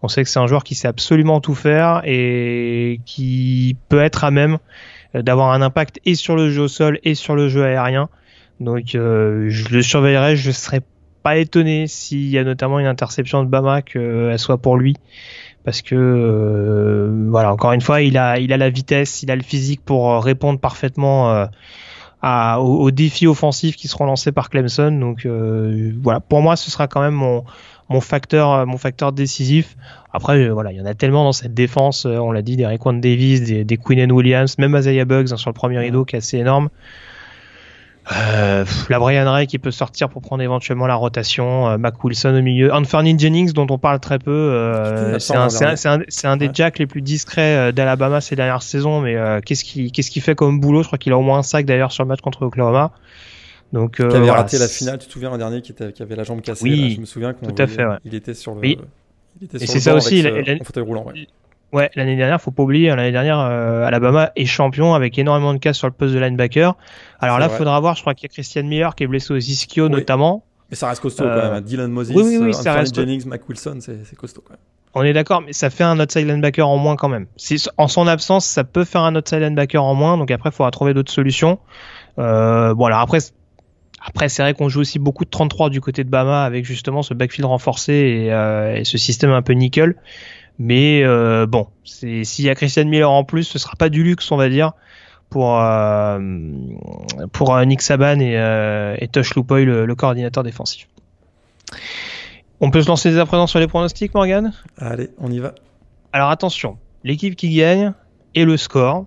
On 0.03 0.09
sait 0.09 0.23
que 0.23 0.31
c'est 0.31 0.39
un 0.39 0.47
joueur 0.47 0.65
qui 0.65 0.75
sait 0.75 0.89
absolument 0.89 1.41
tout 1.41 1.55
faire 1.55 2.03
et 2.05 3.01
qui 3.05 3.77
peut 3.89 4.01
être 4.01 4.25
à 4.25 4.31
même 4.31 4.59
euh, 5.15 5.23
d'avoir 5.23 5.53
un 5.53 5.63
impact 5.63 6.01
et 6.05 6.15
sur 6.15 6.37
le 6.37 6.51
jeu 6.51 6.63
au 6.63 6.69
sol 6.69 6.99
et 7.05 7.15
sur 7.15 7.35
le 7.35 7.49
jeu 7.49 7.65
aérien. 7.65 8.09
Donc 8.61 8.89
je 8.93 9.75
le 9.75 9.83
surveillerai, 9.83 10.37
je 10.37 10.51
serais 10.51 10.83
pas 11.23 11.39
étonné 11.39 11.87
s'il 11.87 12.29
y 12.29 12.39
a 12.39 12.45
notamment 12.45 12.79
une 12.79 12.87
interception 12.87 13.43
de 13.43 13.49
Bama 13.49 13.81
qu'elle 13.81 14.39
soit 14.39 14.59
pour 14.59 14.77
lui 14.77 14.97
parce 15.65 15.83
que 15.83 15.95
euh, 15.95 17.27
voilà 17.29 17.53
encore 17.53 17.73
une 17.73 17.81
fois 17.81 18.01
il 18.01 18.17
a 18.17 18.39
il 18.39 18.53
a 18.53 18.57
la 18.57 18.71
vitesse 18.71 19.23
il 19.23 19.31
a 19.31 19.37
le 19.37 19.43
physique 19.43 19.83
pour 19.85 20.11
euh, 20.11 20.19
répondre 20.19 20.59
parfaitement 20.59 21.31
euh, 21.31 21.47
à, 22.23 22.61
aux, 22.61 22.91
défis 22.91 23.27
offensifs 23.27 23.77
qui 23.77 23.89
seront 23.89 24.07
lancés 24.07 24.33
par 24.33 24.51
Clemson. 24.51 24.93
Donc 24.93 25.27
voilà. 26.03 26.21
Pour 26.21 26.43
moi 26.43 26.57
ce 26.57 26.71
sera 26.71 26.89
quand 26.89 27.01
même 27.01 27.15
mon 27.15 27.45
mon 27.89 28.01
facteur 28.01 28.67
mon 28.67 28.79
facteur 28.79 29.13
décisif. 29.13 29.77
Après 30.13 30.49
voilà 30.49 30.73
il 30.73 30.79
y 30.79 30.81
en 30.81 30.87
a 30.87 30.95
tellement 30.95 31.25
dans 31.25 31.33
cette 31.33 31.55
défense 31.55 32.05
on 32.05 32.33
l'a 32.33 32.43
dit 32.43 32.57
des 32.57 32.67
Raekwon 32.67 32.95
Davis 32.95 33.43
des, 33.43 33.65
des 33.65 33.77
Quinn 33.77 34.11
Williams 34.13 34.59
même 34.59 34.77
Isaiah 34.77 35.05
Bugs 35.05 35.33
hein, 35.33 35.37
sur 35.37 35.51
le 35.51 35.55
premier 35.55 35.79
rideau 35.79 36.05
qui 36.05 36.17
est 36.17 36.19
assez 36.19 36.39
énorme 36.39 36.69
euh, 38.13 38.65
la 38.89 38.99
Brian 38.99 39.31
Ray 39.31 39.47
qui 39.47 39.59
peut 39.59 39.71
sortir 39.71 40.09
pour 40.09 40.23
prendre 40.23 40.43
éventuellement 40.43 40.87
la 40.87 40.97
rotation, 40.97 41.69
euh, 41.69 41.79
Mac 41.79 42.03
Wilson 42.03 42.35
au 42.35 42.43
milieu, 42.43 42.73
Anthony 42.73 43.17
Jennings 43.19 43.53
dont 43.53 43.67
on 43.71 43.79
parle 43.79 44.01
très 44.01 44.19
peu, 44.19 44.31
euh, 44.31 45.19
c'est 45.19 45.37
un, 45.37 45.49
un, 45.49 46.01
un, 46.25 46.37
des 46.37 46.51
jacks 46.53 46.79
les 46.79 46.87
plus 46.87 47.03
discrets 47.03 47.57
euh, 47.57 47.73
d'Alabama 47.73 48.21
ces 48.21 48.35
dernières 48.35 48.63
saisons, 48.63 49.01
mais 49.01 49.17
euh, 49.17 49.41
qu'est-ce 49.41 49.65
qu'il 49.65 49.93
qu'il 49.93 50.23
fait 50.23 50.35
comme 50.35 50.59
boulot? 50.59 50.83
Je 50.83 50.89
crois 50.89 50.99
qu'il 50.99 51.13
a 51.13 51.19
au 51.19 51.23
moins 51.23 51.39
un 51.39 51.43
sac 51.43 51.67
d'ailleurs 51.67 51.93
sur 51.93 52.03
le 52.03 52.09
match 52.09 52.21
contre 52.21 52.43
Oklahoma. 52.43 52.93
Donc, 53.73 53.97
qui 53.97 54.03
avait 54.03 54.31
raté 54.31 54.59
la 54.59 54.67
finale, 54.67 54.99
tu 54.99 55.07
te 55.07 55.13
souviens 55.13 55.31
l'an 55.31 55.39
dernier, 55.39 55.63
qui, 55.63 55.71
était, 55.71 55.93
qui, 55.93 56.03
avait 56.03 56.17
la 56.17 56.25
jambe 56.25 56.41
cassée. 56.41 56.65
Oui, 56.65 56.95
je 56.97 57.01
me 57.01 57.07
souviens 57.07 57.33
qu'on 57.33 57.47
tout 57.47 57.63
à 57.63 57.69
fait, 57.69 57.85
ouais. 57.85 57.99
il 58.05 58.17
était 58.17 58.35
sur 58.35 58.55
le. 58.55 58.61
Oui. 58.61 58.79
Il 59.41 59.45
était 59.45 59.59
sur 59.59 59.65
et 59.65 59.67
c'est 59.69 59.81
ça 59.81 59.95
aussi, 59.95 60.27
avec 60.27 60.65
fauteuil 60.65 60.83
roulant. 60.83 61.05
Ouais. 61.07 61.29
Ouais, 61.73 61.91
l'année 61.95 62.17
dernière, 62.17 62.41
faut 62.41 62.51
pas 62.51 62.65
oublier, 62.65 62.91
hein, 62.91 62.97
l'année 62.97 63.13
dernière, 63.13 63.39
euh, 63.39 63.85
Alabama 63.85 64.33
est 64.35 64.45
champion 64.45 64.95
avec 64.95 65.19
énormément 65.19 65.55
de 65.55 65.59
cas 65.59 65.73
sur 65.73 65.87
le 65.87 65.93
poste 65.93 66.15
de 66.15 66.19
linebacker. 66.19 66.77
Alors 67.21 67.39
là, 67.39 67.49
il 67.51 67.57
faudra 67.57 67.79
voir, 67.79 67.95
je 67.95 68.01
crois 68.01 68.15
qu'il 68.15 68.25
y 68.25 68.31
a 68.31 68.33
Christian 68.33 68.65
Miller 68.65 68.95
qui 68.97 69.05
est 69.05 69.07
blessé 69.07 69.33
aux 69.33 69.37
ischio 69.37 69.89
notamment. 69.89 70.45
Mais 70.71 70.77
ça 70.77 70.89
reste 70.89 71.01
costaud 71.01 71.25
quand 71.25 71.37
même. 71.37 71.53
Hein. 71.53 71.61
Dylan 71.61 71.91
Moses, 71.91 72.11
oui, 72.11 72.23
oui, 72.25 72.39
oui, 72.39 72.55
ça 72.55 72.73
reste... 72.73 72.95
Jennings, 72.95 73.27
Mac 73.27 73.49
Wilson, 73.49 73.79
c'est 73.81 74.17
costaud 74.17 74.43
quand 74.45 74.55
même. 74.55 74.61
On 74.95 75.03
est 75.05 75.13
d'accord, 75.13 75.41
mais 75.41 75.53
ça 75.53 75.71
fait 75.71 75.85
un 75.85 76.01
outside 76.01 76.27
linebacker 76.27 76.67
en 76.67 76.77
moins 76.77 76.97
quand 76.97 77.09
même. 77.09 77.27
En 77.77 77.87
son 77.87 78.09
absence, 78.09 78.45
ça 78.45 78.65
peut 78.65 78.85
faire 78.85 79.03
un 79.03 79.15
outside 79.15 79.41
linebacker 79.41 79.83
en 79.83 79.95
moins, 79.95 80.17
donc 80.17 80.31
après, 80.33 80.51
il 80.51 80.53
faudra 80.53 80.73
trouver 80.73 80.95
d'autres 80.95 81.13
solutions. 81.13 81.61
Euh, 82.19 82.75
bon, 82.75 82.87
alors 82.87 82.99
après, 82.99 83.19
après, 84.05 84.29
c'est 84.29 84.43
vrai 84.43 84.55
qu'on 84.55 84.69
joue 84.69 84.81
aussi 84.81 84.99
beaucoup 84.99 85.25
de 85.25 85.31
33 85.31 85.71
du 85.71 85.81
côté 85.81 86.03
de 86.03 86.11
Bama 86.11 86.43
avec 86.45 86.65
justement 86.65 87.03
ce 87.03 87.15
backfield 87.15 87.47
renforcé 87.47 87.93
et, 87.93 88.33
euh, 88.33 88.77
et 88.77 88.85
ce 88.85 88.99
système 88.99 89.31
un 89.31 89.43
peu 89.43 89.53
nickel. 89.53 89.95
Mais 90.63 91.03
euh, 91.03 91.47
bon, 91.47 91.69
s'il 91.85 92.45
y 92.45 92.51
a 92.51 92.55
Christian 92.55 92.85
Miller 92.85 93.11
en 93.11 93.25
plus, 93.25 93.45
ce 93.45 93.59
sera 93.59 93.77
pas 93.77 93.89
du 93.89 94.05
luxe, 94.05 94.31
on 94.31 94.37
va 94.37 94.51
dire, 94.51 94.73
pour 95.31 95.59
euh, 95.59 96.19
pour 97.33 97.57
euh, 97.57 97.65
Nick 97.65 97.81
Saban 97.81 98.21
et, 98.21 98.37
euh, 98.37 98.95
et 98.99 99.09
Tosh 99.09 99.35
Lupoy, 99.35 99.65
le, 99.65 99.95
coordinateur 99.95 100.43
défensif. 100.43 100.87
On 102.61 102.71
peut 102.71 102.83
se 102.83 102.89
lancer 102.89 103.11
dès 103.11 103.19
à 103.19 103.25
présent 103.25 103.47
sur 103.47 103.59
les 103.59 103.69
pronostics, 103.69 104.13
Morgan? 104.13 104.53
Allez, 104.77 105.09
on 105.17 105.33
y 105.33 105.39
va. 105.39 105.55
Alors 106.13 106.29
attention, 106.29 106.77
l'équipe 107.05 107.37
qui 107.37 107.57
gagne 107.57 107.95
et 108.35 108.45
le 108.45 108.59
score. 108.59 109.07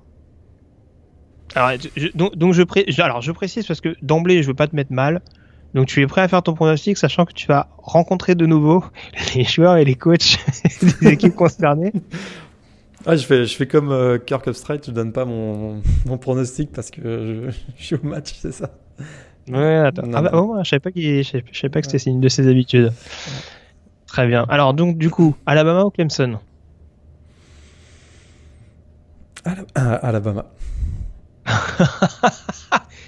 Alors, 1.53 1.77
donc, 2.15 2.35
donc 2.35 2.53
je, 2.55 2.63
pré 2.63 2.83
alors 2.97 3.21
je 3.21 3.31
précise 3.31 3.67
parce 3.67 3.79
que 3.79 3.95
d'emblée, 4.01 4.41
je 4.41 4.47
veux 4.47 4.55
pas 4.55 4.67
te 4.67 4.75
mettre 4.75 4.91
mal. 4.91 5.21
Donc 5.73 5.87
tu 5.87 6.01
es 6.01 6.07
prêt 6.07 6.21
à 6.21 6.27
faire 6.27 6.43
ton 6.43 6.53
pronostic, 6.53 6.97
sachant 6.97 7.25
que 7.25 7.33
tu 7.33 7.47
vas 7.47 7.67
rencontrer 7.77 8.35
de 8.35 8.45
nouveau 8.45 8.83
les 9.35 9.43
joueurs 9.43 9.77
et 9.77 9.85
les 9.85 9.95
coachs 9.95 10.37
des 11.01 11.07
équipes 11.09 11.35
concernées? 11.35 11.93
Ah, 13.05 13.15
je 13.17 13.25
fais, 13.25 13.45
je 13.45 13.55
fais 13.55 13.67
comme 13.67 13.91
euh, 13.91 14.17
Kirk 14.17 14.47
Upstride, 14.47 14.81
je 14.85 14.91
donne 14.91 15.11
pas 15.11 15.25
mon, 15.25 15.81
mon, 16.05 16.17
pronostic 16.17 16.71
parce 16.71 16.89
que 16.89 17.01
je, 17.01 17.51
je, 17.77 17.83
suis 17.83 17.95
au 17.95 18.03
match, 18.03 18.33
c'est 18.39 18.53
ça? 18.53 18.69
Ouais, 19.49 19.77
attends. 19.77 20.03
ah 20.13 20.21
bah, 20.21 20.31
oh, 20.33 20.57
je 20.63 20.69
savais 20.69 20.79
pas, 20.79 20.89
je 20.95 21.23
savais 21.53 21.69
pas 21.69 21.81
que 21.81 21.91
c'était 21.91 22.09
une 22.09 22.21
de 22.21 22.29
ses 22.29 22.47
habitudes. 22.47 22.93
Très 24.07 24.27
bien. 24.27 24.45
Alors, 24.47 24.73
donc, 24.73 24.97
du 24.97 25.09
coup, 25.09 25.35
Alabama 25.45 25.83
ou 25.83 25.89
Clemson? 25.89 26.39
Alabama. 29.75 30.45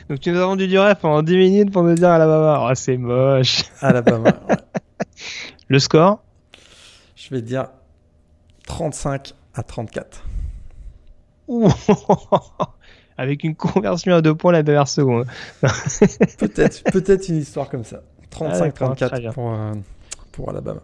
donc, 0.10 0.20
tu 0.20 0.32
nous 0.32 0.40
as 0.40 0.46
vendu 0.46 0.68
du 0.68 0.78
rêve 0.78 0.98
pendant 1.02 1.24
10 1.24 1.38
minutes 1.38 1.72
pour 1.72 1.84
nous 1.84 1.96
dire 1.96 2.10
Alabama. 2.10 2.68
Oh, 2.70 2.76
c'est 2.76 2.98
moche. 2.98 3.64
Alabama. 3.82 4.32
Le 5.68 5.80
score? 5.80 6.20
Je 7.16 7.34
vais 7.34 7.42
dire 7.42 7.70
35 8.68 9.34
à 9.56 9.64
34. 9.64 10.24
Avec 13.18 13.44
une 13.44 13.56
conversion 13.56 14.14
à 14.14 14.22
deux 14.22 14.36
points 14.36 14.52
la 14.52 14.62
dernière 14.62 14.88
seconde. 14.88 15.26
peut-être, 16.38 16.84
peut-être 16.92 17.30
une 17.30 17.38
histoire 17.38 17.70
comme 17.70 17.84
ça. 17.84 18.02
35-34 18.32 19.34
pour, 19.34 19.54
euh, 19.54 19.74
pour 20.32 20.50
Alabama. 20.50 20.82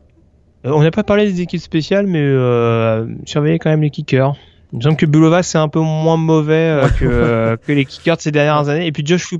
Euh, 0.65 0.72
on 0.72 0.82
n'a 0.82 0.91
pas 0.91 1.03
parlé 1.03 1.32
des 1.32 1.41
équipes 1.41 1.61
spéciales, 1.61 2.07
mais 2.07 2.22
euh, 2.22 3.05
surveillez 3.26 3.59
quand 3.59 3.69
même 3.69 3.82
les 3.82 3.89
kickers. 3.89 4.36
Il 4.74 4.78
me 4.78 4.82
semble 4.82 4.95
que 4.95 5.05
Bulova 5.05 5.43
c'est 5.43 5.57
un 5.57 5.67
peu 5.67 5.80
moins 5.80 6.17
mauvais 6.17 6.82
que, 6.97 7.55
que, 7.67 7.72
les 7.72 7.86
kickers 7.86 8.17
de 8.17 8.22
ces 8.22 8.32
dernières 8.32 8.69
années. 8.69 8.88
Et 8.88 8.91
puis 8.91 9.05
Josh 9.05 9.34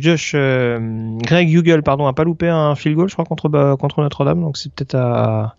Josh 0.00 0.32
Greg 0.34 1.52
Hugel 1.52 1.82
pardon, 1.82 2.06
a 2.06 2.12
pas 2.12 2.24
loupé 2.24 2.48
un 2.48 2.74
field 2.74 2.96
goal, 2.96 3.08
je 3.08 3.14
crois, 3.14 3.24
contre 3.24 3.48
contre 3.76 4.02
Notre-Dame. 4.02 4.40
Donc 4.40 4.56
c'est 4.56 4.72
peut-être 4.72 4.94
à 4.94 5.56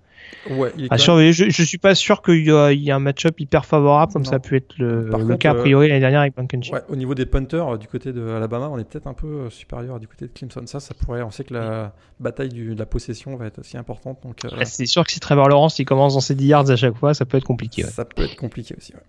Ouais, 0.50 0.72
à 0.90 0.98
surveiller. 0.98 1.34
Je, 1.34 1.50
je 1.50 1.64
suis 1.64 1.78
pas 1.78 1.96
sûr 1.96 2.22
qu'il 2.22 2.46
y, 2.46 2.52
a, 2.52 2.72
y 2.72 2.92
a 2.92 2.96
un 2.96 3.00
match-up 3.00 3.40
hyper 3.40 3.66
favorable 3.66 4.14
comme 4.14 4.26
ça 4.26 4.36
a 4.36 4.40
pu 4.40 4.56
être 4.56 4.74
le, 4.78 5.10
le 5.10 5.38
cas 5.38 5.52
a 5.52 5.56
priori 5.56 5.88
l'année 5.88 6.00
dernière 6.00 6.22
avec 6.22 6.36
Blankenship. 6.36 6.74
Ouais, 6.74 6.82
au 6.90 6.96
niveau 6.96 7.16
des 7.16 7.26
punters 7.26 7.74
euh, 7.74 7.78
du 7.78 7.88
côté 7.88 8.14
de 8.14 8.28
Alabama, 8.30 8.70
on 8.72 8.78
est 8.78 8.84
peut-être 8.84 9.08
un 9.08 9.14
peu 9.14 9.28
euh, 9.28 9.50
supérieur 9.50 10.00
du 10.00 10.08
côté 10.08 10.26
de 10.26 10.32
Clemson. 10.32 10.62
Ça, 10.66 10.80
ça 10.80 10.94
pourrait. 10.94 11.22
On 11.22 11.32
sait 11.32 11.44
que 11.44 11.54
la 11.54 11.94
bataille 12.20 12.50
du, 12.50 12.74
de 12.74 12.80
la 12.80 12.86
possession 12.86 13.36
va 13.36 13.46
être 13.48 13.60
aussi 13.60 13.78
importante. 13.78 14.20
Donc, 14.24 14.46
euh, 14.46 14.50
c'est 14.66 14.86
sûr 14.86 15.04
que 15.04 15.12
si 15.12 15.20
Trevor 15.20 15.50
Lawrence 15.50 15.80
il 15.80 15.86
commence 15.86 16.14
dans 16.14 16.22
ses 16.22 16.36
10 16.36 16.46
yards 16.48 16.70
à 16.72 16.76
chaque 16.76 16.96
fois, 16.96 17.14
ça 17.14 17.26
peut 17.26 17.38
être 17.38 17.46
compliqué. 17.46 17.84
Ouais. 17.84 17.90
Ça 17.90 18.06
peut 18.06 18.24
être 18.24 18.36
compliqué 18.36 18.76
aussi. 18.78 18.94
Ouais. 18.94 19.02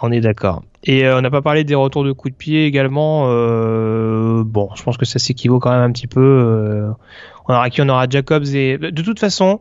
On 0.00 0.12
est 0.12 0.20
d'accord. 0.20 0.62
Et 0.84 1.08
on 1.08 1.20
n'a 1.20 1.30
pas 1.30 1.42
parlé 1.42 1.64
des 1.64 1.74
retours 1.74 2.04
de 2.04 2.12
coups 2.12 2.32
de 2.32 2.38
pied 2.38 2.66
également. 2.66 3.24
Euh, 3.28 4.44
bon, 4.44 4.68
je 4.76 4.82
pense 4.82 4.96
que 4.96 5.04
ça 5.04 5.18
s'équivaut 5.18 5.58
quand 5.58 5.70
même 5.70 5.82
un 5.82 5.92
petit 5.92 6.06
peu. 6.06 6.20
Euh, 6.20 6.90
on 7.48 7.54
aura 7.54 7.68
qui? 7.70 7.82
On 7.82 7.88
aura 7.88 8.06
Jacobs 8.08 8.46
et 8.54 8.78
de 8.78 9.02
toute 9.02 9.18
façon, 9.18 9.60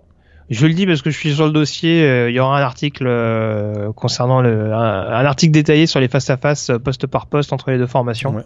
je 0.50 0.66
le 0.66 0.74
dis 0.74 0.86
parce 0.86 1.02
que 1.02 1.10
je 1.10 1.18
suis 1.18 1.34
sur 1.34 1.46
le 1.46 1.52
dossier. 1.52 2.04
Euh, 2.04 2.30
il 2.30 2.36
y 2.36 2.40
aura 2.40 2.58
un 2.58 2.62
article 2.62 3.06
euh, 3.06 3.92
concernant 3.94 4.42
le, 4.42 4.74
un, 4.74 5.26
article 5.26 5.52
détaillé 5.52 5.88
sur 5.88 6.00
les 6.00 6.08
face 6.08 6.30
à 6.30 6.38
face 6.38 6.72
poste 6.84 7.08
par 7.08 7.28
poste 7.28 7.52
entre 7.52 7.72
les 7.72 7.78
deux 7.78 7.88
formations. 7.88 8.34
Ouais. 8.34 8.44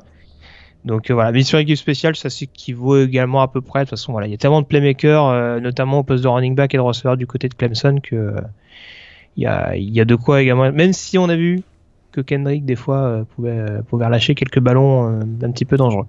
Donc 0.84 1.12
euh, 1.12 1.14
voilà, 1.14 1.32
mais 1.32 1.44
sur 1.44 1.60
l'équipe 1.60 1.78
spéciale, 1.78 2.16
ça 2.16 2.32
s'équivaut 2.32 3.04
également 3.04 3.42
à 3.42 3.48
peu 3.48 3.62
près. 3.62 3.82
De 3.82 3.86
toute 3.86 3.92
façon, 3.92 4.14
voilà, 4.14 4.28
il 4.28 4.32
y 4.32 4.34
a 4.34 4.38
tellement 4.38 4.62
de 4.62 4.66
playmakers, 4.66 5.62
notamment 5.62 6.00
au 6.00 6.04
poste 6.04 6.24
de 6.24 6.28
running 6.28 6.56
back 6.56 6.74
et 6.74 6.78
de 6.78 6.82
receveur 6.82 7.18
du 7.18 7.28
côté 7.28 7.50
de 7.50 7.54
Clemson, 7.54 8.00
que 8.02 8.34
il 9.38 9.44
y 9.44 9.46
a, 9.46 9.76
il 9.76 9.96
y 9.96 10.02
a 10.02 10.06
de 10.06 10.16
quoi 10.16 10.42
également. 10.42 10.72
Même 10.72 10.94
si 10.94 11.20
on 11.20 11.30
a 11.30 11.36
vu 11.36 11.62
que 12.12 12.20
Kendrick 12.20 12.66
des 12.66 12.76
fois 12.76 13.26
pouvait, 13.36 13.64
pouvait 13.88 14.06
relâcher 14.06 14.34
quelques 14.34 14.60
ballons 14.60 15.22
un 15.22 15.52
petit 15.52 15.66
peu 15.66 15.78
dangereux 15.78 16.08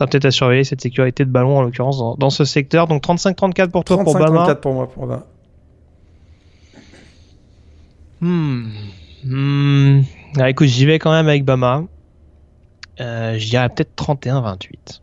sera 0.00 0.08
peut-être 0.08 0.24
à 0.24 0.30
surveiller 0.30 0.64
cette 0.64 0.80
sécurité 0.80 1.24
de 1.24 1.30
ballon 1.30 1.58
en 1.58 1.62
l'occurrence 1.62 1.98
dans, 1.98 2.14
dans, 2.14 2.30
ce 2.30 2.44
secteur. 2.44 2.86
Donc 2.86 3.02
35-34 3.04 3.68
pour 3.68 3.84
toi 3.84 3.96
35, 3.96 4.04
pour 4.04 4.14
Bama. 4.14 4.38
34 4.38 4.60
pour 4.60 4.72
moi 4.72 4.90
pour 4.90 5.06
Bama. 5.06 5.26
Hmm. 8.20 8.68
Hmm. 9.24 10.02
Alors, 10.36 10.48
écoute, 10.48 10.68
j'y 10.68 10.86
vais 10.86 10.98
quand 10.98 11.10
même 11.10 11.28
avec 11.28 11.44
Bama. 11.44 11.84
Euh, 13.00 13.38
je 13.38 13.48
dirais 13.48 13.68
peut-être 13.68 13.94
31-28. 13.96 15.00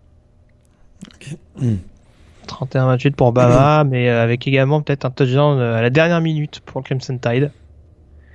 Okay. 1.15 1.37
Hmm. 1.59 1.75
31-28 2.47 3.11
pour 3.11 3.33
Bama, 3.33 3.83
mais 3.87 4.09
euh, 4.09 4.23
avec 4.23 4.47
également 4.47 4.81
peut-être 4.81 5.05
un 5.05 5.11
touchdown 5.11 5.59
euh, 5.59 5.77
à 5.77 5.81
la 5.81 5.89
dernière 5.89 6.21
minute 6.21 6.61
pour 6.65 6.81
le 6.81 6.85
Clemson 6.85 7.17
Tide. 7.17 7.51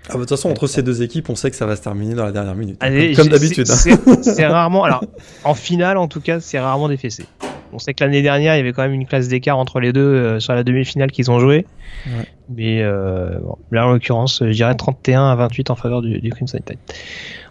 Ah 0.08 0.14
bah, 0.14 0.14
de 0.14 0.20
toute 0.20 0.30
façon, 0.30 0.50
entre 0.50 0.66
ces 0.66 0.82
deux 0.82 1.02
équipes, 1.02 1.30
on 1.30 1.36
sait 1.36 1.50
que 1.50 1.56
ça 1.56 1.66
va 1.66 1.76
se 1.76 1.82
terminer 1.82 2.14
dans 2.14 2.24
la 2.24 2.32
dernière 2.32 2.56
minute. 2.56 2.76
Allez, 2.80 3.14
comme, 3.14 3.24
comme 3.24 3.32
d'habitude. 3.32 3.70
Hein. 3.70 4.16
C'est 4.22 4.46
rarement, 4.46 4.84
alors, 4.84 5.04
en 5.44 5.54
finale, 5.54 5.96
en 5.96 6.08
tout 6.08 6.20
cas, 6.20 6.40
c'est 6.40 6.58
rarement 6.58 6.88
des 6.88 6.96
fessées. 6.96 7.26
On 7.72 7.78
sait 7.78 7.94
que 7.94 8.04
l'année 8.04 8.22
dernière, 8.22 8.54
il 8.54 8.58
y 8.58 8.60
avait 8.60 8.72
quand 8.72 8.82
même 8.82 8.92
une 8.92 9.06
classe 9.06 9.28
d'écart 9.28 9.58
entre 9.58 9.80
les 9.80 9.92
deux 9.92 10.00
euh, 10.00 10.40
sur 10.40 10.54
la 10.54 10.64
demi-finale 10.64 11.10
qu'ils 11.10 11.30
ont 11.30 11.38
joué. 11.38 11.66
Ouais. 12.06 12.24
Mais 12.48 12.82
euh, 12.82 13.38
bon, 13.40 13.56
là, 13.70 13.86
en 13.86 13.92
l'occurrence, 13.92 14.42
je 14.44 14.52
dirais 14.52 14.74
31 14.74 15.30
à 15.30 15.34
28 15.36 15.70
en 15.70 15.76
faveur 15.76 16.02
du, 16.02 16.20
du 16.20 16.30
Crimson 16.30 16.58
Tide. 16.64 16.78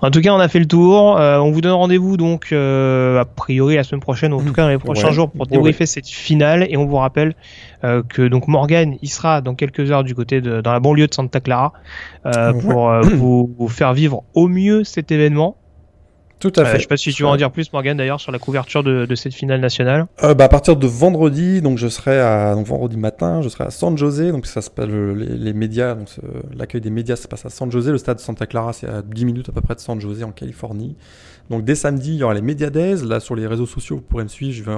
En 0.02 0.10
tout 0.10 0.22
cas, 0.22 0.34
on 0.34 0.40
a 0.40 0.48
fait 0.48 0.60
le 0.60 0.66
tour. 0.66 1.20
Euh, 1.20 1.38
on 1.38 1.52
vous 1.52 1.62
donne 1.62 1.74
rendez-vous 1.74 2.18
donc 2.18 2.52
euh, 2.52 3.20
a 3.20 3.26
priori 3.26 3.76
la 3.76 3.84
semaine 3.84 4.02
prochaine, 4.02 4.34
ou 4.34 4.40
en 4.40 4.44
tout 4.44 4.52
cas 4.52 4.64
dans 4.64 4.70
les 4.70 4.80
prochains 4.80 5.10
ouais. 5.10 5.14
jours, 5.14 5.30
pour 5.30 5.46
débriefer 5.46 5.84
ouais. 5.84 5.86
cette 5.86 6.08
finale. 6.08 6.66
Et 6.70 6.78
on 6.78 6.86
vous 6.86 6.96
rappelle 6.96 7.36
euh, 7.84 8.02
que 8.08 8.28
donc 8.28 8.48
Morgan, 8.48 8.96
il 9.02 9.10
sera 9.10 9.42
dans 9.42 9.54
quelques 9.54 9.92
heures 9.92 10.04
du 10.04 10.16
côté 10.16 10.42
de 10.42 10.62
dans 10.62 10.74
la 10.74 10.80
banlieue 10.80 11.08
de 11.08 11.14
Santa 11.14 11.40
Clara 11.40 11.74
pour 12.60 12.92
vous, 13.04 13.54
vous 13.58 13.68
faire 13.68 13.94
vivre 13.94 14.24
au 14.34 14.48
mieux 14.48 14.84
cet 14.84 15.12
événement. 15.12 15.58
Tout 16.42 16.52
à 16.58 16.66
fait. 16.66 16.72
Euh, 16.72 16.76
je 16.76 16.82
sais 16.82 16.88
pas 16.88 16.98
si 16.98 17.14
tu 17.14 17.24
veux 17.24 17.30
en 17.30 17.38
dire 17.38 17.52
plus, 17.52 17.72
Morgan, 17.72 17.96
d'ailleurs, 17.96 18.20
sur 18.20 18.32
la 18.32 18.39
couverture 18.39 18.84
de, 18.84 19.06
de 19.06 19.16
cette 19.16 19.34
finale 19.34 19.62
nationale. 19.62 20.08
Euh, 20.24 20.34
bah, 20.34 20.46
à 20.46 20.50
partir 20.50 20.76
de 20.76 20.88
vendredi, 20.88 21.62
donc 21.62 21.78
je 21.78 21.88
serai 21.88 22.20
à 22.20 22.56
donc 22.56 22.66
vendredi 22.66 22.98
matin, 22.98 23.42
je 23.42 23.50
serai 23.50 23.66
à 23.66 23.70
San 23.70 23.98
José, 23.98 24.32
donc 24.32 24.48
ça 24.48 24.62
se 24.62 24.70
passe 24.70 24.88
le, 24.88 25.14
les, 25.14 25.38
les, 25.38 25.54
médias, 25.54 25.96
donc 25.96 26.10
l'accueil 26.56 26.82
des 26.82 26.89
médias 26.89 27.16
se 27.16 27.28
passe 27.28 27.46
à 27.46 27.50
San 27.50 27.72
José, 27.72 27.92
le 27.92 27.98
stade 27.98 28.18
de 28.18 28.22
Santa 28.22 28.48
Clara, 28.48 28.74
c'est 28.74 28.89
à 28.89 29.02
10 29.02 29.26
minutes 29.26 29.50
à 29.50 29.52
peu 29.52 29.62
près 29.62 29.76
de 29.76 29.80
San 29.80 30.02
José 30.02 30.24
en 30.24 30.32
Californie. 30.32 30.98
Donc 31.52 31.66
dès 31.66 31.76
samedi, 31.76 32.14
il 32.14 32.18
y 32.18 32.24
aura 32.24 32.34
les 32.34 32.42
médias 32.42 32.70
Days. 32.70 33.06
Là 33.06 33.20
sur 33.20 33.36
les 33.36 33.46
réseaux 33.46 33.66
sociaux, 33.66 33.98
vous 33.98 34.02
pourrez 34.02 34.24
me 34.24 34.30
suivre. 34.30 34.54
Je, 34.54 34.64
vais, 34.64 34.74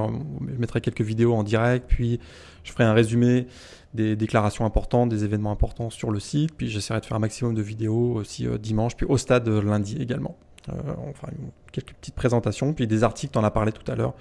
je 0.53 0.59
mettrai 0.59 0.81
quelques 0.81 1.01
vidéos 1.01 1.33
en 1.33 1.43
direct, 1.43 1.85
puis 1.87 2.19
je 2.63 2.71
ferai 2.71 2.83
un 2.83 2.93
résumé 2.93 3.47
des 3.93 4.15
déclarations 4.15 4.65
importantes, 4.65 5.09
des 5.09 5.23
événements 5.23 5.51
importants 5.51 5.91
sur 5.91 6.09
le 6.09 6.19
site. 6.19 6.51
Puis 6.57 6.69
j'essaierai 6.69 6.99
de 6.99 7.05
faire 7.05 7.17
un 7.17 7.21
maximum 7.21 7.53
de 7.53 7.61
vidéos 7.61 8.15
aussi 8.15 8.47
euh, 8.47 8.57
dimanche, 8.57 8.95
puis 8.95 9.05
au 9.07 9.17
stade 9.17 9.47
euh, 9.47 9.61
lundi 9.61 9.97
également. 10.01 10.35
Euh, 10.69 10.93
enfin, 11.09 11.27
quelques 11.71 11.93
petites 11.93 12.15
présentations, 12.15 12.73
puis 12.73 12.87
des 12.87 13.03
articles, 13.03 13.37
on 13.37 13.43
a 13.43 13.51
parlé 13.51 13.71
tout 13.71 13.89
à 13.91 13.95
l'heure. 13.95 14.13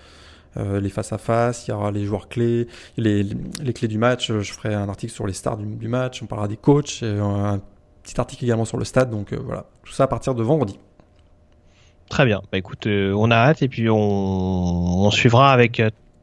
Euh, 0.59 0.81
les 0.81 0.91
face 0.91 1.13
à 1.13 1.19
face, 1.19 1.67
il 1.67 1.71
y 1.71 1.75
aura 1.75 1.91
les 1.91 2.05
joueurs 2.05 2.29
clés, 2.29 2.69
les, 2.99 3.23
les, 3.23 3.73
clés 3.73 3.89
du 3.89 3.97
match. 3.97 4.31
Je 4.31 4.53
ferai 4.53 4.75
un 4.75 4.89
article 4.89 5.13
sur 5.13 5.27
les 5.27 5.33
stars 5.33 5.57
du, 5.57 5.89
match. 5.89 6.23
On 6.23 6.27
parlera 6.27 6.49
des 6.49 6.59
coachs, 6.59 7.03
un 7.03 7.61
petit 8.03 8.21
article 8.21 8.45
également 8.45 8.65
sur 8.65 8.79
le 8.79 8.85
stade. 8.85 9.11
Donc 9.11 9.33
euh, 9.33 9.41
voilà, 9.43 9.67
tout 9.85 9.93
ça 9.93 10.05
à 10.05 10.07
partir 10.09 10.35
de 10.35 10.43
vendredi. 10.43 10.79
Très 12.09 12.27
bien. 12.27 12.43
Bah, 12.51 12.59
écoute, 12.59 12.87
euh, 12.87 13.15
on 13.17 13.31
a 13.31 13.37
hâte 13.37 13.63
et 13.63 13.69
puis 13.69 13.89
on, 13.89 15.11
suivra 15.11 15.53
avec 15.53 15.81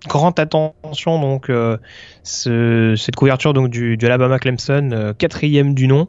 grande 0.07 0.39
attention 0.39 1.19
donc 1.19 1.49
euh, 1.49 1.77
ce, 2.23 2.95
cette 2.97 3.15
couverture 3.15 3.53
donc 3.53 3.69
du, 3.69 3.97
du 3.97 4.05
Alabama 4.05 4.39
Clemson 4.39 4.89
euh, 4.93 5.13
quatrième 5.13 5.73
du 5.73 5.87
nom 5.87 6.07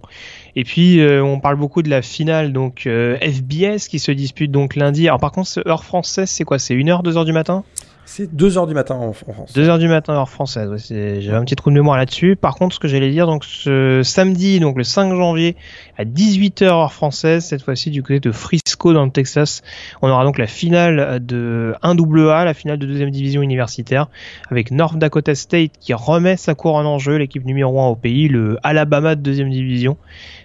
et 0.57 0.65
puis 0.65 1.01
euh, 1.01 1.23
on 1.23 1.41
parle 1.41 1.57
beaucoup 1.57 1.83
de 1.83 1.91
la 1.91 2.03
finale 2.03 2.53
donc 2.53 2.81
FBS 2.87 3.89
qui 3.89 3.99
se 3.99 4.13
dispute 4.13 4.51
donc 4.51 4.77
lundi. 4.77 5.09
Alors 5.09 5.21
par 5.21 5.33
contre 5.33 5.63
heure 5.67 5.85
française 5.85 6.31
c'est 6.31 6.45
quoi? 6.45 6.59
C'est 6.59 6.75
1h 6.75 7.03
2h 7.05 7.25
du 7.25 7.33
matin? 7.33 7.65
C'est 8.11 8.35
2h 8.35 8.67
du 8.67 8.75
matin 8.75 8.97
en 8.97 9.13
France. 9.13 9.55
2h 9.55 9.79
du 9.79 9.87
matin 9.87 10.15
heure 10.15 10.29
française. 10.29 10.69
Ouais, 10.69 11.21
J'avais 11.21 11.37
un 11.37 11.45
petit 11.45 11.55
trou 11.55 11.71
de 11.71 11.77
mémoire 11.77 11.97
là-dessus. 11.97 12.35
Par 12.35 12.57
contre, 12.57 12.75
ce 12.75 12.81
que 12.81 12.89
j'allais 12.89 13.13
dire, 13.13 13.29
donc 13.29 13.45
ce 13.45 14.03
samedi, 14.03 14.59
donc 14.59 14.77
le 14.77 14.83
5 14.83 15.15
janvier 15.15 15.55
à 15.97 16.05
18h 16.05 16.65
heure 16.65 16.93
française, 16.93 17.45
cette 17.45 17.63
fois-ci 17.63 17.91
du 17.91 18.03
côté 18.03 18.19
de 18.19 18.33
Frisco 18.33 18.93
dans 18.93 19.05
le 19.05 19.13
Texas, 19.13 19.63
on 20.03 20.11
aura 20.11 20.25
donc 20.25 20.39
la 20.39 20.49
finale 20.49 21.25
de 21.25 21.73
1AA, 21.85 22.45
la 22.45 22.53
finale 22.53 22.79
de 22.79 22.87
deuxième 22.87 23.13
division 23.13 23.43
universitaire, 23.43 24.09
avec 24.51 24.73
North 24.73 24.99
Dakota 24.99 25.37
State 25.37 25.73
qui 25.79 25.95
remet 25.95 26.37
sa 26.37 26.57
couronne 26.57 26.87
en 26.87 26.99
jeu, 26.99 27.15
l'équipe 27.15 27.45
numéro 27.45 27.81
1 27.81 27.87
au 27.91 27.95
pays, 27.95 28.27
le 28.27 28.59
Alabama 28.65 29.15
de 29.15 29.21
deuxième 29.21 29.51
division, 29.51 29.97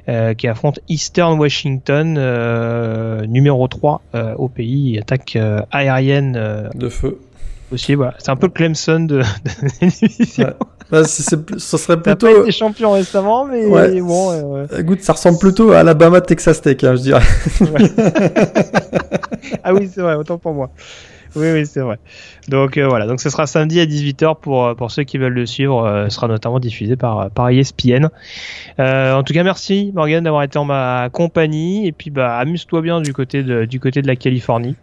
euh, 0.07 0.35
qui 0.35 0.47
affronte 0.47 0.81
Eastern 0.87 1.39
Washington, 1.39 2.15
euh, 2.19 3.25
numéro 3.25 3.67
3 3.67 4.03
euh, 4.13 4.35
au 4.35 4.49
pays, 4.49 4.99
attaque 4.99 5.35
aérienne 5.71 6.69
de 6.75 6.89
feu 6.89 7.17
aussi. 7.71 7.95
Voilà. 7.95 8.13
C'est 8.19 8.29
un 8.29 8.35
peu 8.35 8.47
le 8.47 8.51
Clemson 8.51 9.01
de, 9.01 9.17
de 9.19 10.43
ouais. 10.43 10.53
bah, 10.91 11.03
ce 11.03 11.77
serait 11.77 12.01
plutôt. 12.01 12.27
Pas 12.27 12.41
été 12.41 12.51
champion 12.51 12.93
récemment, 12.93 13.45
mais 13.45 13.65
ouais. 13.65 14.01
bon. 14.01 14.31
Euh... 14.31 14.67
Écoute, 14.79 15.01
ça 15.01 15.13
ressemble 15.13 15.39
plutôt 15.39 15.71
à 15.71 15.79
Alabama 15.79 16.21
Texas 16.21 16.61
Tech, 16.61 16.77
hein, 16.83 16.95
je 16.95 17.01
dirais. 17.01 17.23
ah 19.63 19.73
oui, 19.73 19.89
c'est 19.93 20.01
vrai, 20.01 20.15
autant 20.15 20.37
pour 20.37 20.53
moi. 20.53 20.69
Oui, 21.35 21.51
oui, 21.51 21.65
c'est 21.65 21.81
vrai. 21.81 21.99
Donc 22.47 22.77
euh, 22.77 22.87
voilà, 22.87 23.07
donc 23.07 23.19
ce 23.19 23.29
sera 23.29 23.45
samedi 23.45 23.79
à 23.81 23.85
18h 23.85 24.39
pour 24.39 24.73
pour 24.75 24.91
ceux 24.91 25.03
qui 25.03 25.17
veulent 25.17 25.33
le 25.33 25.45
suivre. 25.45 25.85
Euh, 25.85 26.09
sera 26.09 26.27
notamment 26.27 26.59
diffusé 26.59 26.95
par 26.95 27.29
par 27.31 27.49
ESPN. 27.49 28.07
Euh, 28.79 29.13
en 29.13 29.23
tout 29.23 29.33
cas, 29.33 29.43
merci 29.43 29.91
Morgan 29.93 30.23
d'avoir 30.23 30.43
été 30.43 30.57
en 30.57 30.65
ma 30.65 31.09
compagnie 31.11 31.87
et 31.87 31.91
puis 31.91 32.09
bah 32.09 32.37
amuse-toi 32.37 32.81
bien 32.81 33.01
du 33.01 33.13
côté 33.13 33.43
de 33.43 33.65
du 33.65 33.79
côté 33.79 34.01
de 34.01 34.07
la 34.07 34.15
Californie. 34.15 34.75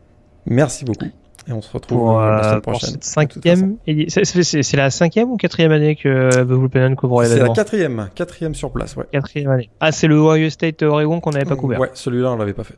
Merci 0.45 0.85
beaucoup. 0.85 1.07
Et 1.49 1.53
on 1.53 1.61
se 1.61 1.73
retrouve 1.73 1.99
pour, 1.99 2.21
euh, 2.21 2.31
la 2.31 2.39
euh, 2.39 2.43
semaine 2.49 2.61
prochaine. 2.61 2.97
cinquième. 3.01 3.77
c'est- 4.09 4.77
la 4.77 4.91
cinquième 4.91 5.31
ou 5.33 5.37
quatrième 5.37 5.73
année 5.73 5.97
que 5.97 6.31
The 6.43 6.47
Blue 6.47 6.69
Pennant 6.69 6.95
couvre 6.95 7.23
C'est 7.23 7.31
la 7.31 7.35
l'événement 7.35 7.53
quatrième, 7.55 8.09
quatrième 8.15 8.55
sur 8.55 8.71
place, 8.71 8.95
ouais. 8.97 9.05
Quatrième 9.13 9.51
année. 9.51 9.71
Ah, 9.81 9.91
c'est 9.93 10.07
le 10.07 10.17
Ohio 10.17 10.51
State 10.51 10.83
Oregon 10.83 11.21
qu'on 11.21 11.31
n'avait 11.33 11.45
pas 11.45 11.57
couvert. 11.57 11.81
Ouais, 11.81 11.91
celui-là 11.95 12.33
on 12.33 12.37
l'avait 12.37 12.53
pas 12.53 12.65
fait. 12.65 12.77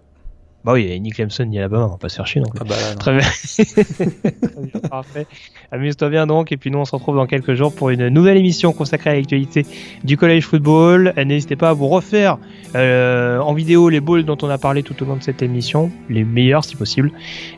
Bah 0.65 0.73
oui, 0.73 0.87
et 0.91 0.99
ni 0.99 1.11
Clemson 1.11 1.45
ni 1.45 1.59
Alabama, 1.59 1.85
on 1.85 1.89
va 1.89 1.97
pas 1.99 2.09
se 2.09 2.17
faire 2.17 2.27
chier 2.27 2.41
non 2.41 2.49
plus. 2.49 2.61
Ah 2.63 2.65
bah 2.67 2.75
là, 2.81 2.93
non. 2.93 2.99
Très 2.99 3.17
bien. 3.19 4.81
Parfait. 4.91 5.27
Amuse-toi 5.71 6.09
bien 6.09 6.27
donc, 6.27 6.53
et 6.53 6.57
puis 6.57 6.71
nous 6.71 6.79
on 6.79 6.87
se 6.87 6.93
retrouve 6.93 7.17
dans 7.17 7.27
quelques 7.27 7.53
jours 7.53 7.75
pour 7.75 7.91
une 7.91 8.09
nouvelle 8.09 8.39
émission 8.39 8.73
consacrée 8.73 9.11
à 9.11 9.15
l'actualité 9.15 9.67
du 10.05 10.17
college 10.17 10.45
football. 10.45 11.13
N'hésitez 11.19 11.57
pas 11.57 11.69
à 11.69 11.73
vous 11.75 11.89
refaire 11.89 12.39
euh, 12.75 13.39
en 13.41 13.53
vidéo 13.53 13.91
les 13.91 14.01
balls 14.01 14.25
dont 14.25 14.39
on 14.41 14.49
a 14.49 14.57
parlé 14.57 14.83
tout 14.83 15.01
au 15.03 15.07
long 15.07 15.17
de 15.17 15.23
cette 15.23 15.43
émission, 15.43 15.91
les 16.09 16.25
meilleurs 16.25 16.65
si 16.65 16.77
possible. 16.77 17.13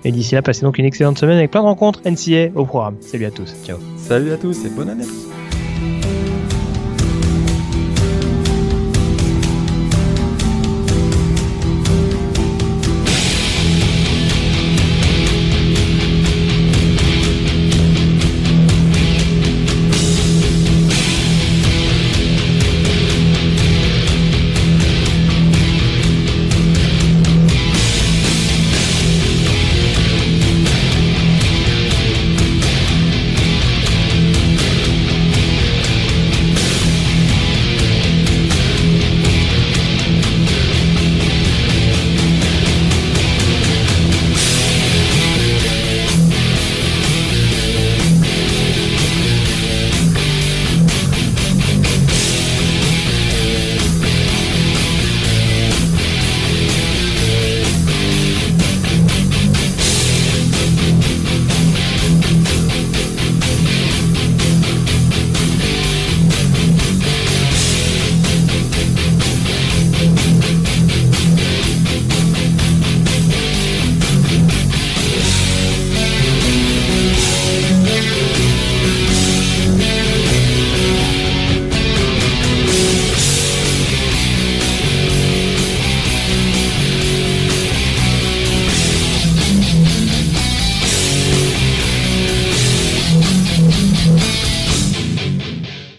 Et 0.05 0.11
d'ici 0.11 0.35
là, 0.35 0.43
passez 0.43 0.63
donc 0.63 0.79
une 0.79 0.85
excellente 0.85 1.19
semaine 1.19 1.39
avec 1.39 1.53
plein 1.53 1.61
de 1.61 1.67
rencontres 1.67 2.01
NCA 2.05 2.51
au 2.57 2.65
programme. 2.65 2.97
Salut 3.01 3.27
à 3.27 3.31
tous, 3.31 3.55
ciao. 3.65 3.79
Salut 3.97 4.33
à 4.33 4.37
tous 4.37 4.65
et 4.65 4.69
bonne 4.71 4.91
année 4.91 5.05
à 5.05 5.07
tous. 5.07 5.46